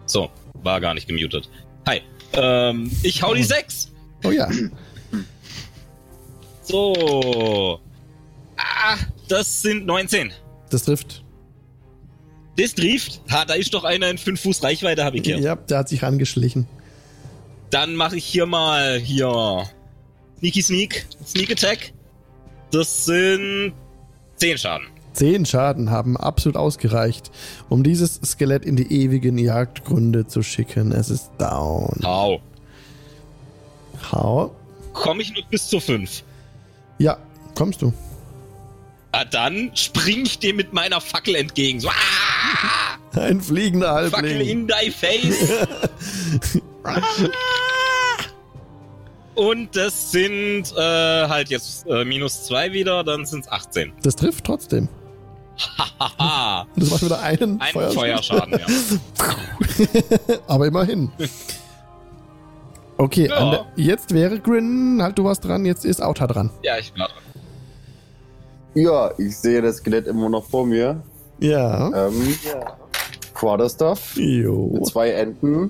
So, 0.06 0.30
war 0.64 0.82
gar 0.82 0.94
nicht 0.94 1.08
gemutet. 1.08 1.50
Hi. 1.88 2.02
Ähm, 2.34 2.92
ich 3.04 3.22
hau 3.22 3.34
die 3.34 3.44
6. 3.44 3.93
Oh 4.24 4.32
ja. 4.32 4.50
So. 6.64 7.80
Ah, 8.58 8.98
das 9.28 9.62
sind 9.62 9.86
19. 9.86 10.32
Das 10.70 10.84
trifft. 10.84 11.24
Das 12.58 12.74
trifft. 12.74 13.22
Ha, 13.32 13.46
da 13.46 13.56
ist 13.56 13.74
doch 13.74 13.84
einer 13.84 14.10
in 14.10 14.18
5 14.18 14.40
Fuß 14.42 14.64
Reichweite, 14.64 15.04
hab 15.04 15.14
ich 15.14 15.24
gehört. 15.24 15.42
Ja, 15.42 15.56
der 15.56 15.80
hat 15.80 15.90
sich 15.90 16.04
rangeschlichen. 16.04 16.68
Dann 17.70 17.96
mache 17.96 18.18
ich 18.18 18.26
hier 18.26 18.46
mal 18.46 19.00
hier 19.00 19.68
Sneaky 20.38 20.62
Sneak, 20.62 21.06
Sneak 21.26 21.52
Attack. 21.52 21.94
Das 22.72 23.06
sind 23.06 23.74
10 24.36 24.58
Schaden. 24.58 24.88
Zehn 25.14 25.46
Schaden 25.46 25.92
haben 25.92 26.18
absolut 26.18 26.58
ausgereicht, 26.58 27.32
um 27.70 27.84
dieses 27.84 28.20
Skelett 28.26 28.66
in 28.66 28.76
die 28.76 28.92
ewigen 28.92 29.38
Jagdgründe 29.38 30.26
zu 30.26 30.42
schicken. 30.42 30.92
Es 30.92 31.10
ist 31.10 31.30
down. 31.38 32.04
Au. 32.04 32.42
Hau. 34.12 34.54
Komme 34.94 35.22
ich 35.22 35.34
nur 35.34 35.44
bis 35.50 35.68
zu 35.68 35.80
5. 35.80 36.24
Ja, 37.00 37.18
kommst 37.56 37.82
du. 37.82 37.94
Ah, 39.12 39.26
dann 39.26 39.72
spring 39.76 40.26
ich 40.26 40.40
dem 40.40 40.56
mit 40.56 40.74
meiner 40.74 41.00
Fackel 41.02 41.36
entgegen. 41.36 41.80
So, 41.80 41.90
ah, 41.90 41.94
Ein 43.20 43.42
fliegender 43.42 44.10
Fackel 44.10 44.30
Halbling. 44.32 44.50
in 44.50 44.68
thy 44.68 44.92
face. 44.92 45.68
Und 49.36 49.76
das 49.76 50.12
sind 50.12 50.72
äh, 50.78 51.28
halt 51.28 51.50
jetzt 51.50 51.88
äh, 51.88 52.06
minus 52.06 52.44
2 52.46 52.72
wieder, 52.72 53.04
dann 53.04 53.26
sind 53.26 53.42
es 53.46 53.52
18. 53.52 53.92
Das 54.04 54.16
trifft 54.16 54.44
trotzdem. 54.46 54.88
Das 56.76 56.90
macht 56.90 57.04
wieder 57.04 57.20
einen 57.22 57.60
Ein 57.62 57.74
Feuerschaden. 57.74 58.60
Feuerschaden, 58.60 58.60
ja. 58.60 60.38
Aber 60.48 60.68
immerhin. 60.68 61.12
Okay, 63.04 63.28
Ja. 63.28 63.50
der, 63.52 63.66
jetzt 63.76 64.14
wäre 64.14 64.40
Grin, 64.40 65.00
halt 65.02 65.18
du 65.18 65.26
warst 65.26 65.44
dran, 65.44 65.66
jetzt 65.66 65.84
ist 65.84 66.02
Auta 66.02 66.26
dran. 66.26 66.50
Ja, 66.62 66.78
ich 66.80 66.94
bin 66.94 67.02
dran. 67.04 67.12
Ja, 68.76 69.12
ich 69.18 69.38
sehe 69.38 69.62
das 69.62 69.78
Skelett 69.78 70.08
immer 70.08 70.30
noch 70.30 70.46
vor 70.46 70.66
mir. 70.66 71.02
Ja. 71.40 72.08
Ähm, 72.08 72.34
Quarterstaff. 73.34 74.16
Jo. 74.16 74.82
Zwei 74.86 75.10
Enten. 75.12 75.70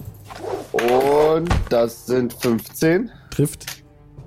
Und 0.74 1.50
das 1.70 2.06
sind 2.06 2.34
15. 2.34 3.10
Trifft. 3.32 3.66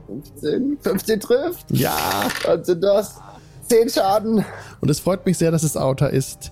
15, 0.09 0.79
15 0.81 1.21
trifft. 1.21 1.67
Ja. 1.71 2.29
Dann 2.45 2.65
sind 2.65 2.83
das 2.83 3.21
10 3.69 3.89
Schaden. 3.89 4.45
Und 4.81 4.91
es 4.91 4.99
freut 5.01 5.25
mich 5.27 5.39
sehr, 5.39 5.53
dass 5.53 5.63
es 5.63 5.77
Autor 5.77 6.11
ist, 6.11 6.51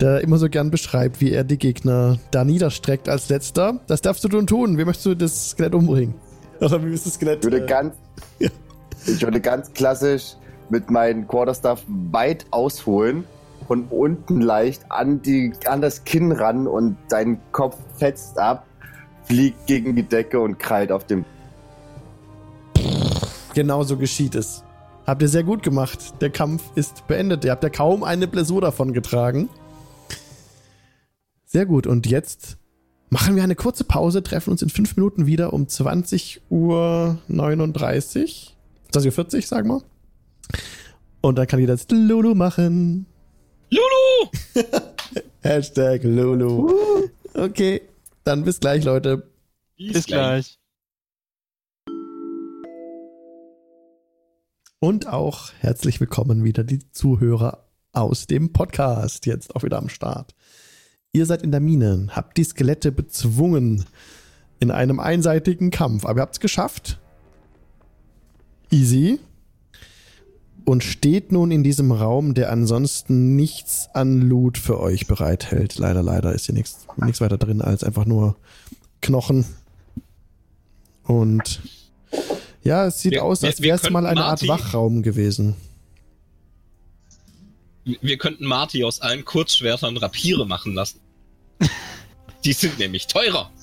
der 0.00 0.22
immer 0.22 0.38
so 0.38 0.48
gern 0.48 0.70
beschreibt, 0.70 1.20
wie 1.20 1.32
er 1.32 1.44
die 1.44 1.58
Gegner 1.58 2.18
da 2.30 2.44
niederstreckt 2.44 3.08
als 3.08 3.28
letzter. 3.28 3.80
Das 3.86 4.00
darfst 4.00 4.24
du 4.24 4.28
nun 4.28 4.46
tun. 4.46 4.78
Wie 4.78 4.84
möchtest 4.84 5.06
du 5.06 5.14
das 5.14 5.50
Skelett 5.50 5.74
umbringen? 5.74 6.14
Oder 6.60 6.84
wie 6.84 6.92
ist 6.92 7.06
das 7.06 7.14
Skelett? 7.14 7.38
Ich 7.38 7.44
würde 7.44 7.64
äh, 7.64 7.66
ganz, 7.66 7.94
Ja. 8.38 8.48
ich 9.06 9.22
würde 9.22 9.40
ganz 9.40 9.72
klassisch 9.72 10.34
mit 10.68 10.90
meinem 10.90 11.26
Quarterstaff 11.26 11.82
weit 11.88 12.46
ausholen, 12.50 13.24
von 13.66 13.84
unten 13.90 14.40
leicht 14.40 14.84
an, 14.90 15.20
die, 15.22 15.52
an 15.66 15.80
das 15.80 16.04
Kinn 16.04 16.32
ran 16.32 16.66
und 16.66 16.96
dein 17.08 17.40
Kopf 17.52 17.76
fetzt 17.98 18.38
ab, 18.38 18.66
fliegt 19.24 19.66
gegen 19.66 19.94
die 19.96 20.02
Decke 20.02 20.40
und 20.40 20.58
krallt 20.58 20.90
auf 20.92 21.04
dem. 21.06 21.24
Genau 23.54 23.82
so 23.82 23.96
geschieht 23.96 24.34
es. 24.34 24.64
Habt 25.06 25.22
ihr 25.22 25.28
sehr 25.28 25.42
gut 25.42 25.62
gemacht. 25.62 26.20
Der 26.20 26.30
Kampf 26.30 26.62
ist 26.74 27.06
beendet. 27.08 27.44
Ihr 27.44 27.50
habt 27.50 27.64
ja 27.64 27.70
kaum 27.70 28.04
eine 28.04 28.28
Blessur 28.28 28.60
davon 28.60 28.92
getragen. 28.92 29.48
Sehr 31.52 31.66
gut. 31.66 31.88
Und 31.88 32.06
jetzt 32.06 32.58
machen 33.08 33.34
wir 33.34 33.42
eine 33.42 33.56
kurze 33.56 33.82
Pause, 33.82 34.22
treffen 34.22 34.50
uns 34.50 34.62
in 34.62 34.68
fünf 34.68 34.94
Minuten 34.94 35.26
wieder 35.26 35.52
um 35.52 35.64
20.39 35.64 36.38
Uhr. 36.48 37.18
20.40 37.28 39.34
Uhr, 39.34 39.42
sagen 39.42 39.68
wir. 39.68 39.82
Und 41.20 41.36
dann 41.36 41.48
kann 41.48 41.58
jeder 41.58 41.72
jetzt 41.72 41.90
Lulu 41.90 42.36
machen. 42.36 43.06
Lulu! 43.68 44.30
Hashtag 45.42 46.04
Lulu. 46.04 46.70
Okay, 47.34 47.82
dann 48.22 48.44
bis 48.44 48.60
gleich, 48.60 48.84
Leute. 48.84 49.28
Bis 49.76 50.06
gleich. 50.06 50.56
Und 54.78 55.08
auch 55.08 55.50
herzlich 55.58 55.98
willkommen 55.98 56.44
wieder 56.44 56.62
die 56.62 56.88
Zuhörer 56.92 57.66
aus 57.90 58.28
dem 58.28 58.52
Podcast, 58.52 59.26
jetzt 59.26 59.56
auch 59.56 59.64
wieder 59.64 59.78
am 59.78 59.88
Start. 59.88 60.36
Ihr 61.12 61.26
seid 61.26 61.42
in 61.42 61.50
der 61.50 61.60
Mine, 61.60 62.06
habt 62.10 62.36
die 62.36 62.44
Skelette 62.44 62.92
bezwungen 62.92 63.84
in 64.60 64.70
einem 64.70 65.00
einseitigen 65.00 65.70
Kampf, 65.70 66.04
aber 66.04 66.20
ihr 66.20 66.22
habt 66.22 66.34
es 66.36 66.40
geschafft. 66.40 67.00
Easy. 68.70 69.18
Und 70.64 70.84
steht 70.84 71.32
nun 71.32 71.50
in 71.50 71.64
diesem 71.64 71.90
Raum, 71.90 72.34
der 72.34 72.52
ansonsten 72.52 73.34
nichts 73.34 73.88
an 73.92 74.20
Loot 74.20 74.56
für 74.56 74.78
euch 74.78 75.08
bereithält. 75.08 75.78
Leider, 75.78 76.02
leider 76.02 76.32
ist 76.32 76.46
hier 76.46 76.54
nichts, 76.54 76.86
nichts 76.96 77.20
weiter 77.20 77.38
drin 77.38 77.60
als 77.60 77.82
einfach 77.82 78.04
nur 78.04 78.36
Knochen. 79.02 79.46
Und 81.02 81.60
ja, 82.62 82.86
es 82.86 83.00
sieht 83.00 83.12
Wir- 83.12 83.24
aus, 83.24 83.42
als 83.42 83.62
wäre 83.62 83.80
es 83.82 83.90
mal 83.90 84.06
eine 84.06 84.20
Art 84.22 84.42
Marty- 84.42 84.48
Wachraum 84.48 85.02
gewesen. 85.02 85.56
Wir 88.00 88.18
könnten 88.18 88.44
Marty 88.44 88.84
aus 88.84 89.00
allen 89.00 89.24
Kurzschwertern 89.24 89.96
Rapiere 89.96 90.46
machen 90.46 90.74
lassen. 90.74 91.00
Die 92.44 92.52
sind 92.52 92.78
nämlich 92.78 93.06
teurer. 93.06 93.50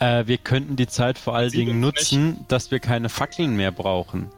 Äh, 0.00 0.28
wir 0.28 0.38
könnten 0.38 0.76
die 0.76 0.86
Zeit 0.86 1.18
vor 1.18 1.34
allen 1.34 1.50
Dingen 1.50 1.80
nutzen, 1.80 2.44
dass 2.46 2.70
wir 2.70 2.78
keine 2.78 3.08
Fackeln 3.08 3.56
mehr 3.56 3.72
brauchen. 3.72 4.30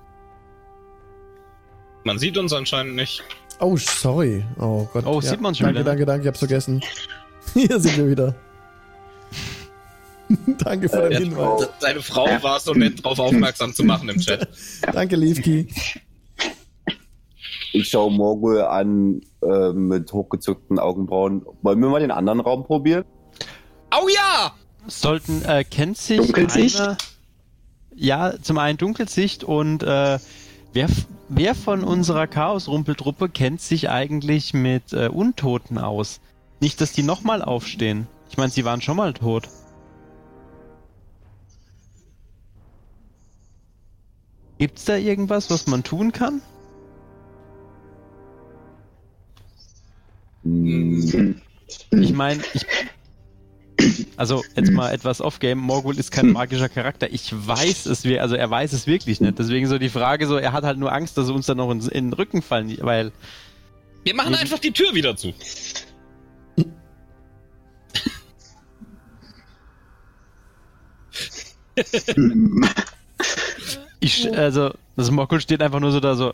Man 2.05 2.19
sieht 2.19 2.39
uns 2.39 2.55
anscheinend 2.55 2.95
nicht. 2.95 3.23
Oh, 3.59 3.77
sorry. 3.77 4.43
Oh 4.59 4.89
Gott. 4.91 5.05
Oh, 5.05 5.21
sieht 5.21 5.41
man 5.41 5.55
schon 5.55 5.67
danke, 5.67 5.81
wieder. 5.81 5.91
Danke, 5.91 6.07
danke, 6.07 6.23
ich 6.23 6.29
hab's 6.29 6.39
vergessen. 6.39 6.83
Hier 7.53 7.79
sind 7.79 7.97
wir 7.99 8.09
wieder. 8.09 8.35
danke 10.59 10.89
für 10.89 11.03
den 11.03 11.12
Ja, 11.12 11.19
Hinweis. 11.19 11.69
Deine 11.81 12.01
Frau 12.01 12.27
war 12.43 12.59
so 12.61 12.73
nett, 12.73 13.05
darauf 13.05 13.19
aufmerksam 13.19 13.75
zu 13.75 13.85
machen 13.85 14.09
im 14.09 14.19
Chat. 14.19 14.49
Danke, 14.93 15.17
Liefki. 15.17 15.69
Ich 17.73 17.89
schaue 17.89 18.11
Morgul 18.11 18.63
an 18.63 19.21
äh, 19.43 19.73
mit 19.73 20.13
hochgezückten 20.13 20.79
Augenbrauen. 20.79 21.45
Wollen 21.63 21.81
wir 21.81 21.89
mal 21.89 22.01
den 22.01 22.11
anderen 22.11 22.41
Raum 22.41 22.65
probieren? 22.65 23.05
Au 23.91 24.09
ja! 24.09 24.53
Sollten, 24.87 25.43
äh, 25.45 25.63
kennt 25.65 25.97
sich 25.99 26.19
Dunkelsicht? 26.19 26.81
einer- 26.81 26.97
Ja, 27.95 28.35
zum 28.43 28.59
einen 28.59 28.79
Dunkelsicht 28.79 29.45
und 29.45 29.83
äh, 29.83 30.19
wer, 30.73 30.89
wer 31.29 31.55
von 31.55 31.85
unserer 31.85 32.27
Chaos-Rumpeltruppe 32.27 33.29
kennt 33.29 33.61
sich 33.61 33.89
eigentlich 33.91 34.55
mit 34.55 34.93
äh, 34.93 35.09
Untoten 35.09 35.79
aus? 35.79 36.21
Nicht, 36.61 36.81
dass 36.81 36.93
die 36.93 37.03
nochmal 37.03 37.43
aufstehen. 37.43 38.07
Ich 38.31 38.37
meine, 38.37 38.51
sie 38.51 38.65
waren 38.65 38.81
schon 38.81 38.97
mal 38.97 39.13
tot. 39.13 39.49
Gibt's 44.59 44.85
da 44.85 44.97
irgendwas, 44.97 45.51
was 45.51 45.67
man 45.67 45.83
tun 45.83 46.13
kann? 46.13 46.43
Ich 50.43 52.12
meine, 52.12 52.43
ich. 52.55 52.67
Also, 54.17 54.43
jetzt 54.57 54.71
mal 54.73 54.93
etwas 54.93 55.21
off-game. 55.23 55.59
Morgul 55.59 55.99
ist 55.99 56.11
kein 56.12 56.33
magischer 56.33 56.69
Charakter. 56.69 57.11
Ich 57.11 57.33
weiß 57.33 57.87
es, 57.87 58.05
wir- 58.05 58.21
also 58.23 58.35
er 58.35 58.51
weiß 58.51 58.73
es 58.75 58.87
wirklich 58.87 59.21
nicht. 59.21 59.39
Deswegen 59.39 59.67
so 59.69 59.79
die 59.79 59.89
Frage 59.89 60.27
so, 60.27 60.37
er 60.37 60.53
hat 60.53 60.65
halt 60.65 60.79
nur 60.79 60.93
Angst, 60.93 61.17
dass 61.17 61.27
sie 61.27 61.33
uns 61.33 61.47
dann 61.47 61.57
noch 61.57 61.71
in, 61.71 61.81
in 61.81 62.07
den 62.09 62.12
Rücken 62.12 62.43
fallen, 62.43 62.77
weil. 62.83 63.12
Wir 64.05 64.15
machen 64.15 64.35
einfach 64.35 64.59
die 64.59 64.73
Tür 64.73 64.95
wieder 64.95 65.17
zu. 65.17 65.33
Hm. 66.57 66.73
Ich, 74.03 74.35
also, 74.35 74.73
das 74.97 75.11
Morgul 75.11 75.43
steht 75.43 75.61
einfach 75.61 75.79
nur 75.81 75.93
so 75.93 76.01
da 76.01 76.15
so. 76.15 76.33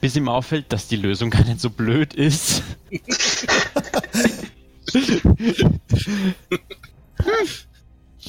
Bis 0.00 0.16
ihm 0.16 0.28
auffällt, 0.28 0.72
dass 0.72 0.88
die 0.88 0.96
Lösung 0.96 1.30
gar 1.30 1.44
nicht 1.44 1.60
so 1.60 1.70
blöd 1.70 2.14
ist. 2.14 2.62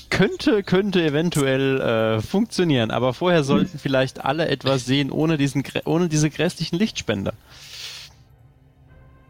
könnte, 0.10 0.64
könnte 0.64 1.04
eventuell 1.04 1.82
äh, 1.82 2.22
funktionieren, 2.22 2.92
aber 2.92 3.14
vorher 3.14 3.44
sollten 3.44 3.78
vielleicht 3.78 4.24
alle 4.24 4.48
etwas 4.48 4.86
sehen 4.86 5.12
ohne, 5.12 5.38
diesen, 5.38 5.64
ohne 5.86 6.08
diese 6.08 6.30
grässlichen 6.30 6.78
Lichtspender. 6.78 7.34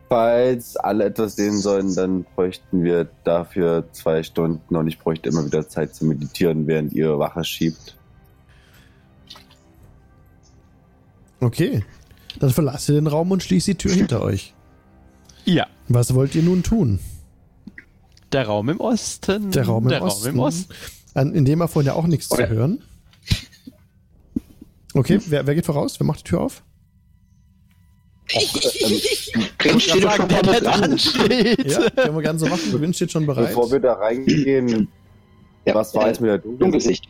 Falls 0.10 0.76
alle 0.76 1.06
etwas 1.06 1.36
sehen 1.36 1.60
sollen, 1.60 1.96
dann 1.96 2.26
bräuchten 2.36 2.84
wir 2.84 3.10
dafür 3.24 3.86
zwei 3.94 4.22
Stunden 4.24 4.76
und 4.76 4.88
ich 4.88 5.00
bräuchte 5.00 5.30
immer 5.30 5.46
wieder 5.46 5.68
Zeit 5.68 5.96
zu 5.96 6.06
meditieren, 6.06 6.68
während 6.68 6.94
ihr 6.94 7.18
Wache 7.18 7.44
schiebt. 7.44 7.98
Okay. 11.40 11.84
Dann 12.40 12.50
verlasse 12.50 12.94
den 12.94 13.08
Raum 13.08 13.32
und 13.32 13.44
schließe 13.44 13.72
die 13.72 13.78
Tür 13.78 13.94
hinter 13.94 14.22
euch. 14.22 14.54
Ja, 15.46 15.68
Was 15.88 16.14
wollt 16.14 16.36
ihr 16.36 16.44
nun 16.44 16.64
tun? 16.64 17.00
der 18.32 18.48
Raum 18.48 18.68
im 18.70 18.80
Osten. 18.80 19.52
Der 19.52 19.66
Raum 19.68 19.84
im 19.84 19.90
der 19.90 20.02
Osten. 20.02 20.26
Raum 20.30 20.36
im 20.36 20.40
Osten. 20.40 20.74
An, 21.14 21.36
in 21.36 21.46
dem 21.46 21.60
war 21.60 21.68
vorhin 21.68 21.88
ja 21.88 21.94
auch 21.94 22.08
nichts 22.08 22.30
zu 22.30 22.34
Oder- 22.36 22.50
hören. 22.50 22.82
Okay, 24.96 25.20
wer, 25.28 25.46
wer 25.46 25.54
geht 25.56 25.66
voraus? 25.68 26.00
Wer 26.00 26.08
macht 26.08 26.20
die 26.22 26.24
Tür 26.24 26.42
auf? 26.42 26.64
Grin 29.60 29.80
steht 29.80 30.04
doch 30.04 30.16
schon 30.16 30.28
dran 30.30 30.44
dran. 30.64 30.98
steht. 31.00 31.66
Ja, 31.72 31.90
können 31.92 32.16
wir 32.16 32.22
gerne 32.24 32.40
so 32.40 32.48
machen. 32.48 32.72
Gewinn 32.72 32.94
steht 32.94 33.12
schon 33.12 33.26
bereit. 33.26 33.48
Bevor 33.50 33.72
wir 33.72 33.80
da 33.80 33.94
reingehen, 33.94 34.88
Ja, 35.66 35.76
was 35.76 35.94
war 35.94 36.06
äh, 36.06 36.08
jetzt 36.08 36.22
mit 36.22 36.30
der? 36.30 36.38
Dunkelsicht. 36.40 37.06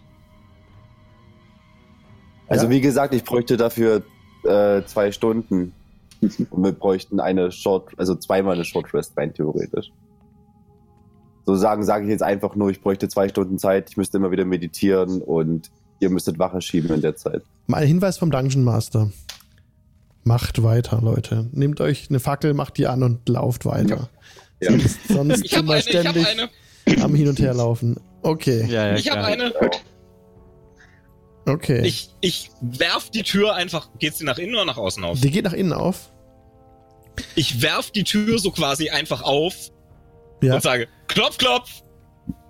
Also 2.47 2.65
Ja. 2.65 2.71
wie 2.71 2.81
gesagt, 2.81 3.13
ich 3.13 3.23
bräuchte 3.23 3.55
dafür 3.57 4.03
äh, 4.45 4.84
zwei 4.86 5.11
Stunden. 5.11 5.74
Und 6.22 6.64
wir 6.64 6.72
bräuchten 6.72 7.20
eine 7.20 7.52
Short, 7.52 7.91
also 7.98 8.15
zweimal 8.15 8.56
eine 8.56 8.64
Short 8.64 8.94
Rest 8.94 9.18
rein 9.18 9.34
theoretisch. 9.34 9.91
So 11.45 11.56
sagen, 11.56 11.84
sage 11.84 12.06
ich 12.06 12.10
jetzt 12.10 12.24
einfach 12.24 12.56
nur, 12.56 12.70
ich 12.70 12.82
bräuchte 12.82 13.10
zwei 13.10 13.28
Stunden 13.28 13.60
Zeit, 13.60 13.90
ich 13.90 13.98
müsste 13.98 14.18
immer 14.18 14.32
wieder 14.32 14.45
meditieren 14.45 15.22
und 15.22 15.70
ihr 15.99 16.10
müsstet 16.10 16.40
Wache 16.40 16.61
schieben 16.61 16.91
in 16.91 17.02
der 17.02 17.18
Zeit. 17.18 17.41
Mal 17.68 17.82
ein 17.82 17.88
Hinweis 17.88 18.18
vom 18.18 18.32
Dungeon 18.32 18.64
Master. 18.64 19.11
Macht 20.24 20.64
weiter, 20.64 21.02
Leute. 21.02 21.49
Nehmt 21.52 21.82
euch 21.82 22.10
eine 22.10 22.22
Fackel, 22.22 22.53
macht 22.53 22.78
die 22.78 22.88
an 22.88 23.03
und 23.03 23.28
lauft 23.28 23.65
weiter. 23.65 24.10
Ja. 24.61 24.72
Sonst, 24.72 25.07
sonst 25.10 25.52
wir 25.52 25.60
eine, 25.60 25.82
ständig 25.82 26.26
eine, 26.26 27.03
am 27.03 27.14
Hin 27.14 27.28
und 27.28 27.40
Her 27.40 27.53
laufen. 27.53 27.99
Okay, 28.22 28.65
Ja, 28.70 28.88
ja, 28.88 28.95
ich 28.95 29.11
habe 29.11 29.26
eine. 29.26 29.53
Okay. 31.45 31.82
Ich, 31.86 32.10
ich 32.22 32.52
werf 32.61 33.10
die 33.10 33.24
Tür 33.24 33.56
einfach. 33.56 33.90
Geht 33.99 34.15
sie 34.15 34.24
nach 34.26 34.38
innen 34.38 34.56
oder 34.56 34.65
nach 34.65 34.78
außen 34.78 35.03
auf? 35.03 35.20
die 35.20 35.32
geht 35.32 35.45
nach 35.45 35.53
innen 35.53 35.74
auf. 35.74 36.11
Ich 37.36 37.61
werf 37.61 37.91
die 37.91 38.03
Tür 38.03 38.40
so 38.40 38.52
quasi 38.52 38.90
einfach 38.90 39.22
auf 39.22 39.53
Ja. 40.41 40.56
und 40.56 40.64
sage, 40.64 40.88
klopf, 41.07 41.38
klopf. 41.38 41.70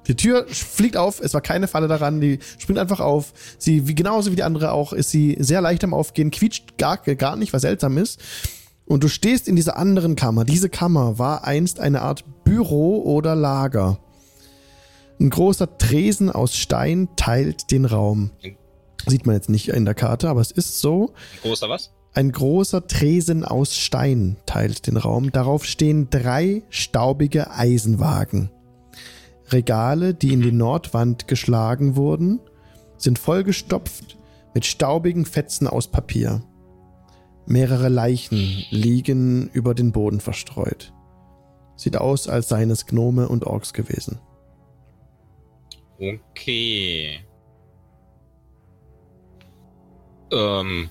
Die 0.07 0.15
Tür 0.15 0.45
fliegt 0.49 0.98
auf, 0.98 1.22
es 1.22 1.34
war 1.34 1.40
keine 1.41 1.68
Falle 1.70 1.88
daran, 1.88 2.20
die 2.20 2.40
springt 2.57 2.78
einfach 2.80 2.99
auf. 2.99 3.34
Sie, 3.57 3.88
wie 3.88 3.95
genauso 3.95 4.32
wie 4.32 4.36
die 4.36 4.44
andere 4.44 4.74
auch, 4.74 4.91
ist 4.91 5.10
sie 5.11 5.38
sehr 5.40 5.61
leicht 5.61 5.84
am 5.86 5.94
Aufgehen, 5.94 6.30
quietscht 6.30 6.78
gar, 6.78 6.98
gar 6.98 7.36
nicht, 7.38 7.53
was 7.53 7.61
seltsam 7.61 7.98
ist. 7.98 8.20
Und 8.86 9.03
du 9.03 9.07
stehst 9.07 9.48
in 9.48 9.56
dieser 9.56 9.78
anderen 9.78 10.18
Kammer. 10.18 10.44
Diese 10.44 10.68
Kammer 10.70 11.20
war 11.20 11.45
einst 11.45 11.80
eine 11.80 12.02
Art 12.02 12.26
Büro 12.44 13.02
oder 13.03 13.34
Lager. 13.34 13.98
Ein 15.22 15.30
großer 15.30 15.78
Tresen 15.78 16.30
aus 16.30 16.53
Stein 16.56 17.07
teilt 17.15 17.72
den 17.72 17.86
Raum. 17.86 18.32
Sieht 19.07 19.25
man 19.25 19.35
jetzt 19.35 19.49
nicht 19.49 19.69
in 19.69 19.85
der 19.85 19.95
Karte, 19.95 20.30
aber 20.30 20.41
es 20.41 20.51
ist 20.51 20.80
so. 20.80 21.13
Ein 21.34 21.49
großer 21.49 21.69
was? 21.69 21.93
Ein 22.13 22.31
großer 22.31 22.88
Tresen 22.88 23.43
aus 23.43 23.75
Stein 23.75 24.38
teilt 24.45 24.88
den 24.88 24.97
Raum. 24.97 25.31
Darauf 25.31 25.65
stehen 25.65 26.09
drei 26.09 26.61
staubige 26.69 27.51
Eisenwagen. 27.51 28.51
Regale, 29.49 30.13
die 30.13 30.34
in 30.34 30.41
die 30.41 30.51
Nordwand 30.51 31.27
geschlagen 31.27 31.95
wurden, 31.95 32.39
sind 32.97 33.19
vollgestopft 33.19 34.17
mit 34.53 34.65
staubigen 34.65 35.25
Fetzen 35.25 35.67
aus 35.67 35.88
Papier. 35.88 36.43
Mehrere 37.45 37.89
Leichen 37.89 38.63
liegen 38.69 39.49
über 39.49 39.73
den 39.73 39.91
Boden 39.91 40.19
verstreut. 40.21 40.93
Sieht 41.75 41.97
aus, 41.97 42.30
als 42.30 42.47
seien 42.47 42.69
es 42.69 42.85
Gnome 42.85 43.27
und 43.27 43.45
Orks 43.45 43.73
gewesen. 43.73 44.19
Okay. 45.99 47.19
Ähm. 50.34 50.89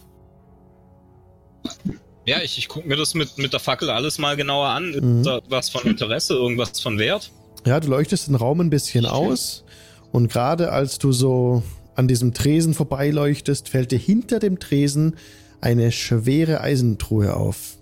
Ja, 2.25 2.41
ich, 2.43 2.57
ich 2.59 2.69
gucke 2.69 2.87
mir 2.87 2.97
das 2.97 3.15
mit, 3.15 3.37
mit 3.39 3.53
der 3.53 3.61
Fackel 3.61 3.91
alles 3.91 4.19
mal 4.19 4.37
genauer 4.37 4.69
an. 4.69 4.93
Ist 4.95 5.03
Mhm. 5.03 5.23
da 5.25 5.41
was 5.49 5.71
von 5.71 5.83
Interesse, 5.85 6.35
irgendwas 6.35 6.81
von 6.81 6.99
Wert? 6.99 7.33
Ja, 7.67 7.81
du 7.81 7.89
leuchtest 7.89 8.29
den 8.29 8.35
Raum 8.37 8.61
ein 8.61 8.71
bisschen 8.71 9.07
aus 9.07 9.65
und 10.13 10.31
gerade 10.31 10.73
als 10.73 10.99
du 10.99 11.13
so 11.13 11.63
an 11.95 12.09
diesem 12.09 12.33
Tresen 12.33 12.75
vorbeileuchtest, 12.75 13.69
fällt 13.69 13.93
dir 13.93 13.99
hinter 13.99 14.39
dem 14.39 14.59
Tresen 14.59 15.17
eine 15.61 15.93
schwere 15.93 16.61
Eisentruhe 16.61 17.37
auf. 17.37 17.77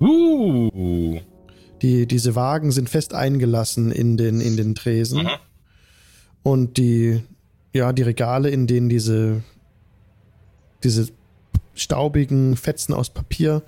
Uh. 0.00 1.20
Die, 1.82 2.06
diese 2.06 2.34
Wagen 2.34 2.70
sind 2.72 2.88
fest 2.88 3.12
eingelassen 3.14 3.90
in 3.92 4.16
den, 4.16 4.40
in 4.40 4.56
den 4.56 4.74
Tresen 4.74 5.26
Aha. 5.26 5.38
und 6.42 6.76
die, 6.76 7.20
ja, 7.74 7.92
die 7.92 8.02
Regale, 8.02 8.50
in 8.50 8.66
denen 8.66 8.88
diese, 8.88 9.42
diese 10.84 11.08
staubigen 11.74 12.56
Fetzen 12.56 12.92
aus 12.94 13.10
Papier 13.10 13.62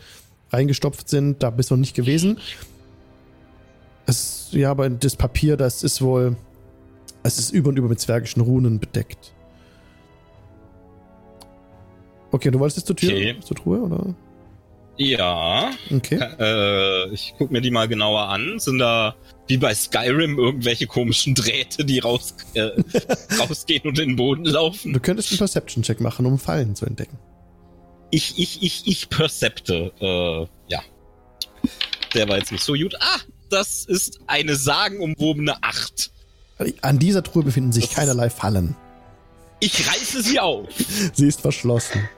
reingestopft 0.51 1.09
sind, 1.09 1.43
da 1.43 1.51
bist 1.51 1.71
du 1.71 1.75
noch 1.75 1.81
nicht 1.81 1.95
gewesen. 1.95 2.39
Es, 4.07 4.49
ja, 4.53 4.71
aber 4.71 4.91
das 4.91 5.17
Papier, 5.17 5.57
das 5.57 5.83
ist 5.83 6.03
wohl, 6.03 6.37
es 7.23 7.39
ist 7.39 7.51
über 7.51 7.71
und 7.71 7.79
über 7.79 7.89
mit 7.89 8.01
zwergischen 8.01 8.43
Runen 8.43 8.79
bedeckt. 8.79 9.33
Okay, 12.31 12.51
du 12.51 12.59
wolltest 12.59 12.79
jetzt 12.79 12.87
zur 12.87 12.97
Tür, 12.97 13.11
Okay. 13.11 13.37
zur 13.41 13.57
Truhe, 13.57 13.81
oder? 13.81 14.15
Ja. 14.97 15.73
Okay. 15.91 16.21
Äh, 16.39 17.13
ich 17.13 17.35
gucke 17.37 17.53
mir 17.53 17.61
die 17.61 17.71
mal 17.71 17.89
genauer 17.89 18.29
an. 18.29 18.59
Sind 18.59 18.79
da 18.79 19.17
wie 19.47 19.57
bei 19.57 19.75
Skyrim 19.75 20.39
irgendwelche 20.39 20.87
komischen 20.87 21.35
Drähte, 21.35 21.85
die 21.85 21.99
raus, 21.99 22.35
äh, 22.55 22.71
rausgehen 23.39 23.83
und 23.85 23.99
in 23.99 24.11
den 24.11 24.17
Boden 24.17 24.45
laufen? 24.45 24.93
Du 24.93 25.01
könntest 25.01 25.31
einen 25.31 25.39
Perception-Check 25.39 26.01
machen, 26.01 26.27
um 26.27 26.39
Fallen 26.39 26.75
zu 26.77 26.87
entdecken. 26.87 27.19
Ich, 28.11 28.39
ich, 28.39 28.63
ich, 28.63 28.87
ich 28.87 29.09
percepte. 29.09 29.93
Äh, 30.01 30.73
ja. 30.73 30.83
Der 32.15 32.29
war 32.29 32.39
jetzt 32.39 32.53
nicht 32.53 32.63
so 32.63 32.75
gut. 32.75 32.95
Ah, 33.01 33.21
das 33.51 33.85
ist 33.85 34.21
eine 34.27 34.55
sagenumwobene 34.55 35.63
Acht. 35.63 36.13
An 36.83 37.01
dieser 37.01 37.23
Truhe 37.25 37.43
befinden 37.43 37.73
sich 37.73 37.87
Das 37.89 37.95
keinerlei 37.95 38.31
Fallen. 38.31 38.77
Ich 39.61 39.89
reiße 39.89 40.23
sie 40.23 40.39
auf. 40.39 40.69
Sie 41.15 41.27
ist 41.27 41.41
verschlossen. 41.41 42.09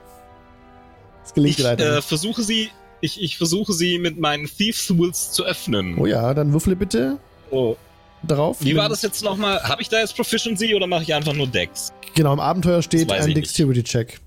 Das 1.27 1.33
gelingt 1.33 1.59
Ich 1.59 1.63
leider 1.63 1.97
äh, 1.97 2.01
versuche 2.01 2.41
sie. 2.41 2.69
Ich, 3.01 3.21
ich 3.21 3.37
versuche 3.37 3.73
sie 3.73 3.99
mit 3.99 4.17
meinen 4.17 4.47
Thieves 4.47 4.87
Tools 4.87 5.31
zu 5.33 5.43
öffnen. 5.43 5.97
Oh 5.99 6.05
ja, 6.05 6.33
dann 6.33 6.53
würfle 6.53 6.75
bitte 6.77 7.17
Oh. 7.51 7.75
darauf. 8.23 8.57
Wie 8.61 8.75
war 8.77 8.87
das 8.89 9.01
jetzt 9.01 9.23
nochmal? 9.23 9.61
Habe 9.63 9.81
ich 9.81 9.89
da 9.89 9.99
jetzt 9.99 10.15
Proficiency 10.15 10.73
oder 10.73 10.87
mache 10.87 11.03
ich 11.03 11.13
einfach 11.13 11.33
nur 11.33 11.47
Dex? 11.47 11.91
Genau, 12.15 12.31
im 12.33 12.39
Abenteuer 12.39 12.81
steht 12.81 13.11
ein. 13.11 13.33
Dexterity-Check. 13.33 14.19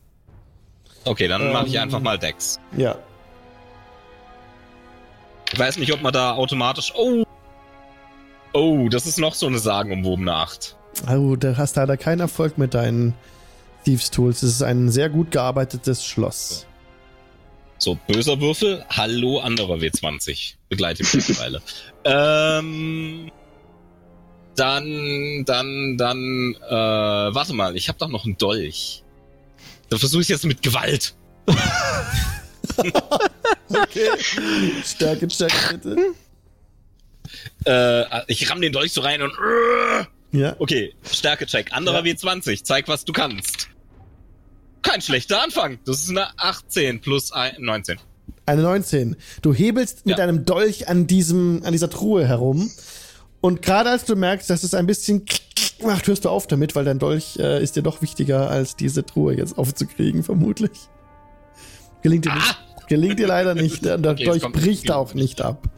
Okay, 1.05 1.27
dann 1.27 1.53
mache 1.53 1.67
ich 1.69 1.75
Ähm. 1.75 1.83
einfach 1.83 2.01
mal 2.01 2.19
Dex. 2.19 2.61
Ja. 2.77 2.97
Ich 5.53 5.59
weiß 5.59 5.79
nicht, 5.79 5.93
ob 5.93 6.03
man 6.03 6.13
da 6.13 6.35
automatisch. 6.35 6.93
Oh! 6.97 7.25
Oh, 8.53 8.89
das 8.91 9.07
ist 9.07 9.19
noch 9.19 9.35
so 9.35 9.47
eine 9.47 9.59
sagenumwobene 9.59 10.33
Acht. 10.35 10.77
Also, 11.07 11.35
du 11.37 11.57
hast 11.57 11.77
leider 11.77 11.97
keinen 11.97 12.21
Erfolg 12.21 12.59
mit 12.59 12.75
deinen 12.75 13.15
Thieves-Tools. 13.85 14.43
Es 14.43 14.53
ist 14.55 14.63
ein 14.63 14.91
sehr 14.91 15.09
gut 15.09 15.31
gearbeitetes 15.31 16.05
Schloss. 16.05 16.67
So, 17.81 17.99
böser 18.07 18.39
Würfel. 18.41 18.85
Hallo, 18.91 19.41
anderer 19.41 19.77
W20. 19.77 20.55
Begleite 20.69 21.03
mich 21.03 21.15
mittlerweile. 21.15 21.63
ähm. 22.05 23.31
Dann, 24.57 25.45
dann, 25.47 25.97
dann, 25.97 26.55
äh, 26.69 26.71
warte 27.35 27.55
mal, 27.55 27.75
ich 27.77 27.89
habe 27.89 27.99
doch 27.99 28.09
noch 28.09 28.27
einen 28.27 28.37
Dolch. 28.37 29.03
Dann 29.89 29.99
versuche 29.99 30.21
ich 30.21 30.29
jetzt 30.29 30.45
mit 30.45 30.61
Gewalt. 30.63 31.15
Okay. 33.73 34.09
Stärke, 34.85 35.31
Stärke, 35.31 35.79
bitte. 35.79 36.15
Äh, 37.65 38.05
ich 38.27 38.51
ramm 38.51 38.61
den 38.61 38.73
Dolch 38.73 38.93
so 38.93 39.01
rein 39.01 39.23
und. 39.23 39.33
Ja. 40.33 40.55
Okay, 40.59 40.95
Stärke-Check. 41.11 41.73
Anderer 41.73 42.05
Ja. 42.05 42.13
W20. 42.13 42.63
Zeig, 42.63 42.87
was 42.89 43.05
du 43.05 43.13
kannst. 43.13 43.69
Kein 44.83 45.01
schlechter 45.03 45.43
Anfang. 45.43 45.79
Das 45.85 46.01
ist 46.01 46.11
eine 46.11 46.27
18 46.39 47.01
plus 47.01 47.33
ein, 47.33 47.53
19. 47.59 47.99
Eine 48.47 48.63
19. 48.63 49.17
Du 49.43 49.53
hebelst 49.55 50.07
mit 50.07 50.19
Ja. 50.19 50.25
deinem 50.27 50.45
Dolch 50.45 50.89
an, 50.89 51.07
diesem, 51.07 51.63
an 51.65 51.73
dieser 51.73 51.91
Truhe 51.91 52.27
herum. 52.27 52.71
Und 53.41 53.63
gerade 53.63 53.91
als 53.91 54.05
du 54.05 54.17
merkst, 54.17 54.49
dass 54.51 54.65
es 54.65 54.75
ein 54.75 54.87
bisschen 54.87 55.25
macht, 55.83 56.07
hörst 56.07 56.25
du 56.25 56.29
auf 56.29 56.47
damit, 56.47 56.75
weil 56.75 56.85
dein 56.85 56.99
Dolch 56.99 57.37
äh, 57.39 57.63
ist 57.63 57.77
dir 57.77 57.83
doch 57.83 58.03
wichtiger, 58.03 58.51
als 58.51 58.77
diese 58.77 59.05
Truhe 59.05 59.37
jetzt 59.37 59.57
aufzukriegen, 59.57 60.23
vermutlich. 60.23 60.73
Gelingt 62.03 62.25
dir, 62.25 62.35
nicht, 62.35 62.59
gelingt 62.89 63.19
dir 63.19 63.27
leider 63.29 63.55
nicht. 63.55 63.85
Der, 63.85 63.99
Okay, 63.99 64.25
Dolch 64.25 64.43
bricht 64.53 64.91
auch 64.91 65.15
nicht 65.15 65.41
ab. 65.43 65.69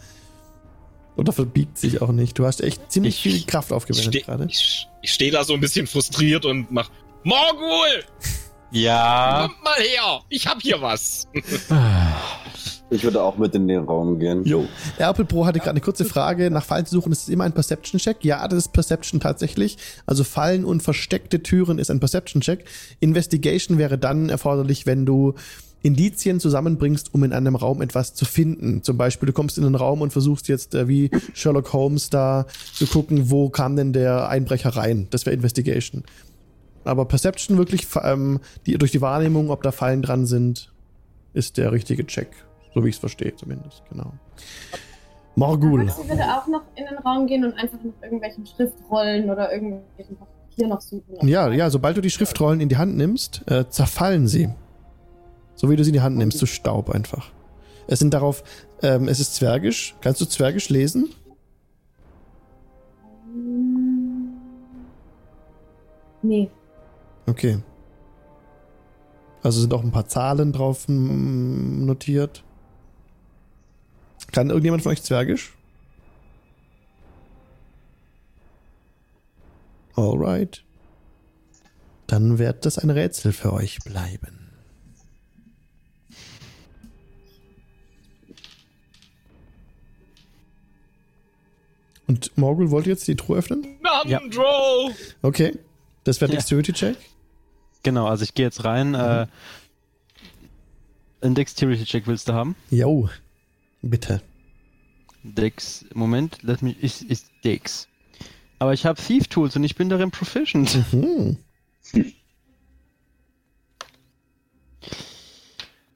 Oder 1.16 1.32
verbiegt 1.32 1.76
sich 1.78 2.00
auch 2.00 2.10
nicht. 2.12 2.38
Du 2.38 2.46
hast 2.46 2.62
echt 2.62 2.90
ziemlich 2.90 3.16
Ich- 3.26 3.32
viel 3.34 3.46
Kraft 3.46 3.70
aufgewendet 3.72 4.08
stehe 4.14 4.24
gerade. 4.24 4.46
ich, 4.48 4.88
ich 5.02 5.12
steh 5.12 5.30
da 5.30 5.44
so 5.44 5.52
ein 5.52 5.60
bisschen 5.60 5.86
frustriert 5.86 6.44
und 6.46 6.70
mach. 6.72 6.90
Morgul! 7.22 8.02
Ja. 8.72 9.48
Kommt 9.48 9.64
mal 9.64 9.78
her! 9.78 10.20
Ich 10.28 10.46
hab 10.46 10.60
hier 10.60 10.80
was! 10.80 11.28
Ich 12.90 13.04
würde 13.04 13.22
auch 13.22 13.38
mit 13.38 13.54
in 13.54 13.68
den 13.68 13.84
Raum 13.84 14.18
gehen. 14.18 14.44
Jo. 14.44 14.66
Erpel 14.98 15.24
Pro 15.24 15.46
hatte 15.46 15.60
gerade 15.60 15.70
eine 15.70 15.80
kurze 15.80 16.04
Frage. 16.04 16.50
Nach 16.50 16.62
Fallen 16.62 16.84
zu 16.84 16.94
suchen, 16.94 17.10
ist 17.10 17.22
es 17.22 17.30
immer 17.30 17.44
ein 17.44 17.54
Perception-Check? 17.54 18.18
Ja, 18.22 18.46
das 18.46 18.66
ist 18.66 18.72
Perception 18.74 19.18
tatsächlich. 19.18 19.78
Also 20.04 20.24
Fallen 20.24 20.66
und 20.66 20.82
versteckte 20.82 21.42
Türen 21.42 21.78
ist 21.78 21.90
ein 21.90 22.00
Perception-Check. 22.00 22.66
Investigation 23.00 23.78
wäre 23.78 23.96
dann 23.96 24.28
erforderlich, 24.28 24.84
wenn 24.84 25.06
du 25.06 25.32
Indizien 25.82 26.38
zusammenbringst, 26.38 27.14
um 27.14 27.24
in 27.24 27.32
einem 27.32 27.56
Raum 27.56 27.80
etwas 27.80 28.12
zu 28.12 28.26
finden. 28.26 28.82
Zum 28.82 28.98
Beispiel, 28.98 29.26
du 29.26 29.32
kommst 29.32 29.56
in 29.56 29.64
einen 29.64 29.74
Raum 29.74 30.02
und 30.02 30.12
versuchst 30.12 30.48
jetzt 30.48 30.74
äh, 30.74 30.86
wie 30.86 31.10
Sherlock 31.32 31.72
Holmes 31.72 32.10
da 32.10 32.46
zu 32.74 32.86
gucken, 32.86 33.30
wo 33.30 33.48
kam 33.48 33.74
denn 33.74 33.94
der 33.94 34.28
Einbrecher 34.28 34.76
rein. 34.76 35.08
Das 35.10 35.24
wäre 35.24 35.34
Investigation. 35.34 36.04
Aber 36.84 37.04
Perception 37.04 37.58
wirklich 37.58 37.86
ähm, 38.02 38.40
die, 38.66 38.76
durch 38.78 38.90
die 38.90 39.00
Wahrnehmung, 39.00 39.50
ob 39.50 39.62
da 39.62 39.72
Fallen 39.72 40.02
dran 40.02 40.26
sind, 40.26 40.72
ist 41.32 41.56
der 41.56 41.72
richtige 41.72 42.06
Check. 42.06 42.28
So 42.74 42.84
wie 42.84 42.88
ich 42.88 42.96
es 42.96 43.00
verstehe 43.00 43.34
zumindest, 43.36 43.82
genau. 43.90 44.12
Morgul. 45.34 45.90
Sie 45.90 46.08
würde 46.08 46.24
auch 46.24 46.46
noch 46.46 46.62
in 46.74 46.84
den 46.84 46.98
Raum 46.98 47.26
gehen 47.26 47.44
und 47.44 47.54
einfach 47.54 47.78
nach 47.82 48.02
irgendwelchen 48.02 48.46
Schriftrollen 48.46 49.30
oder 49.30 49.52
irgendwelchen 49.52 50.16
Papier 50.16 50.68
noch 50.68 50.80
suchen. 50.80 51.26
Ja, 51.26 51.50
ja, 51.50 51.70
sobald 51.70 51.96
du 51.96 52.00
die 52.00 52.10
Schriftrollen 52.10 52.60
in 52.60 52.68
die 52.68 52.76
Hand 52.76 52.96
nimmst, 52.96 53.42
äh, 53.46 53.68
zerfallen 53.68 54.26
sie. 54.26 54.50
So 55.54 55.70
wie 55.70 55.76
du 55.76 55.84
sie 55.84 55.90
in 55.90 55.94
die 55.94 56.00
Hand 56.00 56.16
nimmst, 56.16 56.38
zu 56.38 56.46
Staub 56.46 56.90
einfach. 56.90 57.30
Es 57.86 57.98
sind 57.98 58.14
darauf, 58.14 58.42
ähm, 58.82 59.08
es 59.08 59.20
ist 59.20 59.34
Zwergisch. 59.34 59.94
Kannst 60.00 60.20
du 60.20 60.26
Zwergisch 60.26 60.68
lesen? 60.68 61.10
Nee. 66.22 66.50
Okay. 67.26 67.58
Also 69.42 69.60
sind 69.60 69.74
auch 69.74 69.82
ein 69.82 69.90
paar 69.92 70.06
Zahlen 70.06 70.52
drauf 70.52 70.84
notiert. 70.88 72.44
Kann 74.30 74.48
irgendjemand 74.48 74.82
von 74.82 74.92
euch 74.92 75.02
Zwergisch? 75.02 75.52
Alright. 79.94 80.64
Dann 82.06 82.38
wird 82.38 82.64
das 82.64 82.78
ein 82.78 82.90
Rätsel 82.90 83.32
für 83.32 83.52
euch 83.52 83.78
bleiben. 83.84 84.38
Und 92.06 92.36
Morgul 92.36 92.70
wollte 92.70 92.90
jetzt 92.90 93.08
die 93.08 93.16
Truhe 93.16 93.38
öffnen? 93.38 93.78
Nandro! 93.80 94.90
Okay. 95.22 95.58
Das 96.04 96.20
wäre 96.20 96.30
Ja. 96.32 96.36
Dexterity 96.36 96.72
Check. 96.72 96.96
Genau, 97.82 98.06
also 98.06 98.24
ich 98.24 98.34
gehe 98.34 98.46
jetzt 98.46 98.64
rein. 98.64 98.94
Äh, 98.94 99.26
Ein 101.20 101.34
Dexterity-Check 101.34 102.06
willst 102.06 102.28
du 102.28 102.32
haben? 102.32 102.56
Jo, 102.70 103.08
bitte. 103.82 104.20
Dex, 105.24 105.84
Moment, 105.94 106.38
lass 106.42 106.62
mich, 106.62 106.82
ist, 106.82 107.02
ist 107.02 107.26
Dex. 107.44 107.88
Aber 108.58 108.72
ich 108.72 108.86
habe 108.86 109.00
Thief 109.00 109.28
Tools 109.28 109.54
und 109.56 109.64
ich 109.64 109.76
bin 109.76 109.88
darin 109.88 110.10
proficient. 110.10 110.78
Hm. 110.90 111.36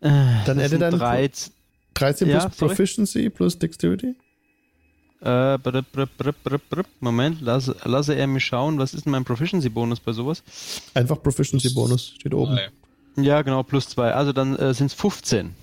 Dann 0.01 0.43
Dann 0.47 0.59
hätte 0.59 0.79
dann 0.79 0.99
13. 0.99 1.53
13 1.95 2.29
Ja, 2.29 2.41
plus 2.41 2.59
sorry. 2.59 2.69
Proficiency 2.75 3.31
plus 3.31 3.59
Dexterity? 3.59 4.15
Äh. 5.27 5.59
Moment, 7.01 7.41
lasse, 7.41 7.77
lasse 7.85 8.15
er 8.15 8.27
mich 8.29 8.45
schauen, 8.45 8.79
was 8.79 8.95
ist 8.95 9.07
denn 9.07 9.11
mein 9.11 9.25
Proficiency-Bonus 9.25 9.99
bei 9.99 10.13
sowas? 10.13 10.43
Einfach 10.95 11.21
Proficiency-Bonus, 11.21 12.15
steht 12.21 12.33
oben. 12.33 12.59
Ja, 13.17 13.43
genau, 13.43 13.63
plus 13.65 13.89
2. 13.89 14.13
Also 14.13 14.33
dann 14.33 14.57
äh, 14.57 14.73
sind 14.73 14.87
es 14.87 14.95
15. 14.95 15.55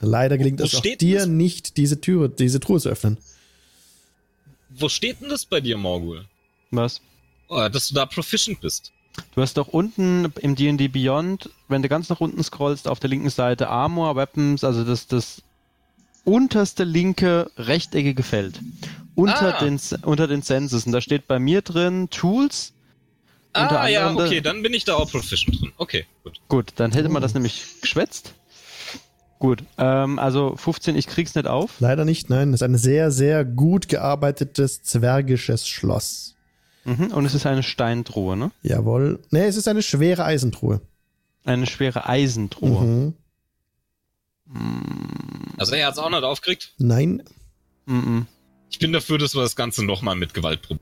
Leider 0.00 0.36
gelingt 0.36 0.60
es 0.60 0.74
auch 0.74 0.82
dir 0.82 1.20
das? 1.20 1.28
nicht, 1.28 1.78
diese 1.78 2.00
Türe, 2.00 2.28
diese 2.28 2.60
Truhe 2.60 2.78
zu 2.78 2.90
öffnen. 2.90 3.16
Wo 4.68 4.90
steht 4.90 5.22
denn 5.22 5.30
das 5.30 5.46
bei 5.46 5.60
dir, 5.62 5.78
Morgul? 5.78 6.26
Was? 6.70 7.00
Oh, 7.48 7.68
dass 7.68 7.88
du 7.88 7.94
da 7.94 8.04
proficient 8.04 8.60
bist. 8.60 8.92
Du 9.34 9.40
hast 9.40 9.56
doch 9.56 9.68
unten 9.68 10.30
im 10.40 10.56
D&D 10.56 10.88
Beyond, 10.88 11.48
wenn 11.68 11.80
du 11.80 11.88
ganz 11.88 12.10
nach 12.10 12.20
unten 12.20 12.42
scrollst, 12.42 12.86
auf 12.86 13.00
der 13.00 13.08
linken 13.08 13.30
Seite 13.30 13.70
Armor, 13.70 14.14
Weapons, 14.14 14.62
also 14.62 14.84
das, 14.84 15.06
das 15.06 15.42
unterste 16.26 16.84
linke 16.84 17.50
rechteckige 17.56 18.22
Feld. 18.22 18.60
Unter, 19.14 19.56
Ah. 19.56 19.64
den, 19.64 19.80
unter 20.02 20.26
den 20.26 20.42
Senses. 20.42 20.84
Und 20.84 20.92
da 20.92 21.00
steht 21.00 21.26
bei 21.26 21.38
mir 21.38 21.62
drin 21.62 22.08
Tools. 22.10 22.72
Unter 23.56 23.80
Ah, 23.80 23.88
ja, 23.88 24.12
okay, 24.12 24.42
dann 24.42 24.62
bin 24.62 24.74
ich 24.74 24.84
da 24.84 24.94
auch 24.96 25.10
proficient 25.10 25.58
drin. 25.60 25.72
Okay, 25.78 26.04
gut. 26.24 26.40
Gut, 26.48 26.72
dann 26.76 26.92
hätte 26.92 27.08
man 27.08 27.22
das 27.22 27.32
nämlich 27.32 27.64
geschwätzt. 27.80 28.34
Gut, 29.38 29.62
ähm, 29.78 30.18
also 30.18 30.54
15, 30.56 30.96
ich 30.96 31.06
krieg's 31.06 31.34
nicht 31.34 31.46
auf. 31.46 31.70
Leider 31.80 32.04
nicht, 32.04 32.28
nein. 32.28 32.52
Das 32.52 32.60
ist 32.60 32.64
ein 32.64 32.76
sehr, 32.76 33.10
sehr 33.10 33.44
gut 33.44 33.88
gearbeitetes 33.88 34.82
zwergisches 34.82 35.66
Schloss. 35.68 36.34
Mhm, 36.84 37.06
und 37.12 37.24
es 37.24 37.34
ist 37.34 37.46
eine 37.46 37.62
Steintruhe, 37.62 38.36
ne? 38.36 38.50
Jawohl. 38.62 39.18
Nee, 39.30 39.44
es 39.46 39.56
ist 39.56 39.68
eine 39.68 39.82
schwere 39.82 40.24
Eisentruhe. 40.24 40.80
Eine 41.44 41.66
schwere 41.66 42.06
Eisentruhe. 42.08 42.80
Mhm. 42.84 43.14
Also 45.58 45.74
er 45.74 45.86
hat's 45.88 45.98
auch 45.98 46.10
nicht 46.10 46.22
aufgekriegt. 46.22 46.72
Nein. 46.78 47.22
Ich 48.70 48.78
bin 48.78 48.92
dafür, 48.92 49.18
dass 49.18 49.34
wir 49.34 49.42
das 49.42 49.56
Ganze 49.56 49.84
nochmal 49.84 50.16
mit 50.16 50.34
Gewalt 50.34 50.62
probieren. 50.62 50.80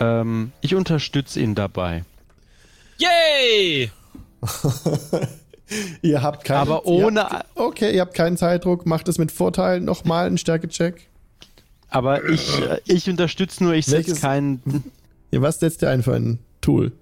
Ähm, 0.00 0.52
ich 0.60 0.74
unterstütze 0.74 1.40
ihn 1.40 1.54
dabei. 1.54 2.04
Yay! 2.98 3.90
ihr 6.02 6.22
habt 6.22 6.44
keinen 6.44 6.58
Aber 6.58 6.82
ihr 6.84 7.06
ohne- 7.06 7.24
Habt, 7.24 7.46
okay, 7.56 7.94
ihr 7.94 8.00
habt 8.00 8.14
keinen 8.14 8.36
Zeitdruck. 8.36 8.86
Macht 8.86 9.08
es 9.08 9.18
mit 9.18 9.30
Vorteil. 9.32 9.80
Nochmal 9.80 10.26
einen 10.26 10.38
Stärkecheck. 10.38 11.08
Aber 11.88 12.28
ich, 12.28 12.60
äh, 12.60 12.80
ich 12.86 13.08
unterstütze 13.08 13.62
nur, 13.62 13.74
ich 13.74 13.86
setze 13.86 14.20
keinen. 14.20 14.62
Ja, 15.30 15.42
was 15.42 15.60
setzt 15.60 15.82
ihr 15.82 15.90
ein 15.90 16.02
für 16.02 16.14
ein 16.14 16.38
Tool? 16.60 16.92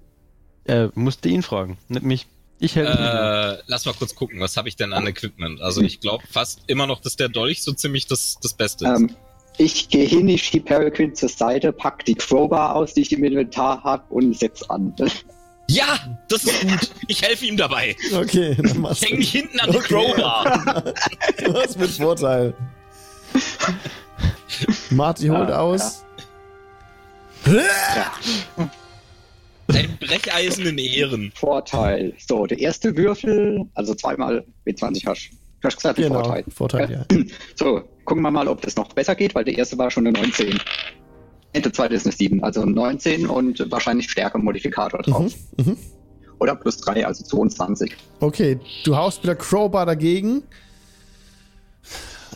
Äh, 0.65 0.89
musste 0.93 1.29
ihn 1.29 1.41
fragen, 1.41 1.77
nicht 1.89 2.03
mich. 2.03 2.27
Ich 2.63 2.75
helfe. 2.77 3.57
Äh, 3.59 3.63
lass 3.67 3.83
mal 3.85 3.93
kurz 3.93 4.15
gucken, 4.15 4.39
was 4.39 4.55
habe 4.55 4.69
ich 4.69 4.77
denn 4.77 4.93
an 4.93 5.05
Equipment? 5.05 5.61
Also 5.61 5.81
ich 5.81 5.99
glaube 5.99 6.23
fast 6.31 6.61
immer 6.67 6.87
noch, 6.87 7.01
dass 7.01 7.17
der 7.17 7.27
Dolch 7.27 7.61
so 7.61 7.73
ziemlich 7.73 8.07
das, 8.07 8.37
das 8.41 8.53
Beste 8.53 8.85
ist. 8.85 8.99
Ähm, 9.01 9.15
ich 9.57 9.89
gehe 9.89 10.05
hin, 10.07 10.29
ich 10.29 10.43
schiebe 10.43 10.63
Peregrine 10.65 11.11
zur 11.11 11.27
Seite, 11.27 11.73
pack 11.73 12.05
die 12.05 12.15
Crowbar 12.15 12.73
aus, 12.75 12.93
die 12.93 13.01
ich 13.01 13.11
im 13.11 13.23
Inventar 13.25 13.83
habe 13.83 14.03
und 14.13 14.37
setz 14.39 14.63
an. 14.63 14.95
ja, 15.67 16.17
das 16.29 16.45
ist 16.45 16.61
gut. 16.61 16.89
Ich 17.09 17.21
helfe 17.21 17.45
ihm 17.45 17.57
dabei. 17.57 17.97
Okay, 18.13 18.55
dann 18.55 18.65
Ich 18.65 18.73
machst 18.75 19.09
du. 19.09 19.13
mich 19.15 19.31
hinten 19.31 19.59
an 19.59 19.69
die 19.71 19.77
Okay. 19.79 19.87
Crowbar. 19.89 20.93
Hast 21.53 21.77
mit 21.77 21.89
Vorteil. 21.91 22.53
Marty 24.89 25.27
holt 25.27 25.51
Ah, 25.51 25.59
aus. 25.59 26.05
Ein 29.73 29.97
Brecheisen 29.99 30.65
in 30.65 30.77
Ehren. 30.77 31.31
Vorteil. 31.35 32.13
So, 32.17 32.45
der 32.45 32.59
erste 32.59 32.95
Würfel, 32.95 33.65
also 33.73 33.95
zweimal 33.95 34.45
W20 34.65 35.05
hast 35.07 35.29
du 35.31 35.67
hast 35.67 35.77
gesagt, 35.77 35.97
Genau, 35.97 36.23
Vorteil. 36.23 36.43
Vorteil, 36.49 36.91
ja. 36.91 37.17
So, 37.55 37.81
gucken 38.05 38.23
wir 38.23 38.31
mal, 38.31 38.47
ob 38.47 38.61
das 38.61 38.75
noch 38.75 38.89
besser 38.93 39.15
geht, 39.15 39.33
weil 39.33 39.45
der 39.45 39.57
erste 39.57 39.77
war 39.77 39.89
schon 39.89 40.05
eine 40.05 40.17
19. 40.19 40.59
Und 41.55 41.65
der 41.65 41.73
zweite 41.73 41.95
ist 41.95 42.05
eine 42.05 42.13
7, 42.13 42.43
also 42.43 42.65
19 42.65 43.27
und 43.27 43.71
wahrscheinlich 43.71 44.09
Stärke-Modifikator 44.09 45.01
drauf. 45.01 45.33
Mhm, 45.57 45.65
mhm. 45.65 45.77
Oder 46.39 46.55
plus 46.55 46.77
3, 46.77 47.05
also 47.05 47.23
22. 47.23 47.95
Okay, 48.19 48.59
du 48.83 48.95
haust 48.95 49.23
mit 49.23 49.27
der 49.27 49.35
Crowbar 49.35 49.85
dagegen. 49.85 50.43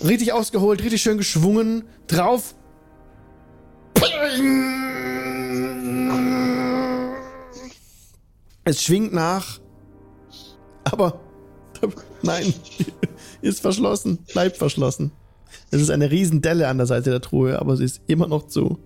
Richtig 0.03 0.33
ausgeholt, 0.33 0.83
richtig 0.83 1.01
schön 1.01 1.17
geschwungen. 1.17 1.83
Drauf. 2.07 2.53
Es 8.67 8.83
schwingt 8.83 9.13
nach. 9.13 9.59
Aber. 10.83 11.21
Nein. 12.21 12.53
Ist 13.41 13.61
verschlossen. 13.61 14.19
Bleibt 14.33 14.57
verschlossen. 14.57 15.11
Es 15.71 15.81
ist 15.81 15.89
eine 15.89 16.11
riesen 16.11 16.41
Delle 16.41 16.67
an 16.67 16.77
der 16.77 16.85
Seite 16.85 17.11
der 17.11 17.21
Truhe, 17.21 17.59
aber 17.59 17.77
sie 17.77 17.85
ist 17.85 18.01
immer 18.07 18.27
noch 18.27 18.47
zu. 18.47 18.77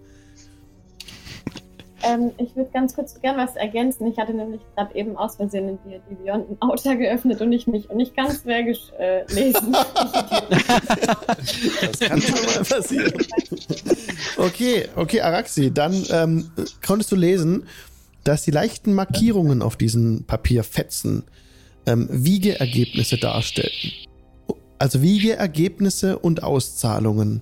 Ähm, 2.04 2.32
ich 2.38 2.56
würde 2.56 2.70
ganz 2.72 2.94
kurz 2.94 3.20
gerne 3.22 3.42
was 3.42 3.56
ergänzen. 3.56 4.06
Ich 4.06 4.18
hatte 4.20 4.34
nämlich 4.34 4.62
gerade 4.76 4.94
eben 4.96 5.18
aus 5.18 5.38
Versehen 5.38 5.70
in 5.70 5.80
die, 5.86 6.00
die 6.10 6.16
Beyond 6.16 6.52
ein 6.52 6.58
Outer 6.62 6.96
geöffnet 6.96 7.42
und 7.42 7.52
ich 7.52 7.66
mich 7.66 7.90
nicht 7.90 8.16
ganz 8.16 8.44
zwergisch 8.44 8.92
äh, 9.00 9.24
lesen. 9.34 9.76
Das 11.82 12.00
kann 12.00 12.22
schon 12.22 12.46
mal 12.46 12.64
passieren. 12.64 13.14
Okay, 14.38 14.88
okay, 14.96 15.22
Araxi, 15.22 15.72
dann 15.74 16.04
ähm, 16.12 16.52
konntest 16.86 17.12
du 17.12 17.16
lesen, 17.16 17.66
dass 18.24 18.44
die 18.44 18.52
leichten 18.52 18.94
Markierungen 18.94 19.62
auf 19.62 19.76
diesen 19.76 20.26
Papierfetzen 20.26 21.24
ähm, 21.86 22.08
Wiegeergebnisse 22.12 23.18
darstellen. 23.18 23.92
Also 24.78 25.02
Wiegeergebnisse 25.02 26.18
und 26.20 26.44
Auszahlungen. 26.44 27.42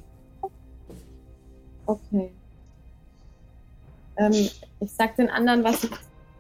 Okay. 1.86 2.32
Ähm, 4.18 4.50
ich 4.80 4.92
sag 4.92 5.16
den 5.16 5.30
anderen, 5.30 5.64
was 5.64 5.84
ich 5.86 5.92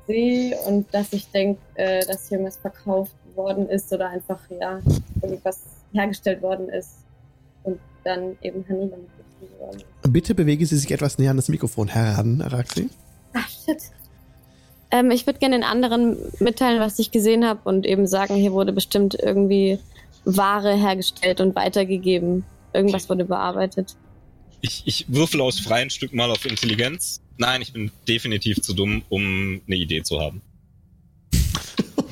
sehe 0.08 0.58
und 0.68 0.94
dass 0.94 1.14
ich 1.14 1.28
denke, 1.28 1.62
äh, 1.76 2.06
dass 2.06 2.28
hier 2.28 2.38
irgendwas 2.38 2.58
verkauft 2.58 3.16
worden 3.36 3.70
ist 3.70 3.92
oder 3.94 4.10
einfach 4.10 4.40
ja 4.50 4.82
irgendwas 5.22 5.62
hergestellt 5.94 6.42
worden 6.42 6.70
ist 6.70 6.98
und 7.64 7.80
dann 8.04 8.38
eben 8.42 8.66
Hanni 8.68 8.90
damit 8.90 9.08
getrieben 9.18 9.60
worden 9.60 9.80
ist. 9.80 10.14
Bitte 10.14 10.36
bewege 10.36 10.66
Sie 10.66 10.78
sich 10.78 10.92
etwas 10.92 11.18
näher 11.18 11.32
an 11.32 11.38
das 11.38 11.50
Mikrofon 11.50 11.88
heran, 11.88 12.42
Araxi. 12.42 12.90
Ach 13.34 13.50
shit. 13.50 13.92
Ähm, 14.92 15.12
ich 15.12 15.26
würde 15.26 15.40
gerne 15.40 15.58
den 15.58 15.64
anderen 15.64 16.18
mitteilen, 16.40 16.80
was 16.80 16.98
ich 17.00 17.12
gesehen 17.12 17.46
habe 17.46 17.62
und 17.64 17.86
eben 17.86 18.08
sagen, 18.08 18.36
hier 18.36 18.52
wurde 18.52 18.74
bestimmt 18.74 19.16
irgendwie 19.16 19.80
Ware 20.26 20.76
hergestellt 20.76 21.42
und 21.42 21.56
weitergegeben. 21.56 22.44
Irgendwas 22.74 23.10
wurde 23.10 23.26
bearbeitet. 23.26 23.96
Ich, 24.62 24.84
ich 24.86 25.06
würfel 25.08 25.42
aus 25.42 25.60
freien 25.60 25.90
Stück 25.90 26.14
mal 26.14 26.30
auf 26.30 26.46
Intelligenz. 26.46 27.22
Nein, 27.38 27.62
ich 27.62 27.72
bin 27.72 27.92
definitiv 28.08 28.62
zu 28.62 28.74
dumm, 28.74 29.04
um 29.10 29.62
eine 29.66 29.76
Idee 29.76 30.04
zu 30.04 30.20
haben. 30.20 30.42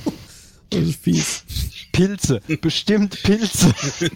Das 0.69 0.81
ist 0.81 1.01
fies. 1.01 1.45
Pilze, 1.93 2.41
bestimmt 2.61 3.23
Pilze. 3.23 3.73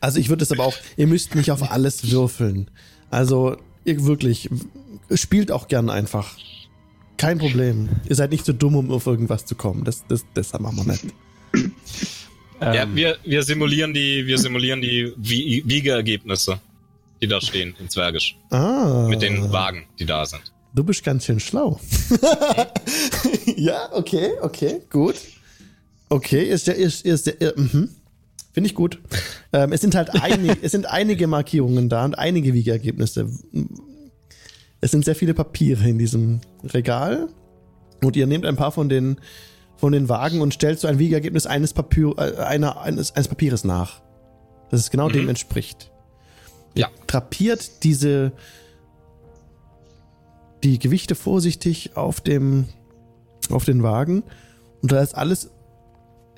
Also 0.00 0.18
ich 0.18 0.28
würde 0.28 0.42
es 0.42 0.52
aber 0.52 0.64
auch, 0.64 0.74
ihr 0.96 1.06
müsst 1.06 1.34
nicht 1.34 1.50
auf 1.50 1.70
alles 1.70 2.10
würfeln. 2.10 2.70
Also 3.10 3.56
ihr 3.84 4.04
wirklich, 4.04 4.50
spielt 5.14 5.52
auch 5.52 5.68
gern 5.68 5.90
einfach. 5.90 6.36
Kein 7.16 7.38
Problem. 7.38 7.88
Ihr 8.08 8.14
seid 8.16 8.30
nicht 8.30 8.44
so 8.44 8.52
dumm, 8.52 8.76
um 8.76 8.90
auf 8.90 9.06
irgendwas 9.06 9.44
zu 9.46 9.54
kommen. 9.54 9.84
Das, 9.84 10.04
das, 10.08 10.24
das 10.34 10.52
machen 10.58 10.76
wir 10.76 10.84
nicht. 10.92 11.04
Ja, 12.60 12.74
Ähm, 12.82 12.94
wir, 12.96 13.16
wir 13.24 13.42
simulieren 13.42 13.92
die, 13.94 14.26
wir 14.26 14.38
simulieren 14.38 14.80
die 14.80 15.12
Wie- 15.16 15.62
Wiegeergebnisse, 15.66 16.58
die 17.20 17.26
da 17.26 17.40
stehen 17.40 17.74
in 17.80 17.88
Zwergisch. 17.88 18.36
Ah. 18.50 19.06
Mit 19.08 19.22
den 19.22 19.52
Wagen, 19.52 19.84
die 19.98 20.06
da 20.06 20.24
sind. 20.24 20.42
Du 20.74 20.84
bist 20.84 21.02
ganz 21.04 21.24
schön 21.24 21.40
schlau. 21.40 21.80
ja, 23.56 23.88
okay, 23.92 24.30
okay, 24.42 24.80
gut. 24.90 25.14
Okay, 26.08 26.44
ist 26.44 26.66
der, 26.66 26.76
ist, 26.76 27.04
ist 27.04 27.26
der, 27.26 27.40
äh, 27.40 27.52
mhm. 27.56 27.88
Finde 28.52 28.68
ich 28.68 28.74
gut. 28.74 28.98
Ähm, 29.52 29.72
es 29.72 29.80
sind 29.82 29.94
halt 29.94 30.10
einige, 30.22 30.56
es 30.62 30.72
sind 30.72 30.86
einige 30.86 31.26
Markierungen 31.26 31.88
da 31.88 32.04
und 32.04 32.18
einige 32.18 32.54
Wiegeergebnisse. 32.54 33.28
Es 34.86 34.92
sind 34.92 35.04
sehr 35.04 35.16
viele 35.16 35.34
Papiere 35.34 35.88
in 35.88 35.98
diesem 35.98 36.40
Regal. 36.62 37.28
Und 38.04 38.14
ihr 38.14 38.28
nehmt 38.28 38.46
ein 38.46 38.54
paar 38.54 38.70
von 38.70 38.88
den, 38.88 39.16
von 39.76 39.90
den 39.90 40.08
Wagen 40.08 40.40
und 40.40 40.54
stellt 40.54 40.78
so 40.78 40.86
ein 40.86 41.00
Wiegeergebnis 41.00 41.44
eines, 41.44 41.74
Papier, 41.74 42.14
äh, 42.16 42.36
einer, 42.36 42.80
eines, 42.80 43.10
eines 43.16 43.26
Papieres 43.26 43.64
nach. 43.64 44.00
Das 44.70 44.78
es 44.78 44.92
genau 44.92 45.08
Mhm. 45.08 45.14
dem 45.14 45.28
entspricht. 45.30 45.90
Ja. 46.76 46.88
Trapiert 47.08 47.82
diese, 47.82 48.30
die 50.62 50.78
Gewichte 50.78 51.16
vorsichtig 51.16 51.96
auf 51.96 52.20
dem, 52.20 52.66
auf 53.50 53.64
den 53.64 53.82
Wagen 53.82 54.22
und 54.82 54.92
da 54.92 55.00
ist 55.00 55.16
alles 55.16 55.50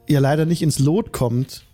ihr 0.06 0.22
leider 0.22 0.46
nicht 0.46 0.62
ins 0.62 0.78
Lot 0.78 1.12
kommt, 1.12 1.66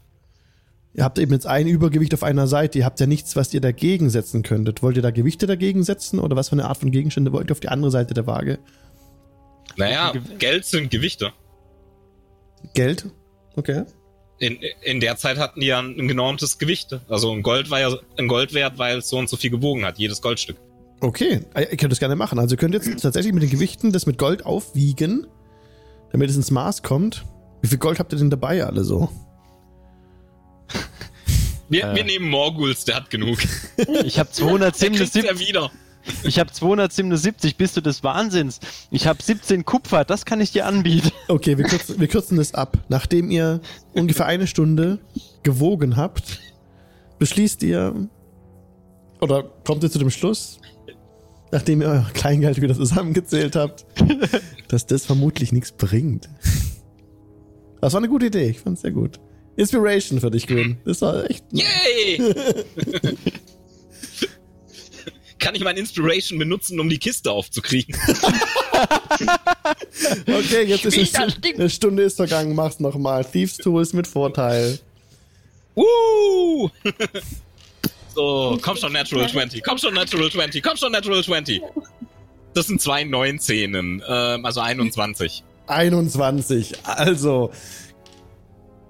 ihr 0.94 1.04
habt 1.04 1.18
eben 1.18 1.32
jetzt 1.32 1.46
ein 1.46 1.66
Übergewicht 1.66 2.14
auf 2.14 2.22
einer 2.22 2.46
Seite, 2.46 2.78
ihr 2.78 2.84
habt 2.84 3.00
ja 3.00 3.06
nichts, 3.06 3.36
was 3.36 3.52
ihr 3.52 3.60
dagegen 3.60 4.10
setzen 4.10 4.42
könntet. 4.42 4.82
Wollt 4.82 4.96
ihr 4.96 5.02
da 5.02 5.10
Gewichte 5.10 5.46
dagegen 5.46 5.82
setzen 5.82 6.18
oder 6.18 6.36
was 6.36 6.48
für 6.48 6.52
eine 6.54 6.66
Art 6.66 6.78
von 6.78 6.90
Gegenstände 6.90 7.32
wollt 7.32 7.50
ihr 7.50 7.52
auf 7.52 7.60
die 7.60 7.68
andere 7.68 7.90
Seite 7.90 8.14
der 8.14 8.26
Waage? 8.26 8.58
Naja, 9.76 10.12
Ge- 10.12 10.22
Geld 10.38 10.64
sind 10.64 10.90
Gewichte. 10.90 11.32
Geld? 12.74 13.06
Okay. 13.56 13.84
In, 14.38 14.58
in 14.82 15.00
der 15.00 15.16
Zeit 15.16 15.38
hatten 15.38 15.60
die 15.60 15.66
ja 15.66 15.78
ein 15.80 16.08
genormtes 16.08 16.58
Gewicht. 16.58 16.98
Also 17.08 17.32
ein 17.32 17.42
Gold 17.42 17.70
war 17.70 17.80
ja 17.80 17.96
ein 18.18 18.26
Goldwert, 18.28 18.78
weil 18.78 18.98
es 18.98 19.08
so 19.08 19.18
und 19.18 19.28
so 19.28 19.36
viel 19.36 19.50
gewogen 19.50 19.84
hat, 19.84 19.98
jedes 19.98 20.20
Goldstück. 20.22 20.56
Okay, 21.00 21.40
ihr 21.56 21.76
könnt 21.76 21.92
das 21.92 21.98
gerne 21.98 22.16
machen. 22.16 22.38
Also 22.38 22.54
ihr 22.54 22.58
könnt 22.58 22.74
jetzt 22.74 23.00
tatsächlich 23.02 23.32
mit 23.32 23.42
den 23.42 23.50
Gewichten 23.50 23.92
das 23.92 24.06
mit 24.06 24.16
Gold 24.18 24.46
aufwiegen, 24.46 25.26
damit 26.12 26.30
es 26.30 26.36
ins 26.36 26.50
Maß 26.50 26.82
kommt. 26.82 27.24
Wie 27.62 27.68
viel 27.68 27.78
Gold 27.78 27.98
habt 27.98 28.12
ihr 28.12 28.18
denn 28.18 28.30
dabei 28.30 28.64
alle 28.64 28.84
so? 28.84 29.08
Wir, 31.68 31.84
Äh. 31.84 31.96
wir 31.96 32.04
nehmen 32.04 32.28
Morguls, 32.28 32.84
der 32.84 32.96
hat 32.96 33.10
genug. 33.10 33.38
Ich 34.04 34.18
habe 34.18 34.28
Der 34.30 34.48
kriegt's 34.48 35.12
277, 35.12 35.24
ja 35.24 35.38
wieder. 35.38 35.70
ich 36.24 36.38
habe 36.38 36.52
277, 36.52 37.56
bist 37.56 37.76
du 37.76 37.80
des 37.80 38.02
Wahnsinns? 38.04 38.60
Ich 38.90 39.06
habe 39.06 39.22
17 39.22 39.64
Kupfer, 39.64 40.04
das 40.04 40.24
kann 40.24 40.40
ich 40.40 40.52
dir 40.52 40.66
anbieten. 40.66 41.10
Okay, 41.28 41.56
wir 41.56 41.64
kürzen, 41.64 41.98
wir 41.98 42.08
kürzen 42.08 42.36
das 42.36 42.54
ab. 42.54 42.76
Nachdem 42.88 43.30
ihr 43.30 43.60
ungefähr 43.94 44.26
eine 44.26 44.46
Stunde 44.46 44.98
gewogen 45.42 45.96
habt, 45.96 46.40
beschließt 47.18 47.62
ihr 47.62 47.94
oder 49.20 49.42
kommt 49.64 49.82
ihr 49.82 49.90
zu 49.90 49.98
dem 49.98 50.10
Schluss, 50.10 50.58
nachdem 51.52 51.80
ihr 51.80 51.88
euer 51.88 52.10
Kleingeld 52.12 52.60
wieder 52.60 52.74
zusammengezählt 52.74 53.56
habt, 53.56 53.86
dass 54.68 54.86
das 54.86 55.06
vermutlich 55.06 55.52
nichts 55.52 55.72
bringt. 55.72 56.28
Das 57.80 57.94
war 57.94 58.00
eine 58.00 58.08
gute 58.08 58.26
Idee, 58.26 58.48
ich 58.50 58.60
fand's 58.60 58.82
sehr 58.82 58.90
gut. 58.92 59.18
Inspiration 59.56 60.20
für 60.20 60.30
dich, 60.30 60.46
Grün. 60.46 60.78
Das 60.84 61.00
war 61.02 61.28
echt. 61.30 61.44
Yay! 61.52 62.18
Kann 65.38 65.54
ich 65.54 65.62
mein 65.62 65.76
Inspiration 65.76 66.38
benutzen, 66.38 66.80
um 66.80 66.88
die 66.88 66.98
Kiste 66.98 67.30
aufzukriegen? 67.30 67.94
Okay, 70.26 70.64
jetzt 70.64 70.84
ist 70.84 71.08
Stu 71.08 71.22
eine 71.54 71.70
Stunde 71.70 72.02
ist 72.02 72.16
vergangen, 72.16 72.54
mach's 72.54 72.80
nochmal. 72.80 73.24
Thieves 73.24 73.56
Tools 73.56 73.92
mit 73.92 74.06
Vorteil. 74.06 74.78
Woo! 75.74 76.70
so, 78.14 78.58
komm 78.60 78.76
schon, 78.76 78.92
Natural 78.92 79.28
20. 79.28 79.62
Komm 79.62 79.78
schon, 79.78 79.94
Natural 79.94 80.30
20. 80.30 80.62
Komm 80.62 80.76
schon, 80.76 80.92
Natural 80.92 81.22
20. 81.22 81.62
Das 82.54 82.66
sind 82.66 82.80
zwei 82.80 83.04
19, 83.04 83.74
ähm, 83.74 84.02
also 84.44 84.60
21. 84.60 85.44
21. 85.66 86.72
Also, 86.84 87.50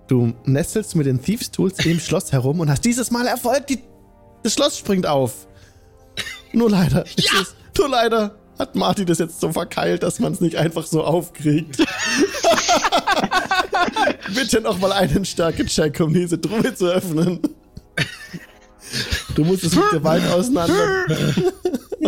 du 0.09 0.33
nestelst 0.45 0.97
mit 0.97 1.07
den 1.07 1.23
Thieves 1.23 1.51
Tools 1.51 1.85
im 1.85 2.01
Schloss 2.07 2.33
herum 2.33 2.61
und 2.61 2.71
hast 2.71 2.85
dieses 2.85 3.11
Mal 3.11 3.27
Erfolg. 3.27 3.67
Die, 3.67 3.83
das 4.43 4.55
Schloss 4.55 4.79
springt 4.79 5.07
auf. 5.07 5.47
Nur 6.53 6.71
leider. 6.71 7.05
es 7.17 7.25
Ja! 7.25 7.41
Ist, 7.41 7.57
nur 7.77 7.89
leider 7.89 8.35
hat 8.59 8.77
Marty 8.77 9.05
das 9.05 9.19
jetzt 9.19 9.41
so 9.41 9.51
verkeilt, 9.53 10.03
dass 10.05 10.21
man 10.21 10.33
es 10.33 10.41
nicht 10.41 10.57
einfach 10.57 10.87
so 10.87 11.03
aufkriegt. 11.03 11.77
Bitte 14.35 14.61
nochmal 14.61 14.93
einen 14.93 15.25
Stärke-Check, 15.25 15.99
um 16.01 16.15
diese 16.15 16.41
Truhe 16.41 16.73
zu 16.75 16.87
öffnen. 16.87 17.41
Du 19.35 19.45
musst 19.45 19.65
es 19.65 19.75
mit 19.75 19.91
Gewalt 19.91 20.25
auseinander. 20.31 21.07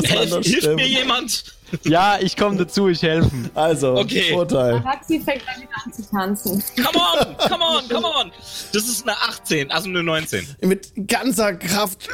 Helf, 0.05 0.45
hilft 0.45 0.75
mir 0.75 0.87
jemand? 0.87 1.45
Ja, 1.83 2.19
ich 2.21 2.37
komme 2.37 2.57
dazu, 2.57 2.89
ich 2.89 3.03
helfen. 3.03 3.51
Also, 3.55 3.95
Okay. 3.97 4.33
Vorteil. 4.33 4.75
Araxi 4.75 5.21
fängt 5.21 5.43
dann 5.47 5.63
wieder 5.63 5.73
an 5.85 5.93
zu 5.93 6.09
tanzen. 6.09 6.63
Come 6.77 6.99
on, 6.99 7.37
come 7.49 7.65
on, 7.65 7.89
come 7.89 8.07
on. 8.07 8.33
Das 8.73 8.85
ist 8.89 9.03
eine 9.03 9.17
18, 9.23 9.71
also 9.71 9.89
eine 9.89 10.03
19. 10.03 10.47
mit 10.63 10.93
ganzer 11.09 11.55
Kraft 11.55 12.09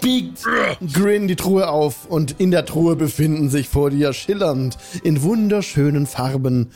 biegt 0.00 0.44
Grin 0.92 1.28
die 1.28 1.36
Truhe 1.36 1.68
auf 1.68 2.06
und 2.06 2.36
in 2.38 2.50
der 2.50 2.64
Truhe 2.66 2.94
befinden 2.96 3.50
sich 3.50 3.68
vor 3.68 3.90
dir 3.90 4.12
schillernd 4.12 4.78
in 5.02 5.22
wunderschönen 5.22 6.06
Farben. 6.06 6.70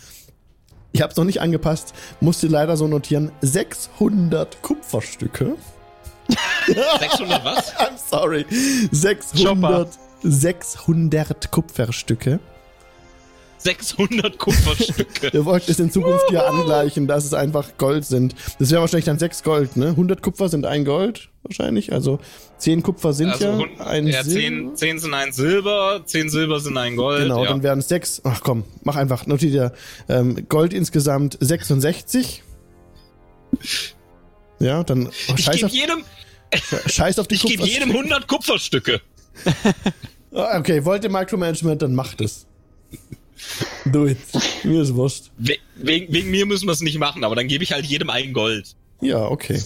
Ich 0.92 1.02
habe 1.02 1.12
es 1.12 1.16
noch 1.16 1.24
nicht 1.24 1.40
angepasst, 1.40 1.94
musste 2.20 2.48
leider 2.48 2.76
so 2.76 2.88
notieren, 2.88 3.30
600 3.42 4.60
Kupferstücke. 4.62 5.56
600 6.74 7.44
was? 7.44 7.74
I'm 7.78 7.96
sorry. 7.96 8.46
600, 8.90 9.88
600 10.22 11.50
Kupferstücke. 11.50 12.40
600 13.62 14.38
Kupferstücke. 14.38 15.32
Wir 15.32 15.44
wollten 15.44 15.70
es 15.70 15.78
in 15.78 15.90
Zukunft 15.90 16.24
hier 16.30 16.46
angleichen, 16.46 17.06
dass 17.06 17.24
es 17.24 17.34
einfach 17.34 17.76
Gold 17.76 18.04
sind. 18.06 18.34
Das 18.58 18.70
wäre 18.70 18.80
wahrscheinlich 18.80 19.04
dann 19.04 19.18
6 19.18 19.42
Gold, 19.42 19.76
ne? 19.76 19.88
100 19.88 20.22
Kupfer 20.22 20.48
sind 20.48 20.64
ein 20.64 20.84
Gold, 20.84 21.28
wahrscheinlich. 21.42 21.92
Also 21.92 22.20
10 22.58 22.82
Kupfer 22.82 23.12
sind 23.12 23.30
Also 23.30 23.44
ja 23.44 23.84
ein 23.84 24.06
ja, 24.06 24.24
Silber. 24.24 24.74
10, 24.74 24.76
10 24.76 24.98
sind 25.00 25.14
ein 25.14 25.32
Silber, 25.32 26.02
10 26.04 26.30
Silber 26.30 26.60
sind 26.60 26.76
ein 26.78 26.96
Gold. 26.96 27.22
Genau, 27.22 27.44
ja. 27.44 27.50
dann 27.50 27.62
wären 27.62 27.80
es 27.80 27.88
6. 27.88 28.22
Ach 28.24 28.40
komm, 28.42 28.64
mach 28.82 28.96
einfach. 28.96 29.26
Notiert 29.26 29.52
dir. 29.52 29.72
Ähm, 30.08 30.46
Gold 30.48 30.72
insgesamt 30.72 31.36
66. 31.40 32.42
Ja, 34.58 34.84
dann 34.84 35.08
oh, 35.08 35.34
ich 35.36 35.50
gebe 35.50 35.68
jedem, 35.68 36.04
scheiß 36.86 37.18
auf 37.18 37.28
die 37.28 37.36
ich 37.36 37.42
gebe 37.42 37.64
jedem 37.64 37.90
100 37.90 38.26
Kupferstücke. 38.26 39.00
Ah, 40.32 40.58
Okay, 40.58 40.84
wollt 40.84 41.04
ihr 41.04 41.10
Micromanagement, 41.10 41.82
dann 41.82 41.94
macht 41.94 42.20
es. 42.20 42.46
Do 43.86 44.06
it. 44.06 44.18
Mir 44.64 44.82
ist 44.82 44.94
wurscht. 44.94 45.30
We 45.38 45.56
wegen, 45.76 46.12
wegen 46.12 46.30
mir 46.30 46.44
müssen 46.46 46.66
wir 46.66 46.72
es 46.72 46.80
nicht 46.82 46.98
machen, 46.98 47.24
aber 47.24 47.34
dann 47.36 47.48
gebe 47.48 47.64
ich 47.64 47.72
halt 47.72 47.86
jedem 47.86 48.10
ein 48.10 48.32
Gold. 48.32 48.76
Ja, 49.00 49.24
okay. 49.24 49.62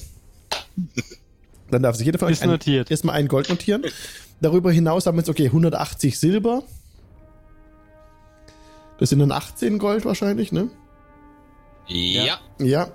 Dann 1.70 1.82
darf 1.82 1.97
sich 1.97 2.06
jeder 2.06 2.19
von 2.19 2.28
euch 2.28 2.35
Ist 2.35 2.43
ein, 2.43 2.51
notiert. 2.51 2.90
erstmal 2.90 3.16
ein 3.16 3.27
Gold 3.28 3.48
notieren. 3.48 3.82
Darüber 4.40 4.70
hinaus 4.70 5.06
haben 5.06 5.16
wir 5.16 5.20
jetzt, 5.23 5.28
okay, 5.28 5.47
180 5.47 6.19
Silber. 6.19 6.62
Das 8.98 9.09
sind 9.11 9.19
dann 9.19 9.32
18 9.32 9.78
Gold 9.78 10.05
wahrscheinlich, 10.05 10.52
ne? 10.52 10.70
Ja. 11.89 12.39
Ja. 12.61 12.89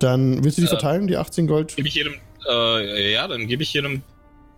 Dann 0.00 0.42
willst 0.44 0.58
du 0.58 0.62
die 0.62 0.66
Äh, 0.66 0.70
verteilen, 0.70 1.06
die 1.06 1.16
18 1.16 1.46
Gold? 1.46 1.76
Gebe 1.76 1.86
ich 1.88 1.94
jedem, 1.94 2.14
äh, 2.48 3.12
ja, 3.12 3.28
dann 3.28 3.46
gebe 3.46 3.62
ich 3.62 3.72
jedem, 3.72 4.02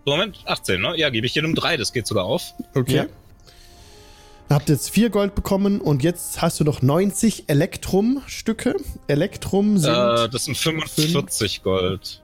Moment, 0.05 0.37
18, 0.45 0.81
ne? 0.81 0.97
Ja, 0.97 1.09
gebe 1.09 1.27
ich 1.27 1.35
jedem 1.35 1.53
3, 1.55 1.77
das 1.77 1.93
geht 1.93 2.07
sogar 2.07 2.25
auf. 2.25 2.53
Okay. 2.73 2.95
Ja. 2.95 3.03
Ihr 3.03 4.55
habt 4.55 4.67
jetzt 4.69 4.89
4 4.89 5.09
Gold 5.09 5.33
bekommen 5.35 5.79
und 5.79 6.03
jetzt 6.03 6.41
hast 6.41 6.59
du 6.59 6.63
noch 6.65 6.81
90 6.81 7.45
Elektrum-Stücke. 7.47 8.75
Elektrum 9.07 9.77
sind 9.77 9.93
Äh, 9.93 10.27
das 10.29 10.45
sind 10.45 10.57
45 10.57 11.63
Gold. 11.63 12.21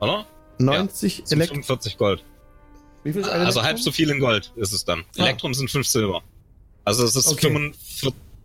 Oder? 0.00 0.24
90 0.58 1.20
Das 1.20 1.28
sind 1.28 1.38
Elektrum. 1.38 1.62
45 1.62 1.98
Gold. 1.98 2.24
Wie 3.04 3.12
viel 3.12 3.20
ist 3.20 3.28
ein 3.28 3.32
Also 3.40 3.60
Elektrum? 3.60 3.64
halb 3.64 3.78
so 3.78 3.92
viel 3.92 4.08
in 4.10 4.20
Gold 4.20 4.52
ist 4.56 4.72
es 4.72 4.84
dann. 4.86 5.04
Ah. 5.18 5.24
Elektrum 5.24 5.52
sind 5.52 5.70
5 5.70 5.86
Silber. 5.86 6.22
Also 6.84 7.04
es 7.04 7.14
ist 7.14 7.28
Okay. 7.28 7.48
45. 7.48 7.76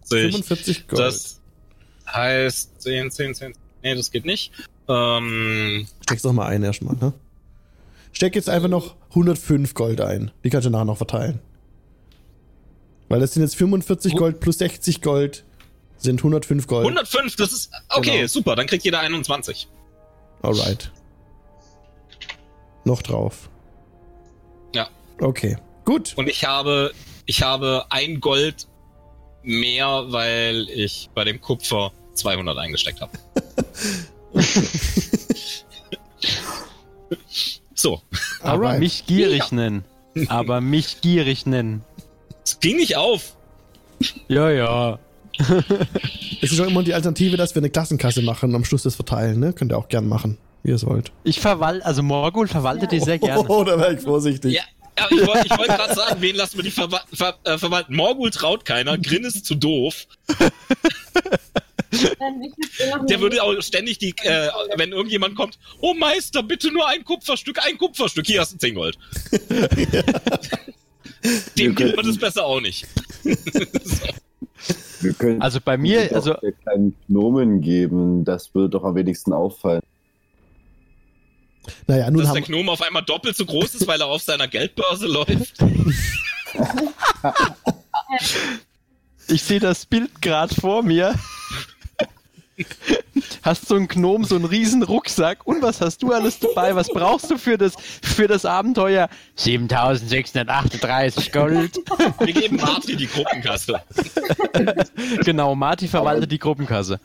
45 0.09 0.87
Gold. 0.87 0.99
Das 1.01 1.39
heißt 2.11 2.81
10, 2.81 3.11
10, 3.11 3.33
10. 3.35 3.53
Nee, 3.83 3.95
das 3.95 4.11
geht 4.11 4.25
nicht. 4.25 4.51
Ähm, 4.89 5.87
Steck's 6.11 6.23
noch 6.23 6.33
mal 6.33 6.47
ein 6.47 6.63
erstmal, 6.63 6.95
ne? 6.95 7.13
Steck 8.13 8.35
jetzt 8.35 8.49
einfach 8.49 8.67
noch 8.69 8.95
105 9.11 9.73
Gold 9.73 10.01
ein. 10.01 10.31
Die 10.43 10.49
kannst 10.49 10.65
du 10.65 10.69
nachher 10.69 10.85
noch 10.85 10.97
verteilen. 10.97 11.39
Weil 13.09 13.19
das 13.19 13.33
sind 13.33 13.43
jetzt 13.43 13.55
45 13.55 14.13
Hu- 14.13 14.17
Gold 14.17 14.39
plus 14.39 14.57
60 14.57 15.01
Gold 15.01 15.43
sind 15.97 16.19
105 16.19 16.67
Gold. 16.67 16.85
105, 16.87 17.35
das 17.35 17.51
ist. 17.53 17.71
Okay, 17.89 18.15
Genau. 18.17 18.27
super, 18.27 18.55
dann 18.55 18.67
kriegt 18.67 18.83
jeder 18.83 18.99
21. 18.99 19.67
Alright. 20.41 20.91
Noch 22.83 23.01
drauf. 23.01 23.49
Ja. 24.73 24.87
Okay. 25.19 25.57
Gut. 25.85 26.13
Und 26.17 26.27
ich 26.27 26.45
habe, 26.45 26.91
ich 27.25 27.43
habe 27.43 27.85
ein 27.89 28.19
Gold 28.19 28.67
mehr, 29.43 30.05
weil 30.11 30.67
ich 30.69 31.09
bei 31.13 31.23
dem 31.23 31.39
Kupfer 31.39 31.91
200 32.13 32.57
eingesteckt 32.57 33.01
habe. 33.01 33.11
so, 37.73 38.01
Aber 38.41 38.67
Alright. 38.67 38.79
mich 38.79 39.05
gierig 39.05 39.51
nennen. 39.51 39.83
Aber 40.27 40.61
mich 40.61 41.01
gierig 41.01 41.45
nennen. 41.45 41.83
es 42.43 42.59
ging 42.59 42.77
nicht 42.77 42.97
auf. 42.97 43.35
Ja, 44.27 44.49
ja. 44.49 44.99
Es 46.41 46.51
ist 46.51 46.59
auch 46.59 46.67
immer 46.67 46.83
die 46.83 46.93
Alternative, 46.93 47.37
dass 47.37 47.55
wir 47.55 47.61
eine 47.61 47.69
Klassenkasse 47.69 48.21
machen 48.21 48.49
und 48.49 48.55
am 48.55 48.65
Schluss 48.65 48.83
das 48.83 48.95
verteilen, 48.95 49.39
ne? 49.39 49.53
Könnt 49.53 49.71
ihr 49.71 49.77
auch 49.77 49.87
gern 49.87 50.07
machen, 50.07 50.37
wie 50.63 50.69
ihr 50.69 50.75
es 50.75 50.85
wollt. 50.85 51.11
Ich 51.23 51.39
verwalte, 51.39 51.85
also 51.85 52.03
Morgul 52.03 52.47
verwaltet 52.47 52.91
die 52.91 52.99
sehr 52.99 53.17
gerne. 53.19 53.47
Oh, 53.47 53.63
da 53.63 53.79
wäre 53.79 53.93
ich 53.93 54.01
vorsichtig. 54.01 54.53
Ja, 54.53 54.63
aber 54.97 55.15
ich 55.15 55.25
wollte 55.27 55.45
ich 55.45 55.57
wollt 55.57 55.67
gerade 55.69 55.95
sagen, 55.95 56.15
wen 56.19 56.35
lassen 56.35 56.57
wir 56.57 56.63
die 56.63 56.71
verwa 56.71 57.01
ver 57.13 57.35
äh, 57.45 57.57
verwalten? 57.57 57.95
Morgul 57.95 58.29
traut 58.31 58.65
keiner, 58.65 58.97
Grin 58.97 59.23
ist 59.23 59.45
zu 59.45 59.55
doof. 59.55 60.05
Ähm, 61.91 62.53
noch 62.89 63.05
Der 63.05 63.19
würde 63.19 63.43
auch 63.43 63.61
ständig 63.61 63.97
die, 63.97 64.15
äh, 64.23 64.49
wenn 64.77 64.91
irgendjemand 64.91 65.35
kommt, 65.35 65.59
oh 65.79 65.93
Meister, 65.93 66.41
bitte 66.43 66.71
nur 66.71 66.87
ein 66.87 67.03
Kupferstück, 67.03 67.59
ein 67.65 67.77
Kupferstück, 67.77 68.25
hier 68.25 68.41
hast 68.41 68.53
du 68.53 68.57
10 68.57 68.75
Gold. 68.75 68.97
Dem 71.57 71.75
gibt 71.75 71.95
man 71.95 72.05
das 72.05 72.17
besser 72.17 72.45
auch 72.45 72.61
nicht. 72.61 72.87
Wir 75.01 75.13
können 75.13 75.41
Also 75.41 75.59
bei 75.63 75.77
mir, 75.77 76.13
also 76.13 76.33
der 76.35 76.51
kleinen 76.51 76.95
Gnomen 77.07 77.61
geben. 77.61 78.23
Das 78.23 78.53
würde 78.53 78.69
doch 78.69 78.83
am 78.83 78.93
wenigsten 78.95 79.33
auffallen. 79.33 79.81
Naja, 81.87 82.09
nun 82.09 82.23
Dass 82.23 82.33
der 82.33 82.41
Gnome 82.41 82.71
auf 82.71 82.81
einmal 82.81 83.03
doppelt 83.03 83.35
so 83.35 83.45
groß 83.45 83.75
ist, 83.75 83.87
weil 83.87 84.01
er 84.01 84.07
auf 84.07 84.21
seiner 84.21 84.47
Geldbörse 84.47 85.07
läuft. 85.07 85.55
ich 89.27 89.43
sehe 89.43 89.59
das 89.59 89.85
Bild 89.85 90.21
gerade 90.21 90.53
vor 90.53 90.83
mir. 90.83 91.15
Hast 93.43 93.67
so 93.67 93.75
einen 93.75 93.87
Gnom, 93.87 94.23
so 94.23 94.35
einen 94.35 94.45
riesen 94.45 94.83
Rucksack 94.83 95.45
und 95.45 95.61
was 95.61 95.81
hast 95.81 96.01
du 96.03 96.11
alles 96.11 96.39
dabei? 96.39 96.75
Was 96.75 96.87
brauchst 96.89 97.29
du 97.31 97.37
für 97.37 97.57
das, 97.57 97.73
für 98.01 98.27
das 98.27 98.45
Abenteuer? 98.45 99.09
7638 99.35 101.31
Gold. 101.31 101.77
Wir 102.19 102.33
geben 102.33 102.57
Marty 102.57 102.95
die 102.95 103.07
Gruppenkasse. 103.07 103.81
Genau, 105.25 105.55
Marty 105.55 105.87
verwaltet 105.87 106.31
die 106.31 106.39
Gruppenkasse. 106.39 106.99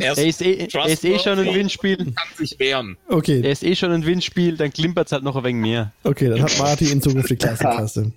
Er 0.00 0.16
Er 0.16 0.26
ist 0.26 0.40
eh, 0.40 0.68
er 0.72 0.86
ist 0.86 1.04
eh 1.04 1.18
schon 1.18 1.38
ein 1.38 1.54
Windspiel. 1.54 1.96
kann 1.98 2.14
sich 2.38 2.58
wehren. 2.58 2.96
okay, 3.08 3.42
Er 3.44 3.52
ist 3.52 3.62
eh 3.62 3.76
schon 3.76 3.92
ein 3.92 4.06
Windspiel, 4.06 4.56
dann 4.56 4.72
klimpert's 4.72 5.12
halt 5.12 5.22
noch 5.22 5.36
ein 5.36 5.44
wenig 5.44 5.60
mehr. 5.62 5.92
okay, 6.04 6.30
dann 6.30 6.42
hat 6.42 6.56
Marty 6.58 6.90
in 6.90 7.02
Zukunft 7.02 7.28
die 7.28 7.36
Klassenkasse. 7.36 8.04
Und 8.04 8.14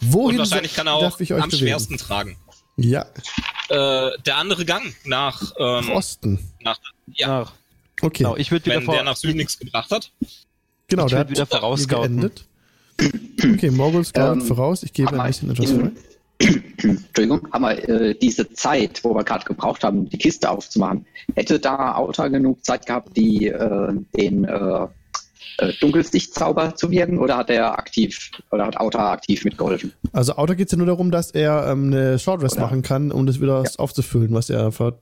Wohin 0.00 0.38
wahrscheinlich 0.38 0.74
kann 0.74 0.86
er 0.86 1.00
darf 1.00 1.14
auch 1.14 1.20
ich 1.20 1.32
euch 1.34 1.42
am 1.42 1.50
bewegen? 1.50 1.66
schwersten 1.66 1.96
tragen. 1.98 2.36
Ja, 2.82 3.06
Äh, 3.68 4.10
der 4.26 4.36
andere 4.36 4.64
Gang 4.64 4.94
nach, 5.04 5.40
nach 5.58 5.82
ähm, 5.82 5.90
Osten. 5.92 6.38
nach 6.62 6.78
ja, 7.14 7.42
Ach, 7.42 7.52
Okay, 8.00 8.24
genau, 8.24 8.36
ich 8.36 8.50
würde 8.50 8.64
wieder 8.66 8.76
wenn 8.76 8.84
vor, 8.84 8.94
der 8.94 9.04
nach 9.04 9.16
Süden 9.16 9.36
nichts 9.36 9.58
gebracht 9.58 9.90
hat. 9.90 10.10
genau, 10.88 11.04
ich 11.06 11.10
der 11.10 11.20
hat 11.20 11.30
wieder 11.30 11.46
hier 11.46 11.58
vorausscouten. 11.58 12.16
geendet. 12.20 12.46
Okay, 13.54 13.70
Morgul 13.70 14.04
scoutet 14.04 14.42
Ähm, 14.42 14.46
voraus. 14.48 14.82
Ich 14.82 14.92
gebe 14.92 15.10
ein 15.10 15.20
aber 15.20 15.28
bisschen 15.28 15.50
etwas 15.50 15.70
in- 15.70 15.80
frei. 15.80 15.90
Entschuldigung, 16.82 17.48
haben 17.52 17.62
wir 17.62 17.88
äh, 17.88 18.14
diese 18.18 18.50
Zeit, 18.52 19.04
wo 19.04 19.14
wir 19.14 19.22
gerade 19.22 19.44
gebraucht 19.44 19.84
haben, 19.84 20.08
die 20.08 20.18
Kiste 20.18 20.50
aufzumachen, 20.50 21.06
hätte 21.36 21.60
da 21.60 21.94
Auta 21.94 22.26
genug 22.28 22.64
Zeit 22.64 22.84
gehabt, 22.86 23.16
die 23.16 23.46
äh, 23.46 23.92
den 24.16 24.44
äh, 24.44 24.86
äh, 25.58 25.72
Dunkelsichtzauber 25.80 26.74
zu 26.74 26.90
wirken 26.90 27.18
oder 27.18 27.36
hat 27.36 27.50
er 27.50 27.78
aktiv 27.78 28.30
oder 28.50 28.66
hat 28.66 28.76
Auta 28.78 29.12
aktiv 29.12 29.44
mitgeholfen? 29.44 29.92
Also 30.12 30.34
Auto 30.36 30.54
geht 30.54 30.66
es 30.68 30.72
ja 30.72 30.78
nur 30.78 30.86
darum, 30.86 31.10
dass 31.10 31.30
er 31.30 31.66
ähm, 31.68 31.86
eine 31.92 32.18
Short 32.18 32.42
Rest 32.42 32.56
Oder- 32.56 32.62
machen 32.66 32.82
kann, 32.82 33.12
um 33.12 33.26
das 33.26 33.40
wieder 33.40 33.64
aufzufüllen, 33.78 34.32
was 34.34 34.50
er 34.50 34.72
ver... 34.72 34.98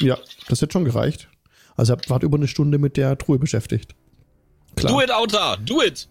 Ja, 0.00 0.16
das 0.48 0.60
hätte 0.62 0.72
schon 0.72 0.84
gereicht. 0.84 1.28
Also 1.76 1.94
er 1.94 2.00
war 2.08 2.22
über 2.22 2.36
eine 2.36 2.48
Stunde 2.48 2.78
mit 2.78 2.96
der 2.96 3.16
Truhe 3.18 3.38
beschäftigt. 3.38 3.94
Klar. 4.76 4.92
Do 4.92 5.00
it, 5.02 5.12
Auta! 5.12 5.56
Do 5.56 5.82
it! 5.82 6.08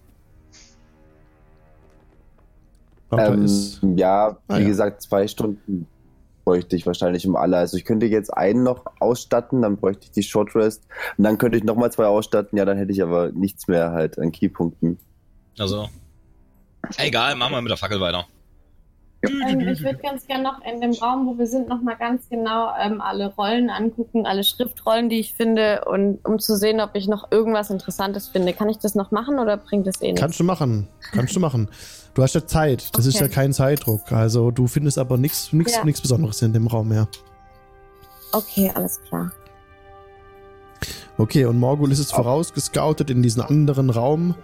Auto 3.10 3.34
Ähm, 3.34 3.44
ist, 3.46 3.80
ja, 3.98 4.38
wie 4.48 4.54
Ah, 4.54 4.60
ja. 4.60 4.68
gesagt, 4.68 5.02
zwei 5.02 5.28
Stunden 5.28 5.88
bräuchte 6.52 6.76
ich 6.76 6.86
wahrscheinlich 6.86 7.26
um 7.26 7.38
alle. 7.38 7.56
Also 7.56 7.78
ich 7.78 7.86
könnte 7.86 8.08
jetzt 8.08 8.30
einen 8.30 8.64
noch 8.64 8.84
ausstatten, 9.00 9.62
dann 9.62 9.78
bräuchte 9.78 10.04
ich 10.04 10.12
die 10.12 10.22
Short 10.22 10.54
Rest 10.54 10.84
und 11.18 11.24
dann 11.24 11.38
könnte 11.38 11.58
ich 11.58 11.64
nochmal 11.64 11.94
zwei 11.94 12.08
ausstatten, 12.08 12.58
ja, 12.58 12.66
dann 12.66 12.78
hätte 12.78 12.92
ich 12.92 13.02
aber 13.02 13.32
nichts 13.32 13.70
mehr 13.70 13.92
halt 13.92 14.20
an 14.20 14.34
Keypunkten. 14.34 15.00
Also. 15.58 15.88
Egal, 16.98 17.36
machen 17.36 17.54
wir 17.54 17.62
mit 17.62 17.70
der 17.70 17.78
Fackel 17.78 18.02
weiter. 18.02 18.26
Ähm, 19.24 19.62
ich 19.62 19.82
würde 19.82 20.00
ganz 20.00 20.28
gerne 20.28 20.44
noch 20.44 20.62
in 20.66 20.82
dem 20.82 20.92
Raum, 20.92 21.26
wo 21.26 21.38
wir 21.38 21.48
sind, 21.48 21.70
noch 21.70 21.82
mal 21.82 21.96
ganz 21.96 22.28
genau 22.28 22.74
ähm, 22.78 23.00
alle 23.00 23.34
Rollen 23.34 23.70
angucken, 23.70 24.26
alle 24.26 24.44
Schriftrollen, 24.44 25.08
die 25.08 25.20
ich 25.20 25.34
finde, 25.34 25.86
und 25.86 26.20
um 26.26 26.40
zu 26.40 26.58
sehen, 26.58 26.82
ob 26.82 26.96
ich 26.96 27.08
noch 27.08 27.32
irgendwas 27.32 27.70
Interessantes 27.70 28.28
finde. 28.28 28.52
Kann 28.52 28.68
ich 28.68 28.80
das 28.80 28.94
noch 28.94 29.12
machen 29.12 29.40
oder 29.40 29.56
bringt 29.56 29.88
das 29.88 30.02
eh 30.02 30.08
nichts? 30.08 30.20
kannst 30.20 30.40
du 30.40 30.44
machen. 30.44 30.90
Kannst 31.14 31.34
du 31.34 31.40
machen. 31.40 31.70
Du 32.14 32.22
hast 32.24 32.36
ja 32.36 32.46
Zeit. 32.46 32.90
Das 32.98 33.06
ist 33.06 33.16
Okay. 33.16 33.26
ja 33.26 33.30
kein 33.30 33.54
Zeitdruck. 33.54 34.12
Also 34.12 34.52
du 34.52 34.68
findest 34.68 34.98
aber 34.98 35.18
nichts 35.18 35.54
nichts 35.54 35.76
Ja. 35.76 35.86
nichts 35.86 36.02
Besonderes 36.02 36.42
in 36.42 36.54
dem 36.54 36.68
Raum 36.68 36.90
mehr. 36.90 37.08
Okay, 38.34 38.72
alles 38.74 39.00
klar. 39.08 39.32
Okay, 41.18 41.46
und 41.46 41.60
Morgul 41.60 41.92
ist 41.92 42.00
es 42.00 42.12
vorausgescoutet 42.12 43.10
in 43.10 43.22
diesen 43.22 43.42
anderen 43.42 43.90
Raum. 43.90 44.36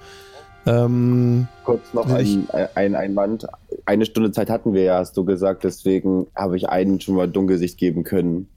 Ähm, 0.65 1.47
Kurz 1.63 1.93
noch 1.93 2.07
Ich- 2.19 2.37
ein, 2.53 2.67
ein 2.75 2.95
Einwand. 2.95 3.47
Eine 3.85 4.05
Stunde 4.05 4.31
Zeit 4.31 4.49
hatten 4.49 4.73
wir 4.73 4.83
ja, 4.83 4.97
hast 4.99 5.15
du 5.15 5.23
gesagt, 5.23 5.63
deswegen 5.63 6.27
habe 6.35 6.57
ich 6.57 6.67
einen 6.69 6.99
schon 6.99 7.15
mal 7.15 7.27
Dunkelsicht 7.27 7.77
geben 7.77 8.03
können. 8.03 8.47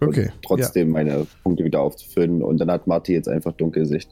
okay. 0.00 0.30
Und 0.34 0.42
trotzdem 0.44 0.90
meine 0.90 1.26
Punkte 1.44 1.64
wieder 1.64 1.80
aufzufüllen 1.80 2.42
und 2.42 2.58
dann 2.58 2.70
hat 2.70 2.86
Marty 2.88 3.12
jetzt 3.14 3.28
einfach 3.28 3.52
Dunkelsicht. 3.52 4.10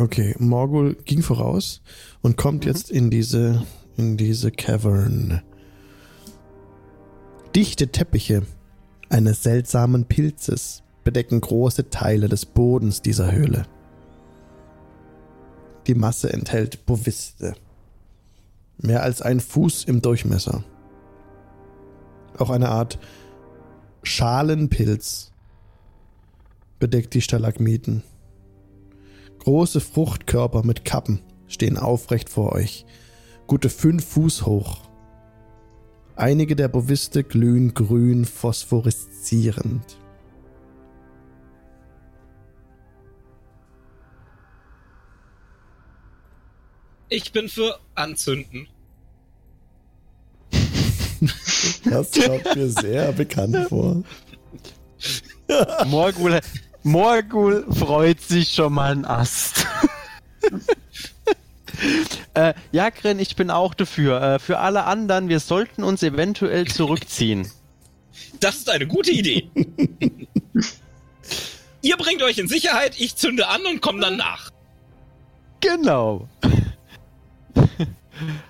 Okay, 0.00 0.36
Morgul 0.38 0.94
ging 1.06 1.22
voraus 1.22 1.82
und 2.22 2.36
kommt 2.36 2.64
jetzt 2.64 2.88
in 2.88 3.10
diese 3.10 3.66
in 3.96 4.16
diese 4.16 4.52
Cavern. 4.52 5.42
Dichte 7.56 7.88
Teppiche 7.88 8.42
eines 9.08 9.42
seltsamen 9.42 10.04
Pilzes 10.04 10.84
bedecken 11.02 11.40
große 11.40 11.90
Teile 11.90 12.28
des 12.28 12.46
Bodens 12.46 13.02
dieser 13.02 13.32
Höhle. 13.32 13.66
Die 15.88 15.96
Masse 15.96 16.32
enthält 16.32 16.86
Boviste. 16.86 17.54
Mehr 18.76 19.02
als 19.02 19.20
ein 19.20 19.40
Fuß 19.40 19.82
im 19.82 20.00
Durchmesser. 20.00 20.62
Auch 22.36 22.50
eine 22.50 22.68
Art 22.68 23.00
Schalenpilz 24.04 25.32
bedeckt 26.78 27.14
die 27.14 27.20
Stalagmiten. 27.20 28.04
Große 29.48 29.80
Fruchtkörper 29.80 30.62
mit 30.62 30.84
Kappen 30.84 31.20
stehen 31.46 31.78
aufrecht 31.78 32.28
vor 32.28 32.52
euch, 32.52 32.84
gute 33.46 33.70
fünf 33.70 34.04
Fuß 34.04 34.44
hoch. 34.44 34.90
Einige 36.16 36.54
der 36.54 36.68
Boviste 36.68 37.24
glühen 37.24 37.72
grün 37.72 38.26
phosphoreszierend. 38.26 39.96
Ich 47.08 47.32
bin 47.32 47.48
für 47.48 47.80
Anzünden. 47.94 48.68
Das 51.86 52.10
kommt 52.12 52.54
mir 52.54 52.68
sehr 52.68 53.12
bekannt 53.12 53.56
vor. 53.70 54.02
Morgul, 55.86 56.38
Morgul 56.88 57.66
freut 57.70 58.22
sich 58.22 58.54
schon 58.54 58.72
mal 58.72 58.92
ein 58.92 59.04
Ast. 59.04 59.66
äh, 62.34 62.54
ja, 62.72 62.88
Gren, 62.88 63.18
ich 63.18 63.36
bin 63.36 63.50
auch 63.50 63.74
dafür. 63.74 64.22
Äh, 64.22 64.38
für 64.38 64.58
alle 64.58 64.84
anderen, 64.84 65.28
wir 65.28 65.40
sollten 65.40 65.84
uns 65.84 66.02
eventuell 66.02 66.66
zurückziehen. 66.66 67.50
Das 68.40 68.56
ist 68.56 68.70
eine 68.70 68.86
gute 68.86 69.10
Idee. 69.10 69.50
Ihr 71.82 71.98
bringt 71.98 72.22
euch 72.22 72.38
in 72.38 72.48
Sicherheit, 72.48 72.98
ich 72.98 73.16
zünde 73.16 73.48
an 73.48 73.66
und 73.66 73.82
komme 73.82 74.00
dann 74.00 74.16
nach. 74.16 74.50
Genau. 75.60 76.26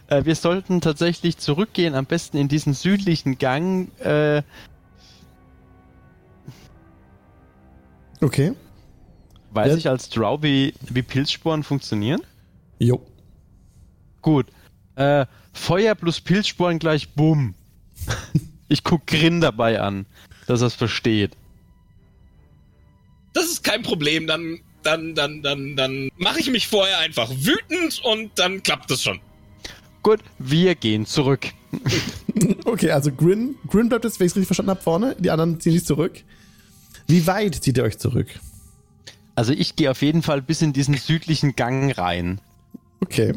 äh, 0.06 0.24
wir 0.24 0.36
sollten 0.36 0.80
tatsächlich 0.80 1.38
zurückgehen, 1.38 1.96
am 1.96 2.06
besten 2.06 2.36
in 2.36 2.46
diesen 2.46 2.72
südlichen 2.72 3.38
Gang. 3.38 3.90
Äh, 3.98 4.42
Okay. 8.20 8.52
weiß 9.52 9.68
Ja. 9.72 9.76
ich 9.76 9.88
als 9.88 10.08
Drow, 10.08 10.42
wie, 10.42 10.74
wie 10.90 11.02
Pilzsporen 11.02 11.62
funktionieren? 11.62 12.20
Jo. 12.78 13.04
Gut. 14.22 14.46
Äh, 14.96 15.26
Feuer 15.52 15.94
plus 15.94 16.20
Pilzsporen 16.20 16.78
gleich 16.78 17.10
Bumm. 17.10 17.54
ich 18.68 18.84
guck 18.84 19.06
Grin 19.06 19.40
dabei 19.40 19.80
an, 19.80 20.06
dass 20.46 20.60
er 20.60 20.68
es 20.68 20.74
versteht. 20.74 21.32
Das 23.32 23.46
ist 23.46 23.62
kein 23.62 23.82
Problem, 23.82 24.26
dann, 24.26 24.60
dann, 24.82 25.14
dann, 25.14 25.42
dann, 25.42 25.76
dann 25.76 26.10
mache 26.16 26.40
ich 26.40 26.50
mich 26.50 26.66
vorher 26.66 26.98
einfach 26.98 27.30
wütend 27.30 28.00
und 28.04 28.30
dann 28.36 28.62
klappt 28.62 28.90
es 28.90 29.02
schon. 29.02 29.20
Gut, 30.02 30.20
wir 30.38 30.74
gehen 30.74 31.06
zurück. 31.06 31.46
Okay, 32.64 32.92
also 32.92 33.10
Grin, 33.10 33.56
Grin 33.66 33.88
bleibt 33.88 34.04
jetzt, 34.04 34.20
wenn 34.20 34.26
ich 34.26 34.32
es 34.32 34.36
richtig 34.36 34.46
verstanden 34.46 34.70
habe, 34.70 34.80
vorne. 34.80 35.16
Die 35.18 35.30
anderen 35.30 35.58
ziehen 35.60 35.72
sich 35.72 35.84
zurück. 35.84 36.22
Wie 37.08 37.26
weit 37.26 37.54
zieht 37.56 37.76
ihr 37.78 37.84
euch 37.84 37.98
zurück? 37.98 38.28
Also 39.34 39.52
ich 39.52 39.76
gehe 39.76 39.90
auf 39.90 40.02
jeden 40.02 40.22
Fall 40.22 40.42
bis 40.42 40.62
in 40.62 40.72
diesen 40.72 40.94
südlichen 40.94 41.56
Gang 41.56 41.96
rein. 41.96 42.40
Okay. 43.00 43.34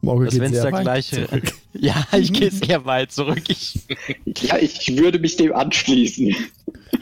Morgen 0.00 0.24
Das 0.24 0.34
geht 0.34 0.42
wenn's 0.42 0.54
sehr 0.54 0.64
der 0.64 0.72
weit 0.72 0.82
gleiche. 0.82 1.26
zurück. 1.28 1.52
Ja, 1.74 2.06
ich 2.12 2.32
gehe 2.34 2.50
sehr 2.50 2.84
weit 2.84 3.12
zurück. 3.12 3.44
Ich, 3.48 3.80
Ja, 4.42 4.58
ich 4.58 4.94
würde 4.98 5.18
mich 5.18 5.36
dem 5.36 5.54
anschließen. 5.54 6.34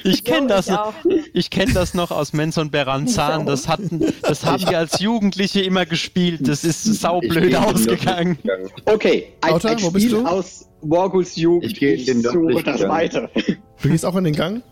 ich 0.05 0.23
kenne 0.25 0.47
das. 0.47 0.69
auch. 0.69 0.95
Ich 1.35 1.51
kenne 1.51 1.73
das 1.73 1.93
noch 1.95 2.13
aus 2.13 2.33
Menson 2.33 2.71
Beranzan. 2.71 3.47
Das 3.47 3.67
hatten, 3.67 4.01
das 4.23 4.45
haben 4.45 4.63
wir 4.69 4.79
als 4.79 5.01
Jugendliche 5.01 5.61
immer 5.63 5.87
gespielt. 5.87 6.47
Das 6.47 6.63
ist 6.63 6.85
saublöd 6.85 7.55
ausgegangen. 7.57 8.39
Okay, 8.85 9.33
ein, 9.41 9.55
Auta, 9.55 9.71
ein 9.71 9.83
wo 9.83 9.91
bist 9.91 10.07
Spiel 10.07 10.21
du? 10.21 10.27
aus 10.27 10.67
Morguls 10.83 11.35
Jugend. 11.35 11.73
Ich 11.73 11.81
gehe 11.81 11.95
in 11.97 12.07
den 12.07 12.21
nördlichen 12.21 12.65
das 12.65 12.81
Gang. 12.81 12.91
weiter. 12.93 13.31
Du 13.83 13.89
gehst 13.89 14.07
auch 14.07 14.15
in 14.17 14.25
den 14.25 14.35
Gang? 14.37 14.63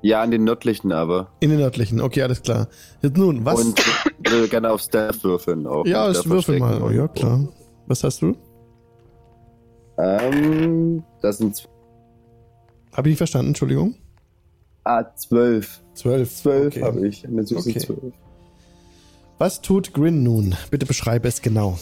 Ja, 0.00 0.22
an 0.22 0.30
den 0.30 0.44
nördlichen 0.44 0.92
aber. 0.92 1.32
In 1.40 1.50
den 1.50 1.58
nördlichen, 1.58 2.00
okay, 2.00 2.22
alles 2.22 2.42
klar. 2.42 2.68
Jetzt 3.02 3.16
nun, 3.16 3.44
was? 3.44 3.60
Und 3.64 3.80
ich 4.24 4.30
will 4.30 4.48
gerne 4.48 4.70
auf 4.70 4.80
Stealth 4.80 5.24
würfeln 5.24 5.66
auch. 5.66 5.84
ja, 5.86 6.10
ich 6.10 6.24
würfel 6.28 6.58
mal. 6.60 6.80
Oh, 6.82 6.90
ja, 6.90 7.08
klar. 7.08 7.48
Was 7.86 8.04
hast 8.04 8.22
du? 8.22 8.36
Ähm, 9.98 11.02
das 11.22 11.38
sind 11.38 11.68
Habe 12.92 13.08
ich 13.08 13.12
nicht 13.12 13.18
verstanden, 13.18 13.48
Entschuldigung. 13.48 13.96
ah, 14.84 15.04
zwölf. 15.16 15.80
Zwölf. 15.94 16.32
Zwölf 16.36 16.76
Okay. 16.76 16.84
habe 16.84 17.06
ich. 17.08 17.26
Eine 17.26 17.44
süße 17.44 17.68
Okay. 17.70 17.78
zwölf. 17.80 18.14
Was 19.38 19.60
tut 19.60 19.92
Grin 19.94 20.22
nun? 20.22 20.54
Bitte 20.70 20.86
beschreibe 20.86 21.26
es 21.28 21.42
genau. 21.42 21.78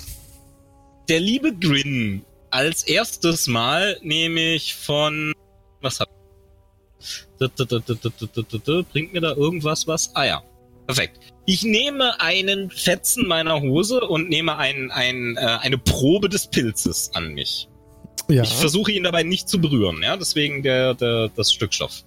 Der 1.08 1.20
liebe 1.20 1.54
Grin. 1.54 2.22
Als 2.50 2.82
erstes 2.84 3.46
Mal 3.46 3.98
nehme 4.02 4.40
ich 4.54 4.74
von. 4.74 5.32
Was 5.82 6.00
hab 6.00 6.08
Bringt 8.92 9.12
mir 9.12 9.20
da 9.20 9.32
irgendwas 9.34 9.86
was? 9.86 10.10
Ah 10.14 10.24
ja. 10.24 10.42
Perfekt. 10.86 11.18
Ich 11.46 11.64
nehme 11.64 12.20
einen 12.20 12.70
Fetzen 12.70 13.26
meiner 13.26 13.60
Hose 13.60 14.00
und 14.00 14.28
nehme 14.28 14.56
ein, 14.56 14.90
ein, 14.92 15.36
äh, 15.36 15.40
eine 15.40 15.78
Probe 15.78 16.28
des 16.28 16.46
Pilzes 16.46 17.10
an 17.14 17.34
mich. 17.34 17.68
Ja. 18.28 18.42
Ich 18.44 18.54
versuche 18.54 18.92
ihn 18.92 19.02
dabei 19.04 19.22
nicht 19.22 19.48
zu 19.48 19.60
berühren, 19.60 20.00
ja, 20.02 20.16
deswegen 20.16 20.62
der, 20.62 20.94
der, 20.94 21.28
das 21.28 21.52
Stück 21.52 21.72
Stoff. 21.74 22.02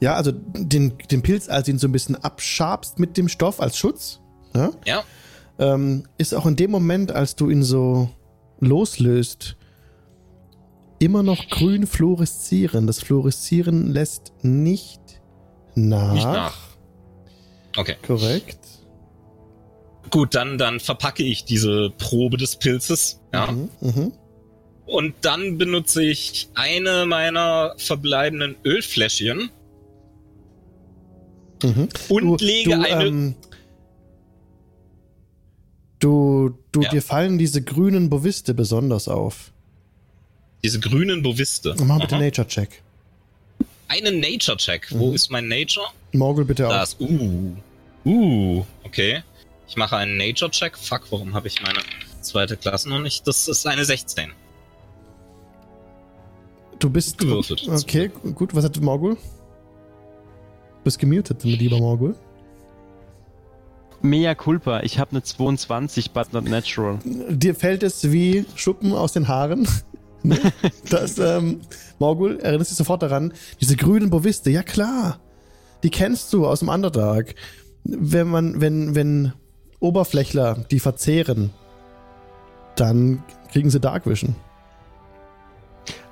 Ja, 0.00 0.14
also 0.14 0.32
den, 0.32 0.98
den 1.10 1.22
Pilz, 1.22 1.48
als 1.48 1.66
du 1.66 1.72
ihn 1.72 1.78
so 1.78 1.86
ein 1.88 1.92
bisschen 1.92 2.16
abschabst 2.16 2.98
mit 2.98 3.16
dem 3.16 3.28
Stoff 3.28 3.60
als 3.60 3.78
Schutz, 3.78 4.20
ja, 4.54 4.70
Ja. 4.84 5.04
ähm, 5.58 6.06
ist 6.18 6.34
auch 6.34 6.46
in 6.46 6.56
dem 6.56 6.70
Moment, 6.72 7.12
als 7.12 7.36
du 7.36 7.50
ihn 7.50 7.62
so 7.62 8.10
loslöst, 8.60 9.56
immer 11.04 11.22
noch 11.22 11.48
grün 11.48 11.86
fluoreszieren. 11.86 12.86
Das 12.86 13.00
Fluoreszieren 13.00 13.92
lässt 13.92 14.32
nicht 14.42 15.00
nach. 15.74 16.12
Nicht 16.14 16.24
nach. 16.24 16.56
Okay. 17.76 17.96
Korrekt. 18.06 18.58
Gut, 20.10 20.34
dann, 20.34 20.58
dann 20.58 20.80
verpacke 20.80 21.22
ich 21.24 21.44
diese 21.44 21.90
Probe 21.98 22.36
des 22.36 22.56
Pilzes, 22.56 23.20
ja. 23.32 23.50
Mhm, 23.50 23.68
mhm. 23.80 24.12
Und 24.86 25.14
dann 25.22 25.56
benutze 25.58 26.04
ich 26.04 26.50
eine 26.54 27.06
meiner 27.06 27.74
verbleibenden 27.78 28.54
Ölfläschchen 28.64 29.50
Mhm. 31.62 31.88
und 32.10 32.22
Du- 32.40 32.44
lege 32.44 32.70
du, 32.70 32.84
eine. 32.84 33.04
Ähm, 33.06 33.34
du, 35.98 36.50
du 36.72 36.82
Ja. 36.82 36.90
dir 36.90 37.02
fallen 37.02 37.38
diese 37.38 37.62
grünen 37.62 38.10
Boviste 38.10 38.52
besonders 38.54 39.08
auf. 39.08 39.53
Diese 40.64 40.80
grünen 40.80 41.22
Boviste. 41.22 41.76
Mach 41.84 42.00
bitte. 42.00 42.16
Nature-Check. 42.18 42.82
Einen 43.86 44.18
Nature-Check. 44.18 44.88
Wo 44.90 45.08
Mhm. 45.10 45.14
ist 45.14 45.30
mein 45.30 45.46
Nature? 45.46 45.86
Morgul 46.12 46.44
bitte 46.46 46.64
Da 46.64 46.80
auch. 46.80 46.82
ist. 46.84 46.98
Uh. 47.00 47.52
Uh. 48.04 48.64
Okay. 48.82 49.22
Ich 49.68 49.76
mache 49.76 49.96
einen 49.98 50.16
Nature-Check. 50.16 50.76
Fuck, 50.78 51.02
warum 51.10 51.34
habe 51.34 51.48
ich 51.48 51.62
meine 51.62 51.78
zweite 52.22 52.56
Klasse 52.56 52.88
noch 52.88 52.98
nicht? 53.00 53.26
Das 53.28 53.46
ist 53.46 53.66
eine 53.66 53.84
16. 53.84 54.32
Du 56.78 56.90
bist. 56.90 57.18
gewürfelt. 57.18 57.68
Okay, 57.68 58.10
gut. 58.34 58.54
Was 58.54 58.64
hat 58.64 58.80
Morgul? 58.80 59.14
Du 59.16 59.20
bist 60.84 60.98
gemutet, 60.98 61.44
lieber 61.44 61.78
Morgul. 61.78 62.14
Mea 64.02 64.34
culpa, 64.34 64.80
ich 64.80 64.98
habe 64.98 65.12
eine 65.12 65.22
22, 65.22 66.10
but 66.10 66.32
not 66.34 66.44
natural. 66.44 66.98
Dir 67.04 67.54
fällt 67.54 67.82
es 67.82 68.10
wie 68.12 68.44
Schuppen 68.54 68.92
aus 68.92 69.12
den 69.12 69.28
Haaren. 69.28 69.66
Ne? 70.24 70.38
das, 70.90 71.18
ähm, 71.18 71.60
Morgul, 71.98 72.40
erinnerst 72.40 72.70
dich 72.70 72.78
sofort 72.78 73.02
daran, 73.02 73.32
diese 73.60 73.76
grünen 73.76 74.10
Boviste, 74.10 74.50
ja 74.50 74.62
klar. 74.62 75.20
Die 75.82 75.90
kennst 75.90 76.32
du 76.32 76.46
aus 76.46 76.60
dem 76.60 76.68
Underdark. 76.68 77.34
Wenn 77.84 78.28
man, 78.28 78.60
wenn, 78.60 78.94
wenn 78.94 79.32
Oberflächler 79.80 80.64
die 80.70 80.80
verzehren, 80.80 81.50
dann 82.76 83.22
kriegen 83.52 83.70
sie 83.70 83.80
Dark 83.80 84.06
Vision. 84.06 84.34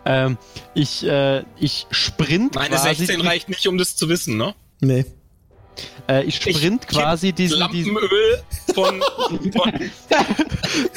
Ähm, 0.05 0.37
ich, 0.75 1.07
äh, 1.07 1.45
ich 1.59 1.87
sprint 1.91 2.57
Meine 2.57 2.77
quasi. 2.77 3.07
16 3.07 3.21
reicht 3.23 3.49
nicht, 3.49 3.67
um 3.67 3.79
das 3.79 3.97
zu 3.97 4.09
wissen, 4.09 4.37
ne? 4.37 4.55
Nee. 4.81 5.07
Äh, 6.09 6.25
ich 6.25 6.37
sprint 6.37 6.83
Ich 6.83 6.89
quasi 6.89 7.33
diesen, 7.33 7.67
diesen 7.71 7.95
Lampenöl 7.95 8.43
von. 8.75 9.03
von 9.53 9.73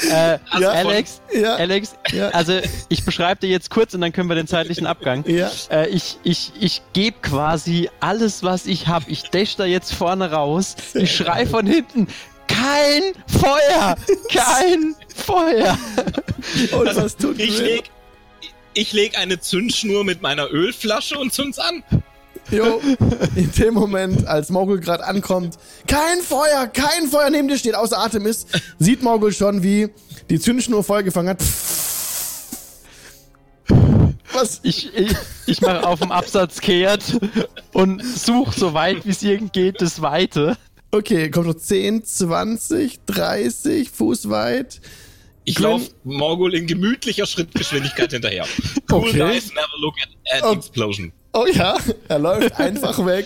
äh, 0.09 0.37
Ja. 0.59 0.69
Alex, 0.71 1.21
Ja. 1.33 1.55
Alex, 1.55 1.95
Ja. 2.11 2.29
also 2.29 2.59
ich 2.89 3.03
beschreibe 3.05 3.41
dir 3.41 3.49
jetzt 3.49 3.69
kurz 3.69 3.93
und 3.93 4.01
dann 4.01 4.11
können 4.11 4.29
wir 4.29 4.35
den 4.35 4.47
zeitlichen 4.47 4.85
Abgang. 4.85 5.23
Ja. 5.27 5.51
Äh, 5.69 5.89
ich 5.89 6.17
ich, 6.23 6.51
ich 6.59 6.81
gebe 6.93 7.17
quasi 7.21 7.89
alles, 7.99 8.43
was 8.43 8.65
ich 8.65 8.87
habe. 8.87 9.05
Ich 9.09 9.23
dash 9.29 9.55
da 9.55 9.65
jetzt 9.65 9.93
vorne 9.93 10.31
raus. 10.31 10.75
Ich 10.93 11.15
schrei 11.15 11.45
von 11.45 11.65
hinten. 11.65 12.07
Kein 12.47 13.01
Feuer! 13.27 13.95
Kein 14.31 14.95
Feuer! 15.13 15.77
Und 16.77 16.87
Also, 16.87 17.03
was 17.03 17.17
tut 17.17 17.39
ich 17.39 17.57
leg, 17.59 17.83
ich 18.73 18.93
leg 18.93 19.17
eine 19.17 19.39
Zündschnur 19.39 20.03
mit 20.03 20.21
meiner 20.21 20.51
Ölflasche 20.51 21.17
und 21.17 21.33
zünd's 21.33 21.57
an. 21.59 21.83
Jo, 22.51 22.79
in 23.35 23.51
dem 23.53 23.73
Moment, 23.73 24.27
als 24.27 24.49
Morgul 24.49 24.79
gerade 24.79 25.03
ankommt, 25.05 25.57
kein 25.87 26.19
Feuer, 26.21 26.67
kein 26.67 27.07
Feuer 27.09 27.29
neben 27.29 27.47
dir 27.47 27.57
steht, 27.57 27.75
außer 27.75 27.97
Atem 27.97 28.25
ist, 28.27 28.47
sieht 28.77 29.01
Morgul 29.01 29.33
schon, 29.33 29.63
wie 29.63 29.89
die 30.29 30.39
Zündschnur 30.39 30.83
Feuer 30.83 31.03
gefangen 31.03 31.29
hat. 31.29 31.43
Was? 34.33 34.59
Ich, 34.63 34.93
ich, 34.95 35.15
ich 35.47 35.61
mache 35.61 35.87
auf 35.87 35.99
dem 35.99 36.11
Absatz 36.11 36.59
kehrt 36.59 37.03
und 37.73 38.03
suche 38.03 38.57
so 38.59 38.73
weit 38.73 39.05
wie 39.05 39.09
es 39.11 39.23
irgend 39.23 39.53
geht 39.53 39.81
das 39.81 40.01
Weite. 40.01 40.57
Okay, 40.91 41.29
kommt 41.31 41.47
noch 41.47 41.55
10, 41.55 42.03
20, 42.03 42.99
30 43.05 43.89
Fuß 43.89 44.29
weit. 44.29 44.81
Ich 45.45 45.59
laufe 45.59 45.91
Morgul 46.03 46.53
in 46.55 46.67
gemütlicher 46.67 47.25
Schrittgeschwindigkeit 47.25 48.11
hinterher. 48.11 48.45
Cool 48.91 48.99
Okay. 49.09 49.17
guys 49.19 49.49
never 49.53 49.67
look 49.79 49.95
at, 50.01 50.37
at 50.37 50.43
Oh. 50.43 50.53
explosion. 50.53 51.11
Oh 51.37 51.45
ja, 51.51 51.75
er 52.07 52.19
läuft 52.19 52.55
einfach 52.59 53.05
weg. 53.05 53.25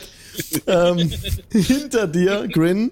Ähm, 0.68 1.12
hinter 1.52 2.08
dir, 2.08 2.48
Grin, 2.48 2.92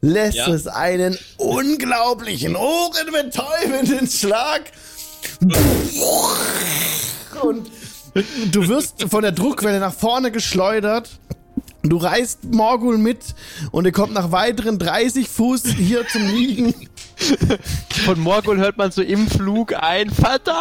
lässt 0.00 0.36
Ja. 0.36 0.48
es 0.48 0.66
einen 0.66 1.16
unglaublichen, 1.38 2.54
ohrenbetäubenden 2.56 4.06
Schlag. 4.08 4.62
Und 7.42 7.70
du 8.52 8.68
wirst 8.68 9.04
von 9.10 9.22
der 9.22 9.32
Druckwelle 9.32 9.78
nach 9.80 9.94
vorne 9.94 10.30
geschleudert. 10.30 11.08
Du 11.82 11.96
reißt 11.96 12.44
Morgul 12.52 12.98
mit 12.98 13.20
und 13.70 13.86
er 13.86 13.92
kommt 13.92 14.12
nach 14.12 14.32
weiteren 14.32 14.78
30 14.78 15.28
Fuß 15.28 15.62
hier 15.76 16.06
zum 16.08 16.26
Liegen. 16.26 16.74
Von 18.04 18.20
Morgul 18.20 18.58
hört 18.58 18.76
man 18.76 18.90
so 18.90 19.02
im 19.02 19.28
Flug 19.28 19.74
ein 19.74 20.10
Verdammt! 20.10 20.58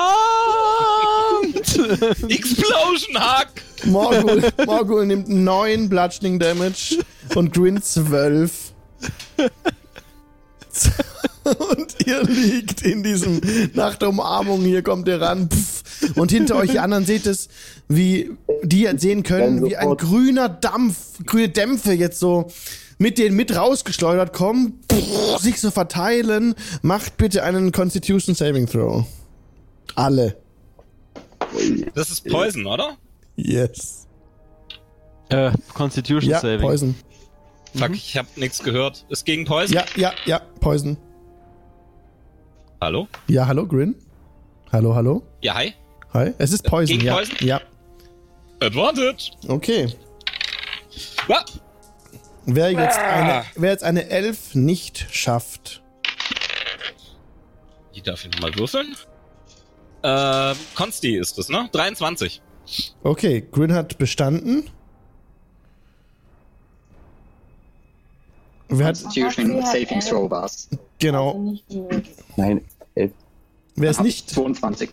Explosion 2.30 3.18
Hack! 3.18 3.62
Morgul, 3.86 4.44
Morgul 4.66 5.06
nimmt 5.06 5.30
9 5.30 5.88
Bludgeoning 5.90 6.40
Damage 6.40 6.98
und 7.36 7.54
Grin 7.54 7.82
12. 7.82 8.74
Und 11.44 12.06
ihr 12.06 12.24
liegt 12.24 12.82
in 12.82 13.04
diesem, 13.04 13.40
nach 13.74 13.96
der 13.96 14.10
Umarmung, 14.10 14.62
hier 14.62 14.82
kommt 14.82 15.08
ihr 15.08 15.22
ran. 15.22 15.50
Pff, 15.50 15.84
und 16.16 16.32
hinter 16.32 16.56
euch 16.56 16.72
die 16.72 16.80
anderen 16.80 17.06
seht 17.06 17.26
es, 17.26 17.48
wie 17.88 18.32
die 18.64 18.82
jetzt 18.82 19.02
sehen 19.02 19.24
können, 19.24 19.66
wie 19.66 19.78
ein 19.78 19.96
grüner 19.96 20.50
Dampf, 20.50 20.98
grüne 21.26 21.50
Dämpfe 21.50 21.94
jetzt 21.94 22.20
so 22.20 22.52
mit 22.98 23.18
denen 23.18 23.36
mit 23.36 23.56
rausgeschleudert 23.56 24.34
kommen, 24.34 24.80
sich 25.40 25.60
so 25.62 25.72
verteilen. 25.72 26.56
Macht 26.82 27.18
bitte 27.18 27.44
einen 27.44 27.72
Constitution 27.72 28.36
Saving 28.36 28.68
Throw. 28.68 29.06
Alle. 29.96 30.38
Das 31.96 32.10
ist 32.10 32.26
Poison, 32.28 32.66
oder? 32.66 32.98
Yes. 33.36 34.08
äh, 35.30 35.52
Constitution 35.74 36.30
Ja, 36.32 36.40
Saving. 36.40 36.62
Poison. 36.62 36.96
Fuck, 37.76 37.92
ich 37.94 38.18
hab 38.18 38.38
nichts 38.38 38.64
gehört. 38.64 39.06
Ist 39.10 39.26
gegen 39.26 39.46
Poison? 39.46 39.76
Ja, 39.76 39.86
ja, 39.96 40.14
ja, 40.26 40.40
Poison. 40.60 40.98
Hallo? 42.82 43.08
Ja, 43.28 43.48
hallo, 43.48 43.66
Grin. 43.68 43.96
Hallo, 44.72 44.96
hallo. 44.96 45.24
Ja, 45.42 45.56
hi. 45.56 45.74
Hi. 46.14 46.34
Es 46.38 46.52
ist 46.52 46.64
Poison, 46.64 46.88
Gegen 46.98 47.08
ja. 47.08 47.16
Poison? 47.16 47.36
Ja. 47.42 47.62
Advantage. 48.60 49.32
Okay. 49.48 49.88
Ah, 51.28 51.44
Wer 52.50 52.72
jetzt, 52.72 52.98
Ah. 52.98 53.02
eine, 53.14 53.46
wer 53.56 53.72
jetzt 53.72 53.84
eine 53.84 54.10
Elf 54.10 54.56
nicht 54.56 55.06
schafft. 55.12 55.84
die 57.94 58.02
darf 58.02 58.24
ich 58.26 58.32
nochmal 58.32 58.56
würfeln. 58.56 58.96
Äh, 60.04 60.54
Consti 60.76 61.18
ist 61.18 61.38
es, 61.40 61.50
ne? 61.50 61.68
23. 61.72 62.42
Okay, 63.04 63.44
Grin 63.52 63.74
hat 63.74 63.98
bestanden. 63.98 64.70
Wer 68.70 68.88
hat, 68.88 69.02
Constitution 69.02 69.62
Saving. 69.66 70.00
Throw 70.02 70.30
war's. 70.30 70.70
genau, 71.00 71.54
Also. 71.70 71.90
Nein, 72.36 72.62
elf. 72.96 73.12
wer 73.76 73.90
es 73.92 74.00
nicht, 74.00 74.30
22. 74.30 74.90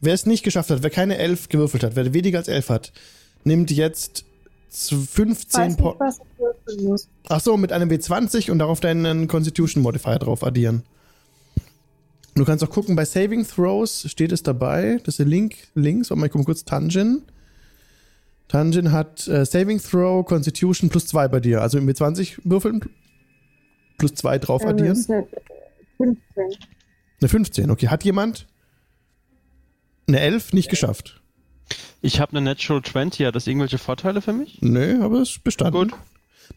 wer 0.00 0.14
es 0.14 0.26
nicht 0.26 0.42
geschafft 0.42 0.70
hat, 0.70 0.82
wer 0.82 0.90
keine 0.90 1.18
Elf 1.18 1.48
gewürfelt 1.48 1.82
hat, 1.84 1.96
wer 1.96 2.12
weniger 2.14 2.38
als 2.38 2.48
Elf 2.48 2.68
hat, 2.70 2.92
nimmt 3.44 3.70
jetzt 3.70 4.24
15 4.70 5.60
weiß 5.60 5.76
Po 5.76 5.88
nicht, 5.90 6.00
was 6.00 6.18
ich 6.18 6.38
würfeln 6.38 6.84
muss. 6.88 7.08
Ach 7.28 7.40
so, 7.40 7.56
mit 7.56 7.72
einem 7.72 7.90
W20 7.90 8.50
und 8.50 8.58
darauf 8.60 8.80
deinen 8.80 9.26
Constitution 9.28 9.82
Modifier 9.82 10.18
drauf 10.18 10.44
addieren. 10.44 10.82
Du 12.36 12.44
kannst 12.44 12.62
auch 12.64 12.70
gucken, 12.70 12.94
bei 12.96 13.04
Saving 13.04 13.46
Throws 13.46 14.08
steht 14.08 14.30
es 14.32 14.42
dabei. 14.42 14.98
Das 15.04 15.14
ist 15.14 15.18
der 15.18 15.26
Link 15.26 15.56
links. 15.74 16.10
Warte 16.10 16.20
mal, 16.20 16.26
ich 16.26 16.32
gucke 16.32 16.44
kurz 16.44 16.64
Tanjin. 16.64 17.22
Tanjin 18.48 18.92
hat 18.92 19.26
äh, 19.28 19.44
Saving 19.44 19.80
Throw, 19.80 20.24
Constitution 20.24 20.88
plus 20.88 21.06
2 21.08 21.28
bei 21.28 21.40
dir. 21.40 21.60
Also 21.62 21.80
mit 21.80 21.96
20 21.96 22.40
würfeln 22.44 22.80
plus 23.98 24.14
2 24.14 24.38
drauf 24.38 24.62
Ähm, 24.62 24.68
addieren. 24.68 25.04
eine 25.08 25.26
15. 25.98 26.18
Eine 27.20 27.28
15, 27.28 27.70
okay. 27.70 27.88
Hat 27.88 28.04
jemand 28.04 28.46
eine 30.08 30.20
11 30.20 30.52
nicht 30.52 30.70
geschafft? 30.70 31.19
Ich 32.02 32.20
habe 32.20 32.32
eine 32.32 32.40
Natural 32.42 32.82
20. 32.82 33.26
Hat 33.26 33.34
das 33.34 33.46
irgendwelche 33.46 33.78
Vorteile 33.78 34.20
für 34.22 34.32
mich? 34.32 34.58
Nö, 34.62 35.02
aber 35.02 35.20
es 35.20 35.30
ist 35.30 35.44
bestanden. 35.44 35.88
Gut. 35.90 35.94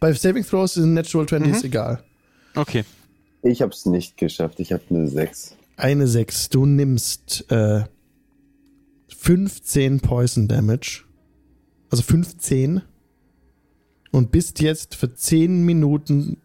Bei 0.00 0.12
Saving 0.12 0.44
Throws 0.44 0.76
ist 0.76 0.84
ein 0.84 0.94
Natural 0.94 1.26
20 1.26 1.48
Mhm. 1.48 1.54
ist 1.54 1.64
egal. 1.64 2.02
Okay. 2.54 2.84
Ich 3.42 3.60
hab's 3.62 3.84
nicht 3.86 4.16
geschafft. 4.16 4.58
Ich 4.60 4.72
habe 4.72 4.82
eine 4.90 5.06
6. 5.06 5.56
Eine 5.76 6.06
6. 6.06 6.48
Du 6.48 6.66
nimmst 6.66 7.50
äh, 7.50 7.84
15 9.18 10.00
Poison 10.00 10.48
Damage. 10.48 11.02
Also 11.90 12.02
15. 12.02 12.82
Und 14.10 14.30
bist 14.30 14.60
jetzt 14.60 14.94
für 14.94 15.12
10 15.14 15.64
Minuten 15.64 16.40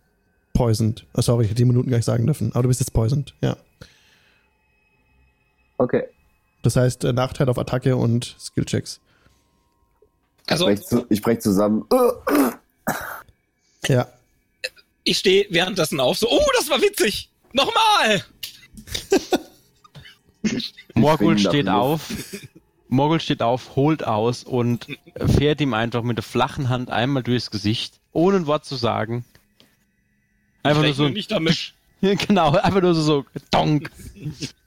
poisoned. 0.53 1.05
Oh, 1.13 1.21
sorry, 1.21 1.43
ich 1.45 1.51
hätte 1.51 1.59
die 1.59 1.65
Minuten 1.65 1.89
gar 1.89 1.97
nicht 1.97 2.05
sagen 2.05 2.25
dürfen. 2.25 2.51
Aber 2.53 2.63
du 2.63 2.67
bist 2.69 2.79
jetzt 2.79 2.93
poisoned, 2.93 3.33
ja. 3.41 3.55
Okay. 5.77 6.03
Das 6.61 6.75
heißt, 6.75 7.03
äh, 7.05 7.13
Nachteil 7.13 7.49
auf 7.49 7.57
Attacke 7.57 7.95
und 7.95 8.35
Skillchecks. 8.39 8.99
Also, 10.47 10.65
Brech 10.65 10.81
zu, 10.85 11.05
ich 11.09 11.21
brech 11.21 11.39
zusammen. 11.39 11.85
Ja. 13.87 14.07
ich 15.03 15.17
stehe 15.17 15.45
währenddessen 15.49 15.99
auf, 15.99 16.17
so, 16.17 16.29
oh, 16.29 16.45
das 16.57 16.69
war 16.69 16.81
witzig! 16.81 17.29
Nochmal! 17.53 18.23
Morgul 20.93 21.37
steht 21.37 21.69
auf. 21.69 22.11
Morgul 22.87 23.19
steht 23.19 23.41
auf, 23.41 23.75
holt 23.75 24.03
aus 24.03 24.43
und 24.43 24.87
fährt 25.37 25.61
ihm 25.61 25.73
einfach 25.73 26.01
mit 26.01 26.17
der 26.17 26.23
flachen 26.23 26.69
Hand 26.69 26.89
einmal 26.89 27.23
durchs 27.23 27.51
Gesicht, 27.51 27.99
ohne 28.11 28.37
ein 28.37 28.47
Wort 28.47 28.65
zu 28.65 28.75
sagen. 28.75 29.25
Einfach 30.63 30.81
nur 30.81 30.91
Ich 30.91 30.97
so. 30.97 31.09
nicht 31.09 31.31
damit. 31.31 31.73
Genau, 32.01 32.51
einfach 32.55 32.81
nur 32.81 32.95
so, 32.95 33.01
so 33.01 33.25
donk. 33.51 33.91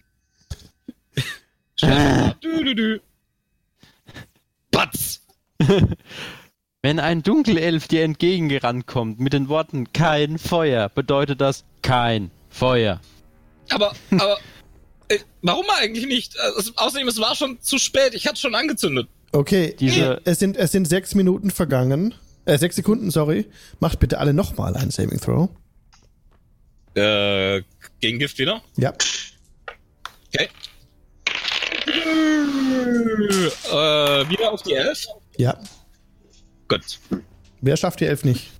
Dü, 1.83 2.65
dü, 2.65 2.77
dü. 2.77 3.01
Batz! 4.73 5.21
Wenn 6.83 6.99
ein 6.99 7.23
Dunkelelf 7.23 7.89
dir 7.89 8.03
entgegengerannt 8.03 8.87
kommt 8.87 9.21
mit 9.21 9.33
den 9.33 9.49
Worten 9.49 9.93
kein 9.93 10.39
Feuer, 10.39 10.89
bedeutet 10.89 11.41
das 11.41 11.65
kein 11.83 12.31
Feuer. 12.49 13.01
Aber, 13.71 13.93
aber, 14.11 14.39
äh, 15.09 15.19
warum 15.43 15.67
eigentlich 15.79 16.07
nicht? 16.07 16.35
Es, 16.59 16.77
außerdem, 16.77 17.07
es 17.09 17.21
war 17.21 17.35
schon 17.37 17.61
zu 17.61 17.79
spät, 17.79 18.15
ich 18.15 18.27
hatte 18.27 18.41
schon 18.41 18.55
angezündet. 18.55 19.09
Okay, 19.33 19.75
Diese- 19.79 20.21
es 20.25 20.39
sind, 20.41 20.57
es 20.57 20.73
sind 20.73 20.87
sechs 20.87 21.15
Minuten 21.15 21.51
vergangen. 21.51 22.15
Äh, 22.45 22.59
sechs 22.59 22.75
Sekunden, 22.77 23.11
sorry. 23.11 23.47
Macht 23.79 24.01
bitte 24.01 24.19
alle 24.19 24.35
nochmal 24.35 24.77
einen 24.77 24.91
Saving 24.91 25.21
Throw. 25.21 25.49
Äh, 26.95 27.63
gegen 28.01 28.19
Gift 28.19 28.39
wieder? 28.39 28.61
Ja. 28.77 28.93
Okay. 30.35 30.49
Äh, 33.73 34.29
wieder 34.29 34.53
auf 34.53 34.63
die 34.63 34.75
Elf? 34.75 35.07
Ja. 35.37 35.57
Gut. 36.69 36.99
Wer 37.61 37.77
schafft 37.77 38.01
die 38.01 38.07
elf 38.07 38.25
nicht? 38.25 38.51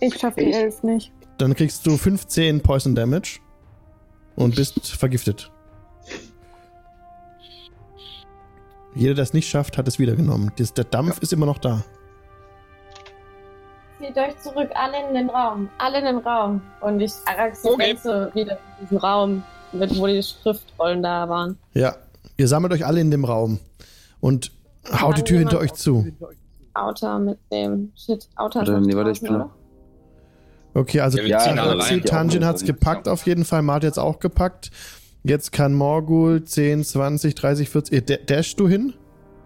Ich 0.00 0.18
schaffe 0.18 0.40
die 0.40 0.52
11 0.52 0.82
nicht. 0.82 1.12
Dann 1.38 1.54
kriegst 1.54 1.86
du 1.86 1.96
15 1.96 2.62
Poison 2.62 2.94
Damage 2.94 3.40
und 4.36 4.56
bist 4.56 4.88
vergiftet. 4.88 5.50
Jeder, 8.94 9.14
der 9.14 9.24
es 9.24 9.32
nicht 9.32 9.48
schafft, 9.48 9.78
hat 9.78 9.86
es 9.86 9.98
wieder 9.98 10.16
genommen. 10.16 10.50
Das, 10.56 10.74
der 10.74 10.84
Dampf 10.84 11.20
ist 11.20 11.32
immer 11.32 11.46
noch 11.46 11.58
da. 11.58 11.84
Zieht 14.00 14.16
euch 14.16 14.36
zurück, 14.38 14.70
alle 14.74 15.08
in 15.08 15.14
den 15.14 15.30
Raum. 15.30 15.68
Alle 15.78 15.98
in 15.98 16.06
den 16.06 16.18
Raum. 16.18 16.62
Und 16.80 17.00
ich 17.00 17.12
Arax 17.26 17.64
Okay. 17.64 17.96
okay. 18.02 18.34
wieder 18.34 18.52
in 18.52 18.58
diesen 18.86 18.96
Raum, 18.96 19.44
mit, 19.72 19.96
wo 19.98 20.06
die 20.06 20.22
Schriftrollen 20.22 21.02
da 21.02 21.28
waren. 21.28 21.58
Ja. 21.74 21.94
Ihr 22.40 22.48
sammelt 22.48 22.72
euch 22.72 22.86
alle 22.86 23.02
in 23.02 23.10
dem 23.10 23.26
Raum 23.26 23.58
und 24.18 24.50
haut 24.98 25.18
die 25.18 25.24
Tür 25.24 25.40
hinter 25.40 25.58
euch 25.58 25.74
zu. 25.74 26.06
Outer 26.72 27.18
mit 27.18 27.38
dem 27.52 27.92
Shit. 27.94 28.30
Outer 28.34 28.62
ist 28.62 28.86
nee, 28.86 28.96
warte, 28.96 29.10
ich 29.10 29.20
bin? 29.20 29.44
Okay, 30.72 31.00
also 31.00 31.20
Ja, 31.20 31.36
rein. 31.38 32.02
Tanjin 32.02 32.46
hat 32.46 32.56
es 32.56 32.64
gepackt 32.64 33.08
auf 33.08 33.26
jeden 33.26 33.44
Fall. 33.44 33.60
Mart 33.60 33.82
jetzt 33.84 33.98
auch 33.98 34.20
gepackt. 34.20 34.70
Jetzt 35.22 35.52
kann 35.52 35.74
Morgul 35.74 36.42
10, 36.42 36.82
20, 36.82 37.34
30, 37.34 37.68
40. 37.68 37.92
Äh, 37.94 38.00
da- 38.00 38.16
Dash 38.24 38.56
du 38.56 38.66
hin? 38.68 38.94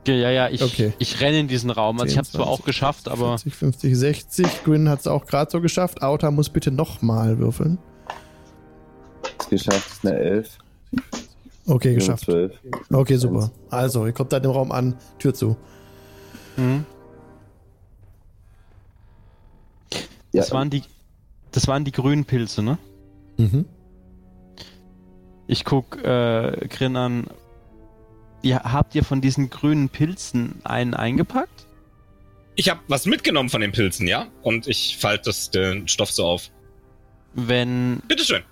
Ja, 0.07 0.15
ja, 0.15 0.31
ja, 0.31 0.49
ich, 0.49 0.63
Okay. 0.63 0.93
ich 1.01 1.21
renne 1.21 1.41
in 1.41 1.49
diesen 1.49 1.71
Raum. 1.71 1.97
Also 1.99 2.07
ich 2.07 2.13
10, 2.13 2.19
habe 2.19 2.29
zwar 2.29 2.47
20, 2.47 2.61
auch 2.61 2.65
geschafft, 2.65 3.09
aber 3.09 3.27
40, 3.39 3.55
50, 3.57 3.97
60. 3.99 4.47
Grin 4.63 4.89
hat 4.89 5.01
es 5.01 5.09
auch 5.09 5.27
gerade 5.27 5.51
so 5.51 5.61
geschafft. 5.61 6.01
Outer 6.01 6.31
muss 6.31 6.49
bitte 6.49 6.71
nochmal 6.71 7.41
würfeln. 7.41 7.79
Ist 9.41 9.51
geschafft. 9.51 9.91
Ist 9.91 10.07
eine 10.07 10.17
11. 10.17 10.59
Okay, 11.67 11.95
geschafft. 11.95 12.25
12. 12.25 12.59
Okay, 12.93 13.17
super. 13.17 13.51
Also, 13.71 14.05
ihr 14.07 14.13
kommt 14.13 14.33
da 14.33 14.37
in 14.37 14.43
dem 14.43 14.53
Raum 14.53 14.71
an, 14.73 14.97
Tür 15.19 15.33
zu. 15.35 15.57
hm, 16.57 16.85
Ja, 20.33 20.41
das 20.43 20.51
waren 20.53 20.69
die, 20.69 20.83
das 21.53 21.69
waren 21.69 21.85
die 21.85 21.93
grünen 21.93 22.25
Pilze, 22.25 22.63
ne? 22.63 22.79
Mhm. 23.37 23.67
Ich 25.47 25.65
guck 25.65 26.03
äh, 26.03 26.67
Grin 26.69 26.97
an. 26.97 27.27
Ja, 28.43 28.65
habt 28.73 28.95
ihr 28.95 29.05
von 29.05 29.21
diesen 29.21 29.49
grünen 29.49 29.89
Pilzen 29.89 30.57
einen 30.65 30.93
eingepackt? 30.95 31.67
Ich 32.57 32.69
habe 32.69 32.81
was 32.89 33.07
mitgenommen 33.07 33.49
von 33.49 33.61
den 33.61 33.73
Pilzen, 33.73 34.07
ja? 34.07 34.27
Und 34.43 34.67
ich 34.67 34.97
falte 34.99 35.25
das, 35.27 35.51
den 35.51 35.89
Stoff 35.89 36.11
so 36.11 36.27
auf. 36.27 36.51
Wenn, 37.35 38.03
Bitteschön. 38.07 38.43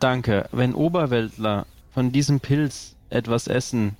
danke, 0.00 0.48
wenn 0.52 0.74
Oberweltler 0.74 1.66
von 1.92 2.12
diesem 2.12 2.40
Pilz 2.40 2.96
etwas 3.10 3.46
essen, 3.46 3.96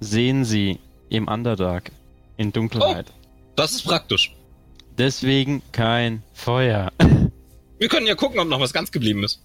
sehen 0.00 0.44
sie 0.44 0.78
im 1.08 1.28
Underdark 1.28 1.90
in 2.36 2.52
Dunkelheit. 2.52 3.12
Das 3.56 3.72
ist 3.72 3.82
praktisch. 3.82 4.34
Deswegen 4.96 5.62
kein 5.72 6.22
Feuer. 6.32 6.92
Wir 7.78 7.88
können 7.88 8.06
ja 8.06 8.14
gucken, 8.14 8.40
ob 8.40 8.48
noch 8.48 8.60
was 8.60 8.72
ganz 8.72 8.90
geblieben 8.90 9.22
ist. 9.22 9.40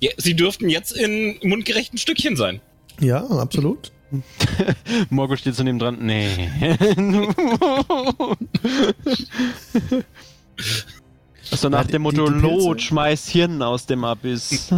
Ja, 0.00 0.10
sie 0.16 0.34
dürften 0.34 0.68
jetzt 0.68 0.92
in 0.92 1.38
mundgerechten 1.42 1.98
Stückchen 1.98 2.36
sein. 2.36 2.60
Ja, 3.00 3.24
absolut. 3.24 3.92
Morgul 5.10 5.38
steht 5.38 5.54
so 5.54 5.62
neben 5.62 5.78
dran. 5.78 5.98
Nee. 6.00 6.50
so 11.42 11.68
nach 11.68 11.86
dem 11.86 12.02
Motto, 12.02 12.28
Lot 12.28 12.80
schmeißt 12.80 13.28
Hirn 13.28 13.62
aus 13.62 13.86
dem 13.86 14.04
Abyss. 14.04 14.72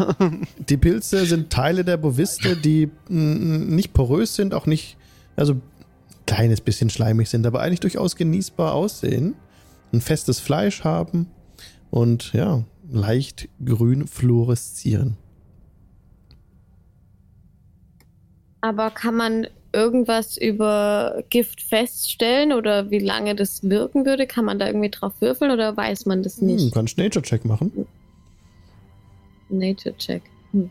Die 0.69 0.77
Pilze 0.77 1.27
sind 1.27 1.51
Teile 1.51 1.85
der 1.85 1.97
Boviste, 1.97 2.57
die 2.57 2.91
mm, 3.09 3.74
nicht 3.74 3.93
porös 3.93 4.35
sind, 4.35 4.55
auch 4.55 4.66
nicht, 4.66 4.97
also 5.36 5.61
kleines 6.27 6.61
bisschen 6.61 6.91
schleimig 6.91 7.28
sind, 7.28 7.47
aber 7.47 7.61
eigentlich 7.61 7.81
durchaus 7.81 8.16
genießbar 8.16 8.73
aussehen. 8.73 9.35
Ein 9.93 10.01
festes 10.01 10.41
Fleisch 10.41 10.85
haben 10.85 11.28
und 11.91 12.32
ja, 12.32 12.65
leicht 12.91 13.49
grün 13.65 14.07
fluoreszieren. 14.07 15.16
Aber 18.61 18.91
kann 18.91 19.15
man 19.15 19.47
irgendwas 19.74 20.36
über 20.36 21.22
Gift 21.30 21.60
feststellen 21.60 22.52
oder 22.52 22.90
wie 22.90 22.98
lange 23.01 23.34
das 23.34 23.62
wirken 23.68 24.06
würde? 24.06 24.26
Kann 24.26 24.44
man 24.44 24.59
da 24.59 24.66
irgendwie 24.66 24.90
drauf 24.90 25.12
würfeln 25.20 25.51
oder 25.51 25.76
weiß 25.76 26.06
man 26.06 26.22
das 26.22 26.38
Hm, 26.38 26.46
nicht? 26.46 26.72
kannst 26.72 26.96
Nature-Check 26.96 27.44
machen. 27.44 27.86
Nature 29.51 29.96
Check. 29.98 30.22
Hm. 30.52 30.70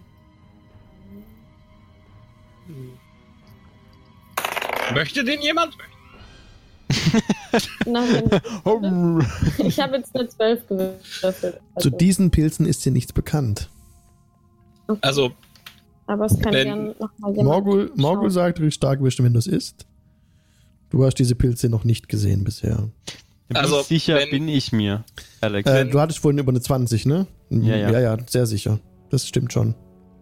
Möchte 4.93 5.23
den 5.23 5.41
jemand? 5.41 5.75
Na, 7.85 8.03
wenn, 8.07 9.67
ich 9.67 9.79
habe 9.79 9.97
jetzt 9.97 10.15
eine 10.15 10.27
12 10.27 10.67
gewürfelt. 10.67 11.33
Zu 11.43 11.59
Also, 11.75 11.89
diesen 11.91 12.31
Pilzen 12.31 12.65
ist 12.65 12.85
dir 12.85 12.91
nichts 12.91 13.13
bekannt. 13.13 13.69
okay. 14.87 14.99
Also, 15.01 15.31
Aber 16.05 16.25
es 16.25 16.37
kann 16.39 16.53
ja 16.53 16.75
nochmal 16.75 17.35
jemand 17.35 17.97
Morgul, 17.97 18.29
sagt, 18.29 18.59
du 18.59 18.63
bist 18.63 18.75
stark 18.77 19.01
bestimmt, 19.01 19.27
wenn 19.27 19.33
du 19.33 19.39
es 19.39 19.47
isst. 19.47 19.85
Du 20.89 21.03
hast 21.05 21.15
diese 21.15 21.35
Pilze 21.35 21.69
noch 21.69 21.85
nicht 21.85 22.09
gesehen 22.09 22.43
bisher. 22.43 22.89
Wie 23.49 23.55
Also, 23.55 23.81
sicher 23.81 24.15
wenn- 24.17 24.29
bin 24.29 24.47
ich 24.47 24.71
mir, 24.71 25.03
Alex? 25.41 25.69
Äh, 25.69 25.85
du 25.85 25.99
hattest 25.99 26.19
vorhin 26.19 26.37
über 26.39 26.51
eine 26.51 26.61
20, 26.61 27.05
ne? 27.05 27.27
Ja, 27.49 27.75
ja. 27.75 27.91
Ja, 27.91 27.99
ja, 27.99 28.17
sehr 28.27 28.45
sicher. 28.45 28.79
Das 29.09 29.27
stimmt 29.27 29.51
schon. 29.53 29.75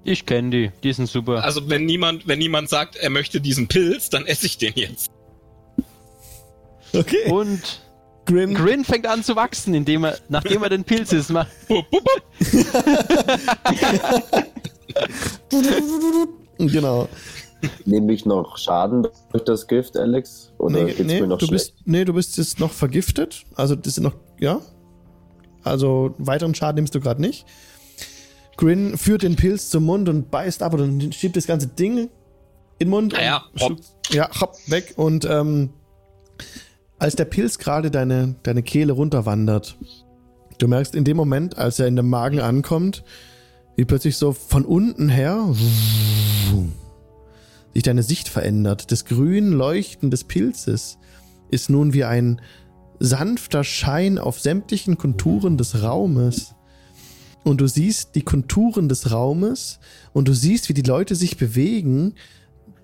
ich 0.04 0.26
kenne 0.26 0.50
die, 0.50 0.72
die 0.84 0.94
sind 0.94 1.08
super. 1.08 1.44
also 1.44 1.70
wenn 1.70 1.86
niemand, 1.86 2.28
wenn 2.28 2.40
niemand 2.40 2.70
sagt, 2.70 2.96
er 2.96 3.10
möchte 3.10 3.40
diesen 3.42 3.68
Pilz, 3.68 4.10
dann 4.10 4.26
esse 4.26 4.46
ich 4.48 4.58
den 4.58 4.74
jetzt. 4.76 5.10
Okay. 6.94 7.30
Und 7.32 7.82
Grin, 8.26 8.54
Grin 8.54 8.84
fängt 8.86 9.08
an 9.08 9.24
zu 9.24 9.36
wachsen, 9.36 9.74
indem 9.74 10.04
er, 10.06 10.18
nachdem 10.30 10.64
er 10.64 10.70
den 10.70 10.84
Pilz 10.84 11.12
ist, 11.14 11.32
genau. 16.58 17.08
Nehme 17.86 18.12
ich 18.14 18.26
noch 18.26 18.58
Schaden 18.58 19.08
durch 19.32 19.44
das 19.44 19.68
Gift, 19.68 19.96
Alex? 19.96 20.52
Oder 20.58 20.84
Nee, 20.84 20.94
geht's 20.94 21.00
nee, 21.08 21.22
mir 21.22 21.28
noch 21.28 21.38
du 21.38 21.46
schlecht? 21.46 21.76
bist, 21.76 21.88
nee, 21.88 22.06
du 22.06 22.14
bist 22.14 22.38
jetzt 22.38 22.60
noch 22.60 22.72
vergiftet. 22.72 23.44
Also, 23.56 23.76
das 23.76 23.98
ist 23.98 24.04
noch, 24.04 24.16
ja. 24.40 24.62
Also, 25.64 26.16
weiteren 26.18 26.56
Schaden 26.56 26.76
nimmst 26.78 26.96
du 26.96 27.00
gerade 27.00 27.22
nicht. 27.22 27.46
Grin 28.58 28.98
führt 28.98 29.22
den 29.24 29.36
Pilz 29.36 29.70
zum 29.70 29.86
Mund 29.86 30.10
und 30.10 30.32
beißt 30.32 30.64
ab 30.64 30.74
und 30.74 31.14
schiebt 31.14 31.36
das 31.36 31.46
ganze 31.48 31.68
Ding 31.68 31.98
in 31.98 32.10
den 32.80 32.90
Mund. 32.90 33.14
Ja, 33.14 33.22
ja, 33.22 33.44
und 33.54 33.62
hopp. 33.62 33.80
Ja, 34.12 34.30
hopp, 34.42 34.56
weg. 34.68 34.94
Und 34.98 35.26
ähm, 35.26 35.70
als 36.98 37.16
der 37.16 37.26
Pilz 37.26 37.60
gerade 37.60 37.92
deine, 37.92 38.36
deine 38.44 38.64
Kehle 38.64 38.94
runterwandert, 38.94 39.78
du 40.58 40.68
merkst 40.68 40.96
in 40.96 41.04
dem 41.04 41.18
Moment, 41.18 41.58
als 41.60 41.80
er 41.80 41.88
in 41.88 41.96
dem 41.96 42.10
Magen 42.10 42.40
ankommt, 42.40 43.04
wie 43.82 43.86
plötzlich 43.86 44.16
so 44.16 44.32
von 44.32 44.64
unten 44.64 45.10
her 45.10 45.56
sich 47.74 47.82
deine 47.82 48.04
Sicht 48.04 48.30
verändert. 48.30 48.92
Das 48.92 49.06
grün 49.06 49.52
Leuchten 49.52 50.12
des 50.12 50.24
Pilzes 50.24 51.00
ist 51.50 51.72
nun 51.72 51.92
wie 51.92 52.04
ein 52.04 52.42
sanfter 53.00 53.64
Schein 53.64 54.20
auf 54.20 54.40
sämtlichen 54.40 55.00
Konturen 55.00 55.58
des 55.58 55.82
Raumes. 55.82 56.54
Und 57.44 57.60
du 57.60 57.66
siehst 57.66 58.14
die 58.14 58.22
Konturen 58.22 58.88
des 58.88 59.12
Raumes 59.12 59.80
und 60.14 60.28
du 60.28 60.36
siehst, 60.36 60.70
wie 60.70 60.76
die 60.76 60.84
Leute 60.84 61.16
sich 61.16 61.38
bewegen. 61.38 62.14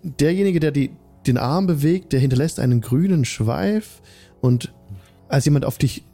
Derjenige, 0.01 0.59
der 0.59 0.71
die, 0.71 0.89
den 1.27 1.37
Arm 1.37 1.67
bewegt, 1.67 2.11
der 2.11 2.19
hinterlässt 2.19 2.59
einen 2.59 2.81
grünen 2.81 3.23
Schweif. 3.23 4.01
Und 4.41 4.73
als 5.27 5.45
jemand 5.45 5.63
auf 5.63 5.77
dich 5.77 6.05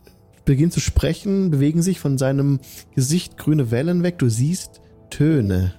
beginnt 0.46 0.74
zu 0.74 0.80
sprechen, 0.80 1.52
bewegen 1.52 1.82
sich 1.82 2.00
von 2.00 2.18
seinem 2.18 2.60
Gesicht 2.96 3.38
grüne 3.38 3.72
Wellen 3.72 4.04
weg. 4.04 4.20
Du 4.20 4.30
siehst 4.30 4.82
Töne. 5.10 5.76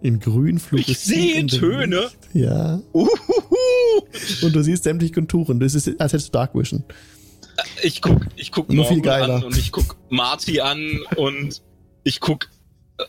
In 0.00 0.20
grün 0.20 0.60
Ich 0.72 0.98
sehe 0.98 1.44
Töne. 1.46 2.10
Ja. 2.32 2.80
Uhuhu. 2.92 3.08
Und 4.42 4.54
du 4.54 4.62
siehst 4.62 4.84
sämtliche 4.84 5.12
Konturen. 5.14 5.58
Das 5.58 5.74
ist, 5.74 5.88
als 6.00 6.12
hättest 6.12 6.28
du 6.28 6.32
Dark 6.32 6.54
Vision. 6.54 6.84
Ich 7.82 8.00
guck, 8.00 8.26
ich 8.36 8.52
guck 8.52 8.72
Nur 8.72 8.84
viel 8.84 9.00
geiler. 9.00 9.36
an 9.36 9.44
und 9.44 9.58
ich 9.58 9.72
guck 9.72 9.96
Marty 10.10 10.60
an 10.60 11.00
und 11.16 11.60
ich 12.04 12.20
guck 12.20 12.48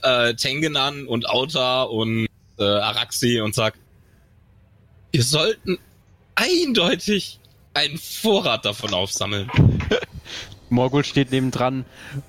äh, 0.02 0.34
Tengen 0.34 0.76
an 0.76 1.06
und 1.06 1.30
Auta 1.30 1.84
und 1.84 2.26
äh, 2.58 2.64
Araxi 2.64 3.42
und 3.42 3.54
sag, 3.54 3.78
wir 5.12 5.24
sollten 5.24 5.78
eindeutig 6.34 7.40
einen 7.76 7.98
Vorrat 8.00 8.66
davon 8.66 8.94
aufsammeln. 8.94 9.52
Morgul 10.70 11.04
steht 11.04 11.32
nebendran 11.32 11.86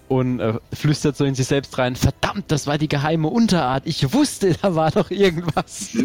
und 0.08 0.40
äh, 0.40 0.54
flüstert 0.72 1.16
so 1.16 1.24
in 1.24 1.34
sich 1.34 1.46
selbst 1.46 1.76
rein: 1.78 1.96
Verdammt, 1.96 2.50
das 2.50 2.66
war 2.66 2.78
die 2.78 2.88
geheime 2.88 3.28
Unterart. 3.28 3.82
Ich 3.86 4.12
wusste, 4.12 4.54
da 4.60 4.74
war 4.74 4.90
doch 4.90 5.10
irgendwas. 5.10 5.90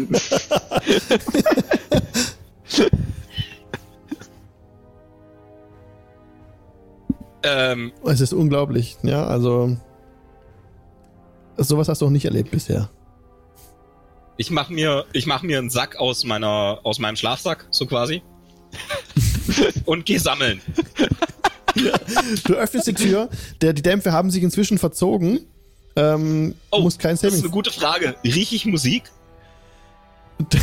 Ähm, 7.46 7.92
Es 8.04 8.20
ist 8.20 8.32
unglaublich, 8.32 8.96
ja, 9.02 9.24
also. 9.24 9.76
Sowas 11.56 11.88
hast 11.88 12.02
du 12.02 12.06
auch 12.06 12.10
nicht 12.10 12.24
erlebt 12.24 12.50
bisher. 12.50 12.90
ich 14.36 14.50
mach 14.50 14.68
mir, 14.68 15.06
ich 15.12 15.26
mach 15.26 15.42
mir 15.42 15.58
einen 15.58 15.70
Sack 15.70 15.96
aus 15.96 16.24
meiner, 16.24 16.80
aus 16.82 16.98
meinem 16.98 17.16
Schlafsack, 17.16 17.66
so 17.70 17.86
quasi. 17.86 18.22
und 19.86 20.04
geh 20.04 20.18
sammeln. 20.18 20.60
Du 22.44 22.54
öffnest 22.54 22.86
die 22.86 22.94
Tür, 22.94 23.28
der, 23.60 23.72
die 23.72 23.82
Dämpfe 23.82 24.12
haben 24.12 24.30
sich 24.30 24.42
inzwischen 24.42 24.78
verzogen. 24.78 25.40
Ähm, 25.96 26.54
Oh, 26.70 26.80
musst 26.80 26.98
kein 26.98 27.12
Das 27.12 27.22
ist 27.22 27.24
eine 27.28 27.36
Saving. 27.38 27.50
gute 27.52 27.70
Frage. 27.70 28.14
Riech 28.24 28.52
ich 28.52 28.66
Musik? 28.66 29.04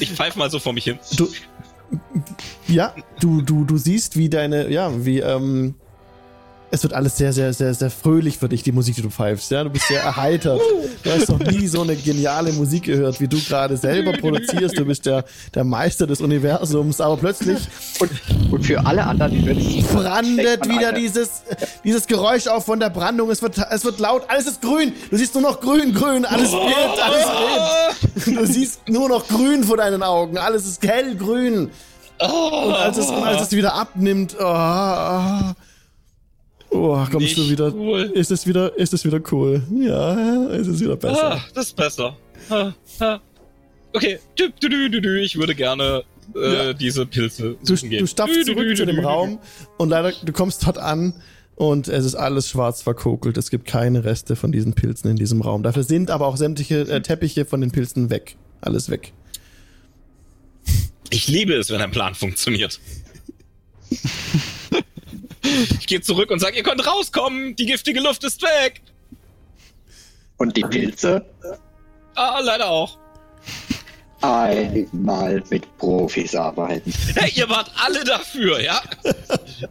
Ich 0.00 0.12
pfeife 0.12 0.38
mal 0.38 0.50
so 0.50 0.58
vor 0.58 0.72
mich 0.72 0.84
hin. 0.84 0.98
Du, 1.16 1.28
ja, 2.68 2.94
du, 3.20 3.42
du, 3.42 3.64
du 3.64 3.76
siehst, 3.78 4.16
wie 4.16 4.28
deine, 4.28 4.70
ja, 4.70 5.04
wie, 5.04 5.18
ähm, 5.20 5.74
es 6.70 6.82
wird 6.82 6.92
alles 6.92 7.16
sehr, 7.16 7.32
sehr, 7.32 7.52
sehr, 7.52 7.72
sehr 7.74 7.90
fröhlich 7.90 8.38
für 8.38 8.48
dich, 8.48 8.62
die 8.62 8.72
Musik, 8.72 8.96
die 8.96 9.02
du 9.02 9.10
pfeifst, 9.10 9.50
ja. 9.50 9.64
Du 9.64 9.70
bist 9.70 9.88
sehr 9.88 10.02
erheitert. 10.02 10.60
Du 11.02 11.10
hast 11.10 11.28
noch 11.28 11.38
nie 11.38 11.66
so 11.66 11.82
eine 11.82 11.96
geniale 11.96 12.52
Musik 12.52 12.84
gehört, 12.84 13.20
wie 13.20 13.28
du 13.28 13.38
gerade 13.40 13.76
selber 13.76 14.12
produzierst. 14.12 14.78
Du 14.78 14.84
bist 14.84 15.06
der, 15.06 15.24
der 15.54 15.64
Meister 15.64 16.06
des 16.06 16.20
Universums, 16.20 17.00
aber 17.00 17.16
plötzlich 17.16 17.58
Und, 18.00 18.10
und 18.52 18.66
für 18.66 18.84
alle 18.84 19.04
anderen 19.04 19.46
wird 19.46 19.58
es 19.58 19.86
brandet 19.86 20.68
wieder 20.68 20.92
dieses, 20.92 21.42
dieses 21.84 22.06
Geräusch 22.06 22.46
auf 22.46 22.64
von 22.66 22.80
der 22.80 22.90
Brandung. 22.90 23.30
Es 23.30 23.42
wird, 23.42 23.56
es 23.70 23.84
wird 23.84 23.98
laut, 23.98 24.24
alles 24.28 24.46
ist 24.46 24.60
grün. 24.60 24.92
Du 25.10 25.16
siehst 25.16 25.34
nur 25.34 25.42
noch 25.42 25.60
grün, 25.60 25.94
grün, 25.94 26.24
alles 26.24 26.50
brennt, 26.50 27.02
alles 27.02 27.26
brennt. 28.24 28.38
Du 28.38 28.46
siehst 28.46 28.88
nur 28.88 29.08
noch 29.08 29.26
grün 29.26 29.64
vor 29.64 29.78
deinen 29.78 30.02
Augen. 30.02 30.38
Alles 30.38 30.66
ist 30.66 30.86
hellgrün. 30.86 31.70
Und 32.20 32.74
als 32.74 32.98
es, 32.98 33.08
als 33.08 33.42
es 33.42 33.52
wieder 33.52 33.74
abnimmt, 33.74 34.36
oh, 34.38 34.44
oh, 34.44 35.52
oh 36.70 37.04
kommst 37.10 37.36
du 37.36 37.40
Nicht 37.42 37.50
wieder. 37.50 37.74
cool. 37.74 38.10
Ist 38.14 38.30
es 38.30 38.46
wieder, 38.46 38.76
ist 38.78 38.92
es 38.92 39.04
wieder 39.04 39.20
cool? 39.32 39.62
Ja, 39.80 40.46
ist 40.48 40.66
es 40.68 40.80
wieder 40.80 40.96
besser. 40.96 41.32
Ah, 41.34 41.44
das 41.54 41.66
ist 41.66 41.76
besser. 41.76 42.16
Ah, 42.50 42.72
ah. 43.00 43.20
Okay, 43.92 44.18
ich 44.34 45.36
würde 45.38 45.54
gerne 45.54 46.02
äh, 46.36 46.66
Ja. 46.66 46.72
diese 46.74 47.06
Pilze 47.06 47.56
Du, 47.64 47.74
suchen 47.76 47.90
du 47.90 48.06
stapfst 48.06 48.44
zurück 48.46 48.76
zu 48.76 48.84
dem. 48.86 48.98
Raum 48.98 49.38
und 49.78 49.88
leider, 49.88 50.12
du 50.22 50.32
kommst 50.32 50.66
dort 50.66 50.78
an 50.78 51.14
und 51.56 51.88
es 51.88 52.04
ist 52.04 52.14
alles 52.14 52.48
schwarz 52.50 52.82
verkokelt. 52.82 53.36
Es 53.38 53.50
gibt 53.50 53.66
keine 53.66 54.04
Reste 54.04 54.36
von 54.36 54.52
diesen 54.52 54.74
Pilzen 54.74 55.10
in 55.10 55.16
diesem 55.16 55.40
Raum. 55.40 55.62
Dafür 55.62 55.82
sind 55.84 56.10
aber 56.10 56.26
auch 56.26 56.36
sämtliche 56.36 56.80
äh, 56.82 57.00
Teppiche 57.00 57.44
von 57.46 57.60
den 57.60 57.70
Pilzen 57.72 58.10
weg. 58.10 58.36
Alles 58.60 58.90
weg. 58.90 59.12
Ich 61.10 61.26
liebe 61.28 61.54
es, 61.54 61.70
wenn 61.70 61.80
ein 61.80 61.90
Plan 61.90 62.14
funktioniert. 62.14 62.78
ich 65.80 65.86
gehe 65.86 66.00
zurück 66.00 66.30
und 66.30 66.38
sage, 66.38 66.56
ihr 66.56 66.62
könnt 66.62 66.86
rauskommen, 66.86 67.56
die 67.56 67.66
giftige 67.66 68.00
Luft 68.00 68.24
ist 68.24 68.42
weg. 68.42 68.82
Und 70.36 70.56
die 70.56 70.62
Pilze? 70.62 71.24
Ah, 72.14 72.40
leider 72.40 72.68
auch. 72.70 72.98
Einmal 74.20 75.42
mit 75.48 75.78
Profis 75.78 76.34
arbeiten. 76.34 76.92
Hey, 77.14 77.32
ihr 77.36 77.48
wart 77.48 77.70
alle 77.84 78.02
dafür, 78.04 78.60
ja? 78.60 78.80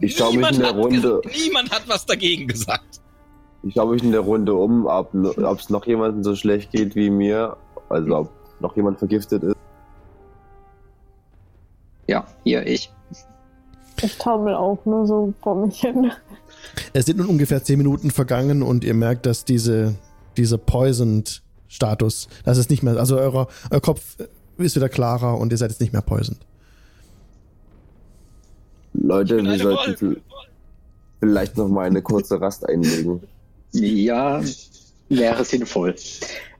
Ich 0.00 0.16
schaue 0.16 0.36
mich 0.36 0.50
in 0.52 0.60
der 0.60 0.72
Runde, 0.72 1.20
niemand 1.36 1.70
hat 1.70 1.82
was 1.86 2.06
dagegen 2.06 2.48
gesagt. 2.48 3.00
ich 3.62 3.74
schaue 3.74 3.94
mich 3.94 4.02
in 4.02 4.12
der 4.12 4.20
Runde 4.20 4.54
um, 4.54 4.86
ob 4.86 5.14
es 5.14 5.68
noch 5.68 5.86
jemandem 5.86 6.24
so 6.24 6.34
schlecht 6.34 6.72
geht 6.72 6.94
wie 6.94 7.10
mir. 7.10 7.56
Also 7.90 8.16
ob 8.16 8.30
noch 8.60 8.74
jemand 8.76 8.98
vergiftet 8.98 9.42
ist. 9.42 9.56
Ja, 12.06 12.26
hier 12.44 12.66
ich. 12.66 12.90
Ich 14.02 14.18
taumel 14.18 14.54
auch 14.54 14.84
nur 14.84 15.06
so 15.06 15.32
vor 15.42 15.54
mich 15.66 15.80
hin. 15.80 16.10
Es 16.92 17.06
sind 17.06 17.18
nun 17.18 17.26
ungefähr 17.26 17.62
10 17.62 17.78
Minuten 17.78 18.10
vergangen 18.10 18.62
und 18.62 18.84
ihr 18.84 18.94
merkt, 18.94 19.26
dass 19.26 19.44
diese, 19.44 19.94
dieser 20.36 20.58
Poisoned-Status, 20.58 22.28
das 22.44 22.58
ist 22.58 22.70
nicht 22.70 22.82
mehr, 22.82 22.96
also 22.96 23.18
euer, 23.18 23.48
euer 23.70 23.80
Kopf 23.80 24.16
ist 24.58 24.76
wieder 24.76 24.88
klarer 24.88 25.38
und 25.38 25.52
ihr 25.52 25.58
seid 25.58 25.70
jetzt 25.70 25.80
nicht 25.80 25.92
mehr 25.92 26.02
poisoned. 26.02 26.40
Leute, 28.94 29.42
wir 29.42 29.58
sollten 29.58 30.06
Wolke. 30.06 30.20
vielleicht 31.20 31.56
noch 31.56 31.68
mal 31.68 31.86
eine 31.86 32.02
kurze 32.02 32.40
Rast 32.40 32.68
einlegen. 32.68 33.20
Ja, 33.72 34.42
wäre 35.08 35.44
sinnvoll. 35.44 35.94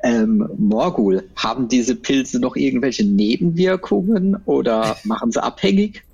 Ähm, 0.02 0.48
Morgul, 0.56 1.24
haben 1.34 1.68
diese 1.68 1.96
Pilze 1.96 2.38
noch 2.38 2.54
irgendwelche 2.54 3.04
Nebenwirkungen 3.04 4.36
oder 4.44 4.96
machen 5.04 5.32
sie 5.32 5.42
abhängig? 5.42 6.04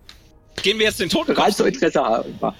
Gehen 0.62 0.78
wir 0.78 0.86
jetzt 0.86 1.00
den 1.00 1.08
Totenkopf. 1.08 1.44
Rein 1.44 1.52
so 1.52 1.64
Interesse 1.64 2.02
halber. 2.02 2.54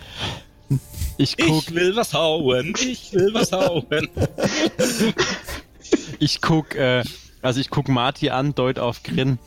Ich 1.16 1.36
guck, 1.36 1.68
Ich 1.68 1.74
will 1.74 1.94
was 1.94 2.12
hauen, 2.12 2.74
ich 2.80 3.12
will 3.12 3.32
was 3.32 3.52
hauen. 3.52 4.08
ich 6.18 6.40
guck, 6.40 6.74
äh, 6.74 7.04
also 7.40 7.60
ich 7.60 7.70
guck 7.70 7.88
Marty 7.88 8.30
an, 8.30 8.54
deut 8.54 8.78
auf 8.78 9.02
Grin. 9.02 9.38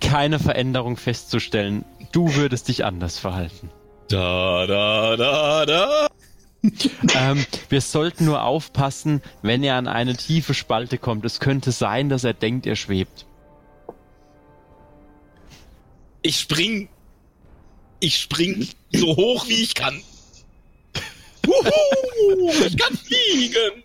Keine 0.00 0.38
Veränderung 0.38 0.96
festzustellen. 0.96 1.84
Du 2.12 2.34
würdest 2.36 2.68
dich 2.68 2.84
anders 2.84 3.18
verhalten. 3.18 3.70
Da, 4.08 4.66
da, 4.66 5.16
da, 5.16 5.66
da. 5.66 6.06
ähm, 7.14 7.44
wir 7.68 7.80
sollten 7.80 8.24
nur 8.24 8.42
aufpassen, 8.44 9.22
wenn 9.42 9.62
er 9.62 9.76
an 9.76 9.88
eine 9.88 10.16
tiefe 10.16 10.54
Spalte 10.54 10.98
kommt. 10.98 11.24
Es 11.24 11.40
könnte 11.40 11.72
sein, 11.72 12.08
dass 12.08 12.22
er 12.24 12.34
denkt, 12.34 12.66
er 12.66 12.76
schwebt. 12.76 13.26
Ich 16.22 16.38
spring. 16.38 16.88
Ich 18.04 18.18
spring 18.18 18.68
so 18.92 19.16
hoch 19.16 19.48
wie 19.48 19.62
ich 19.62 19.74
kann. 19.74 20.02
Wuhu, 21.46 22.50
ich 22.66 22.76
kann 22.76 22.94
fliegen. 22.98 23.82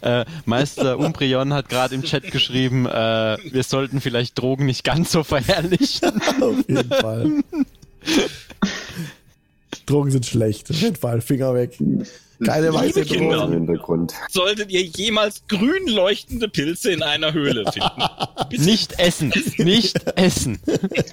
Äh, 0.00 0.24
Meister 0.46 0.98
Umbrion 0.98 1.52
hat 1.54 1.68
gerade 1.68 1.94
im 1.94 2.02
Chat 2.02 2.28
geschrieben, 2.32 2.86
äh, 2.86 3.36
wir 3.44 3.62
sollten 3.62 4.00
vielleicht 4.00 4.36
Drogen 4.36 4.66
nicht 4.66 4.82
ganz 4.82 5.12
so 5.12 5.22
verherrlichen. 5.22 6.20
Auf 6.40 6.68
jeden 6.68 6.90
Fall. 6.90 7.44
Drogen 9.86 10.10
sind 10.10 10.26
schlecht. 10.26 10.68
Auf 10.68 10.80
jeden 10.80 10.96
Fall, 10.96 11.20
Finger 11.20 11.54
weg. 11.54 11.78
Keine 12.44 12.74
weiße 12.74 13.02
Liebe 13.02 13.14
Kinder. 13.14 13.36
Drogen. 13.36 13.52
Im 13.52 13.58
Hintergrund. 13.66 14.14
Solltet 14.28 14.72
ihr 14.72 14.82
jemals 14.82 15.46
grün 15.46 15.86
leuchtende 15.86 16.48
Pilze 16.48 16.90
in 16.90 17.04
einer 17.04 17.32
Höhle 17.32 17.70
finden? 17.70 18.02
Nicht 18.64 18.98
essen, 18.98 19.32
nicht 19.58 20.04
essen. 20.16 20.58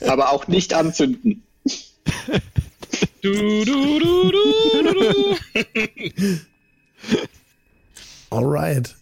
Aber 0.08 0.32
auch 0.32 0.48
nicht 0.48 0.74
anzünden. 0.74 1.44
Du, 3.22 3.34
du, 3.34 4.00
du, 4.00 4.32
du, 4.32 4.84
du, 4.84 4.94
du. 4.94 6.38
Alright. 8.36 8.96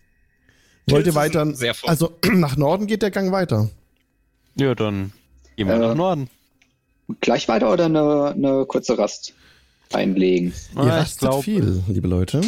Wollt 0.89 1.05
ihr 1.05 1.15
weiter? 1.15 1.53
sehr 1.55 1.73
voll. 1.73 1.89
Also 1.89 2.17
nach 2.31 2.57
Norden 2.57 2.88
geht 2.88 3.01
der 3.01 3.11
Gang 3.11 3.31
weiter. 3.31 3.69
Ja, 4.55 4.73
dann 4.73 5.11
gehen 5.55 5.67
wir 5.67 5.75
Äh, 5.75 5.79
nach 5.79 5.95
Norden. 5.95 6.29
Gleich 7.21 7.47
weiter 7.47 7.71
oder 7.71 7.85
eine, 7.85 8.34
eine 8.35 8.65
kurze 8.65 8.97
Rast 8.97 9.34
einlegen? 9.93 10.53
Ihr 10.75 10.79
Ah, 10.81 10.85
ich 10.85 10.91
rastet 10.93 11.19
glaub, 11.19 11.43
viel, 11.43 11.84
liebe 11.88 12.07
Leute. 12.07 12.41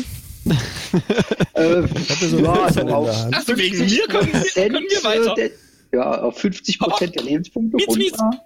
Äh, 1.54 1.84
Ich 1.84 2.10
hab 2.10 2.18
hier 2.18 2.30
so 2.30 2.40
ja, 2.40 2.74
so 2.74 2.84
der 2.84 2.98
auf 2.98 3.16
Hand. 3.16 3.36
Ach 3.38 3.44
so, 3.46 3.58
wegen 3.58 3.78
mir 3.78 4.08
können 4.08 4.34
wir, 4.34 4.42
können 4.52 4.86
wir 4.90 5.04
weiter. 5.04 5.36
Der, 5.36 5.52
ja, 5.92 6.22
auf 6.22 6.38
50 6.40 6.80
Prozent 6.80 7.16
der 7.16 7.24
Lebenspunkte 7.24 7.78
Mietz, 7.78 7.96
mietz. 7.96 8.20
runter. 8.20 8.46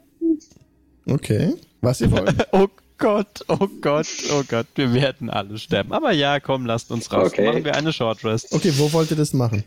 Okay, 1.05 1.53
was 1.83 2.01
ihr 2.01 2.11
wollt. 2.11 2.47
Oh 2.53 2.67
Gott, 2.97 3.43
oh 3.47 3.67
Gott, 3.81 4.07
oh 4.31 4.43
Gott, 4.47 4.67
wir 4.75 4.93
werden 4.93 5.29
alle 5.29 5.57
sterben. 5.57 5.91
Aber 5.91 6.11
ja, 6.11 6.39
komm, 6.39 6.65
lasst 6.65 6.89
uns 6.91 7.11
raus. 7.11 7.31
Okay. 7.31 7.47
Machen 7.47 7.65
wir 7.65 7.75
eine 7.75 7.91
Short 7.91 8.23
Rest. 8.23 8.53
Okay, 8.53 8.71
wo 8.77 8.93
wollt 8.93 9.11
ihr 9.11 9.17
das 9.17 9.33
machen? 9.33 9.63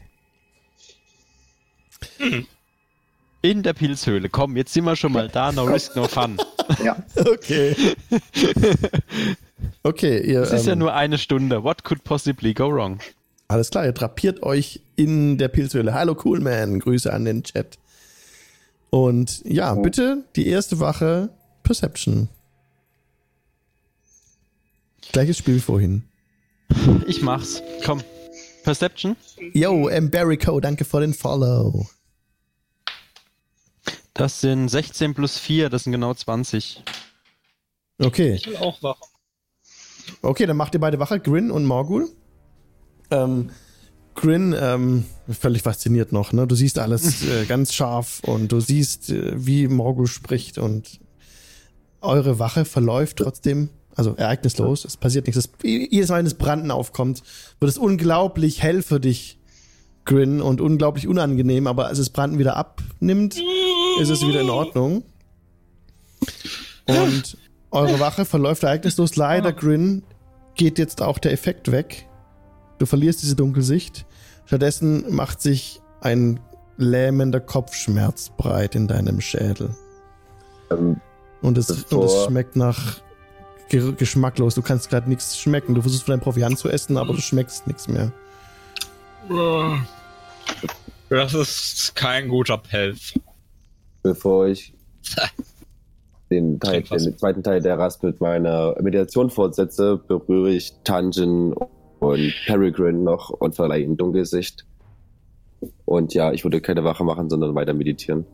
In 3.43 3.63
der 3.63 3.75
Pilzhöhle. 3.75 4.29
Komm, 4.29 4.57
jetzt 4.57 4.73
sind 4.73 4.85
wir 4.85 4.97
schon 4.97 5.13
mal 5.13 5.29
da. 5.29 5.53
No 5.53 5.65
risk, 5.65 5.95
no 5.97 6.05
fun. 6.09 6.37
Ja. 6.83 6.97
Okay. 7.17 7.77
Okay, 9.83 10.21
ihr. 10.21 10.43
Es 10.43 10.53
ist 10.53 10.67
ja 10.67 10.73
ähm, 10.73 10.81
nur 10.81 10.95
eine 10.95 11.17
Stunde. 11.17 11.63
What 11.63 11.85
could 11.85 12.03
possibly 12.05 12.53
go 12.55 12.69
wrong? 12.73 12.99
Alles 13.49 13.71
klar, 13.71 13.85
ihr 13.87 13.93
drapiert 13.93 14.43
euch 14.43 14.81
in 14.97 15.39
der 15.39 15.47
Pilzhöhle. 15.49 15.95
Hallo 15.95 16.15
Coolman, 16.17 16.81
Grüße 16.81 17.13
an 17.13 17.25
den 17.25 17.45
Chat. 17.45 17.79
Und 18.91 19.43
ja, 19.45 19.75
Oh. 19.75 19.83
bitte 19.83 20.25
die 20.35 20.49
erste 20.49 20.81
Wache 20.81 21.31
Perception. 21.67 22.29
Gleiches 25.11 25.39
Spiel 25.39 25.57
wie 25.57 25.61
vorhin. 25.61 26.05
Ich 27.09 27.23
mach's. 27.23 27.61
Komm. 27.85 28.03
Perception? 28.63 29.17
Yo, 29.53 29.89
Emberico, 29.89 30.61
danke 30.61 30.85
für 30.85 31.01
den 31.01 31.13
Follow. 31.13 31.89
Das 34.15 34.41
sind 34.41 34.69
16 34.69 35.15
plus 35.15 35.39
4, 35.39 35.69
das 35.69 35.83
sind 35.85 35.93
genau 35.93 36.15
20. 36.15 36.85
Okay, 37.99 38.35
Ich 38.35 38.47
will 38.47 38.57
auch 38.59 38.81
wach. 38.85 39.01
okay, 40.23 40.47
dann 40.47 40.57
macht 40.57 40.73
ihr 40.75 40.81
beide 40.81 41.01
Wache, 41.01 41.19
Grin 41.19 41.51
und 41.51 41.65
Morgul. 41.65 42.09
Ähm, 43.11 43.51
Grin, 44.15 44.55
ähm, 44.59 45.05
völlig 45.29 45.63
fasziniert 45.63 46.13
noch, 46.13 46.33
ne? 46.33 46.47
Du 46.47 46.55
siehst 46.55 46.79
alles 46.79 47.25
äh, 47.29 47.45
ganz 47.47 47.75
scharf 47.75 48.21
und 48.21 48.53
du 48.53 48.61
siehst, 48.61 49.11
äh, 49.11 49.33
wie 49.35 49.67
Morgul 49.67 50.07
spricht 50.07 50.59
und 50.59 51.01
eure 52.07 52.39
Wache 52.39 52.65
verläuft 52.65 53.19
trotzdem, 53.19 53.71
also 53.95 54.15
ereignislos, 54.15 54.85
es 54.85 54.97
passiert 54.97 55.27
nichts. 55.27 55.39
Es, 55.39 55.51
jedes 55.63 56.11
Mal, 56.11 56.19
wenn 56.19 56.25
das 56.25 56.35
Branden 56.35 56.71
aufkommt, 56.71 57.23
wird 57.61 57.71
es 57.71 57.79
unglaublich 57.79 58.63
hell 58.63 58.83
für 58.83 59.01
dich, 59.01 59.39
Grin, 60.05 60.41
und 60.41 60.61
unglaublich 60.61 61.09
unangenehm, 61.09 61.67
aber 61.67 61.87
als 61.89 61.99
das 61.99 62.11
Branden 62.11 62.39
wieder 62.39 62.57
abnimmt, 62.57 63.37
ist 64.01 64.09
es 64.09 64.25
wieder 64.25 64.41
in 64.41 64.51
Ordnung. 64.51 65.03
Und 66.87 67.37
eure 67.73 67.99
Wache 67.99 68.25
verläuft 68.25 68.63
ereignislos. 68.63 69.17
Leider, 69.17 69.53
Grin, 69.53 70.05
geht 70.55 70.79
jetzt 70.79 71.03
auch 71.03 71.19
der 71.19 71.33
Effekt 71.33 71.73
weg. 71.73 72.09
Du 72.79 72.87
verlierst 72.87 73.23
diese 73.23 73.35
Dunkelsicht. 73.37 74.07
Stattdessen 74.45 75.13
macht 75.13 75.41
sich 75.41 75.81
ein 76.01 76.41
lähmender 76.77 77.41
Kopfschmerz 77.41 78.31
breit 78.37 78.75
in 78.75 78.87
deinem 78.87 79.21
Schädel. 79.21 79.75
Ähm, 80.71 81.01
Und 81.43 81.59
es, 81.59 81.71
und 81.71 82.05
es 82.05 82.25
schmeckt 82.25 82.57
nach 82.57 83.01
ge 83.69 83.93
geschmacklos. 83.97 84.55
Du 84.55 84.63
kannst 84.63 84.89
gerade 84.89 85.09
nichts 85.09 85.39
schmecken. 85.39 85.75
Du 85.75 85.83
versuchst 85.83 86.05
von 86.05 86.13
deinem 86.13 86.21
Proviant 86.21 86.59
zu 86.59 86.69
essen, 86.69 86.97
aber 86.97 87.13
du 87.13 87.21
schmeckst 87.21 87.67
nichts 87.67 87.89
mehr. 87.89 88.13
Das 91.09 91.35
ist 91.35 91.95
kein 91.95 92.29
guter 92.29 92.59
Pelz. 92.59 93.15
bevor 94.03 94.47
ich 94.47 94.73
den, 96.31 96.59
Teil, 96.61 96.83
den 96.83 97.19
zweiten 97.19 97.43
Teil 97.43 97.61
der 97.61 97.79
Rast 97.79 98.03
mit 98.03 98.21
meiner 98.21 98.75
Meditation 98.81 99.31
fortsetze, 99.31 99.97
berühre 99.97 100.51
ich 100.51 100.75
Tanjin 100.85 101.55
und 101.99 102.35
Peregrine 102.47 102.99
noch 102.99 103.31
und 103.31 103.55
verleihe 103.55 103.83
ihnen 103.83 103.97
Dunkelsicht. 103.97 104.65
Und 105.85 106.15
ja, 106.15 106.33
ich 106.33 106.45
würde 106.45 106.61
keine 106.61 106.85
Wache 106.85 107.05
machen, 107.05 107.31
sondern 107.31 107.55
weiter 107.55 107.75
meditieren. 107.75 108.27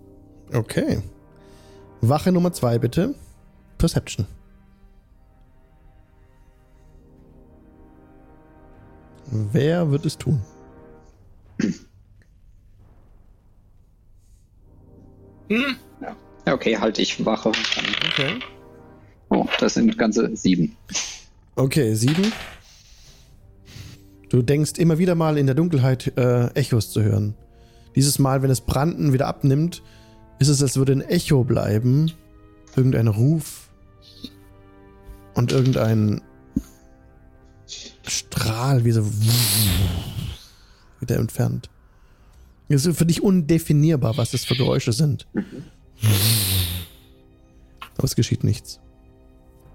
Okay. 0.53 1.03
Wache 2.03 2.33
Nummer 2.33 2.53
zwei, 2.53 2.79
bitte. 2.79 3.15
Perception. 3.79 4.27
Wer 9.31 9.91
wird 9.91 10.05
es 10.05 10.19
tun? 10.19 10.43
Hm? 15.49 15.77
Okay, 16.45 16.77
halte 16.77 17.01
ich 17.01 17.25
Wache. 17.25 17.51
Okay. 17.51 18.41
Oh, 19.31 19.47
das 19.61 19.75
sind 19.75 19.97
ganze 19.97 20.35
sieben. 20.37 20.77
Okay, 21.55 21.95
sieben. 21.95 22.33
Du 24.29 24.43
denkst 24.43 24.73
immer 24.79 24.99
wieder 24.99 25.15
mal 25.15 25.39
in 25.39 25.47
der 25.47 25.55
Dunkelheit 25.55 26.17
äh, 26.17 26.49
Echos 26.55 26.91
zu 26.91 27.03
hören. 27.03 27.35
Dieses 27.95 28.19
Mal, 28.19 28.43
wenn 28.43 28.51
es 28.51 28.63
Branden 28.63 29.13
wieder 29.13 29.29
abnimmt, 29.29 29.83
ist 30.43 30.49
es, 30.49 30.63
als 30.63 30.77
würde 30.77 30.93
ein 30.93 31.03
Echo 31.03 31.45
bleiben. 31.45 32.11
Irgendein 32.75 33.07
Ruf. 33.07 33.71
Und 35.35 35.53
irgendein 35.53 36.21
Strahl, 38.07 38.85
wie 38.85 38.91
so 38.91 39.07
wieder 41.01 41.17
entfernt. 41.17 41.71
Es 42.69 42.87
ist 42.87 42.99
für 42.99 43.07
dich 43.07 43.23
undefinierbar, 43.23 44.17
was 44.17 44.33
das 44.33 44.45
für 44.45 44.57
Geräusche 44.57 44.93
sind. 44.93 45.27
Aber 47.97 48.05
es 48.05 48.17
geschieht 48.17 48.45
nichts. 48.45 48.81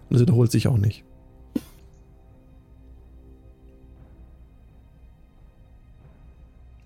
Es 0.09 0.19
wiederholt 0.19 0.51
sich 0.51 0.67
auch 0.67 0.77
nicht. 0.77 1.03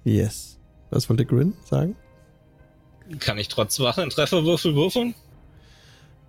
Yes. 0.04 0.60
Was 0.90 1.10
wollte 1.10 1.26
Grin 1.26 1.54
sagen? 1.64 1.96
Kann 3.20 3.38
ich 3.38 3.48
trotz 3.48 3.80
Wache 3.80 4.02
einen 4.02 4.12
Trefferwürfel 4.12 4.76
würfeln? 4.76 5.16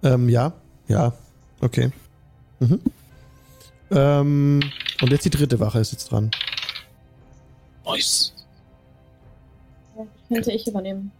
Ähm, 0.02 0.28
ja. 0.28 0.52
Ja. 0.89 1.12
Okay. 1.61 1.91
Mhm. 2.61 2.81
Ähm, 3.91 4.61
und 5.01 5.11
jetzt 5.11 5.25
die 5.25 5.31
dritte 5.31 5.61
Wache 5.61 5.78
ist 5.78 5.93
jetzt 5.93 6.11
dran. 6.11 6.31
Nice. 7.85 8.33
Ja, 9.97 10.07
könnte 10.28 10.52
ich 10.52 10.67
übernehmen. 10.67 11.12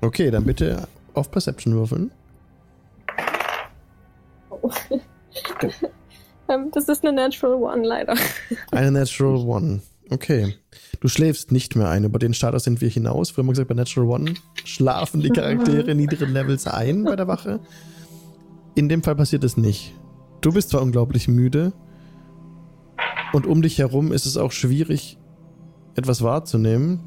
Okay, 0.00 0.30
dann 0.30 0.44
bitte 0.44 0.88
auf 1.14 1.30
Perception 1.30 1.74
würfeln. 1.74 2.10
Oh. 4.50 4.70
ähm, 6.48 6.70
das 6.72 6.88
ist 6.88 7.04
eine 7.04 7.14
Natural 7.14 7.56
One, 7.56 7.86
leider. 7.86 8.14
Eine 8.70 8.90
Natural 8.90 9.36
One. 9.36 9.80
Okay. 10.10 10.54
Du 11.00 11.08
schläfst 11.08 11.52
nicht 11.52 11.76
mehr 11.76 11.88
ein. 11.88 12.04
Über 12.04 12.18
den 12.18 12.34
Status 12.34 12.64
sind 12.64 12.80
wir 12.80 12.88
hinaus. 12.88 13.36
Wir 13.36 13.42
haben 13.42 13.50
gesagt, 13.50 13.68
bei 13.68 13.74
Natural 13.74 14.08
One 14.08 14.34
schlafen 14.68 15.20
die 15.20 15.30
Charaktere 15.30 15.94
niederen 15.94 16.32
Levels 16.32 16.66
ein 16.66 17.04
bei 17.04 17.16
der 17.16 17.26
Wache. 17.26 17.60
In 18.74 18.88
dem 18.88 19.02
Fall 19.02 19.16
passiert 19.16 19.42
es 19.44 19.56
nicht. 19.56 19.94
Du 20.40 20.52
bist 20.52 20.70
zwar 20.70 20.82
unglaublich 20.82 21.26
müde 21.26 21.72
und 23.32 23.46
um 23.46 23.62
dich 23.62 23.78
herum 23.78 24.12
ist 24.12 24.26
es 24.26 24.36
auch 24.36 24.52
schwierig, 24.52 25.16
etwas 25.94 26.22
wahrzunehmen. 26.22 27.00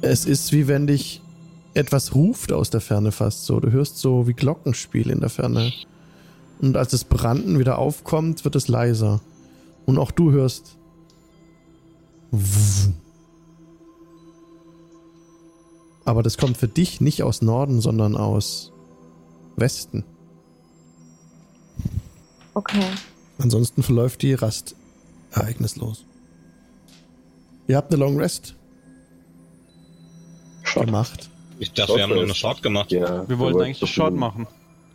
Es 0.00 0.24
ist 0.24 0.52
wie 0.52 0.68
wenn 0.68 0.86
dich 0.86 1.20
etwas 1.74 2.14
ruft 2.14 2.52
aus 2.52 2.70
der 2.70 2.80
Ferne 2.80 3.12
fast 3.12 3.44
so. 3.44 3.60
Du 3.60 3.70
hörst 3.70 3.98
so 3.98 4.26
wie 4.26 4.32
Glockenspiel 4.32 5.10
in 5.10 5.20
der 5.20 5.30
Ferne. 5.30 5.72
Und 6.60 6.76
als 6.76 6.92
das 6.92 7.04
Branden 7.04 7.58
wieder 7.58 7.78
aufkommt, 7.78 8.44
wird 8.44 8.56
es 8.56 8.68
leiser. 8.68 9.20
Und 9.84 9.98
auch 9.98 10.10
du 10.10 10.30
hörst. 10.32 10.76
Aber 16.04 16.22
das 16.22 16.36
kommt 16.38 16.56
für 16.56 16.68
dich 16.68 17.00
nicht 17.00 17.22
aus 17.22 17.40
Norden, 17.42 17.80
sondern 17.80 18.16
aus 18.16 18.72
Westen. 19.56 20.04
Okay. 22.54 22.82
Ansonsten 23.38 23.82
verläuft 23.82 24.22
die 24.22 24.34
Rast 24.34 24.76
ereignislos. 25.32 26.04
Ihr 27.66 27.76
habt 27.76 27.92
eine 27.92 28.00
Long 28.04 28.18
Rest 28.18 28.54
Shot. 30.62 30.86
gemacht. 30.86 31.30
Ich 31.58 31.72
dachte, 31.72 31.94
wir 31.96 32.02
haben 32.02 32.14
nur 32.14 32.22
eine 32.22 32.34
Short 32.34 32.62
gemacht. 32.62 32.92
Ja, 32.92 33.28
Wir 33.28 33.38
wollten 33.38 33.60
eigentlich 33.60 33.80
die 33.80 33.86
Short 33.86 34.14
machen. 34.14 34.46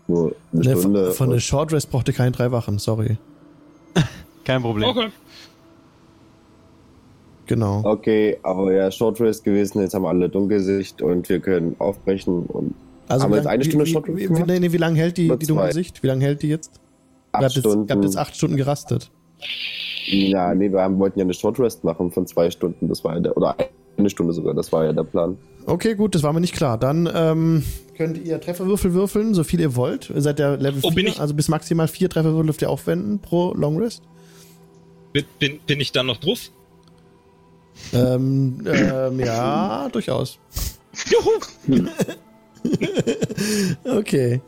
Nur 0.08 0.36
eine 0.54 0.62
Ne, 0.64 0.78
Stunde. 0.78 1.06
von, 1.08 1.14
von 1.16 1.30
der 1.32 1.40
Short 1.40 1.72
Rest 1.74 1.90
braucht 1.90 2.08
ihr 2.08 2.14
keine 2.14 2.32
drei 2.32 2.52
Wachen, 2.52 2.80
sorry. 2.80 3.18
Kein 4.46 4.62
Problem. 4.62 4.90
Okay. 4.90 5.10
Genau. 7.50 7.82
Okay, 7.84 8.38
aber 8.44 8.72
ja, 8.74 8.92
Short 8.92 9.20
Rest 9.20 9.44
gewesen, 9.44 9.82
jetzt 9.82 9.96
haben 9.96 10.04
wir 10.04 10.10
alle 10.10 10.30
Dunkelsicht 10.30 11.02
und 11.02 11.28
wir 11.30 11.40
können 11.40 11.76
aufbrechen 11.80 12.44
und 12.46 12.76
Also 13.08 13.24
Haben 13.24 13.32
wie 13.32 13.34
wir 13.34 13.38
jetzt 13.40 13.48
eine 13.48 13.64
wie, 13.66 13.68
Stunde 13.70 13.86
wie, 13.88 13.92
Short 13.92 14.08
wie, 14.08 14.12
Rest 14.12 14.22
wie, 14.24 14.28
gemacht? 14.28 14.48
nee, 14.48 14.60
nee, 14.60 14.72
wie 14.72 14.78
lange 14.78 15.00
hält 15.00 15.18
die, 15.18 15.28
die? 15.36 15.46
Dunkelsicht? 15.48 16.04
Wie 16.04 16.08
lange 16.08 16.24
hält 16.26 16.44
die 16.44 16.50
jetzt? 16.50 16.72
Ihr 16.76 17.40
acht 17.40 17.44
habt, 17.46 17.56
jetzt, 17.56 17.66
ihr 17.66 17.72
habt 17.72 17.82
Stunden. 17.88 18.04
jetzt 18.04 18.18
acht 18.18 18.36
Stunden 18.36 18.56
gerastet. 18.56 19.10
Ja, 20.06 20.54
nee, 20.54 20.72
wir 20.72 20.80
haben, 20.82 21.00
wollten 21.00 21.18
ja 21.18 21.26
eine 21.26 21.34
Short 21.34 21.60
Rest 21.60 21.84
machen 21.84 22.12
von 22.12 22.28
zwei 22.28 22.52
Stunden, 22.52 22.88
das 22.88 23.04
war 23.04 23.16
ja 23.16 23.20
der, 23.20 23.36
oder 23.36 23.56
eine 23.98 24.10
Stunde 24.12 24.32
sogar, 24.34 24.54
das 24.54 24.72
war 24.72 24.86
ja 24.86 24.94
der 24.94 25.04
Plan. 25.04 25.36
Okay, 25.66 25.96
gut, 25.96 26.14
das 26.14 26.22
war 26.22 26.32
mir 26.34 26.42
nicht 26.42 26.56
klar. 26.56 26.78
Dann 26.78 27.10
ähm, 27.14 27.64
könnt 27.98 28.24
ihr 28.26 28.40
Trefferwürfel 28.40 28.94
würfeln, 28.94 29.34
so 29.34 29.44
viel 29.44 29.60
ihr 29.60 29.76
wollt. 29.76 30.10
Ihr 30.12 30.22
seid 30.22 30.38
der 30.40 30.58
Level 30.58 30.80
Oh, 30.84 30.90
4, 30.90 30.96
bin 30.96 31.08
ich- 31.08 31.20
also 31.20 31.34
bis 31.34 31.48
maximal 31.50 31.88
vier 31.88 32.10
Trefferwürfel 32.10 32.46
dürft 32.46 32.62
ihr 32.62 32.70
aufwenden 32.70 33.20
pro 33.20 33.54
Long 33.56 33.78
Rest. 33.78 34.04
Bin, 35.14 35.26
bin, 35.40 35.60
bin 35.66 35.80
ich 35.82 35.92
dann 35.92 36.06
noch 36.06 36.18
drauf? 36.18 36.52
Ähm, 37.94 38.66
ähm, 38.66 39.20
ja, 39.20 39.90
durchaus. 39.90 40.40
Juhu! 41.08 41.86
Okay. 43.86 44.42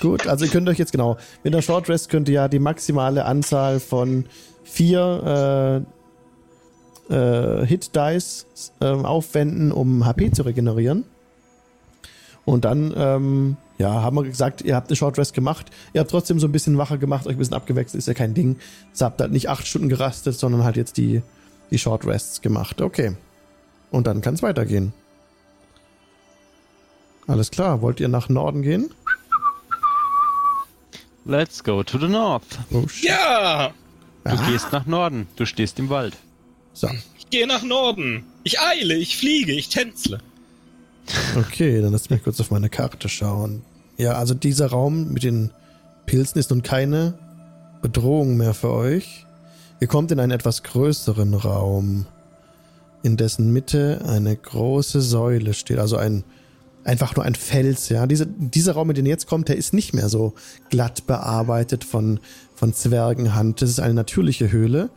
Gut, 0.00 0.26
also 0.26 0.44
ihr 0.44 0.50
könnt 0.50 0.68
euch 0.68 0.78
jetzt 0.78 0.92
genau. 0.92 1.16
Mit 1.42 1.54
der 1.54 1.62
Short 1.62 1.88
Rest 1.88 2.10
könnt 2.10 2.28
ihr 2.28 2.34
ja 2.34 2.48
die 2.48 2.58
maximale 2.58 3.24
Anzahl 3.24 3.80
von 3.80 4.26
vier 4.62 5.84
äh, 7.10 7.14
äh, 7.14 7.66
Hit 7.66 7.94
Dice 7.94 8.46
ähm, 8.80 9.04
aufwenden, 9.04 9.72
um 9.72 10.04
HP 10.04 10.30
zu 10.32 10.42
regenerieren. 10.42 11.04
Und 12.44 12.64
dann, 12.66 12.92
ähm, 12.96 13.56
ja, 13.78 14.02
haben 14.02 14.16
wir 14.16 14.24
gesagt, 14.24 14.62
ihr 14.62 14.76
habt 14.76 14.88
eine 14.88 14.96
Short 14.96 15.16
Rest 15.18 15.32
gemacht. 15.32 15.70
Ihr 15.94 16.00
habt 16.00 16.10
trotzdem 16.10 16.38
so 16.38 16.46
ein 16.46 16.52
bisschen 16.52 16.76
wacher 16.76 16.98
gemacht, 16.98 17.26
euch 17.26 17.34
ein 17.34 17.38
bisschen 17.38 17.54
abgewechselt, 17.54 17.98
ist 17.98 18.08
ja 18.08 18.14
kein 18.14 18.34
Ding. 18.34 18.56
Ihr 18.98 19.04
habt 19.06 19.20
halt 19.20 19.32
nicht 19.32 19.48
acht 19.48 19.66
Stunden 19.66 19.88
gerastet, 19.88 20.38
sondern 20.38 20.64
halt 20.64 20.76
jetzt 20.76 20.98
die, 20.98 21.22
die 21.70 21.78
Short 21.78 22.06
Rests 22.06 22.40
gemacht. 22.40 22.80
Okay. 22.80 23.16
Und 23.90 24.06
dann 24.06 24.20
kann 24.20 24.34
es 24.34 24.42
weitergehen. 24.42 24.92
Alles 27.26 27.50
klar, 27.50 27.80
wollt 27.80 28.00
ihr 28.00 28.08
nach 28.08 28.28
Norden 28.28 28.62
gehen? 28.62 28.90
Let's 31.24 31.64
go 31.64 31.82
to 31.82 31.98
the 31.98 32.08
north. 32.08 32.44
Oh, 32.70 32.86
shit. 32.86 33.08
Ja! 33.08 33.72
Du 34.24 34.30
Ah. 34.30 34.46
gehst 34.50 34.72
nach 34.72 34.84
Norden. 34.86 35.26
Du 35.36 35.46
stehst 35.46 35.78
im 35.78 35.88
Wald. 35.88 36.16
So, 36.74 36.88
Ich 37.18 37.30
gehe 37.30 37.46
nach 37.46 37.62
Norden. 37.62 38.24
Ich 38.42 38.60
eile, 38.60 38.94
ich 38.94 39.16
fliege, 39.16 39.52
ich 39.52 39.68
tänzle. 39.70 40.18
okay, 41.36 41.80
dann 41.80 41.92
lasst 41.92 42.10
mich 42.10 42.22
kurz 42.22 42.40
auf 42.40 42.50
meine 42.50 42.68
Karte 42.68 43.08
schauen. 43.08 43.62
Ja, 43.96 44.12
also 44.12 44.34
dieser 44.34 44.66
Raum 44.68 45.12
mit 45.12 45.22
den 45.24 45.50
Pilzen 46.06 46.38
ist 46.38 46.50
nun 46.50 46.62
keine 46.62 47.18
Bedrohung 47.82 48.36
mehr 48.36 48.54
für 48.54 48.70
euch. 48.70 49.23
Ihr 49.84 49.88
kommt 49.88 50.10
in 50.10 50.18
einen 50.18 50.32
etwas 50.32 50.62
größeren 50.62 51.34
Raum, 51.34 52.06
in 53.02 53.18
dessen 53.18 53.52
Mitte 53.52 54.00
eine 54.06 54.34
große 54.34 55.02
Säule 55.02 55.52
steht, 55.52 55.78
also 55.78 55.98
ein 55.98 56.24
einfach 56.84 57.14
nur 57.16 57.26
ein 57.26 57.34
Fels, 57.34 57.90
ja. 57.90 58.06
Diese, 58.06 58.26
dieser 58.26 58.72
Raum, 58.72 58.88
in 58.88 58.96
den 58.96 59.04
ihr 59.04 59.10
jetzt 59.10 59.26
kommt, 59.26 59.48
der 59.48 59.58
ist 59.58 59.74
nicht 59.74 59.92
mehr 59.92 60.08
so 60.08 60.32
glatt 60.70 61.06
bearbeitet 61.06 61.84
von, 61.84 62.18
von 62.54 62.72
Zwergenhand. 62.72 63.60
Das 63.60 63.68
ist 63.68 63.78
eine 63.78 63.92
natürliche 63.92 64.50
Höhle. 64.50 64.88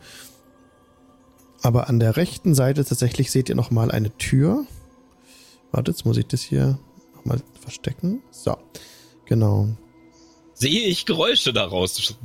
Aber 1.60 1.90
an 1.90 2.00
der 2.00 2.16
rechten 2.16 2.54
Seite 2.54 2.82
tatsächlich 2.82 3.30
seht 3.30 3.50
ihr 3.50 3.56
nochmal 3.56 3.90
eine 3.90 4.16
Tür. 4.16 4.64
Warte, 5.70 5.90
jetzt 5.90 6.06
muss 6.06 6.16
ich 6.16 6.28
das 6.28 6.40
hier 6.40 6.78
nochmal 7.14 7.42
verstecken. 7.60 8.22
So, 8.30 8.56
genau. 9.26 9.68
Sehe 10.54 10.86
ich 10.86 11.04
Geräusche 11.04 11.52
daraus 11.52 12.16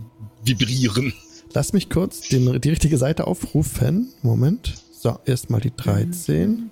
vibrieren. 0.45 1.11
Lass 1.53 1.71
mich 1.71 1.89
kurz 1.89 2.21
den, 2.29 2.59
die 2.61 2.69
richtige 2.69 2.97
Seite 2.97 3.27
aufrufen. 3.27 4.09
Moment. 4.23 4.73
So, 4.91 5.19
erstmal 5.25 5.61
die 5.61 5.75
13. 5.75 6.71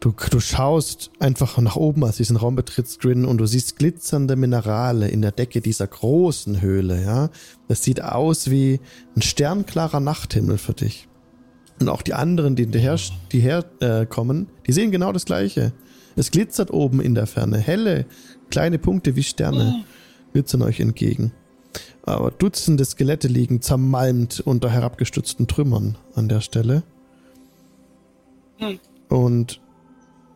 Du, 0.00 0.14
du 0.30 0.40
schaust 0.40 1.10
einfach 1.18 1.58
nach 1.58 1.76
oben, 1.76 2.04
als 2.04 2.16
du 2.16 2.22
diesen 2.22 2.36
Raum 2.36 2.56
betrittst, 2.56 3.00
Grin, 3.00 3.24
und 3.24 3.38
du 3.38 3.46
siehst 3.46 3.76
glitzernde 3.76 4.36
Minerale 4.36 5.08
in 5.08 5.22
der 5.22 5.32
Decke 5.32 5.60
dieser 5.60 5.86
großen 5.86 6.60
Höhle, 6.60 7.02
ja. 7.02 7.30
Das 7.68 7.82
sieht 7.82 8.02
aus 8.02 8.50
wie 8.50 8.80
ein 9.16 9.22
sternklarer 9.22 10.00
Nachthimmel 10.00 10.58
für 10.58 10.74
dich. 10.74 11.08
Und 11.80 11.88
auch 11.88 12.02
die 12.02 12.14
anderen, 12.14 12.54
die 12.56 12.66
her, 12.78 12.98
die 13.32 13.40
her 13.40 13.64
äh, 13.80 14.06
kommen, 14.06 14.48
die 14.66 14.72
sehen 14.72 14.90
genau 14.90 15.12
das 15.12 15.24
Gleiche. 15.24 15.72
Es 16.16 16.30
glitzert 16.30 16.70
oben 16.70 17.00
in 17.00 17.14
der 17.14 17.26
Ferne. 17.26 17.58
Helle, 17.58 18.06
kleine 18.50 18.78
Punkte 18.78 19.16
wie 19.16 19.22
Sterne 19.22 19.84
glitzern 20.32 20.62
euch 20.62 20.80
entgegen. 20.80 21.32
Aber 22.02 22.30
Dutzende 22.30 22.84
Skelette 22.84 23.28
liegen 23.28 23.62
zermalmt 23.62 24.40
unter 24.40 24.70
herabgestützten 24.70 25.46
Trümmern 25.46 25.96
an 26.14 26.28
der 26.28 26.40
Stelle. 26.40 26.82
Hm. 28.58 28.78
Und 29.08 29.60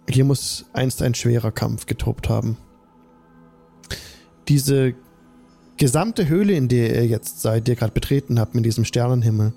hier 0.08 0.24
muss 0.24 0.64
einst 0.72 1.02
ein 1.02 1.14
schwerer 1.14 1.52
Kampf 1.52 1.86
getobt 1.86 2.28
haben. 2.28 2.56
Diese 4.48 4.94
gesamte 5.76 6.28
Höhle, 6.28 6.54
in 6.54 6.68
der 6.68 6.94
ihr 6.94 7.06
jetzt 7.06 7.42
seid, 7.42 7.66
die 7.66 7.72
ihr 7.72 7.76
gerade 7.76 7.92
betreten 7.92 8.40
habt, 8.40 8.54
mit 8.54 8.64
diesem 8.64 8.84
Sternenhimmel, 8.84 9.52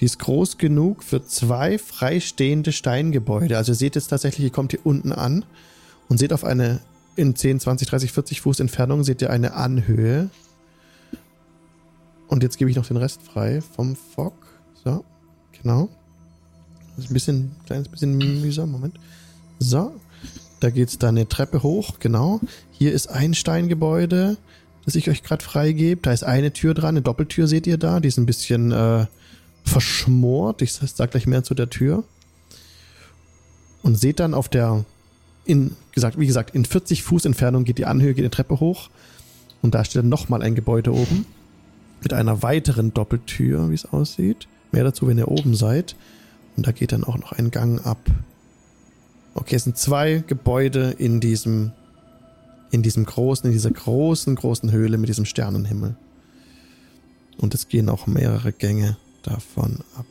die 0.00 0.04
ist 0.04 0.18
groß 0.18 0.58
genug 0.58 1.02
für 1.02 1.24
zwei 1.24 1.78
freistehende 1.78 2.72
Steingebäude. 2.72 3.56
Also 3.56 3.72
ihr 3.72 3.76
seht 3.76 3.94
jetzt 3.94 4.08
tatsächlich, 4.08 4.44
ihr 4.44 4.52
kommt 4.52 4.72
hier 4.72 4.84
unten 4.84 5.12
an 5.12 5.44
und 6.08 6.18
seht 6.18 6.32
auf 6.32 6.44
eine 6.44 6.80
in 7.16 7.34
10, 7.34 7.60
20, 7.60 7.88
30, 7.88 8.12
40 8.12 8.40
Fuß 8.42 8.60
Entfernung 8.60 9.02
seht 9.02 9.22
ihr 9.22 9.30
eine 9.30 9.54
Anhöhe. 9.54 10.28
Und 12.28 12.42
jetzt 12.42 12.58
gebe 12.58 12.70
ich 12.70 12.76
noch 12.76 12.86
den 12.86 12.96
Rest 12.96 13.22
frei 13.22 13.60
vom 13.60 13.96
Fog. 13.96 14.34
So, 14.84 15.04
genau. 15.62 15.88
Das 16.96 17.04
ist 17.04 17.10
ein 17.10 17.14
bisschen, 17.14 17.36
ein 17.36 17.56
kleines 17.66 17.88
bisschen 17.88 18.16
mühsam. 18.16 18.70
Moment. 18.70 18.98
So, 19.58 19.92
da 20.60 20.70
geht's 20.70 20.98
da 20.98 21.08
eine 21.08 21.28
Treppe 21.28 21.62
hoch, 21.62 21.98
genau. 22.00 22.40
Hier 22.72 22.92
ist 22.92 23.08
ein 23.08 23.34
Steingebäude, 23.34 24.36
das 24.84 24.94
ich 24.94 25.08
euch 25.10 25.22
gerade 25.22 25.44
freigebe. 25.44 26.00
Da 26.02 26.12
ist 26.12 26.24
eine 26.24 26.52
Tür 26.52 26.74
dran, 26.74 26.90
eine 26.90 27.02
Doppeltür 27.02 27.46
seht 27.46 27.66
ihr 27.66 27.78
da. 27.78 28.00
Die 28.00 28.08
ist 28.08 28.18
ein 28.18 28.26
bisschen 28.26 28.72
äh, 28.72 29.06
verschmort. 29.64 30.62
Ich 30.62 30.72
sag 30.72 31.10
gleich 31.10 31.26
mehr 31.26 31.44
zu 31.44 31.54
der 31.54 31.70
Tür. 31.70 32.04
Und 33.82 33.96
seht 33.96 34.18
dann 34.18 34.34
auf 34.34 34.48
der, 34.48 34.84
in, 35.44 35.76
gesagt, 35.92 36.18
wie 36.18 36.26
gesagt, 36.26 36.54
in 36.54 36.64
40 36.64 37.02
Fuß 37.02 37.24
Entfernung 37.24 37.64
geht 37.64 37.78
die 37.78 37.86
Anhöhe, 37.86 38.14
geht 38.14 38.24
die 38.24 38.30
Treppe 38.30 38.58
hoch. 38.58 38.88
Und 39.62 39.74
da 39.74 39.84
steht 39.84 40.02
dann 40.02 40.08
nochmal 40.08 40.42
ein 40.42 40.54
Gebäude 40.54 40.92
oben. 40.92 41.26
Mit 42.02 42.12
einer 42.12 42.42
weiteren 42.42 42.92
Doppeltür, 42.94 43.70
wie 43.70 43.74
es 43.74 43.86
aussieht. 43.86 44.48
Mehr 44.72 44.84
dazu, 44.84 45.06
wenn 45.06 45.18
ihr 45.18 45.28
oben 45.28 45.54
seid. 45.54 45.96
Und 46.56 46.66
da 46.66 46.72
geht 46.72 46.92
dann 46.92 47.04
auch 47.04 47.18
noch 47.18 47.32
ein 47.32 47.50
Gang 47.50 47.84
ab. 47.84 47.98
Okay, 49.34 49.56
es 49.56 49.64
sind 49.64 49.76
zwei 49.76 50.24
Gebäude 50.26 50.94
in 50.98 51.20
diesem, 51.20 51.72
in 52.70 52.82
diesem 52.82 53.04
großen, 53.04 53.46
in 53.46 53.52
dieser 53.52 53.70
großen, 53.70 54.34
großen 54.34 54.72
Höhle 54.72 54.96
mit 54.98 55.08
diesem 55.08 55.26
Sternenhimmel. 55.26 55.96
Und 57.38 57.54
es 57.54 57.68
gehen 57.68 57.88
auch 57.88 58.06
mehrere 58.06 58.52
Gänge 58.52 58.96
davon 59.22 59.80
ab. 59.96 60.06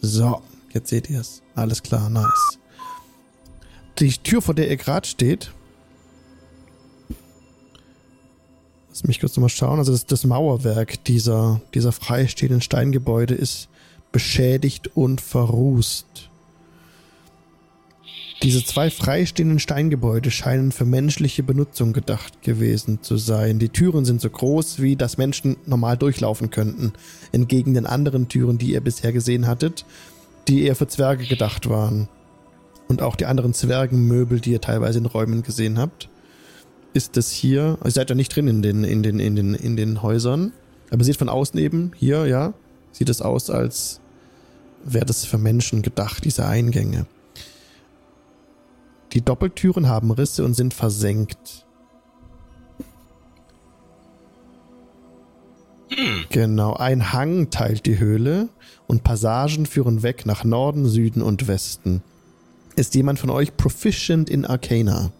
So, 0.00 0.42
jetzt 0.72 0.90
seht 0.90 1.08
ihr 1.08 1.20
es. 1.20 1.42
Alles 1.54 1.82
klar, 1.82 2.10
nice. 2.10 2.58
Die 3.98 4.10
Tür, 4.10 4.42
vor 4.42 4.54
der 4.54 4.68
ihr 4.68 4.76
gerade 4.76 5.06
steht. 5.06 5.52
Lass 8.94 9.02
mich 9.02 9.18
kurz 9.18 9.36
nochmal 9.36 9.48
schauen. 9.48 9.80
Also 9.80 9.90
das, 9.90 10.06
das 10.06 10.24
Mauerwerk 10.24 11.02
dieser, 11.02 11.60
dieser 11.74 11.90
freistehenden 11.90 12.60
Steingebäude 12.60 13.34
ist 13.34 13.68
beschädigt 14.12 14.88
und 14.94 15.20
verrußt. 15.20 16.30
Diese 18.44 18.64
zwei 18.64 18.90
freistehenden 18.90 19.58
Steingebäude 19.58 20.30
scheinen 20.30 20.70
für 20.70 20.84
menschliche 20.84 21.42
Benutzung 21.42 21.92
gedacht 21.92 22.42
gewesen 22.42 23.00
zu 23.02 23.16
sein. 23.16 23.58
Die 23.58 23.68
Türen 23.68 24.04
sind 24.04 24.20
so 24.20 24.30
groß, 24.30 24.80
wie 24.80 24.94
das 24.94 25.18
Menschen 25.18 25.56
normal 25.66 25.96
durchlaufen 25.96 26.50
könnten, 26.50 26.92
entgegen 27.32 27.74
den 27.74 27.86
anderen 27.86 28.28
Türen, 28.28 28.58
die 28.58 28.74
ihr 28.74 28.80
bisher 28.80 29.12
gesehen 29.12 29.48
hattet, 29.48 29.84
die 30.46 30.62
eher 30.62 30.76
für 30.76 30.86
Zwerge 30.86 31.26
gedacht 31.26 31.68
waren. 31.68 32.06
Und 32.86 33.02
auch 33.02 33.16
die 33.16 33.26
anderen 33.26 33.54
Zwergenmöbel, 33.54 34.38
die 34.38 34.52
ihr 34.52 34.60
teilweise 34.60 35.00
in 35.00 35.06
Räumen 35.06 35.42
gesehen 35.42 35.80
habt, 35.80 36.08
ist 36.94 37.16
das 37.16 37.30
hier. 37.30 37.78
Ihr 37.84 37.90
seid 37.90 38.08
ja 38.08 38.16
nicht 38.16 38.34
drin 38.34 38.48
in 38.48 38.62
den, 38.62 38.84
in 38.84 39.02
den, 39.02 39.20
in 39.20 39.36
den, 39.36 39.54
in 39.54 39.76
den 39.76 40.02
Häusern. 40.02 40.52
Aber 40.90 41.04
seht 41.04 41.16
von 41.16 41.28
außen 41.28 41.58
eben, 41.58 41.92
hier, 41.96 42.26
ja, 42.26 42.54
sieht 42.92 43.08
es 43.08 43.20
aus, 43.20 43.50
als 43.50 44.00
wäre 44.84 45.04
das 45.04 45.24
für 45.24 45.38
Menschen 45.38 45.82
gedacht, 45.82 46.24
diese 46.24 46.46
Eingänge. 46.46 47.06
Die 49.12 49.22
Doppeltüren 49.22 49.88
haben 49.88 50.10
Risse 50.10 50.44
und 50.44 50.54
sind 50.54 50.74
versenkt. 50.74 51.66
Genau, 56.30 56.74
ein 56.74 57.12
Hang 57.12 57.50
teilt 57.50 57.86
die 57.86 57.98
Höhle 57.98 58.48
und 58.86 59.04
Passagen 59.04 59.66
führen 59.66 60.02
weg 60.02 60.26
nach 60.26 60.44
Norden, 60.44 60.86
Süden 60.86 61.22
und 61.22 61.46
Westen. 61.46 62.02
Ist 62.76 62.94
jemand 62.94 63.20
von 63.20 63.30
euch 63.30 63.56
proficient 63.56 64.28
in 64.28 64.44
Arcana? 64.44 65.12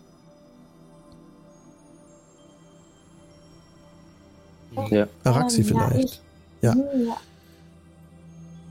Ja. 4.91 5.07
Araxi 5.25 5.61
Ähm, 5.63 5.67
ja, 5.69 5.89
vielleicht. 5.89 6.05
ich- 6.09 6.21
Ja. 6.63 6.73
Hm, 6.73 6.81
ja. 7.07 7.17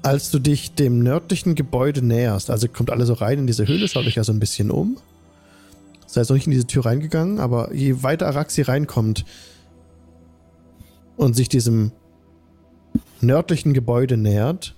Als 0.01 0.31
du 0.31 0.39
dich 0.39 0.73
dem 0.75 0.99
nördlichen 0.99 1.55
Gebäude 1.55 2.01
näherst, 2.01 2.49
also 2.49 2.67
kommt 2.67 2.89
alle 2.89 3.05
so 3.05 3.13
rein 3.13 3.39
in 3.39 3.47
diese 3.47 3.67
Höhle, 3.67 3.87
schaut 3.87 4.05
euch 4.05 4.15
ja 4.15 4.23
so 4.23 4.33
ein 4.33 4.39
bisschen 4.39 4.69
um. 4.69 4.97
Seid 6.07 6.27
noch 6.29 6.35
nicht 6.35 6.45
in 6.45 6.51
diese 6.51 6.67
Tür 6.67 6.85
reingegangen, 6.85 7.39
aber 7.39 7.73
je 7.73 8.03
weiter 8.03 8.27
Araxi 8.27 8.61
reinkommt 8.63 9.23
und 11.15 11.35
sich 11.35 11.47
diesem 11.49 11.91
nördlichen 13.21 13.73
Gebäude 13.73 14.17
nähert, 14.17 14.75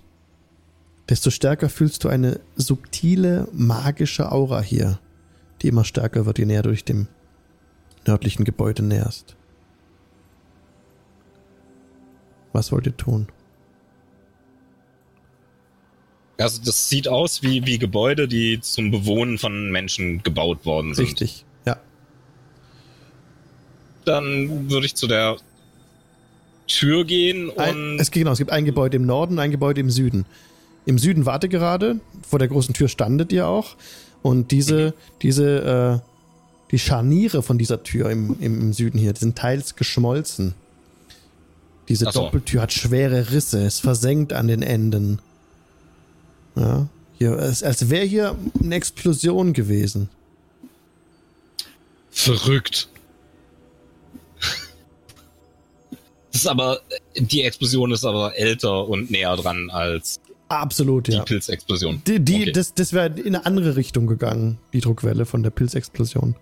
desto 1.10 1.30
stärker 1.32 1.70
fühlst 1.70 2.04
du 2.04 2.10
eine 2.10 2.40
subtile, 2.56 3.48
magische 3.52 4.32
Aura 4.32 4.62
hier, 4.62 5.00
die 5.62 5.68
immer 5.70 5.84
stärker 5.86 6.26
wird, 6.26 6.38
je 6.40 6.46
näher 6.46 6.62
du 6.64 6.70
dich 6.70 6.86
dem 6.86 7.08
nördlichen 8.06 8.44
Gebäude 8.46 8.84
näherst. 8.84 9.35
Was 12.56 12.72
wollt 12.72 12.86
ihr 12.86 12.96
tun? 12.96 13.28
Also 16.38 16.62
das 16.64 16.88
sieht 16.88 17.10
aus 17.10 17.44
wie, 17.44 17.66
wie 17.66 17.78
Gebäude, 17.78 18.30
die 18.30 18.62
zum 18.62 18.92
Bewohnen 18.92 19.38
von 19.38 19.72
Menschen 19.72 20.24
gebaut 20.24 20.66
worden 20.66 20.94
sind. 20.94 21.06
Richtig, 21.06 21.44
ja. 21.66 21.78
Dann 24.06 24.70
würde 24.70 24.86
ich 24.86 24.96
zu 24.96 25.08
der 25.08 25.36
Tür 26.68 27.04
gehen 27.04 27.50
und 27.50 27.60
Ein, 27.60 27.98
es, 28.00 28.10
genau, 28.10 28.32
es 28.32 28.38
gibt 28.38 28.52
ein 28.52 28.64
Gebäude 28.64 28.96
im 28.96 29.06
Norden, 29.06 29.38
ein 29.38 29.52
Gebäude 29.52 29.82
im 29.82 29.90
Süden. 29.90 30.26
Im 30.86 30.98
Süden 30.98 31.26
warte 31.26 31.50
gerade, 31.50 32.00
vor 32.26 32.40
der 32.40 32.48
großen 32.48 32.74
Tür 32.74 32.88
standet 32.88 33.34
ihr 33.34 33.48
auch. 33.48 33.76
Und 34.22 34.52
diese, 34.52 34.94
diese, 35.22 36.02
äh, 36.02 36.10
die 36.72 36.80
Scharniere 36.80 37.44
von 37.44 37.58
dieser 37.58 37.84
Tür 37.84 38.10
im, 38.10 38.38
im, 38.40 38.62
im 38.62 38.74
Süden 38.74 38.98
hier, 38.98 39.12
die 39.12 39.20
sind 39.20 39.38
teils 39.38 39.76
geschmolzen. 39.76 40.54
Diese 41.88 42.06
so. 42.06 42.12
Doppeltür 42.12 42.62
hat 42.62 42.74
schwere 42.74 43.32
Risse, 43.32 43.60
ist 43.60 43.80
versenkt 43.80 44.34
an 44.34 44.48
den 44.48 44.62
Enden. 44.62 45.20
Ja, 46.56 46.88
hier, 47.18 47.34
es, 47.34 47.64
als 47.64 47.90
wäre 47.90 48.06
hier 48.06 48.36
eine 48.62 48.76
Explosion 48.76 49.54
gewesen. 49.54 50.10
verrückt. 52.12 52.88
Das 56.32 56.42
ist 56.42 56.48
aber, 56.48 56.82
die 57.16 57.44
Explosion 57.44 57.92
ist 57.92 58.04
aber 58.04 58.38
älter 58.38 58.88
und 58.88 59.10
näher 59.10 59.36
dran 59.38 59.70
als 59.70 60.20
Absolut, 60.50 61.08
die 61.08 61.14
ja. 61.14 61.24
Pilzexplosion. 61.24 62.02
Die, 62.06 62.20
die, 62.20 62.42
Okay. 62.42 62.52
Das, 62.52 62.74
das 62.74 62.94
wäre 62.94 63.08
in 63.20 63.36
eine 63.36 63.46
andere 63.46 63.76
Richtung 63.76 64.06
gegangen, 64.06 64.60
die 64.74 64.80
Druckwelle 64.80 65.26
von 65.26 65.44
der 65.44 65.50
Pilzexplosion. 65.50 66.36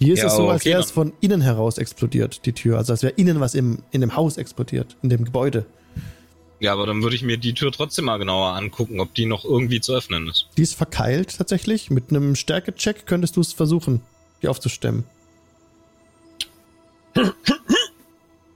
Hier 0.00 0.14
ist 0.14 0.20
Ja, 0.20 0.26
es 0.28 0.36
so, 0.36 0.48
als 0.48 0.62
okay, 0.62 0.70
wäre 0.70 0.80
es 0.80 0.90
von 0.90 1.12
innen 1.20 1.42
heraus 1.42 1.76
explodiert, 1.76 2.46
die 2.46 2.54
Tür. 2.54 2.78
Also 2.78 2.94
als 2.94 3.02
wäre 3.02 3.12
innen 3.16 3.38
was 3.38 3.54
im, 3.54 3.80
in 3.90 4.00
dem 4.00 4.16
Haus 4.16 4.38
explodiert, 4.38 4.96
in 5.02 5.10
dem 5.10 5.26
Gebäude. 5.26 5.66
Ja, 6.58 6.72
aber 6.72 6.86
dann 6.86 7.02
würde 7.02 7.16
ich 7.16 7.22
mir 7.22 7.36
die 7.36 7.52
Tür 7.52 7.70
trotzdem 7.70 8.06
mal 8.06 8.16
genauer 8.16 8.54
angucken, 8.54 8.98
ob 9.00 9.14
die 9.14 9.26
noch 9.26 9.44
irgendwie 9.44 9.80
zu 9.80 9.92
öffnen 9.94 10.26
ist. 10.28 10.48
Die 10.56 10.62
ist 10.62 10.74
verkeilt 10.74 11.36
tatsächlich. 11.36 11.90
Mit 11.90 12.10
einem 12.10 12.34
Stärke-Check 12.34 13.04
könntest 13.06 13.36
du 13.36 13.42
es 13.42 13.52
versuchen, 13.52 14.00
die 14.42 14.48
aufzustemmen. 14.48 15.04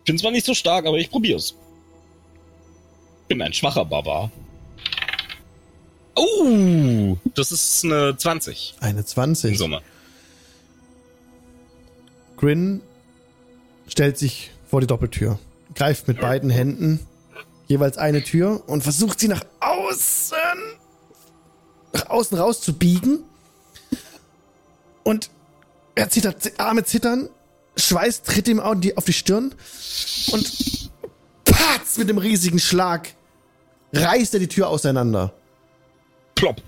Bin 0.07 0.19
zwar 0.19 0.31
nicht 0.31 0.47
so 0.47 0.55
stark, 0.55 0.87
aber 0.87 0.97
ich 0.97 1.11
probier's. 1.11 1.55
Bin 3.29 3.43
ein 3.43 3.53
schwacher 3.53 3.85
Barbar. 3.85 4.31
Oh, 6.15 7.17
das 7.35 7.53
ist 7.53 7.85
eine 7.85 8.17
20 8.17 8.77
Eine 8.81 9.01
in 9.01 9.07
20. 9.07 9.59
Summe. 9.59 9.83
Grin 12.45 12.83
stellt 13.89 14.19
sich 14.19 14.51
vor 14.69 14.83
die 14.83 14.87
Doppeltür, 14.87 15.39
greift 15.75 16.09
mit 16.09 16.21
beiden 16.21 16.51
Händen 16.51 17.01
jeweils 17.69 17.97
eine 17.97 18.23
Tür 18.23 18.63
und 18.67 18.83
versucht 18.83 19.19
sie 19.19 19.29
nach 19.29 19.43
außen, 19.61 20.37
nach 21.95 22.11
außen 22.11 22.37
rauszubiegen. 22.37 23.25
Und 25.05 25.31
er 25.95 26.11
zittert, 26.11 26.61
Arme 26.61 26.85
zittern, 26.85 27.31
Schweiß 27.79 28.25
tritt 28.25 28.47
ihm 28.47 28.61
auf 28.61 28.79
die, 28.79 28.95
auf 28.99 29.07
die 29.07 29.15
Stirn 29.15 29.55
und 30.33 30.91
patz 31.47 31.97
mit 31.97 32.11
dem 32.11 32.19
riesigen 32.19 32.59
Schlag 32.59 33.15
reißt 33.95 34.35
er 34.35 34.41
die 34.41 34.49
Tür 34.49 34.69
auseinander. 34.69 35.33
Plopp. 36.35 36.61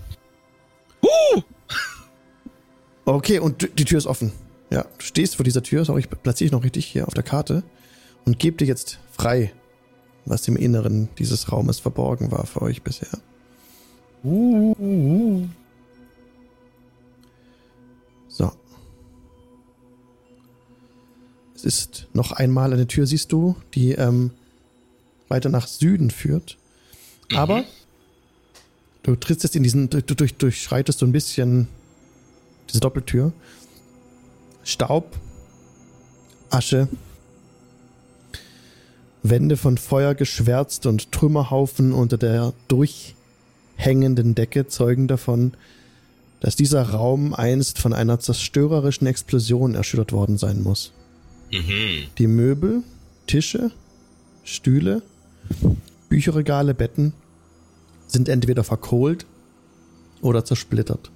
Uh, 1.03 1.41
Okay, 3.05 3.37
und 3.37 3.69
die 3.77 3.85
Tür 3.85 3.99
ist 3.99 4.07
offen. 4.07 4.31
Ja, 4.69 4.83
du 4.83 5.03
stehst 5.03 5.35
vor 5.37 5.43
dieser 5.43 5.63
Tür, 5.63 5.85
sorry, 5.85 6.01
ich 6.01 6.09
platziere 6.09 6.47
ich 6.47 6.51
noch 6.51 6.63
richtig 6.63 6.85
hier 6.85 7.07
auf 7.07 7.13
der 7.13 7.23
Karte 7.23 7.63
und 8.25 8.39
gebe 8.39 8.57
dir 8.57 8.65
jetzt 8.65 8.99
frei, 9.11 9.53
was 10.25 10.47
im 10.47 10.57
Inneren 10.57 11.07
dieses 11.17 11.51
Raumes 11.51 11.79
verborgen 11.79 12.31
war 12.31 12.45
für 12.45 12.61
euch 12.61 12.81
bisher. 12.83 13.19
So. 18.27 18.51
Es 21.55 21.63
ist 21.63 22.07
noch 22.13 22.33
einmal 22.33 22.73
eine 22.73 22.87
Tür, 22.87 23.07
siehst 23.07 23.31
du, 23.31 23.55
die 23.73 23.93
ähm, 23.93 24.31
weiter 25.29 25.49
nach 25.49 25.67
Süden 25.67 26.11
führt. 26.11 26.57
Aber 27.33 27.63
du 29.03 29.15
trittst 29.15 29.43
jetzt 29.43 29.55
in 29.55 29.63
diesen, 29.63 29.89
du, 29.89 30.01
du 30.03 30.13
durch, 30.13 30.35
durchschreitest 30.35 30.99
so 30.99 31.05
ein 31.05 31.11
bisschen 31.11 31.67
diese 32.69 32.79
Doppeltür. 32.79 33.31
Staub, 34.67 35.15
Asche, 36.49 36.89
Wände 39.23 39.55
von 39.55 39.77
Feuer 39.77 40.13
geschwärzt 40.13 40.85
und 40.85 41.13
Trümmerhaufen 41.13 41.93
unter 41.93 42.17
der 42.17 42.51
durchhängenden 42.67 44.35
Decke 44.35 44.67
zeugen 44.67 45.07
davon, 45.07 45.53
dass 46.41 46.57
dieser 46.57 46.81
Raum 46.81 47.33
einst 47.33 47.79
von 47.79 47.93
einer 47.93 48.19
zerstörerischen 48.19 49.07
Explosion 49.07 49.73
erschüttert 49.73 50.11
worden 50.11 50.37
sein 50.37 50.61
muss. 50.61 50.91
mhm. 51.49 52.07
Die 52.17 52.27
Möbel, 52.27 52.83
Tische, 53.25 53.71
Stühle, 54.43 55.01
Bücherregale, 56.09 56.73
Betten 56.73 57.13
sind 58.07 58.27
entweder 58.27 58.65
verkohlt 58.65 59.25
oder 60.21 60.43
zersplittert. 60.43 61.09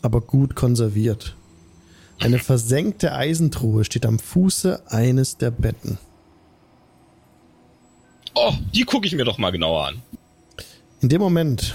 Aber 0.00 0.20
gut 0.20 0.54
konserviert. 0.54 1.34
Eine 2.20 2.38
versenkte 2.38 3.12
Eisentruhe 3.12 3.84
steht 3.84 4.04
am 4.04 4.18
Fuße 4.18 4.90
eines 4.90 5.36
der 5.36 5.50
Betten. 5.50 5.98
Oh, 8.34 8.54
die 8.74 8.82
gucke 8.82 9.06
ich 9.06 9.14
mir 9.14 9.24
doch 9.24 9.38
mal 9.38 9.50
genauer 9.50 9.86
an. 9.86 10.02
In 11.00 11.08
dem 11.08 11.20
Moment, 11.20 11.74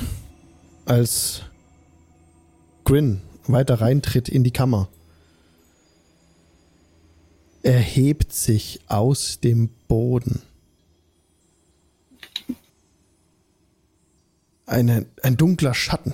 als 0.85 1.43
Grin 2.83 3.21
weiter 3.47 3.81
reintritt 3.81 4.27
in 4.27 4.43
die 4.43 4.51
Kammer, 4.51 4.89
erhebt 7.61 8.33
sich 8.33 8.81
aus 8.87 9.39
dem 9.39 9.69
Boden 9.87 10.41
eine, 14.65 15.05
ein 15.21 15.37
dunkler 15.37 15.73
Schatten. 15.73 16.13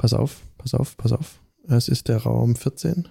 Pass 0.00 0.14
auf, 0.14 0.40
pass 0.56 0.72
auf, 0.72 0.96
pass 0.96 1.12
auf. 1.12 1.42
Es 1.68 1.86
ist 1.86 2.08
der 2.08 2.22
Raum 2.22 2.56
14. 2.56 3.10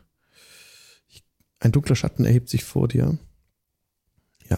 Ein 1.59 1.71
dunkler 1.71 1.95
Schatten 1.95 2.25
erhebt 2.25 2.49
sich 2.49 2.63
vor 2.63 2.87
dir. 2.87 3.19
Ja. 4.49 4.57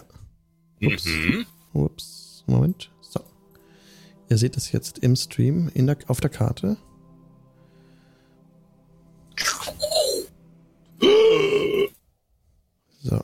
Ups. 0.80 1.04
Mhm. 1.04 1.44
Ups, 1.74 2.42
Moment. 2.46 2.90
So. 3.02 3.20
Ihr 4.30 4.38
seht 4.38 4.56
es 4.56 4.72
jetzt 4.72 5.00
im 5.00 5.14
Stream 5.14 5.70
in 5.74 5.86
der, 5.86 5.98
auf 6.06 6.22
der 6.22 6.30
Karte. 6.30 6.78
So. 13.02 13.22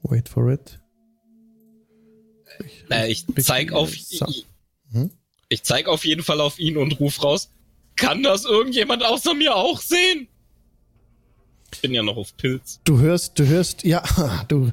Wait 0.00 0.30
for 0.30 0.50
it. 0.50 0.80
Äh, 2.90 3.10
ich 3.10 3.24
zeig 3.40 3.72
auf, 3.72 3.94
So. 3.94 4.26
Hm? 4.92 5.10
ich 5.48 5.62
zeig 5.62 5.88
auf 5.88 6.04
jeden 6.04 6.22
Fall 6.22 6.40
auf 6.40 6.58
ihn 6.58 6.76
und 6.76 6.98
ruf 7.00 7.22
raus. 7.22 7.50
Kann 7.96 8.22
das 8.22 8.44
irgendjemand 8.44 9.04
außer 9.04 9.34
mir 9.34 9.56
auch 9.56 9.80
sehen? 9.80 10.28
Ich 11.72 11.80
bin 11.80 11.92
ja 11.92 12.02
noch 12.02 12.16
auf 12.16 12.36
Pilz. 12.36 12.80
Du 12.84 12.98
hörst, 12.98 13.38
du 13.38 13.46
hörst, 13.46 13.84
ja, 13.84 14.02
du, 14.48 14.72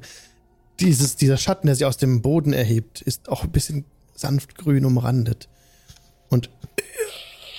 dieses, 0.80 1.16
dieser 1.16 1.38
Schatten, 1.38 1.68
der 1.68 1.76
sich 1.76 1.86
aus 1.86 1.98
dem 1.98 2.22
Boden 2.22 2.54
erhebt, 2.54 3.02
ist 3.02 3.30
auch 3.30 3.44
ein 3.44 3.52
bisschen 3.52 3.86
sanft 4.14 4.56
grün 4.56 4.86
umrandet. 4.86 5.50
Und 6.30 6.50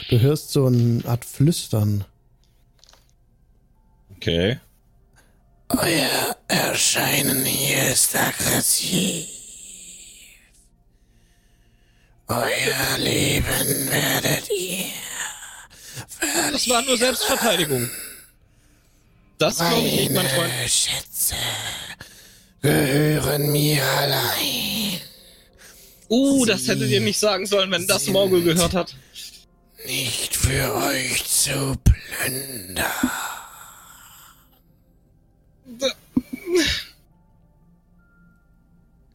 du 0.08 0.20
hörst 0.20 0.50
so 0.50 0.66
eine 0.66 1.02
Art 1.04 1.24
Flüstern. 1.24 2.04
Okay. 4.16 4.58
Euer 5.68 6.36
Erscheinen 6.48 7.44
hier 7.44 7.90
ist 7.90 8.16
aggressiv. 8.16 9.26
Euer 12.28 12.98
Leben 12.98 13.90
werdet 13.90 14.50
ihr. 14.50 14.86
Das 16.52 16.68
war 16.68 16.82
nur 16.82 16.96
Selbstverteidigung. 16.96 17.88
Das 19.38 19.58
glaube 19.58 19.86
ich 19.86 20.00
nicht, 20.00 20.10
mein 20.12 20.26
Freund. 20.28 20.48
Meine 20.48 20.68
Schätze 20.68 21.34
gehören 22.62 23.52
mir 23.52 23.84
allein. 23.84 25.00
Uh, 26.08 26.44
das 26.46 26.66
hättet 26.66 26.90
ihr 26.90 27.00
nicht 27.00 27.18
sagen 27.18 27.46
sollen, 27.46 27.70
wenn 27.70 27.86
das 27.86 28.06
Morgul 28.08 28.42
gehört 28.42 28.74
hat. 28.74 28.96
Nicht 29.84 30.34
für 30.34 30.74
euch 30.74 31.24
zu 31.24 31.76
plündern. 31.84 32.86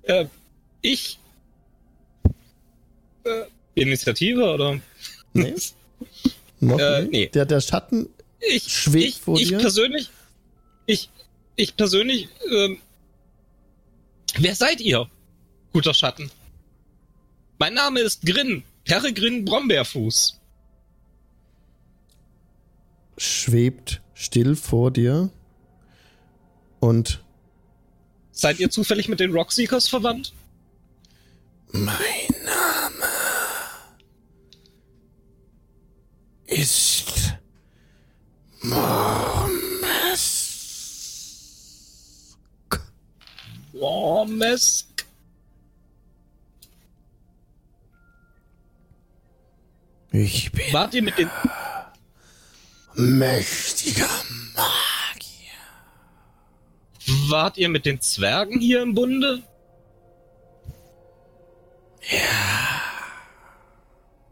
Äh, 0.03 0.25
ich. 0.81 1.20
Äh, 3.23 3.43
Initiative 3.75 4.43
oder? 4.53 4.79
Nee. 5.33 5.55
Noch 6.59 6.79
Äh, 6.79 7.03
nee. 7.05 7.27
Der, 7.27 7.45
der 7.45 7.61
Schatten 7.61 8.09
Ich, 8.39 8.67
Schwebt 8.71 9.05
ich, 9.05 9.17
vor 9.19 9.39
ich 9.39 9.49
dir? 9.49 9.57
persönlich, 9.59 10.09
ich, 10.85 11.09
ich 11.55 11.75
persönlich, 11.75 12.27
ähm, 12.51 12.77
wer 14.37 14.55
seid 14.55 14.81
ihr, 14.81 15.09
guter 15.73 15.93
Schatten? 15.93 16.29
Mein 17.59 17.73
Name 17.73 17.99
ist 18.01 18.25
Grin, 18.25 18.63
Peregrin 18.85 19.45
Brombeerfuß. 19.45 20.37
schwebt 23.17 24.01
still 24.15 24.55
vor 24.55 24.89
dir 24.91 25.29
und 26.79 27.23
Seid 28.31 28.59
ihr 28.59 28.71
zufällig 28.71 29.07
mit 29.07 29.19
den 29.19 29.31
Rockseekers 29.31 29.87
verwandt? 29.87 30.33
Mein 31.71 31.95
ist 36.51 37.37
Mormes. 38.61 39.51
Wormesk? 43.73 44.87
Ich 50.11 50.51
bin 50.51 50.73
Wart 50.73 50.93
ihr 50.93 51.01
mit 51.01 51.17
den, 51.17 51.29
mächtiger 52.95 54.09
Magier. 54.53 55.55
wart 57.29 57.57
ihr 57.57 57.69
mit 57.69 57.85
den 57.85 58.01
Zwergen 58.01 58.59
hier 58.59 58.81
im 58.81 58.93
Bunde? 58.93 59.41
Ja. 62.11 62.70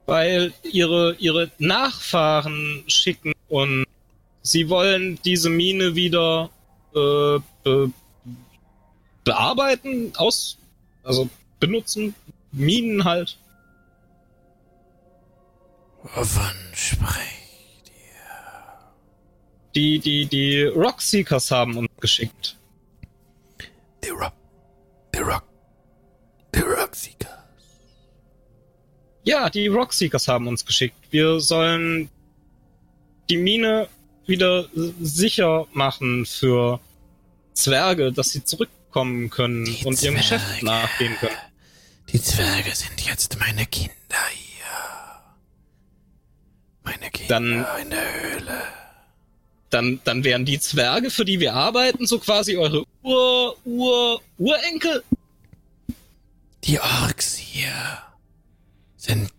Weil 0.10 0.54
ihre, 0.64 1.16
ihre 1.16 1.52
Nachfahren 1.58 2.84
schicken 2.88 3.34
und 3.48 3.86
sie 4.42 4.70
wollen 4.70 5.20
diese 5.24 5.50
Mine 5.50 5.96
wieder 5.96 6.50
äh, 6.94 7.40
be, 7.64 7.92
bearbeiten, 9.24 10.14
aus, 10.16 10.58
also 11.04 11.30
benutzen, 11.60 12.16
Minen 12.52 13.04
halt. 13.04 13.38
Wovon 16.02 16.56
sprecht 16.74 17.40
Die, 19.76 20.00
die, 20.00 20.26
die 20.26 20.64
Rockseekers 20.64 21.52
haben 21.52 21.78
uns 21.78 21.90
geschickt. 22.00 22.56
The 24.04 24.10
Rock. 24.10 24.39
Ja, 29.30 29.48
die 29.48 29.68
Rockseekers 29.68 30.28
haben 30.28 30.48
uns 30.48 30.66
geschickt. 30.66 30.96
Wir 31.12 31.40
sollen 31.40 32.10
die 33.30 33.38
Mine 33.38 33.88
wieder 34.26 34.66
sicher 35.00 35.68
machen 35.72 36.26
für 36.26 36.80
Zwerge, 37.54 38.12
dass 38.12 38.32
sie 38.32 38.44
zurückkommen 38.44 39.30
können 39.30 39.66
Die 39.66 39.86
und 39.86 40.02
ihrem 40.02 40.16
Geschäft 40.16 40.64
nachgehen 40.64 41.16
können. 41.20 41.38
Die 42.12 42.20
Zwerge 42.20 42.74
sind 42.74 43.06
jetzt 43.06 43.38
meine 43.40 43.68
Kinder 43.68 43.94
hier. 44.34 44.66
Meine 46.82 47.12
Kinder 47.12 47.28
Dann- 47.40 47.66
in 47.84 47.90
der 47.92 48.22
Höhle. 48.24 48.62
Dann, 49.70 50.00
dann 50.06 50.24
wären 50.24 50.44
die 50.46 50.60
Zwerge, 50.60 51.12
für 51.12 51.24
die 51.24 51.40
wir 51.40 51.54
arbeiten, 51.54 52.08
so 52.08 52.18
quasi 52.18 52.58
eure 52.58 52.84
Ur, 53.04 53.56
Ur, 53.64 54.24
Urenkel. 54.40 55.04
Die 56.64 56.80
Orks 56.80 57.36
hier 57.36 57.72
sind 59.10 59.32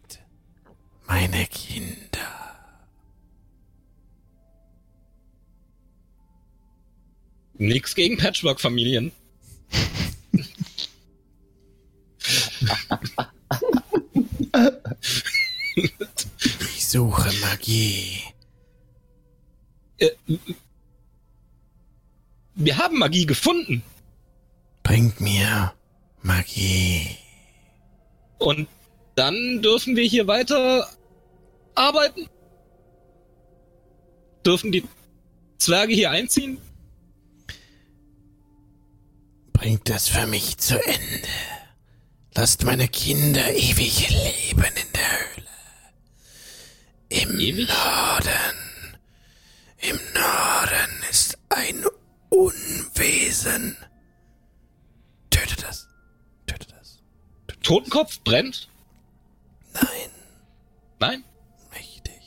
meine 1.07 1.47
Kinder. 1.47 2.19
Nix 7.55 7.95
gegen 7.95 8.17
Patchwork-Familien. 8.17 9.13
Ich 16.75 16.87
suche 16.89 17.31
Magie. 17.41 18.23
Äh, 19.99 20.11
wir 22.57 22.77
haben 22.77 22.99
Magie 22.99 23.27
gefunden. 23.27 23.85
Bringt 24.83 25.21
mir 25.21 25.73
Magie. 26.23 27.17
Und 28.39 28.67
dann 29.21 29.61
dürfen 29.61 29.97
wir 29.97 30.05
hier 30.05 30.27
weiter 30.27 30.89
arbeiten. 31.75 32.27
Dürfen 34.47 34.73
die 34.73 34.83
Zwerge 35.59 35.93
hier 35.93 36.11
einziehen? 36.11 36.57
Bringt 39.53 39.91
das 39.91 40.09
für 40.09 40.27
mich 40.27 40.57
zu 40.57 40.83
Ende. 40.83 41.29
Lasst 42.35 42.65
meine 42.65 42.89
Kinder 42.89 43.47
ewig 43.53 44.09
leben 44.09 44.65
in 44.65 44.93
der 44.95 45.11
Höhle. 45.21 45.49
Im 47.11 47.39
Ewig? 47.39 47.69
Norden. 47.69 48.97
Im 49.83 50.01
Norden 50.15 51.05
ist 51.11 51.37
ein 51.51 51.85
Unwesen. 52.31 53.77
Tötet 55.29 55.63
das. 55.63 55.89
Tötet 56.47 56.73
das. 56.73 57.03
Totenkopf 57.63 58.21
brennt? 58.25 58.71
Nein, 59.73 60.11
Nein? 60.99 61.25
mächtig. 61.71 62.21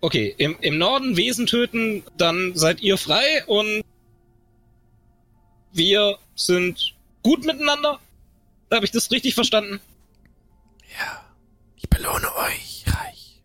Okay, 0.00 0.34
im, 0.38 0.56
im 0.60 0.78
Norden 0.78 1.16
Wesen 1.16 1.46
töten, 1.46 2.02
dann 2.16 2.54
seid 2.54 2.80
ihr 2.80 2.96
frei 2.98 3.44
und 3.46 3.84
wir 5.72 6.18
sind 6.34 6.94
gut 7.22 7.44
miteinander. 7.44 7.98
Habe 8.72 8.84
ich 8.84 8.90
das 8.90 9.10
richtig 9.10 9.34
verstanden? 9.34 9.80
Ja, 10.98 11.24
ich 11.76 11.88
belohne 11.88 12.34
euch 12.36 12.84
reich. 12.86 13.42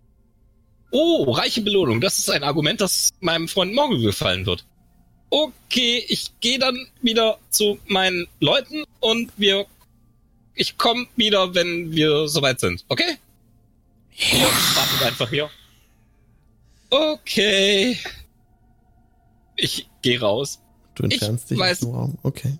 Oh, 0.92 1.32
reiche 1.32 1.61
Belohnung. 1.61 2.01
Das 2.01 2.17
ist 2.17 2.30
ein 2.30 2.43
Argument, 2.43 2.82
das 2.82 3.11
meinem 3.19 3.48
Freund 3.48 3.74
Morgul 3.74 4.01
gefallen 4.01 4.45
wird. 4.45 4.66
Okay, 5.30 6.06
ich 6.08 6.32
gehe 6.40 6.59
dann 6.59 6.88
wieder 7.01 7.38
zu 7.50 7.80
meinen 7.88 8.27
Leuten 8.40 8.84
und 9.00 9.32
wir. 9.38 9.66
Ich 10.60 10.76
komme 10.77 11.06
wieder, 11.16 11.53
wenn 11.53 11.92
wir 11.92 12.27
soweit 12.27 12.60
sind. 12.60 12.84
Okay? 12.88 13.18
Ihr 14.18 14.42
wartet 14.42 15.03
einfach 15.06 15.30
hier. 15.30 15.52
Okay. 16.90 18.00
Ich 19.56 19.88
gehe 20.02 20.19
raus. 20.19 20.60
Du 20.95 21.03
entfernst 21.03 21.52
Ich 21.52 21.58
dich 21.58 21.64
aus 21.64 21.80
dem 21.80 21.92
Raum. 21.92 22.18
Okay. 22.24 22.58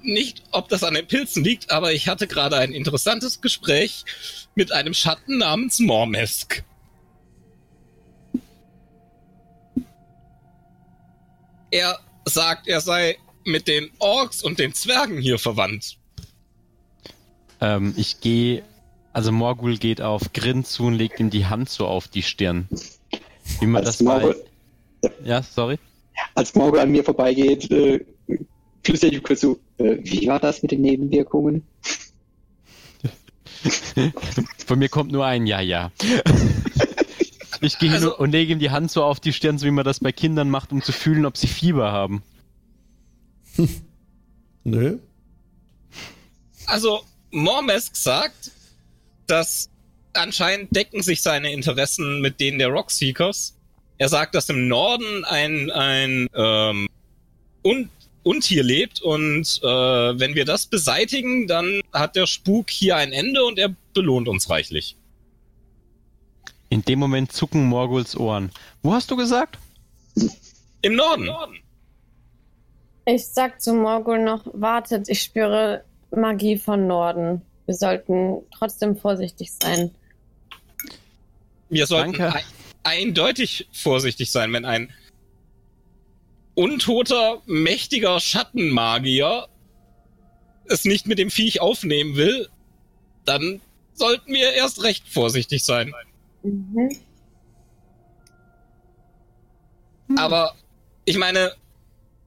Nicht, 0.00 0.42
ob 0.52 0.70
das 0.70 0.84
an 0.84 0.94
den 0.94 1.06
Pilzen 1.06 1.44
liegt, 1.44 1.70
aber 1.70 1.92
ich 1.92 2.08
hatte 2.08 2.26
gerade 2.26 2.56
ein 2.56 2.72
interessantes 2.72 3.42
Gespräch 3.42 4.06
mit 4.54 4.72
einem 4.72 4.94
Schatten 4.94 5.36
namens 5.36 5.80
Mormesk. 5.80 6.64
Er 11.70 11.98
sagt, 12.24 12.68
er 12.68 12.80
sei 12.80 13.18
mit 13.44 13.68
den 13.68 13.90
Orks 13.98 14.42
und 14.42 14.58
den 14.58 14.72
Zwergen 14.72 15.18
hier 15.18 15.38
verwandt. 15.38 15.98
Ähm, 17.64 17.94
ich 17.96 18.20
gehe, 18.20 18.62
also 19.14 19.32
Morgul 19.32 19.78
geht 19.78 20.02
auf 20.02 20.32
Grin 20.34 20.64
zu 20.64 20.84
und 20.84 20.94
legt 20.94 21.18
ihm 21.18 21.30
die 21.30 21.46
Hand 21.46 21.70
so 21.70 21.86
auf 21.86 22.08
die 22.08 22.22
Stirn. 22.22 22.68
Wie 23.60 23.66
man 23.66 23.84
Als 23.86 23.96
das 23.98 24.04
bei... 24.06 24.18
Morgul, 24.20 24.44
Ja, 25.24 25.42
sorry. 25.42 25.78
als 26.34 26.54
Morgul 26.54 26.80
an 26.80 26.90
mir 26.90 27.02
vorbeigeht, 27.04 27.70
äh, 27.70 28.04
flüstere 28.82 29.10
ich 29.12 29.16
ihm 29.16 29.22
kurz 29.22 29.40
zu, 29.40 29.58
äh, 29.78 29.96
wie 30.02 30.26
war 30.26 30.40
das 30.40 30.60
mit 30.62 30.72
den 30.72 30.82
Nebenwirkungen? 30.82 31.62
Von 34.66 34.78
mir 34.78 34.90
kommt 34.90 35.10
nur 35.12 35.24
ein 35.24 35.46
Ja, 35.46 35.60
ja. 35.60 35.90
Ich 37.60 37.78
gehe 37.78 37.88
hin 37.88 37.96
Also- 37.96 38.18
und 38.18 38.30
lege 38.30 38.52
ihm 38.52 38.58
die 38.58 38.70
Hand 38.70 38.90
so 38.90 39.02
auf 39.04 39.20
die 39.20 39.32
Stirn, 39.32 39.56
so 39.56 39.64
wie 39.64 39.70
man 39.70 39.86
das 39.86 40.00
bei 40.00 40.12
Kindern 40.12 40.50
macht, 40.50 40.70
um 40.70 40.82
zu 40.82 40.92
fühlen, 40.92 41.24
ob 41.24 41.38
sie 41.38 41.46
Fieber 41.46 41.92
haben. 41.92 42.22
Nö. 44.64 44.98
Also, 46.66 47.00
Mormesk 47.34 47.96
sagt, 47.96 48.52
dass 49.26 49.68
anscheinend 50.12 50.74
decken 50.74 51.02
sich 51.02 51.20
seine 51.20 51.52
Interessen 51.52 52.20
mit 52.20 52.40
denen 52.40 52.58
der 52.58 52.68
Rockseekers. 52.68 53.56
Er 53.98 54.08
sagt, 54.08 54.34
dass 54.34 54.48
im 54.48 54.68
Norden 54.68 55.24
ein, 55.24 55.70
ein 55.70 56.28
ähm, 56.34 56.88
Un 57.64 57.90
Untier 58.22 58.62
lebt 58.62 59.02
und 59.02 59.60
äh, 59.62 59.66
wenn 59.66 60.34
wir 60.34 60.46
das 60.46 60.64
beseitigen, 60.64 61.46
dann 61.46 61.82
hat 61.92 62.16
der 62.16 62.26
Spuk 62.26 62.70
hier 62.70 62.96
ein 62.96 63.12
Ende 63.12 63.44
und 63.44 63.58
er 63.58 63.74
belohnt 63.92 64.28
uns 64.28 64.48
reichlich. 64.48 64.96
In 66.70 66.82
dem 66.86 67.00
Moment 67.00 67.32
zucken 67.32 67.66
Morguls 67.66 68.16
Ohren. 68.16 68.50
Wo 68.82 68.94
hast 68.94 69.10
du 69.10 69.16
gesagt? 69.16 69.58
Im 70.80 70.94
Norden. 70.94 71.28
Ich 73.04 73.26
sag 73.26 73.60
zu 73.60 73.74
Morgul 73.74 74.24
noch, 74.24 74.46
wartet, 74.54 75.10
ich 75.10 75.20
spüre 75.20 75.84
Magie 76.16 76.58
von 76.58 76.86
Norden. 76.86 77.42
Wir 77.66 77.74
sollten 77.74 78.42
trotzdem 78.56 78.96
vorsichtig 78.96 79.52
sein. 79.52 79.90
Wir 81.68 81.86
sollten 81.86 82.12
Danke. 82.12 82.34
ein, 82.34 82.44
eindeutig 82.82 83.68
vorsichtig 83.72 84.30
sein, 84.30 84.52
wenn 84.52 84.64
ein 84.64 84.92
untoter, 86.54 87.42
mächtiger 87.46 88.20
Schattenmagier 88.20 89.48
es 90.66 90.84
nicht 90.84 91.06
mit 91.06 91.18
dem 91.18 91.30
Viech 91.30 91.60
aufnehmen 91.60 92.16
will, 92.16 92.48
dann 93.24 93.60
sollten 93.94 94.32
wir 94.32 94.52
erst 94.52 94.82
recht 94.82 95.06
vorsichtig 95.08 95.64
sein. 95.64 95.92
Mhm. 96.42 96.96
Aber 100.16 100.54
ich 101.04 101.16
meine, 101.16 101.52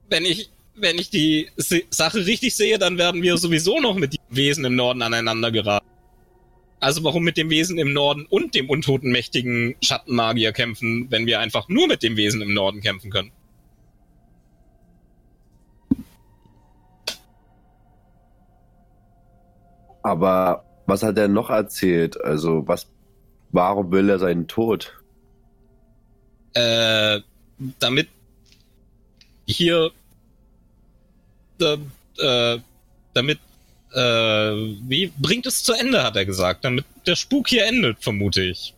wenn 0.08 0.24
ich, 0.24 0.50
wenn 0.80 0.98
ich 0.98 1.10
die 1.10 1.48
Sache 1.90 2.26
richtig 2.26 2.54
sehe, 2.54 2.78
dann 2.78 2.98
werden 2.98 3.22
wir 3.22 3.36
sowieso 3.36 3.80
noch 3.80 3.96
mit 3.96 4.14
den 4.14 4.36
Wesen 4.36 4.64
im 4.64 4.76
Norden 4.76 5.02
aneinander 5.02 5.50
geraten. 5.50 5.86
Also 6.80 7.02
warum 7.02 7.24
mit 7.24 7.36
dem 7.36 7.50
Wesen 7.50 7.78
im 7.78 7.92
Norden 7.92 8.26
und 8.26 8.54
dem 8.54 8.70
untoten 8.70 9.10
mächtigen 9.10 9.74
Schattenmagier 9.82 10.52
kämpfen, 10.52 11.10
wenn 11.10 11.26
wir 11.26 11.40
einfach 11.40 11.68
nur 11.68 11.88
mit 11.88 12.02
dem 12.02 12.16
Wesen 12.16 12.40
im 12.40 12.54
Norden 12.54 12.80
kämpfen 12.80 13.10
können? 13.10 13.32
Aber 20.02 20.64
was 20.86 21.02
hat 21.02 21.18
er 21.18 21.28
noch 21.28 21.50
erzählt? 21.50 22.18
Also, 22.22 22.66
was, 22.66 22.86
warum 23.50 23.90
will 23.90 24.08
er 24.08 24.18
seinen 24.18 24.46
Tod? 24.46 24.94
Äh, 26.54 27.20
damit 27.78 28.08
hier, 29.46 29.90
äh, 31.60 32.58
damit, 33.14 33.38
äh, 33.92 34.00
wie 34.00 35.12
bringt 35.18 35.46
es 35.46 35.62
zu 35.62 35.72
Ende, 35.72 36.02
hat 36.02 36.16
er 36.16 36.24
gesagt, 36.24 36.64
damit 36.64 36.84
der 37.06 37.16
Spuk 37.16 37.48
hier 37.48 37.66
endet, 37.66 38.02
vermute 38.02 38.42
ich. 38.42 38.74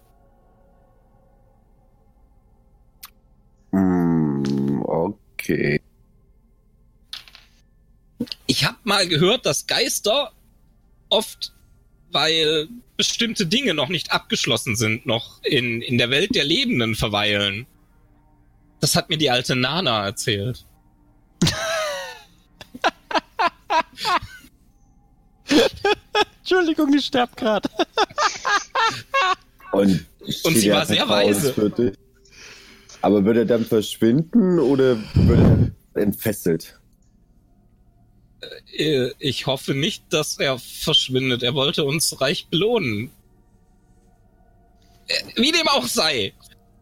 Hm, 3.73 4.83
okay. 4.87 5.81
Ich 8.47 8.65
habe 8.65 8.79
mal 8.85 9.07
gehört, 9.07 9.47
dass 9.47 9.67
Geister 9.67 10.33
oft, 11.09 11.53
weil 12.11 12.69
bestimmte 12.97 13.47
Dinge 13.47 13.75
noch 13.75 13.89
nicht 13.89 14.13
abgeschlossen 14.13 14.77
sind, 14.77 15.07
noch 15.07 15.43
in, 15.43 15.81
in 15.83 15.99
der 15.99 16.11
Welt 16.11 16.35
der 16.35 16.45
Lebenden 16.45 16.95
verweilen. 16.95 17.67
Das 18.81 18.97
hat 18.97 19.09
mir 19.09 19.19
die 19.19 19.31
alte 19.31 19.57
Nana 19.57 20.05
erzählt. 20.05 20.67
Entschuldigung, 26.55 26.93
ich 26.95 27.05
sterb 27.07 27.37
gerade. 27.37 27.69
Und, 29.73 30.05
Und 30.43 30.57
sie 30.57 30.71
war 30.73 30.85
sehr 30.85 31.09
weise. 31.09 31.55
Aber 33.03 33.25
wird 33.25 33.37
er 33.37 33.45
dann 33.45 33.65
verschwinden 33.65 34.59
oder 34.59 34.97
wird 35.15 35.73
er 35.95 36.03
entfesselt? 36.03 36.77
Äh, 38.77 39.11
Ich 39.21 39.47
hoffe 39.47 39.75
nicht, 39.75 40.05
dass 40.13 40.39
er 40.41 40.59
verschwindet. 40.59 41.45
Er 41.45 41.55
wollte 41.55 41.85
uns 41.85 42.21
reich 42.21 42.49
belohnen. 42.49 43.11
Äh, 45.07 45.15
Wie 45.37 45.53
dem 45.53 45.69
auch 45.69 45.87
sei. 45.87 46.33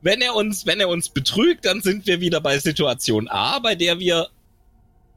Wenn 0.01 0.23
er 0.23 0.35
uns, 0.35 0.65
wenn 0.65 0.81
er 0.81 0.89
uns 0.89 1.11
betrügt, 1.11 1.67
dann 1.67 1.83
sind 1.83 2.07
wir 2.07 2.21
wieder 2.21 2.41
bei 2.41 2.59
Situation 2.59 3.29
A, 3.29 3.59
bei 3.59 3.75
der 3.75 3.99
wir 3.99 4.29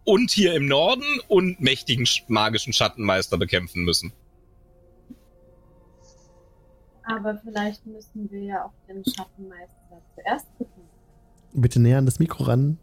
und 0.03 0.31
hier 0.31 0.55
im 0.55 0.65
Norden 0.67 1.05
und 1.27 1.61
mächtigen 1.61 2.05
sch- 2.05 2.23
magischen 2.27 2.73
Schattenmeister 2.73 3.37
bekämpfen 3.37 3.83
müssen. 3.83 4.11
Aber 7.11 7.37
vielleicht 7.43 7.85
müssen 7.85 8.31
wir 8.31 8.41
ja 8.41 8.65
auch 8.65 8.73
den 8.87 9.03
Schattenmeister 9.03 10.01
zuerst 10.15 10.47
gucken. 10.57 10.83
Bitte 11.53 11.79
näher 11.79 11.97
an 11.97 12.05
das 12.05 12.19
Mikro 12.19 12.45
ran. 12.45 12.77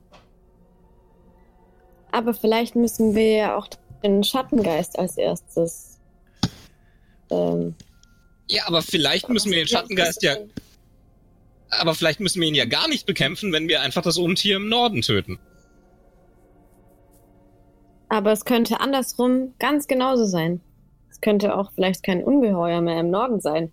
Aber 2.13 2.35
vielleicht 2.35 2.75
müssen 2.77 3.15
wir 3.15 3.31
ja 3.31 3.57
auch 3.57 3.69
den 4.03 4.23
Schattengeist 4.23 4.99
als 4.99 5.17
erstes. 5.17 5.99
Ähm, 7.31 7.75
Ja, 8.51 8.65
aber 8.67 8.83
vielleicht 8.83 9.29
müssen 9.29 9.51
wir 9.51 9.59
den 9.59 9.69
Schattengeist 9.69 10.23
ja, 10.23 10.37
aber 11.71 11.95
vielleicht 11.95 12.21
müssen 12.21 12.41
wir 12.41 12.49
ihn 12.49 12.55
ja 12.55 12.65
gar 12.65 12.89
nicht 12.89 13.07
bekämpfen, 13.07 13.53
wenn 13.53 13.69
wir 13.69 13.83
einfach 13.83 14.03
das 14.03 14.19
Untier 14.19 14.57
im 14.57 14.69
Norden 14.69 15.03
töten. 15.03 15.39
Aber 18.09 18.33
es 18.33 18.45
könnte 18.45 18.81
andersrum 18.81 19.55
ganz 19.59 19.87
genauso 19.87 20.25
sein. 20.25 20.61
Es 21.11 21.21
könnte 21.21 21.55
auch 21.57 21.73
vielleicht 21.73 22.03
kein 22.03 22.25
Ungeheuer 22.25 22.81
mehr 22.81 23.01
im 23.01 23.11
Norden 23.11 23.41
sein, 23.41 23.71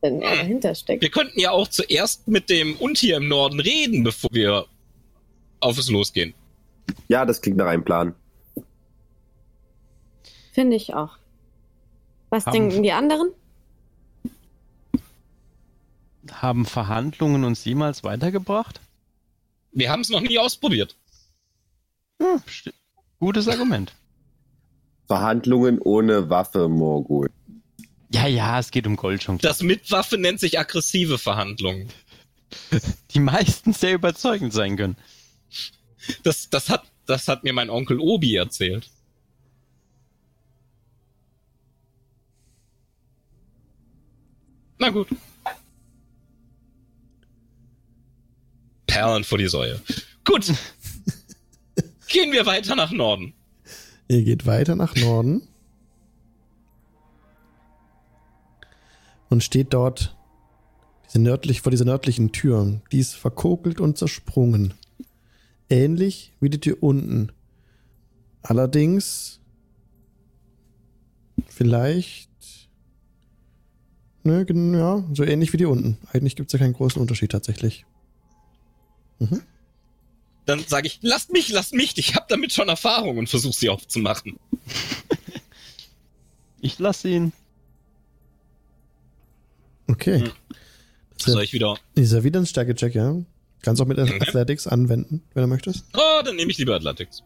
wenn 0.00 0.20
er 0.22 0.30
Hm. 0.32 0.36
dahinter 0.38 0.74
steckt. 0.74 1.02
Wir 1.02 1.10
könnten 1.10 1.38
ja 1.40 1.50
auch 1.50 1.68
zuerst 1.68 2.28
mit 2.28 2.48
dem 2.50 2.76
Untier 2.76 3.16
im 3.16 3.28
Norden 3.28 3.60
reden, 3.60 4.04
bevor 4.04 4.30
wir 4.32 4.66
auf 5.60 5.78
es 5.78 5.90
losgehen. 5.90 6.34
Ja, 7.08 7.24
das 7.24 7.40
klingt 7.40 7.56
nach 7.56 7.66
einem 7.66 7.84
Plan. 7.84 8.14
Finde 10.52 10.76
ich 10.76 10.94
auch. 10.94 11.16
Was 12.30 12.46
Haben- 12.46 12.52
denken 12.52 12.82
die 12.82 12.92
anderen? 12.92 13.30
Haben 16.30 16.66
Verhandlungen 16.66 17.44
uns 17.44 17.64
jemals 17.64 18.02
weitergebracht? 18.04 18.80
Wir 19.72 19.90
haben 19.90 20.00
es 20.00 20.08
noch 20.10 20.20
nie 20.20 20.38
ausprobiert. 20.38 20.96
Hm, 22.20 22.40
gutes 23.20 23.46
Argument. 23.48 23.94
Verhandlungen 25.06 25.78
ohne 25.80 26.28
Waffe, 26.30 26.68
Morgul. 26.68 27.30
Ja, 28.10 28.26
ja, 28.26 28.58
es 28.58 28.70
geht 28.70 28.86
um 28.86 28.96
Gold 28.96 29.22
schon. 29.22 29.38
Das 29.38 29.62
mit 29.62 29.90
Waffe 29.90 30.16
nennt 30.18 30.40
sich 30.40 30.58
aggressive 30.58 31.18
Verhandlungen. 31.18 31.88
Die 33.10 33.20
meisten 33.20 33.72
sehr 33.72 33.94
überzeugend 33.94 34.52
sein 34.52 34.76
können. 34.76 34.96
Das, 36.22 36.48
das, 36.50 36.68
hat, 36.68 36.84
das 37.06 37.26
hat 37.26 37.42
mir 37.42 37.52
mein 37.52 37.70
Onkel 37.70 37.98
Obi 37.98 38.36
erzählt. 38.36 38.88
Na 44.78 44.90
gut. 44.90 45.08
Perlen 48.86 49.24
vor 49.24 49.38
die 49.38 49.48
Säue. 49.48 49.80
Gut. 50.24 50.46
Gehen 52.08 52.30
wir 52.30 52.46
weiter 52.46 52.76
nach 52.76 52.92
Norden. 52.92 53.34
Ihr 54.08 54.22
geht 54.22 54.46
weiter 54.46 54.76
nach 54.76 54.94
Norden 54.94 55.48
und 59.28 59.42
steht 59.42 59.72
dort 59.74 60.16
diese 61.06 61.20
nördlich, 61.20 61.60
vor 61.60 61.70
dieser 61.70 61.84
nördlichen 61.84 62.32
Tür. 62.32 62.80
Die 62.92 62.98
ist 62.98 63.14
verkokelt 63.14 63.80
und 63.80 63.98
zersprungen. 63.98 64.74
Ähnlich 65.68 66.32
wie 66.40 66.50
die 66.50 66.60
Tür 66.60 66.78
unten. 66.80 67.32
Allerdings 68.42 69.40
vielleicht 71.48 72.30
ne, 74.22 74.46
ja, 74.76 75.04
so 75.12 75.24
ähnlich 75.24 75.52
wie 75.52 75.56
die 75.56 75.64
unten. 75.64 75.98
Eigentlich 76.12 76.36
gibt 76.36 76.48
es 76.48 76.52
ja 76.52 76.58
keinen 76.58 76.74
großen 76.74 77.00
Unterschied 77.00 77.32
tatsächlich. 77.32 77.86
Mhm. 79.18 79.42
Dann 80.44 80.62
sage 80.66 80.86
ich, 80.86 81.00
lasst 81.02 81.32
mich, 81.32 81.48
lasst 81.48 81.74
mich, 81.74 81.96
ich 81.98 82.14
habe 82.14 82.26
damit 82.28 82.52
schon 82.52 82.68
Erfahrung 82.68 83.18
und 83.18 83.28
versuche 83.28 83.56
sie 83.56 83.68
aufzumachen. 83.68 84.38
Ich 86.60 86.78
lasse 86.78 87.08
ihn. 87.08 87.32
Okay. 89.88 90.20
Hm. 90.20 90.30
Das 91.18 91.32
Soll 91.32 91.42
ist, 91.42 91.48
ich 91.48 91.52
wieder. 91.54 91.76
ja, 91.96 92.02
ist 92.02 92.12
ja 92.12 92.24
wieder 92.24 92.40
ein 92.40 92.46
Stärke-Check, 92.46 92.94
ja. 92.94 93.16
Kannst 93.62 93.80
auch 93.80 93.86
mit 93.86 93.98
Okay. 93.98 94.18
Athletics 94.20 94.66
anwenden, 94.66 95.22
wenn 95.34 95.42
du 95.42 95.48
möchtest. 95.48 95.84
Oh, 95.94 96.22
dann 96.24 96.36
nehme 96.36 96.50
ich 96.50 96.58
lieber 96.58 96.74
Athletics. 96.76 97.22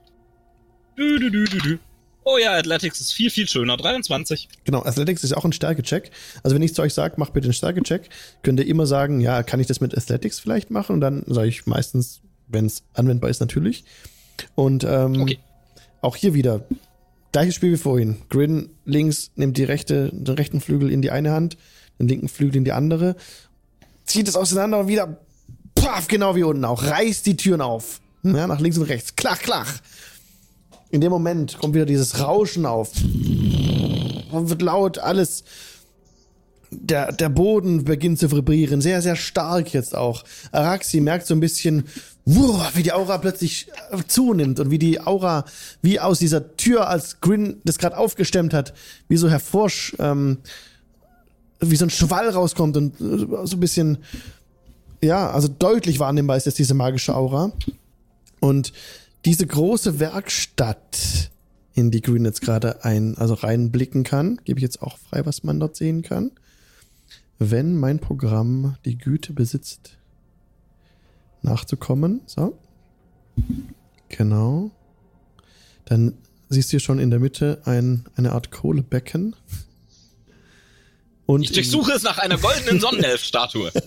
Du, 0.97 1.19
du, 1.19 1.31
du, 1.31 1.45
du, 1.45 1.59
du. 1.59 1.79
Oh 2.25 2.37
ja, 2.39 2.53
Athletics 2.57 3.01
ist 3.01 3.13
viel, 3.13 3.31
viel 3.31 3.49
schöner. 3.49 3.77
23. 3.77 4.49
Genau, 4.65 4.83
Athletics 4.85 5.25
ist 5.25 5.33
auch 5.33 5.45
ein 5.45 5.53
Stärke-Check. 5.53 6.11
Also 6.43 6.55
wenn 6.55 6.63
ich 6.63 6.75
zu 6.75 6.83
euch 6.83 6.95
sage, 6.95 7.15
mach 7.17 7.31
bitte 7.31 7.47
einen 7.47 7.55
Stärke-Check, 7.55 8.11
könnt 8.43 8.61
ihr 8.61 8.67
immer 8.67 8.87
sagen, 8.87 9.21
ja, 9.21 9.43
kann 9.43 9.59
ich 9.59 9.67
das 9.67 9.81
mit 9.81 9.97
Athletics 9.97 10.39
vielleicht 10.39 10.71
machen? 10.71 10.95
Und 10.95 11.01
dann 11.01 11.25
sage 11.27 11.49
ich 11.49 11.67
meistens, 11.67 12.21
wenn 12.47 12.67
es 12.67 12.85
anwendbar 12.93 13.31
ist, 13.31 13.41
natürlich. 13.41 13.85
Und 14.55 14.85
ähm, 14.85 15.23
Okay. 15.23 15.39
auch 16.03 16.15
hier 16.17 16.35
wieder, 16.35 16.65
Gleiches 17.33 17.55
Spiel 17.55 17.73
wie 17.73 17.77
vorhin. 17.77 18.23
Grin 18.29 18.71
links 18.85 19.31
nimmt 19.37 19.57
die 19.57 19.63
rechte, 19.65 20.11
den 20.13 20.35
rechten 20.35 20.61
Flügel 20.61 20.91
in 20.91 21.01
die 21.01 21.13
eine 21.13 21.31
Hand, 21.31 21.57
den 22.01 22.09
linken 22.09 22.29
Flügel 22.29 22.57
in 22.57 22.65
die 22.65 22.73
andere, 22.73 23.15
zieht 24.05 24.27
es 24.27 24.37
auseinander 24.37 24.81
und 24.81 24.89
wieder, 24.89 25.19
paff, 25.75 26.09
genau 26.09 26.35
wie 26.35 26.43
unten 26.43 26.65
auch, 26.65 26.83
reißt 26.83 27.27
die 27.27 27.37
Türen 27.37 27.61
auf. 27.61 28.01
Ja, 28.23 28.47
nach 28.47 28.61
links 28.61 28.77
und 28.77 28.85
rechts. 28.85 29.17
Klach, 29.17 29.39
klach. 29.39 29.79
In 30.91 31.01
dem 31.01 31.11
Moment 31.11 31.57
kommt 31.59 31.75
wieder 31.75 31.87
dieses 31.87 32.19
Rauschen 32.21 32.67
auf. 32.67 32.91
Und 34.31 34.51
wird 34.51 34.63
laut, 34.63 34.99
alles. 34.99 35.45
Der, 36.73 37.13
der 37.13 37.31
Boden 37.31 37.85
beginnt 37.85 38.19
zu 38.19 38.31
vibrieren. 38.31 38.81
Sehr, 38.81 39.01
sehr 39.03 39.17
stark 39.17 39.73
jetzt 39.73 39.95
auch. 39.97 40.23
Araxi 40.53 41.01
merkt 41.01 41.27
so 41.27 41.35
ein 41.35 41.41
bisschen, 41.41 41.85
wie 42.25 42.83
die 42.83 42.93
Aura 42.93 43.19
plötzlich 43.19 43.69
äh, 43.91 43.99
zunimmt 44.07 44.61
und 44.61 44.71
wie 44.71 44.79
die 44.79 45.01
Aura, 45.01 45.45
wie 45.83 45.99
aus 45.99 46.19
dieser 46.19 46.57
Tür, 46.57 46.89
als 46.89 47.21
Grin 47.21 47.61
das 47.65 47.79
gerade 47.79 47.97
aufgestemmt 47.97 48.53
hat, 48.53 48.75
wie 49.09 49.17
so 49.17 49.29
hervorsch, 49.29 49.97
ähm, 49.99 50.39
wie 51.61 51.77
so 51.77 51.87
ein 51.87 51.91
Schwall 51.91 52.29
rauskommt 52.31 52.77
und 52.77 53.01
äh, 53.01 53.47
so 53.47 53.57
ein 53.57 53.61
bisschen, 53.61 53.99
ja, 55.03 55.31
also 55.31 55.49
deutlich 55.49 55.99
wahrnehmbar 55.99 56.37
ist 56.37 56.47
jetzt 56.47 56.59
diese 56.59 56.75
magische 56.75 57.15
Aura. 57.15 57.53
Und 58.41 58.73
diese 59.25 59.47
große 59.47 60.01
Werkstatt, 60.01 61.31
in 61.75 61.91
die 61.91 62.01
Green 62.01 62.25
jetzt 62.25 62.41
gerade 62.41 62.85
ein, 62.85 63.17
also 63.17 63.35
reinblicken 63.35 64.03
kann, 64.03 64.41
gebe 64.45 64.59
ich 64.59 64.63
jetzt 64.63 64.83
auch 64.83 64.99
frei, 64.99 65.25
was 65.27 65.45
man 65.45 65.61
dort 65.61 65.77
sehen 65.77 66.03
kann. 66.03 66.33
Wenn 67.39 67.77
mein 67.77 68.01
Programm 68.01 68.77
die 68.85 68.99
Güte 68.99 69.33
besitzt, 69.33 69.97
nachzukommen, 71.43 72.21
so. 72.27 72.59
Genau. 74.09 74.71
Dann 75.87 76.15
siehst 76.49 76.69
du 76.69 76.73
hier 76.73 76.81
schon 76.81 76.99
in 76.99 77.11
der 77.11 77.21
Mitte 77.21 77.63
ein, 77.65 78.05
eine 78.17 78.33
Art 78.33 78.51
Kohlebecken. 78.51 79.37
Und 81.31 81.43
Ich 81.43 81.53
durchsuche 81.53 81.93
es 81.93 82.03
nach 82.03 82.19
einer 82.19 82.39
goldenen 82.39 82.81
Sonnenelf-Statue. 82.81 83.71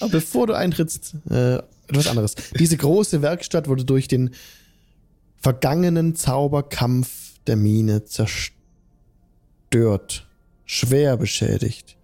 Aber 0.00 0.10
bevor 0.10 0.46
du 0.46 0.52
eintrittst, 0.52 1.14
äh, 1.30 1.54
etwas 1.88 2.06
anderes. 2.06 2.34
Diese 2.58 2.76
große 2.76 3.22
Werkstatt 3.22 3.66
wurde 3.66 3.86
durch 3.86 4.08
den 4.08 4.34
vergangenen 5.38 6.14
Zauberkampf 6.16 7.08
der 7.46 7.56
Mine 7.56 8.04
zerstört. 8.04 8.52
Schwer 10.66 11.16
beschädigt. 11.16 11.96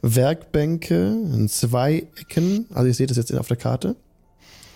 Werkbänke 0.00 1.16
in 1.34 1.48
zwei 1.48 2.06
Ecken, 2.14 2.66
also 2.72 2.86
ihr 2.86 2.94
seht 2.94 3.10
das 3.10 3.16
jetzt 3.16 3.34
auf 3.34 3.48
der 3.48 3.56
Karte. 3.56 3.96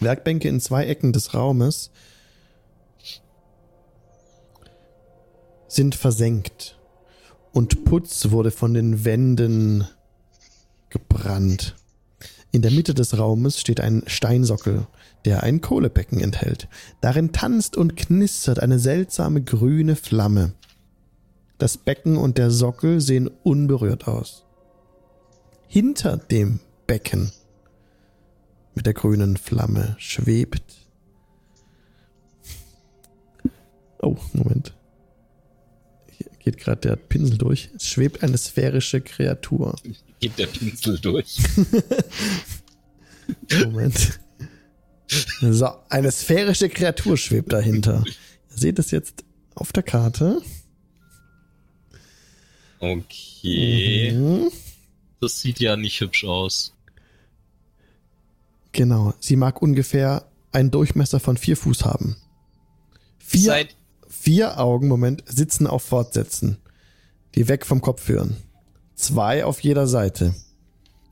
Werkbänke 0.01 0.49
in 0.49 0.61
zwei 0.61 0.87
Ecken 0.87 1.13
des 1.13 1.35
Raumes 1.35 1.93
sind 5.69 5.95
versenkt. 5.95 6.77
Und 7.53 7.85
Putz 7.85 8.31
wurde 8.31 8.51
von 8.51 8.75
den 8.75 9.05
Wänden 9.05 9.87
gebrannt. 10.89 11.77
In 12.51 12.63
der 12.63 12.71
Mitte 12.71 12.95
des 12.95 13.19
Raumes 13.19 13.61
steht 13.61 13.81
ein 13.81 14.03
Steinsockel, 14.07 14.87
der 15.25 15.43
ein 15.43 15.61
Kohlebecken 15.61 16.21
enthält. 16.21 16.69
Darin 17.01 17.33
tanzt 17.33 17.77
und 17.77 17.97
knistert 17.97 18.61
eine 18.61 18.79
seltsame 18.79 19.43
grüne 19.43 19.97
Flamme. 19.97 20.53
Das 21.59 21.77
Becken 21.77 22.17
und 22.17 22.39
der 22.39 22.51
Sockel 22.51 23.01
sehen 23.01 23.31
unberührt 23.43 24.09
aus. 24.09 24.45
Hinter 25.69 26.17
dem 26.17 26.61
Becken 26.87 27.33
mit 28.75 28.87
der 28.87 28.95
grünen 28.95 29.37
Flamme 29.37 29.95
schwebt. 29.99 30.89
Oh, 34.01 34.17
Moment. 34.33 34.75
Geht 36.45 36.59
gerade 36.59 36.81
der 36.81 36.97
Pinsel 36.97 37.39
durch. 37.39 37.71
Es 37.77 37.87
schwebt 37.87 38.23
eine 38.23 38.37
sphärische 38.37 39.01
Kreatur. 39.01 39.77
Geht 40.19 40.39
der 40.39 40.47
Pinsel 40.47 40.99
durch. 40.99 41.39
Moment. 43.65 44.19
So, 45.41 45.69
eine 45.89 46.11
sphärische 46.11 46.69
Kreatur 46.69 47.17
schwebt 47.17 47.53
dahinter. 47.53 48.03
Ihr 48.07 48.59
seht 48.59 48.79
es 48.79 48.91
jetzt 48.91 49.25
auf 49.55 49.73
der 49.73 49.83
Karte. 49.85 50.43
Okay. 52.81 54.13
Mhm. 54.13 54.51
Das 55.21 55.41
sieht 55.41 55.61
ja 55.61 55.77
nicht 55.77 56.01
hübsch 56.01 56.25
aus. 56.25 56.75
Genau. 58.73 59.15
Sie 59.21 59.37
mag 59.37 59.63
ungefähr 59.63 60.27
einen 60.51 60.73
Durchmesser 60.73 61.21
von 61.21 61.37
vier 61.37 61.57
Fuß 61.57 61.85
haben. 61.85 62.17
Vier, 63.19 63.43
Seit 63.43 63.77
vier 64.23 64.61
Augen, 64.61 64.87
Moment, 64.87 65.25
sitzen 65.27 65.67
auf 65.67 65.83
Fortsätzen, 65.83 66.59
die 67.35 67.49
weg 67.49 67.67
vom 67.67 67.81
Kopf 67.81 68.03
führen. 68.03 68.37
Zwei 68.95 69.45
auf 69.45 69.59
jeder 69.61 69.89
Seite. 69.89 70.33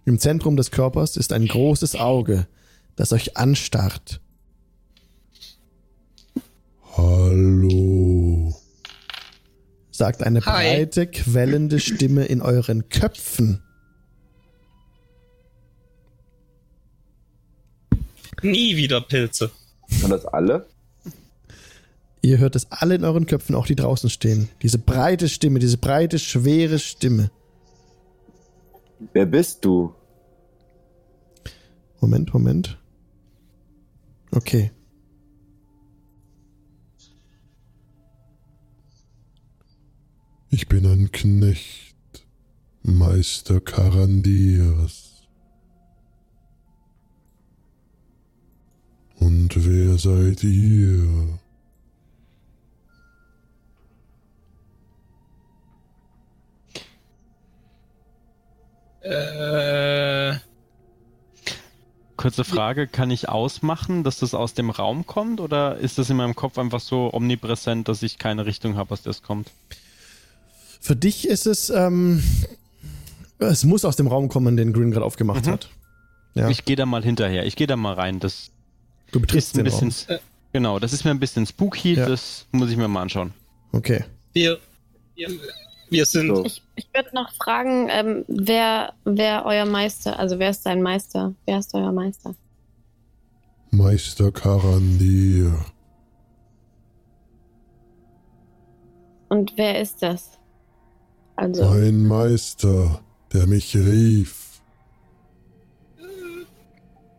Im 0.04 0.20
Zentrum 0.20 0.56
des 0.56 0.70
Körpers 0.70 1.16
ist 1.16 1.32
ein 1.32 1.48
großes 1.48 1.96
Auge, 1.96 2.46
das 2.94 3.12
euch 3.12 3.36
anstarrt. 3.36 4.20
Hallo. 6.96 8.54
sagt 9.90 10.22
eine 10.22 10.40
Hi. 10.46 10.76
breite, 10.76 11.08
quellende 11.08 11.80
Stimme 11.80 12.26
in 12.26 12.40
euren 12.40 12.88
Köpfen. 12.90 13.60
nie 18.42 18.76
wieder 18.76 19.00
Pilze. 19.00 19.50
Und 20.02 20.10
das 20.10 20.24
alle? 20.24 20.66
Ihr 22.22 22.38
hört 22.38 22.54
es 22.54 22.70
alle 22.70 22.94
in 22.94 23.04
euren 23.04 23.26
Köpfen, 23.26 23.54
auch 23.54 23.66
die 23.66 23.76
draußen 23.76 24.10
stehen. 24.10 24.48
Diese 24.62 24.78
breite 24.78 25.28
Stimme, 25.28 25.58
diese 25.58 25.78
breite, 25.78 26.18
schwere 26.18 26.78
Stimme. 26.78 27.30
Wer 29.12 29.26
bist 29.26 29.64
du? 29.64 29.94
Moment, 32.00 32.32
Moment. 32.34 32.78
Okay. 34.32 34.70
Ich 40.50 40.68
bin 40.68 40.84
ein 40.84 41.10
Knecht, 41.12 42.26
Meister 42.82 43.60
Karandias. 43.60 45.28
Und 49.18 49.54
wer 49.56 49.96
seid 49.96 50.42
ihr? 50.44 51.39
Äh, 59.02 60.34
Kurze 62.16 62.44
Frage, 62.44 62.86
kann 62.86 63.10
ich 63.10 63.30
ausmachen, 63.30 64.04
dass 64.04 64.18
das 64.18 64.34
aus 64.34 64.52
dem 64.52 64.68
Raum 64.68 65.06
kommt 65.06 65.40
oder 65.40 65.78
ist 65.78 65.96
das 65.96 66.10
in 66.10 66.18
meinem 66.18 66.34
Kopf 66.36 66.58
einfach 66.58 66.80
so 66.80 67.10
omnipräsent, 67.14 67.88
dass 67.88 68.02
ich 68.02 68.18
keine 68.18 68.44
Richtung 68.44 68.76
habe, 68.76 68.92
aus 68.92 69.00
der 69.02 69.10
es 69.10 69.22
kommt? 69.22 69.50
Für 70.82 70.94
dich 70.96 71.26
ist 71.26 71.46
es, 71.46 71.70
ähm, 71.70 72.22
es 73.38 73.64
muss 73.64 73.86
aus 73.86 73.96
dem 73.96 74.06
Raum 74.06 74.28
kommen, 74.28 74.58
den 74.58 74.74
Green 74.74 74.90
gerade 74.90 75.06
aufgemacht 75.06 75.46
Mhm. 75.46 75.50
hat. 75.50 75.70
Ja, 76.34 76.48
Ich 76.50 76.66
gehe 76.66 76.76
da 76.76 76.84
mal 76.84 77.02
hinterher, 77.02 77.46
ich 77.46 77.56
gehe 77.56 77.66
da 77.66 77.76
mal 77.76 77.94
rein. 77.94 78.20
Das 78.20 78.50
du 79.12 79.20
betrittst 79.20 79.48
ist 79.48 79.54
ein 79.54 79.64
den 79.64 79.64
bisschen, 79.64 79.92
Raum. 80.14 80.20
genau, 80.52 80.78
das 80.78 80.92
ist 80.92 81.04
mir 81.04 81.10
ein 81.12 81.20
bisschen 81.20 81.46
spooky, 81.46 81.94
Ja. 81.94 82.06
das 82.06 82.46
muss 82.52 82.70
ich 82.70 82.76
mir 82.76 82.86
mal 82.86 83.00
anschauen. 83.02 83.32
Okay. 83.72 84.04
wir, 84.34 84.58
wir, 85.14 85.28
wir 85.90 86.06
sind. 86.06 86.34
So. 86.34 86.44
Ich, 86.44 86.62
ich 86.76 86.88
würde 86.94 87.10
noch 87.14 87.32
fragen, 87.32 87.88
ähm, 87.90 88.24
wer, 88.28 88.94
wer 89.04 89.44
euer 89.44 89.66
Meister, 89.66 90.18
also 90.18 90.38
wer 90.38 90.50
ist 90.50 90.64
dein 90.64 90.82
Meister? 90.82 91.34
Wer 91.46 91.58
ist 91.58 91.74
euer 91.74 91.92
Meister? 91.92 92.34
Meister 93.70 94.32
Karandir. 94.32 95.64
Und 99.28 99.52
wer 99.56 99.80
ist 99.80 100.02
das? 100.02 100.38
Also, 101.36 101.68
Ein 101.68 102.06
Meister, 102.06 103.00
der 103.32 103.46
mich 103.46 103.76
rief. 103.76 104.60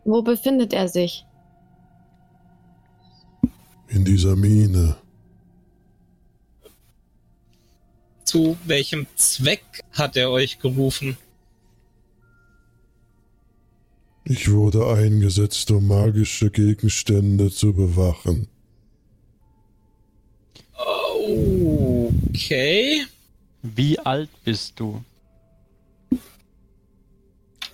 wo 0.04 0.20
befindet 0.22 0.72
er 0.72 0.88
sich? 0.88 1.24
In 3.88 4.04
dieser 4.04 4.36
Mine. 4.36 4.96
Zu 8.32 8.56
welchem 8.64 9.06
Zweck 9.14 9.62
hat 9.92 10.16
er 10.16 10.30
euch 10.30 10.58
gerufen? 10.58 11.18
Ich 14.24 14.50
wurde 14.50 14.86
eingesetzt, 14.86 15.70
um 15.70 15.86
magische 15.86 16.48
Gegenstände 16.50 17.50
zu 17.50 17.74
bewachen. 17.74 18.48
Okay. 22.30 23.04
Wie 23.60 23.98
alt 23.98 24.30
bist 24.44 24.80
du? 24.80 25.04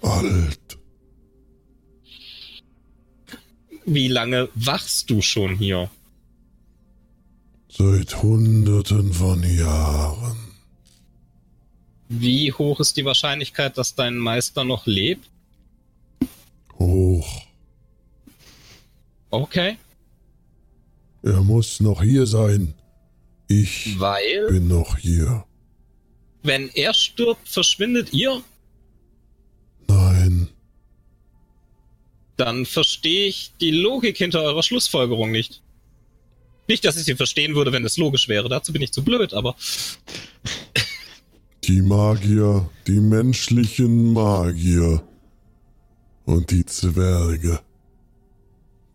Alt. 0.03 0.77
Wie 3.87 4.09
lange 4.09 4.49
wachst 4.57 5.09
du 5.09 5.23
schon 5.23 5.55
hier? 5.55 5.89
Seit 7.69 8.21
Hunderten 8.25 9.13
von 9.13 9.41
Jahren. 9.45 10.48
Wie 12.09 12.53
hoch 12.53 12.81
ist 12.81 12.97
die 12.97 13.05
Wahrscheinlichkeit, 13.05 13.77
dass 13.77 13.95
dein 13.95 14.17
Meister 14.17 14.65
noch 14.65 14.87
lebt? 14.87 15.29
Hoch. 16.79 17.43
Okay. 19.31 19.77
Er 21.23 21.43
muss 21.43 21.81
noch 21.81 22.03
hier 22.03 22.27
sein. 22.27 22.73
Ich 23.49 23.99
Weil, 23.99 24.47
bin 24.49 24.69
noch 24.69 24.97
hier. 24.99 25.45
wenn 26.43 26.69
er 26.71 26.95
stirbt, 26.95 27.49
verschwindet 27.49 28.13
ihr? 28.13 28.43
Nein. 29.89 30.49
Dann 32.37 32.65
verstehe 32.67 33.27
ich 33.27 33.53
die 33.61 33.71
Logik 33.71 34.17
hinter 34.17 34.43
eurer 34.43 34.63
Schlussfolgerung 34.63 35.31
nicht. 35.31 35.63
Nicht, 36.69 36.85
dass 36.85 36.97
ich 36.99 37.05
sie 37.05 37.17
verstehen 37.17 37.55
würde, 37.55 37.73
wenn 37.73 37.85
es 37.85 37.97
logisch 37.97 38.29
wäre. 38.29 38.49
Dazu 38.49 38.73
bin 38.73 38.83
ich 38.83 38.93
zu 38.93 39.03
blöd, 39.03 39.33
aber 39.35 39.57
Die 41.69 41.83
Magier, 41.83 42.67
die 42.87 42.99
menschlichen 42.99 44.15
Magier 44.15 45.03
und 46.25 46.51
die 46.51 46.65
Zwerge 46.65 47.61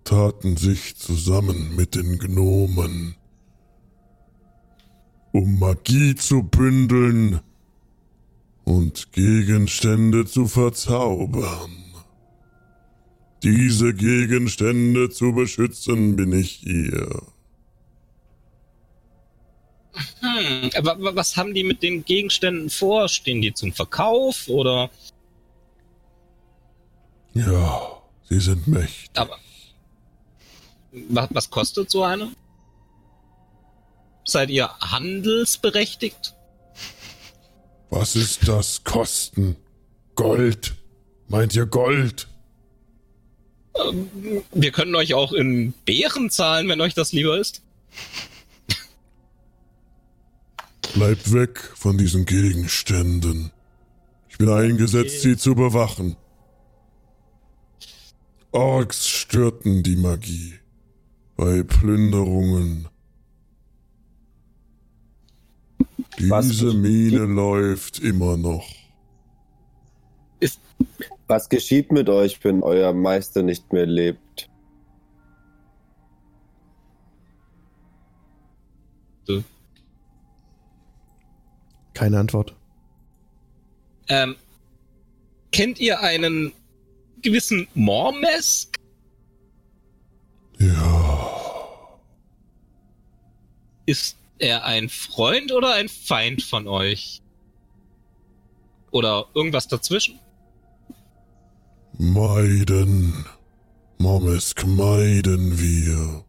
taten 0.04 0.58
sich 0.58 0.96
zusammen 0.96 1.76
mit 1.76 1.94
den 1.94 2.18
Gnomen, 2.18 3.14
um 5.34 5.60
Magie 5.60 6.16
zu 6.16 6.42
bündeln 6.42 7.42
und 8.64 9.12
Gegenstände 9.12 10.26
zu 10.26 10.48
verzaubern. 10.48 11.70
Diese 13.44 13.94
Gegenstände 13.94 15.12
zu 15.12 15.34
beschützen 15.34 16.16
bin 16.16 16.34
ich 16.34 16.50
hier. 16.54 17.33
Hm, 20.22 20.72
wa- 20.86 20.98
wa- 21.00 21.16
was 21.16 21.38
haben 21.38 21.54
die 21.54 21.64
mit 21.64 21.84
den 21.84 22.04
Gegenständen 22.06 22.70
vor? 22.70 23.08
Stehen 23.10 23.42
die 23.42 23.54
zum 23.54 23.74
Verkauf 23.74 24.48
oder? 24.48 24.90
Ja, 27.34 28.02
sie 28.30 28.40
sind 28.40 28.68
mächtig. 28.68 29.10
Aber 29.16 29.38
was, 30.92 31.50
kostet 31.50 31.90
so 31.90 32.04
eine? 32.04 32.32
Seid 34.26 34.50
ihr 34.50 34.70
handelsberechtigt? 34.80 36.36
Was 37.90 38.16
ist 38.16 38.48
das 38.48 38.84
Kosten? 38.84 39.56
Gold. 40.16 40.76
Meint 41.28 41.56
ihr 41.56 41.66
Gold? 41.66 42.28
Ähm, 43.76 44.10
Wir 44.52 44.72
können 44.72 44.96
euch 44.96 45.14
auch 45.16 45.34
in 45.34 45.74
Beeren 45.86 46.30
zahlen, 46.30 46.68
wenn 46.68 46.82
euch 46.82 46.94
das 46.94 47.12
lieber 47.12 47.38
ist. 47.40 47.62
Bleibt 50.94 51.34
weg 51.34 51.60
von 51.76 51.98
diesen 51.98 52.26
Gegenständen. 52.26 53.52
Ich 54.30 54.38
bin 54.38 54.50
eingesetzt, 54.50 55.22
sie 55.22 55.38
zu 55.38 55.56
bewachen. 55.56 56.16
Orks 58.52 59.08
störten 59.08 59.82
die 59.82 59.96
Magie 59.96 60.54
bei 61.36 61.64
Plünderungen. 61.64 62.88
Was- 66.28 66.50
Diese 66.50 66.74
Mine 66.74 67.26
läuft 67.26 68.00
immer 68.00 68.38
noch. 68.38 68.68
Was 71.28 71.50
geschieht 71.50 71.92
mit 71.92 72.10
euch, 72.10 72.44
wenn 72.44 72.62
euer 72.62 72.94
Meister 72.94 73.42
nicht 73.42 73.72
mehr 73.74 73.86
lebt? 73.88 74.50
Keine 81.94 82.20
Antwort. 82.20 82.56
Ähm, 84.08 84.36
kennt 85.52 85.80
ihr 85.80 86.00
einen 86.02 86.52
gewissen 87.22 87.68
Mormesk? 87.74 88.76
Ja, 90.60 91.30
Ist 93.86 94.18
er 94.40 94.64
ein 94.66 94.90
Freund 94.90 95.52
oder 95.52 95.74
ein 95.74 95.90
Feind 95.90 96.42
von 96.44 96.68
euch? 96.68 97.22
Oder 98.92 99.28
irgendwas 99.34 99.68
dazwischen? 99.68 100.20
meiden. 101.98 103.26
Momesk 104.00 104.66
meiden 104.66 105.60
wir. 105.60 106.26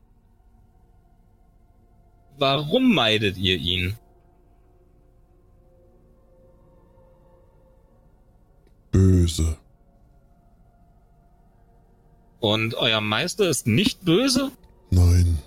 Warum 2.38 2.94
meidet 2.94 3.36
ihr 3.36 3.56
ihn? 3.56 3.96
Böse. 8.94 9.56
Und 12.38 12.76
euer 12.76 13.00
Meister 13.00 13.48
ist 13.48 13.66
nicht 13.66 14.04
böse? 14.04 14.52
Nein. 14.90 15.38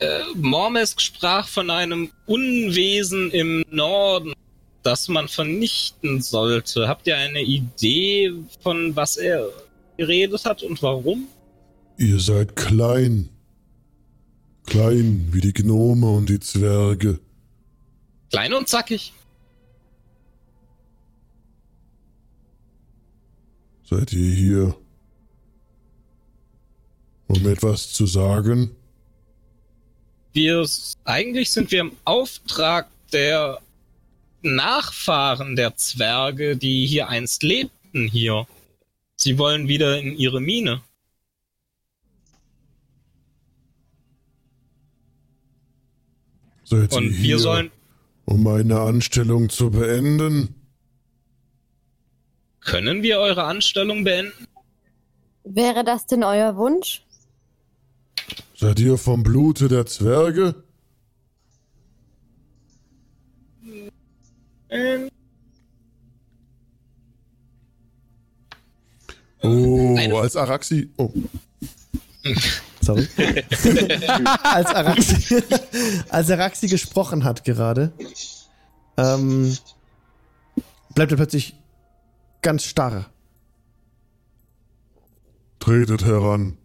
Äh, 0.00 0.20
Mormesk 0.34 1.00
sprach 1.00 1.48
von 1.48 1.70
einem 1.70 2.10
Unwesen 2.26 3.30
im 3.30 3.64
Norden, 3.70 4.34
das 4.82 5.08
man 5.08 5.28
vernichten 5.28 6.20
sollte. 6.20 6.86
Habt 6.86 7.06
ihr 7.06 7.16
eine 7.16 7.40
Idee, 7.40 8.34
von 8.62 8.94
was 8.96 9.16
er 9.16 9.48
geredet 9.96 10.44
hat 10.44 10.62
und 10.62 10.82
warum? 10.82 11.26
Ihr 11.96 12.20
seid 12.20 12.54
klein. 12.54 13.30
Klein 14.66 15.28
wie 15.32 15.40
die 15.40 15.54
Gnome 15.54 16.06
und 16.10 16.28
die 16.28 16.40
Zwerge. 16.40 17.18
Klein 18.30 18.52
und 18.54 18.68
zackig. 18.68 19.12
Seid 23.84 24.12
ihr 24.12 24.34
hier, 24.34 24.76
um 27.28 27.46
etwas 27.46 27.92
zu 27.92 28.06
sagen? 28.06 28.74
Wir, 30.32 30.68
eigentlich 31.04 31.50
sind 31.50 31.70
wir 31.70 31.80
im 31.80 31.92
Auftrag 32.04 32.88
der 33.12 33.60
Nachfahren 34.42 35.56
der 35.56 35.76
Zwerge, 35.76 36.56
die 36.56 36.86
hier 36.86 37.08
einst 37.08 37.42
lebten 37.42 38.08
hier. 38.08 38.46
Sie 39.16 39.38
wollen 39.38 39.68
wieder 39.68 39.98
in 39.98 40.16
ihre 40.16 40.40
Mine. 40.40 40.82
Seid 46.64 46.92
Und 46.92 47.22
wir 47.22 47.38
sollen, 47.38 47.70
um 48.26 48.42
meine 48.42 48.80
Anstellung 48.80 49.48
zu 49.48 49.70
beenden? 49.70 50.54
können 52.66 53.02
wir 53.02 53.20
eure 53.20 53.44
Anstellung 53.44 54.04
beenden? 54.04 54.46
Wäre 55.44 55.84
das 55.84 56.06
denn 56.06 56.24
euer 56.24 56.56
Wunsch? 56.56 57.06
Seid 58.56 58.80
ihr 58.80 58.98
vom 58.98 59.22
Blute 59.22 59.68
der 59.68 59.86
Zwerge? 59.86 60.54
Ähm, 64.68 65.08
Oh, 69.42 70.16
als 70.16 70.34
Araxi. 70.34 70.90
Oh. 70.96 71.12
Sorry. 72.86 73.08
als, 74.44 74.66
Araxi, 74.66 75.42
als 76.08 76.30
Araxi 76.30 76.68
gesprochen 76.68 77.24
hat 77.24 77.42
gerade, 77.42 77.92
ähm, 78.96 79.56
bleibt 80.94 81.10
er 81.10 81.16
plötzlich 81.16 81.56
ganz 82.42 82.62
starr. 82.62 83.06
tretet 85.58 86.04
heran. 86.04 86.56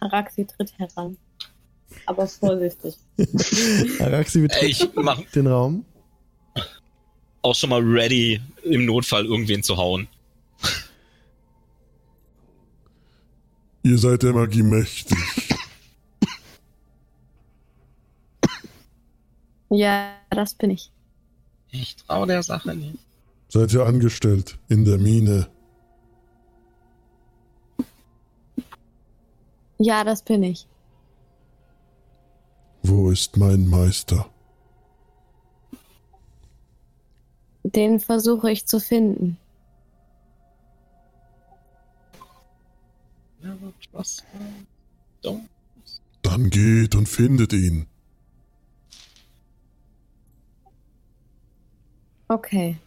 Araxi 0.00 0.46
tritt 0.46 0.78
heran. 0.78 1.16
Aber 2.04 2.26
vorsichtig. 2.26 2.96
Araxi 4.00 4.42
betritt 4.42 4.62
ich 4.62 4.90
mach 4.96 5.22
den 5.34 5.46
Raum. 5.46 5.86
auch 7.40 7.54
schon 7.54 7.70
mal 7.70 7.80
ready, 7.82 8.38
im 8.64 8.84
Notfall 8.84 9.24
irgendwen 9.24 9.62
zu 9.62 9.78
hauen. 9.78 10.08
Ihr 13.82 13.98
seid 13.98 14.22
der 14.22 14.32
Magie 14.32 14.62
mächtig. 14.62 15.18
Ja, 19.70 20.16
das 20.30 20.54
bin 20.54 20.70
ich. 20.70 20.92
Ich 21.70 21.96
trau 21.96 22.26
der 22.26 22.42
Sache 22.42 22.74
nicht. 22.74 22.98
Seid 23.48 23.72
ihr 23.72 23.86
angestellt 23.86 24.58
in 24.68 24.84
der 24.84 24.98
Mine? 24.98 25.48
Ja, 29.78 30.04
das 30.04 30.22
bin 30.22 30.42
ich. 30.42 30.66
Wo 32.82 33.10
ist 33.10 33.36
mein 33.36 33.66
Meister? 33.68 34.28
Den 37.62 38.00
versuche 38.00 38.50
ich 38.50 38.66
zu 38.66 38.80
finden. 38.80 39.38
Dann 46.22 46.50
geht 46.50 46.94
und 46.94 47.08
findet 47.08 47.52
ihn. 47.52 47.86
Okay. 52.28 52.78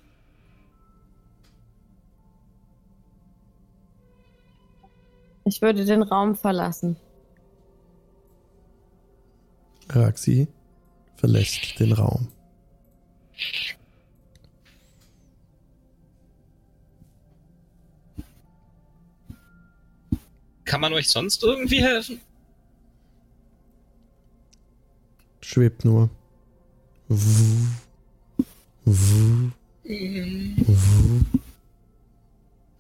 Ich 5.46 5.62
würde 5.62 5.84
den 5.84 6.02
Raum 6.02 6.36
verlassen. 6.36 6.96
Raxi 9.90 10.48
verlässt 11.18 11.80
den 11.80 11.92
Raum. 11.92 12.30
Kann 20.66 20.82
man 20.82 20.94
euch 20.94 21.10
sonst 21.10 21.44
irgendwie 21.44 21.82
helfen? 21.82 22.22
Schwebt 25.42 25.84
nur. 25.86 26.10
Wuh. 27.10 27.68
Wuh. 28.86 29.52
Wuh. 29.84 31.26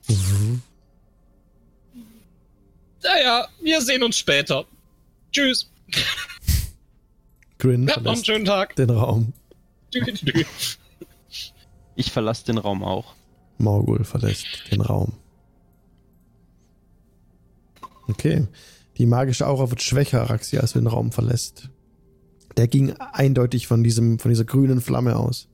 Wuh. 0.08 0.60
Naja, 3.04 3.48
wir 3.62 3.82
sehen 3.82 4.04
uns 4.04 4.18
später. 4.18 4.66
Tschüss. 5.32 5.70
Grin 7.58 7.88
Ja, 7.88 7.88
noch 7.88 7.98
einen 7.98 8.04
verlässt 8.06 8.26
schönen 8.26 8.46
Tag. 8.46 8.76
den 8.78 8.90
Raum. 8.90 9.34
Ich 11.96 12.12
verlasse 12.12 12.46
den 12.46 12.58
Raum 12.58 12.84
auch. 12.84 13.14
Morgul 13.58 14.04
verlässt 14.06 14.46
den 14.72 14.82
Raum. 14.82 15.14
Okay. 18.14 18.48
Die 18.98 19.08
magische 19.08 19.48
Aura 19.48 19.72
wird 19.72 19.82
schwächer, 19.82 20.22
Araxi, 20.22 20.60
als 20.60 20.74
du 20.74 20.80
den 20.80 20.88
Raum 20.88 21.12
verlässt. 21.12 21.70
Der 22.58 22.68
ging 22.68 22.94
eindeutig 23.00 23.66
von 23.66 23.84
diesem, 23.84 24.20
von 24.20 24.30
dieser 24.30 24.46
grünen 24.46 24.82
Flamme 24.82 25.16
aus. 25.16 25.48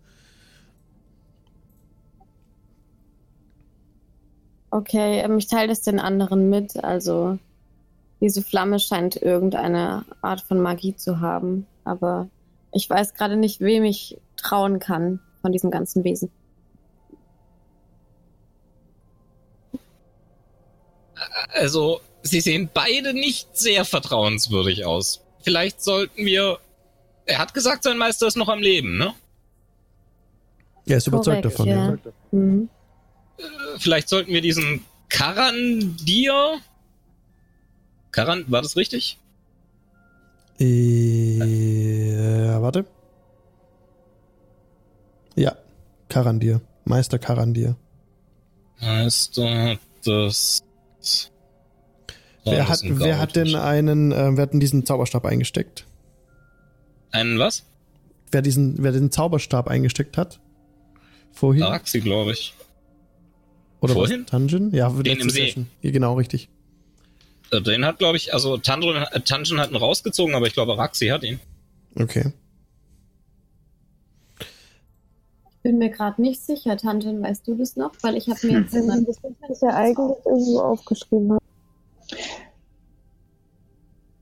Okay, 4.72 5.20
ähm, 5.22 5.38
ich 5.38 5.48
teile 5.48 5.70
das 5.70 5.82
den 5.82 6.00
anderen 6.00 6.50
mit. 6.50 6.84
Also, 6.84 7.40
diese 8.20 8.44
Flamme 8.44 8.80
scheint 8.80 9.16
irgendeine 9.16 10.04
Art 10.22 10.42
von 10.42 10.60
Magie 10.60 10.96
zu 10.96 11.22
haben. 11.22 11.66
Aber 11.86 12.28
ich 12.74 12.90
weiß 12.90 13.14
gerade 13.14 13.38
nicht, 13.38 13.62
wem 13.62 13.86
ich 13.86 14.20
trauen 14.36 14.80
kann 14.80 15.22
von 15.42 15.54
diesem 15.54 15.72
ganzen 15.72 16.04
Wesen. 16.04 16.30
Also, 21.54 22.02
sie 22.22 22.42
sehen 22.42 22.70
beide 22.74 23.14
nicht 23.14 23.56
sehr 23.58 23.86
vertrauenswürdig 23.86 24.86
aus. 24.86 25.22
Vielleicht 25.42 25.82
sollten 25.84 26.26
wir. 26.26 26.60
Er 27.26 27.38
hat 27.38 27.54
gesagt, 27.54 27.84
sein 27.84 27.98
Meister 27.98 28.28
ist 28.28 28.38
noch 28.38 28.50
am 28.50 28.60
Leben, 28.60 28.98
ne? 28.98 29.14
Er 30.88 30.98
ist 30.98 31.08
überzeugt 31.08 31.44
Korrekt, 31.44 31.60
davon. 31.60 31.68
ja. 31.68 31.90
Ja. 31.92 31.98
Mhm. 32.32 32.70
Äh, 33.38 33.44
Vielleicht 33.78 34.10
sollten 34.10 34.32
wir 34.34 34.42
diesen 34.42 34.84
Karandir. 35.10 36.60
Karan, 38.12 38.46
war 38.48 38.62
das 38.64 38.76
richtig? 38.76 39.20
Äh, 40.60 41.40
warte. 42.60 42.86
Ja, 45.36 45.56
Karandir. 46.10 46.62
Meister 46.86 47.20
Karandir. 47.20 47.76
Meister 48.82 49.78
des. 50.06 50.64
Wer 52.52 52.68
hat, 52.68 52.80
wer 52.84 53.20
hat 53.20 53.36
denn 53.36 53.56
einen, 53.56 54.12
äh, 54.12 54.36
wer 54.36 54.44
hat 54.44 54.54
denn 54.54 54.60
diesen 54.60 54.86
Zauberstab 54.86 55.26
eingesteckt? 55.26 55.86
Einen 57.12 57.40
was? 57.40 57.64
Wer 58.32 58.42
diesen, 58.42 58.82
wer 58.84 58.92
den 58.92 59.12
Zauberstab 59.12 59.68
eingesteckt 59.68 60.18
hat? 60.18 60.40
Vorhin? 61.32 61.64
Araxi, 61.64 62.00
glaube 62.02 62.34
ich. 62.34 62.54
Oder 63.82 63.94
vorhin? 63.94 64.24
was? 64.24 64.32
Dungeon? 64.32 64.72
Ja, 64.74 64.90
Den 64.90 65.20
im 65.20 65.30
See. 65.30 65.46
Session. 65.48 65.68
Ja, 65.82 65.92
genau, 65.92 66.16
richtig. 66.16 66.50
Äh, 67.52 67.62
Den 67.62 67.86
hat, 67.86 68.00
glaube 68.00 68.18
ich, 68.18 68.34
also 68.34 68.58
Tandron, 68.58 68.96
äh, 68.98 69.22
Tanjin 69.22 69.60
hat 69.60 69.72
ihn 69.72 69.78
rausgezogen, 69.78 70.36
aber 70.36 70.48
ich 70.48 70.54
glaube, 70.54 70.74
Araxi 70.74 71.08
hat 71.08 71.24
ihn. 71.24 71.40
Okay. 71.96 72.34
bin 75.62 75.78
mir 75.78 75.90
gerade 75.90 76.22
nicht 76.22 76.42
sicher. 76.42 76.78
Tantin, 76.78 77.22
weißt 77.22 77.48
du 77.48 77.56
das 77.56 77.76
noch? 77.76 77.92
Weil 78.02 78.16
ich 78.16 78.28
habe 78.28 78.40
mir 78.48 78.60
jetzt 78.72 78.74
man 78.74 79.06
das 79.06 79.22
nicht 79.22 79.62
ja 79.62 79.70
eigentlich 79.70 80.18
irgendwo 80.26 80.60
aufgeschrieben 80.62 81.34
hat. 81.34 81.39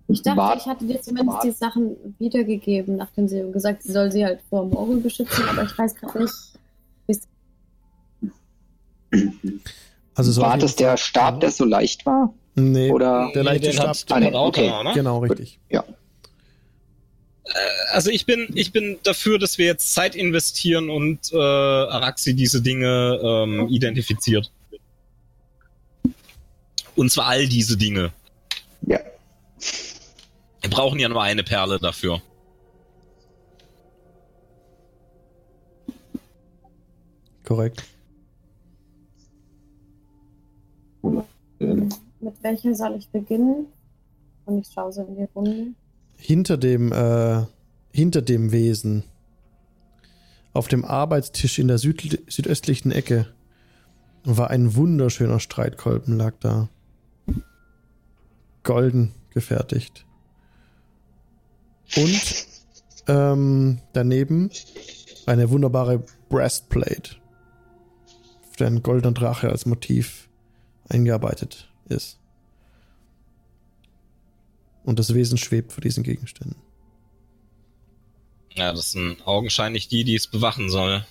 Ich 0.10 0.22
dachte, 0.22 0.38
Wart- 0.38 0.62
ich 0.62 0.66
hatte 0.68 0.86
dir 0.86 1.02
zumindest 1.02 1.44
die 1.44 1.52
Sachen 1.52 2.16
wiedergegeben, 2.18 2.96
nachdem 2.96 3.28
sie 3.28 3.44
gesagt, 3.52 3.84
sie 3.84 3.92
soll 3.92 4.12
sie 4.12 4.24
halt 4.26 4.40
vor 4.50 4.66
Morgul 4.66 5.02
beschützen, 5.02 5.44
aber 5.50 5.64
ich 5.64 5.78
weiß 5.78 5.96
gerade 5.96 6.24
nicht. 6.24 6.34
Also 10.16 10.32
so 10.32 10.42
War 10.42 10.58
das 10.58 10.76
der 10.76 10.98
Stab, 10.98 11.42
der 11.42 11.52
so 11.52 11.64
leicht 11.66 12.06
war? 12.06 12.34
Nee, 12.56 12.90
Oder 12.92 13.32
der 13.36 13.44
leichte 13.44 13.68
den 13.68 13.74
Stab. 13.74 13.88
hat, 13.90 14.06
Ah, 14.10 14.20
den 14.20 14.32
nee, 14.32 14.38
okay. 14.38 14.84
ne? 14.84 14.92
Genau, 14.96 15.20
richtig. 15.20 15.60
Also 17.94 18.10
ich 18.10 18.26
bin, 18.26 18.48
ich 18.56 18.72
bin 18.74 18.98
dafür, 19.04 19.40
dass 19.40 19.58
wir 19.58 19.66
jetzt 19.68 19.94
Zeit 19.94 20.16
investieren 20.16 20.90
und 20.90 21.32
äh, 21.32 21.38
Araxi 21.38 22.34
diese 22.34 22.62
Dinge 22.62 23.20
ähm, 23.24 23.68
identifiziert. 23.70 24.52
Und 26.98 27.12
zwar 27.12 27.28
all 27.28 27.48
diese 27.48 27.78
Dinge. 27.78 28.12
Ja. 28.82 29.00
Wir 30.62 30.70
brauchen 30.70 31.00
ja 31.00 31.08
nur 31.08 31.22
eine 31.22 31.44
Perle 31.44 31.78
dafür. 31.80 32.22
Korrekt. 37.46 37.84
Mit 41.60 42.34
welcher 42.42 42.74
soll 42.74 42.96
ich 42.98 43.08
beginnen? 43.10 43.68
Und 44.46 44.58
ich 44.58 44.68
schaue 44.74 44.92
so 44.92 45.04
in 45.04 45.16
die 45.18 45.28
Runde. 45.36 45.68
Hinter 46.18 46.58
dem, 46.58 46.92
äh, 46.92 47.46
hinter 47.92 48.24
dem 48.24 48.52
Wesen, 48.52 49.04
auf 50.52 50.68
dem 50.68 50.84
Arbeitstisch 50.84 51.60
in 51.60 51.68
der 51.68 51.78
süd 51.78 52.24
südöstlichen 52.28 52.92
Ecke, 52.92 53.28
war 54.24 54.50
ein 54.50 54.76
wunderschöner 54.76 55.40
Streitkolben, 55.40 56.18
lag 56.18 56.34
da. 56.40 56.70
Golden 58.68 59.14
gefertigt. 59.30 60.06
Und 61.96 62.46
ähm, 63.08 63.80
daneben 63.94 64.52
eine 65.26 65.50
wunderbare 65.50 66.04
Breastplate, 66.28 67.16
auf 68.50 68.58
der 68.58 68.68
ein 68.68 68.84
goldener 68.84 69.14
Drache 69.14 69.50
als 69.50 69.66
Motiv 69.66 70.28
eingearbeitet 70.90 71.72
ist. 71.88 72.20
Und 74.84 75.00
das 75.00 75.14
Wesen 75.14 75.38
schwebt 75.38 75.72
vor 75.72 75.82
diesen 75.82 76.04
Gegenständen. 76.04 76.62
Ja, 78.54 78.74
das 78.74 78.92
sind 78.92 79.26
augenscheinlich 79.26 79.88
die, 79.88 80.04
die 80.04 80.16
es 80.16 80.28
bewachen 80.28 80.70
soll. 80.70 81.06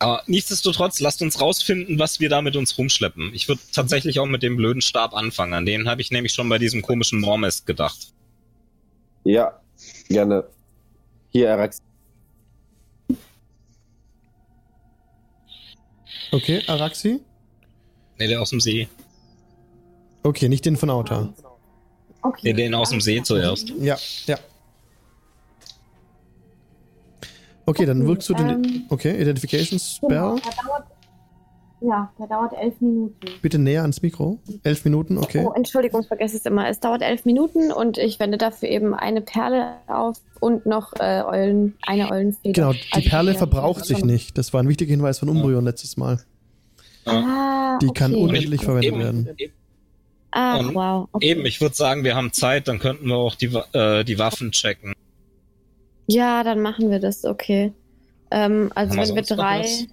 Aber 0.00 0.22
nichtsdestotrotz, 0.26 1.00
lasst 1.00 1.22
uns 1.22 1.40
rausfinden, 1.40 1.98
was 1.98 2.20
wir 2.20 2.28
da 2.28 2.40
mit 2.40 2.54
uns 2.54 2.78
rumschleppen. 2.78 3.34
Ich 3.34 3.48
würde 3.48 3.60
tatsächlich 3.72 4.20
auch 4.20 4.26
mit 4.26 4.42
dem 4.42 4.56
blöden 4.56 4.80
Stab 4.80 5.12
anfangen. 5.14 5.54
An 5.54 5.66
den 5.66 5.88
habe 5.88 6.00
ich 6.00 6.10
nämlich 6.10 6.32
schon 6.32 6.48
bei 6.48 6.58
diesem 6.58 6.82
komischen 6.82 7.20
Mormest 7.20 7.66
gedacht. 7.66 8.12
Ja, 9.24 9.60
gerne. 10.08 10.44
Hier, 11.30 11.52
Arax. 11.52 11.78
Okay, 16.30 16.62
Araxi? 16.66 17.20
Ne, 18.18 18.28
der 18.28 18.40
aus 18.40 18.50
dem 18.50 18.60
See. 18.60 18.88
Okay, 20.22 20.48
nicht 20.48 20.64
den 20.64 20.76
von 20.76 20.90
Auta. 20.90 21.32
Okay. 22.22 22.48
Ne, 22.48 22.54
den 22.54 22.74
aus 22.74 22.90
dem 22.90 23.00
See 23.00 23.22
zuerst. 23.22 23.70
Ja, 23.80 23.96
ja. 24.26 24.38
Okay, 27.68 27.84
dann 27.84 28.06
wirkst 28.06 28.28
du 28.30 28.34
den. 28.34 28.48
Ähm, 28.48 28.82
Okay, 28.88 29.20
Identification 29.20 29.78
Spell. 29.78 30.08
Genau, 30.08 30.36
der 30.36 30.52
dauert, 30.64 30.84
ja, 31.80 32.10
der 32.18 32.26
dauert 32.26 32.52
elf 32.58 32.80
Minuten. 32.80 33.14
Bitte 33.42 33.58
näher 33.58 33.82
ans 33.82 34.00
Mikro. 34.00 34.38
Elf 34.62 34.84
Minuten, 34.84 35.18
okay. 35.18 35.44
Oh, 35.46 35.52
Entschuldigung, 35.52 36.00
ich 36.00 36.08
vergesse 36.08 36.38
es 36.38 36.46
immer. 36.46 36.66
Es 36.68 36.80
dauert 36.80 37.02
elf 37.02 37.26
Minuten 37.26 37.70
und 37.70 37.98
ich 37.98 38.18
wende 38.18 38.38
dafür 38.38 38.68
eben 38.70 38.94
eine 38.94 39.20
Perle 39.20 39.74
auf 39.86 40.16
und 40.40 40.64
noch 40.64 40.94
äh, 40.98 41.22
Eulen, 41.22 41.74
eine 41.86 42.10
Eulenfeder. 42.10 42.52
Genau, 42.52 42.72
die 42.72 42.80
Also 42.92 43.08
Perle 43.10 43.32
ja, 43.32 43.38
verbraucht 43.38 43.84
sich 43.84 44.02
nicht. 44.04 44.38
Das 44.38 44.52
war 44.54 44.62
ein 44.62 44.68
wichtiger 44.68 44.90
Hinweis 44.90 45.18
von 45.18 45.28
Umbrion 45.28 45.64
letztes 45.64 45.96
Mal. 45.98 46.20
Ah, 47.04 47.78
Die 47.80 47.88
kann 47.88 48.14
okay. 48.14 48.22
unendlich 48.22 48.62
verwendet 48.64 48.92
Eben, 48.92 48.98
werden. 48.98 49.28
Ah, 50.30 50.58
Und 50.58 50.74
wow. 50.74 51.08
Okay. 51.12 51.26
Eben, 51.26 51.46
ich 51.46 51.60
würde 51.60 51.74
sagen, 51.74 52.02
wir 52.02 52.16
haben 52.16 52.32
Zeit, 52.32 52.66
dann 52.68 52.78
könnten 52.78 53.06
wir 53.08 53.16
auch 53.16 53.34
die, 53.34 53.54
äh, 53.72 54.04
die 54.04 54.18
Waffen 54.18 54.52
checken. 54.52 54.94
Ja, 56.08 56.42
dann 56.42 56.60
machen 56.60 56.90
wir 56.90 56.98
das, 56.98 57.24
okay. 57.24 57.72
Ähm, 58.30 58.72
also 58.74 58.92
Haben 58.96 59.08
wir 59.08 59.08
wenn 59.08 59.28
wir 59.28 59.36
drei. 59.36 59.86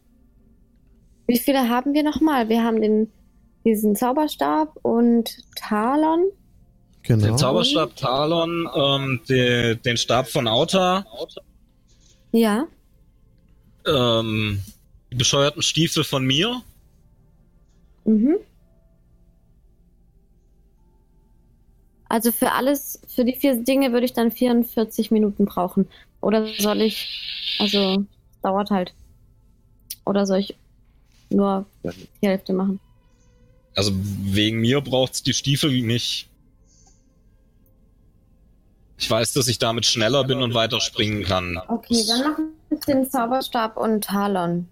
Wie 1.28 1.38
viele 1.38 1.70
haben 1.70 1.94
wir 1.94 2.04
nochmal? 2.04 2.50
Wir 2.50 2.64
haben 2.64 2.82
den 2.82 3.12
diesen 3.66 3.96
Zauberstab 3.96 4.78
und 4.84 5.38
Talon. 5.56 6.26
Genau. 7.04 7.26
Den 7.26 7.38
Zauberstab 7.38 7.96
Talon, 7.96 8.70
ähm, 8.76 9.20
de, 9.28 9.76
den 9.76 9.98
Stab 9.98 10.28
von 10.28 10.48
Auta, 10.48 11.06
Ja. 12.32 12.68
ähm, 13.88 14.62
die 15.12 15.16
bescheuerten 15.16 15.62
Stiefel 15.62 16.04
von 16.04 16.26
mir. 16.26 16.62
Mhm. 18.06 18.38
Also 22.08 22.32
für 22.32 22.52
alles, 22.52 23.02
für 23.08 23.26
die 23.26 23.36
vier 23.36 23.64
Dinge 23.64 23.92
würde 23.92 24.06
ich 24.06 24.14
dann 24.14 24.32
44 24.32 25.12
Minuten 25.12 25.46
brauchen. 25.46 25.88
Oder 26.22 26.48
soll 26.60 26.82
ich, 26.82 27.58
also 27.60 28.06
es 28.32 28.42
dauert 28.42 28.70
halt. 28.70 28.94
Oder 30.06 30.26
soll 30.26 30.40
ich 30.40 30.56
nur 31.30 31.66
die 31.84 32.28
Hälfte 32.28 32.54
machen? 32.54 32.80
Also 33.76 33.92
wegen 33.94 34.60
mir 34.62 34.82
braucht's 34.82 35.24
die 35.24 35.34
Stiefel 35.34 35.82
nicht. 35.82 36.30
Ich 38.98 39.10
weiß, 39.10 39.34
dass 39.34 39.48
ich 39.48 39.60
damit 39.60 39.86
schneller 39.86 40.24
bin 40.24 40.42
und 40.42 40.54
weiter 40.54 40.80
springen 40.80 41.24
kann. 41.24 41.60
Okay, 41.68 42.02
dann 42.08 42.22
machen 42.22 42.46
wir 42.70 42.80
den 42.80 43.10
Zauberstab 43.10 43.76
und 43.78 44.06
Talon. 44.06 44.68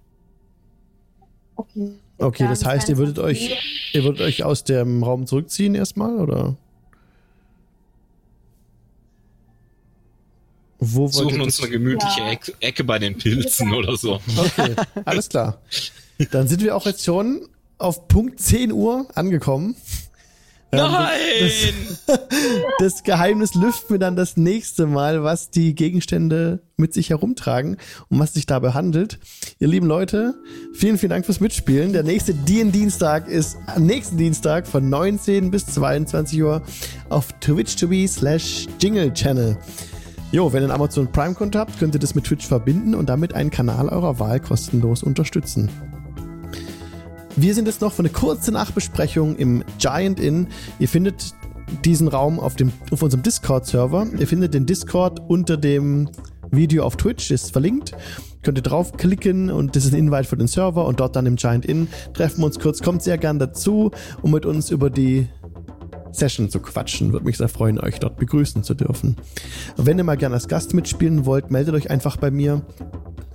Okay. 1.56 1.94
Okay, 2.20 2.48
das 2.48 2.64
heißt, 2.64 2.88
ihr 2.90 2.98
würdet 2.98 3.16
22 3.16 3.52
euch, 3.52 3.94
ihr 3.94 4.04
würdet 4.04 4.22
euch 4.22 4.44
aus 4.44 4.64
dem 4.64 5.04
Raum 5.04 5.28
zurückziehen 5.28 5.76
erstmal, 5.76 6.20
oder? 6.20 6.56
Wo 10.86 11.08
Suchen 11.08 11.42
uns 11.42 11.60
eine 11.62 11.70
gemütliche 11.70 12.20
Ja. 12.20 12.32
Ecke, 12.32 12.54
Ecke 12.60 12.84
bei 12.84 13.00
den 13.00 13.18
Pilzen 13.18 13.74
oder 13.74 13.96
so. 13.96 14.20
Okay, 14.38 14.76
alles 15.06 15.30
klar. 15.30 15.62
Dann 16.32 16.48
sind 16.48 16.62
wir 16.62 16.76
auch 16.76 16.86
jetzt 16.86 17.04
schon 17.04 17.48
auf 17.78 18.08
Punkt 18.08 18.40
10 18.40 18.72
Uhr 18.72 19.08
angekommen. 19.16 19.76
Ähm, 20.72 20.80
Nein! 20.80 21.18
Das, 22.08 22.20
das 22.80 23.04
Geheimnis 23.04 23.54
lüften 23.54 23.92
wir 23.92 24.00
dann 24.00 24.16
das 24.16 24.38
nächste 24.38 24.88
Mal, 24.88 25.24
was 25.24 25.52
die 25.52 25.76
Gegenstände 25.76 26.64
mit 26.78 26.94
sich 26.94 27.12
herumtragen 27.12 27.78
und 28.10 28.20
was 28.20 28.34
sich 28.34 28.48
dabei 28.48 28.72
handelt. 28.72 29.20
Ihr 29.60 29.68
lieben 29.68 29.86
Leute, 29.86 30.34
vielen, 30.74 30.98
vielen 30.98 31.12
Dank 31.12 31.26
fürs 31.26 31.40
Mitspielen. 31.40 31.94
Der 31.94 32.02
nächste 32.04 32.34
DN-Dienstag 32.34 33.28
ist 33.28 33.58
am 33.68 33.86
nächsten 33.86 34.18
Dienstag 34.18 34.66
von 34.68 34.90
19 34.90 35.52
bis 35.52 35.68
22 35.68 36.42
Uhr 36.42 36.64
auf 37.10 37.28
twitch.tv 37.40 38.12
slash 38.12 38.66
Jingle 38.82 39.14
Channel. 39.14 39.58
Jo, 40.34 40.52
wenn 40.52 40.64
ihr 40.64 40.66
einen 40.66 40.72
Amazon 40.72 41.12
Prime-Konto 41.12 41.60
habt, 41.60 41.78
könnt 41.78 41.94
ihr 41.94 42.00
das 42.00 42.16
mit 42.16 42.24
Twitch 42.24 42.48
verbinden 42.48 42.96
und 42.96 43.08
damit 43.08 43.36
einen 43.36 43.52
Kanal 43.52 43.88
eurer 43.88 44.18
Wahl 44.18 44.40
kostenlos 44.40 45.04
unterstützen. 45.04 45.70
Wir 47.36 47.54
sind 47.54 47.68
jetzt 47.68 47.82
noch 47.82 47.94
für 47.94 48.00
eine 48.00 48.10
kurze 48.10 48.52
Nachbesprechung 48.52 49.36
im 49.36 49.64
Giant 49.78 50.20
Inn. 50.20 50.48
Ihr 50.80 50.90
findet 50.90 51.36
diesen 51.86 52.08
Raum 52.08 52.40
auf, 52.40 52.56
dem, 52.56 52.72
auf 52.90 53.04
unserem 53.04 53.22
Discord-Server. 53.22 54.08
Ihr 54.18 54.28
findet 54.28 54.56
den 54.56 54.66
Discord 54.66 55.20
unter 55.20 55.56
dem 55.56 56.10
Video 56.50 56.84
auf 56.84 56.98
Twitch, 56.98 57.30
ist 57.30 57.52
verlinkt. 57.52 57.92
Könnt 58.42 58.58
ihr 58.58 58.64
draufklicken 58.64 59.52
und 59.52 59.76
das 59.76 59.86
ist 59.86 59.94
ein 59.94 60.00
Invite 60.00 60.24
für 60.24 60.36
den 60.36 60.48
Server 60.48 60.88
und 60.88 61.00
dort 61.00 61.16
dann 61.16 61.28
im 61.28 61.36
Giant 61.36 61.64
Inn 61.64 61.88
treffen 62.16 62.40
wir 62.40 62.48
uns 62.48 62.58
kurz. 62.58 62.82
Kommt 62.82 63.04
sehr 63.04 63.20
gern 63.20 63.38
dazu, 63.38 63.92
um 64.24 64.32
mit 64.32 64.48
uns 64.48 64.72
über 64.72 64.90
die 64.90 65.28
Session 66.14 66.50
zu 66.50 66.60
quatschen. 66.60 67.12
Würde 67.12 67.26
mich 67.26 67.38
sehr 67.38 67.50
freuen, 67.50 67.80
euch 67.80 68.00
dort 68.00 68.18
begrüßen 68.18 68.64
zu 68.64 68.74
dürfen. 68.74 69.18
Wenn 69.78 69.98
ihr 69.98 70.04
mal 70.04 70.18
gerne 70.18 70.36
als 70.36 70.48
Gast 70.48 70.74
mitspielen 70.74 71.26
wollt, 71.26 71.52
meldet 71.52 71.76
euch 71.76 71.90
einfach 71.90 72.18
bei 72.18 72.32
mir 72.32 72.66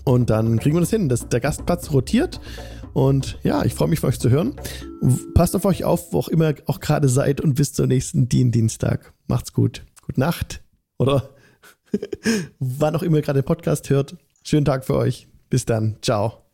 und 0.05 0.31
dann 0.31 0.59
kriegen 0.59 0.75
wir 0.75 0.81
das 0.81 0.91
hin, 0.91 1.09
dass 1.09 1.29
der 1.29 1.41
Gastplatz 1.41 1.93
rotiert. 1.93 2.41
Und 2.95 3.39
ja, 3.43 3.65
ich 3.65 3.75
freue 3.75 3.89
mich 3.89 4.01
von 4.01 4.09
euch 4.09 4.19
zu 4.19 4.31
hören. 4.31 4.57
Passt 5.35 5.55
auf 5.55 5.65
euch 5.65 5.85
auf, 5.85 6.13
wo 6.13 6.19
auch 6.19 6.29
immer 6.29 6.49
ihr 6.49 6.57
auch 6.67 6.81
gerade 6.81 7.09
seid 7.09 7.41
und 7.41 7.55
bis 7.55 7.75
zum 7.75 7.89
nächsten 7.89 8.29
Dienstag. 8.29 9.13
Macht's 9.27 9.53
gut. 9.53 9.85
Gute 10.07 10.21
Nacht. 10.21 10.63
Oder 10.99 11.31
wann 12.59 12.97
auch 12.97 13.03
immer 13.03 13.19
ihr 13.19 13.23
gerade 13.23 13.43
den 13.43 13.47
Podcast 13.47 13.91
hört. 13.91 14.17
Schönen 14.43 14.65
Tag 14.65 14.85
für 14.85 14.97
euch. 14.97 15.29
Bis 15.51 15.67
dann. 15.67 15.99
Ciao. 16.01 16.48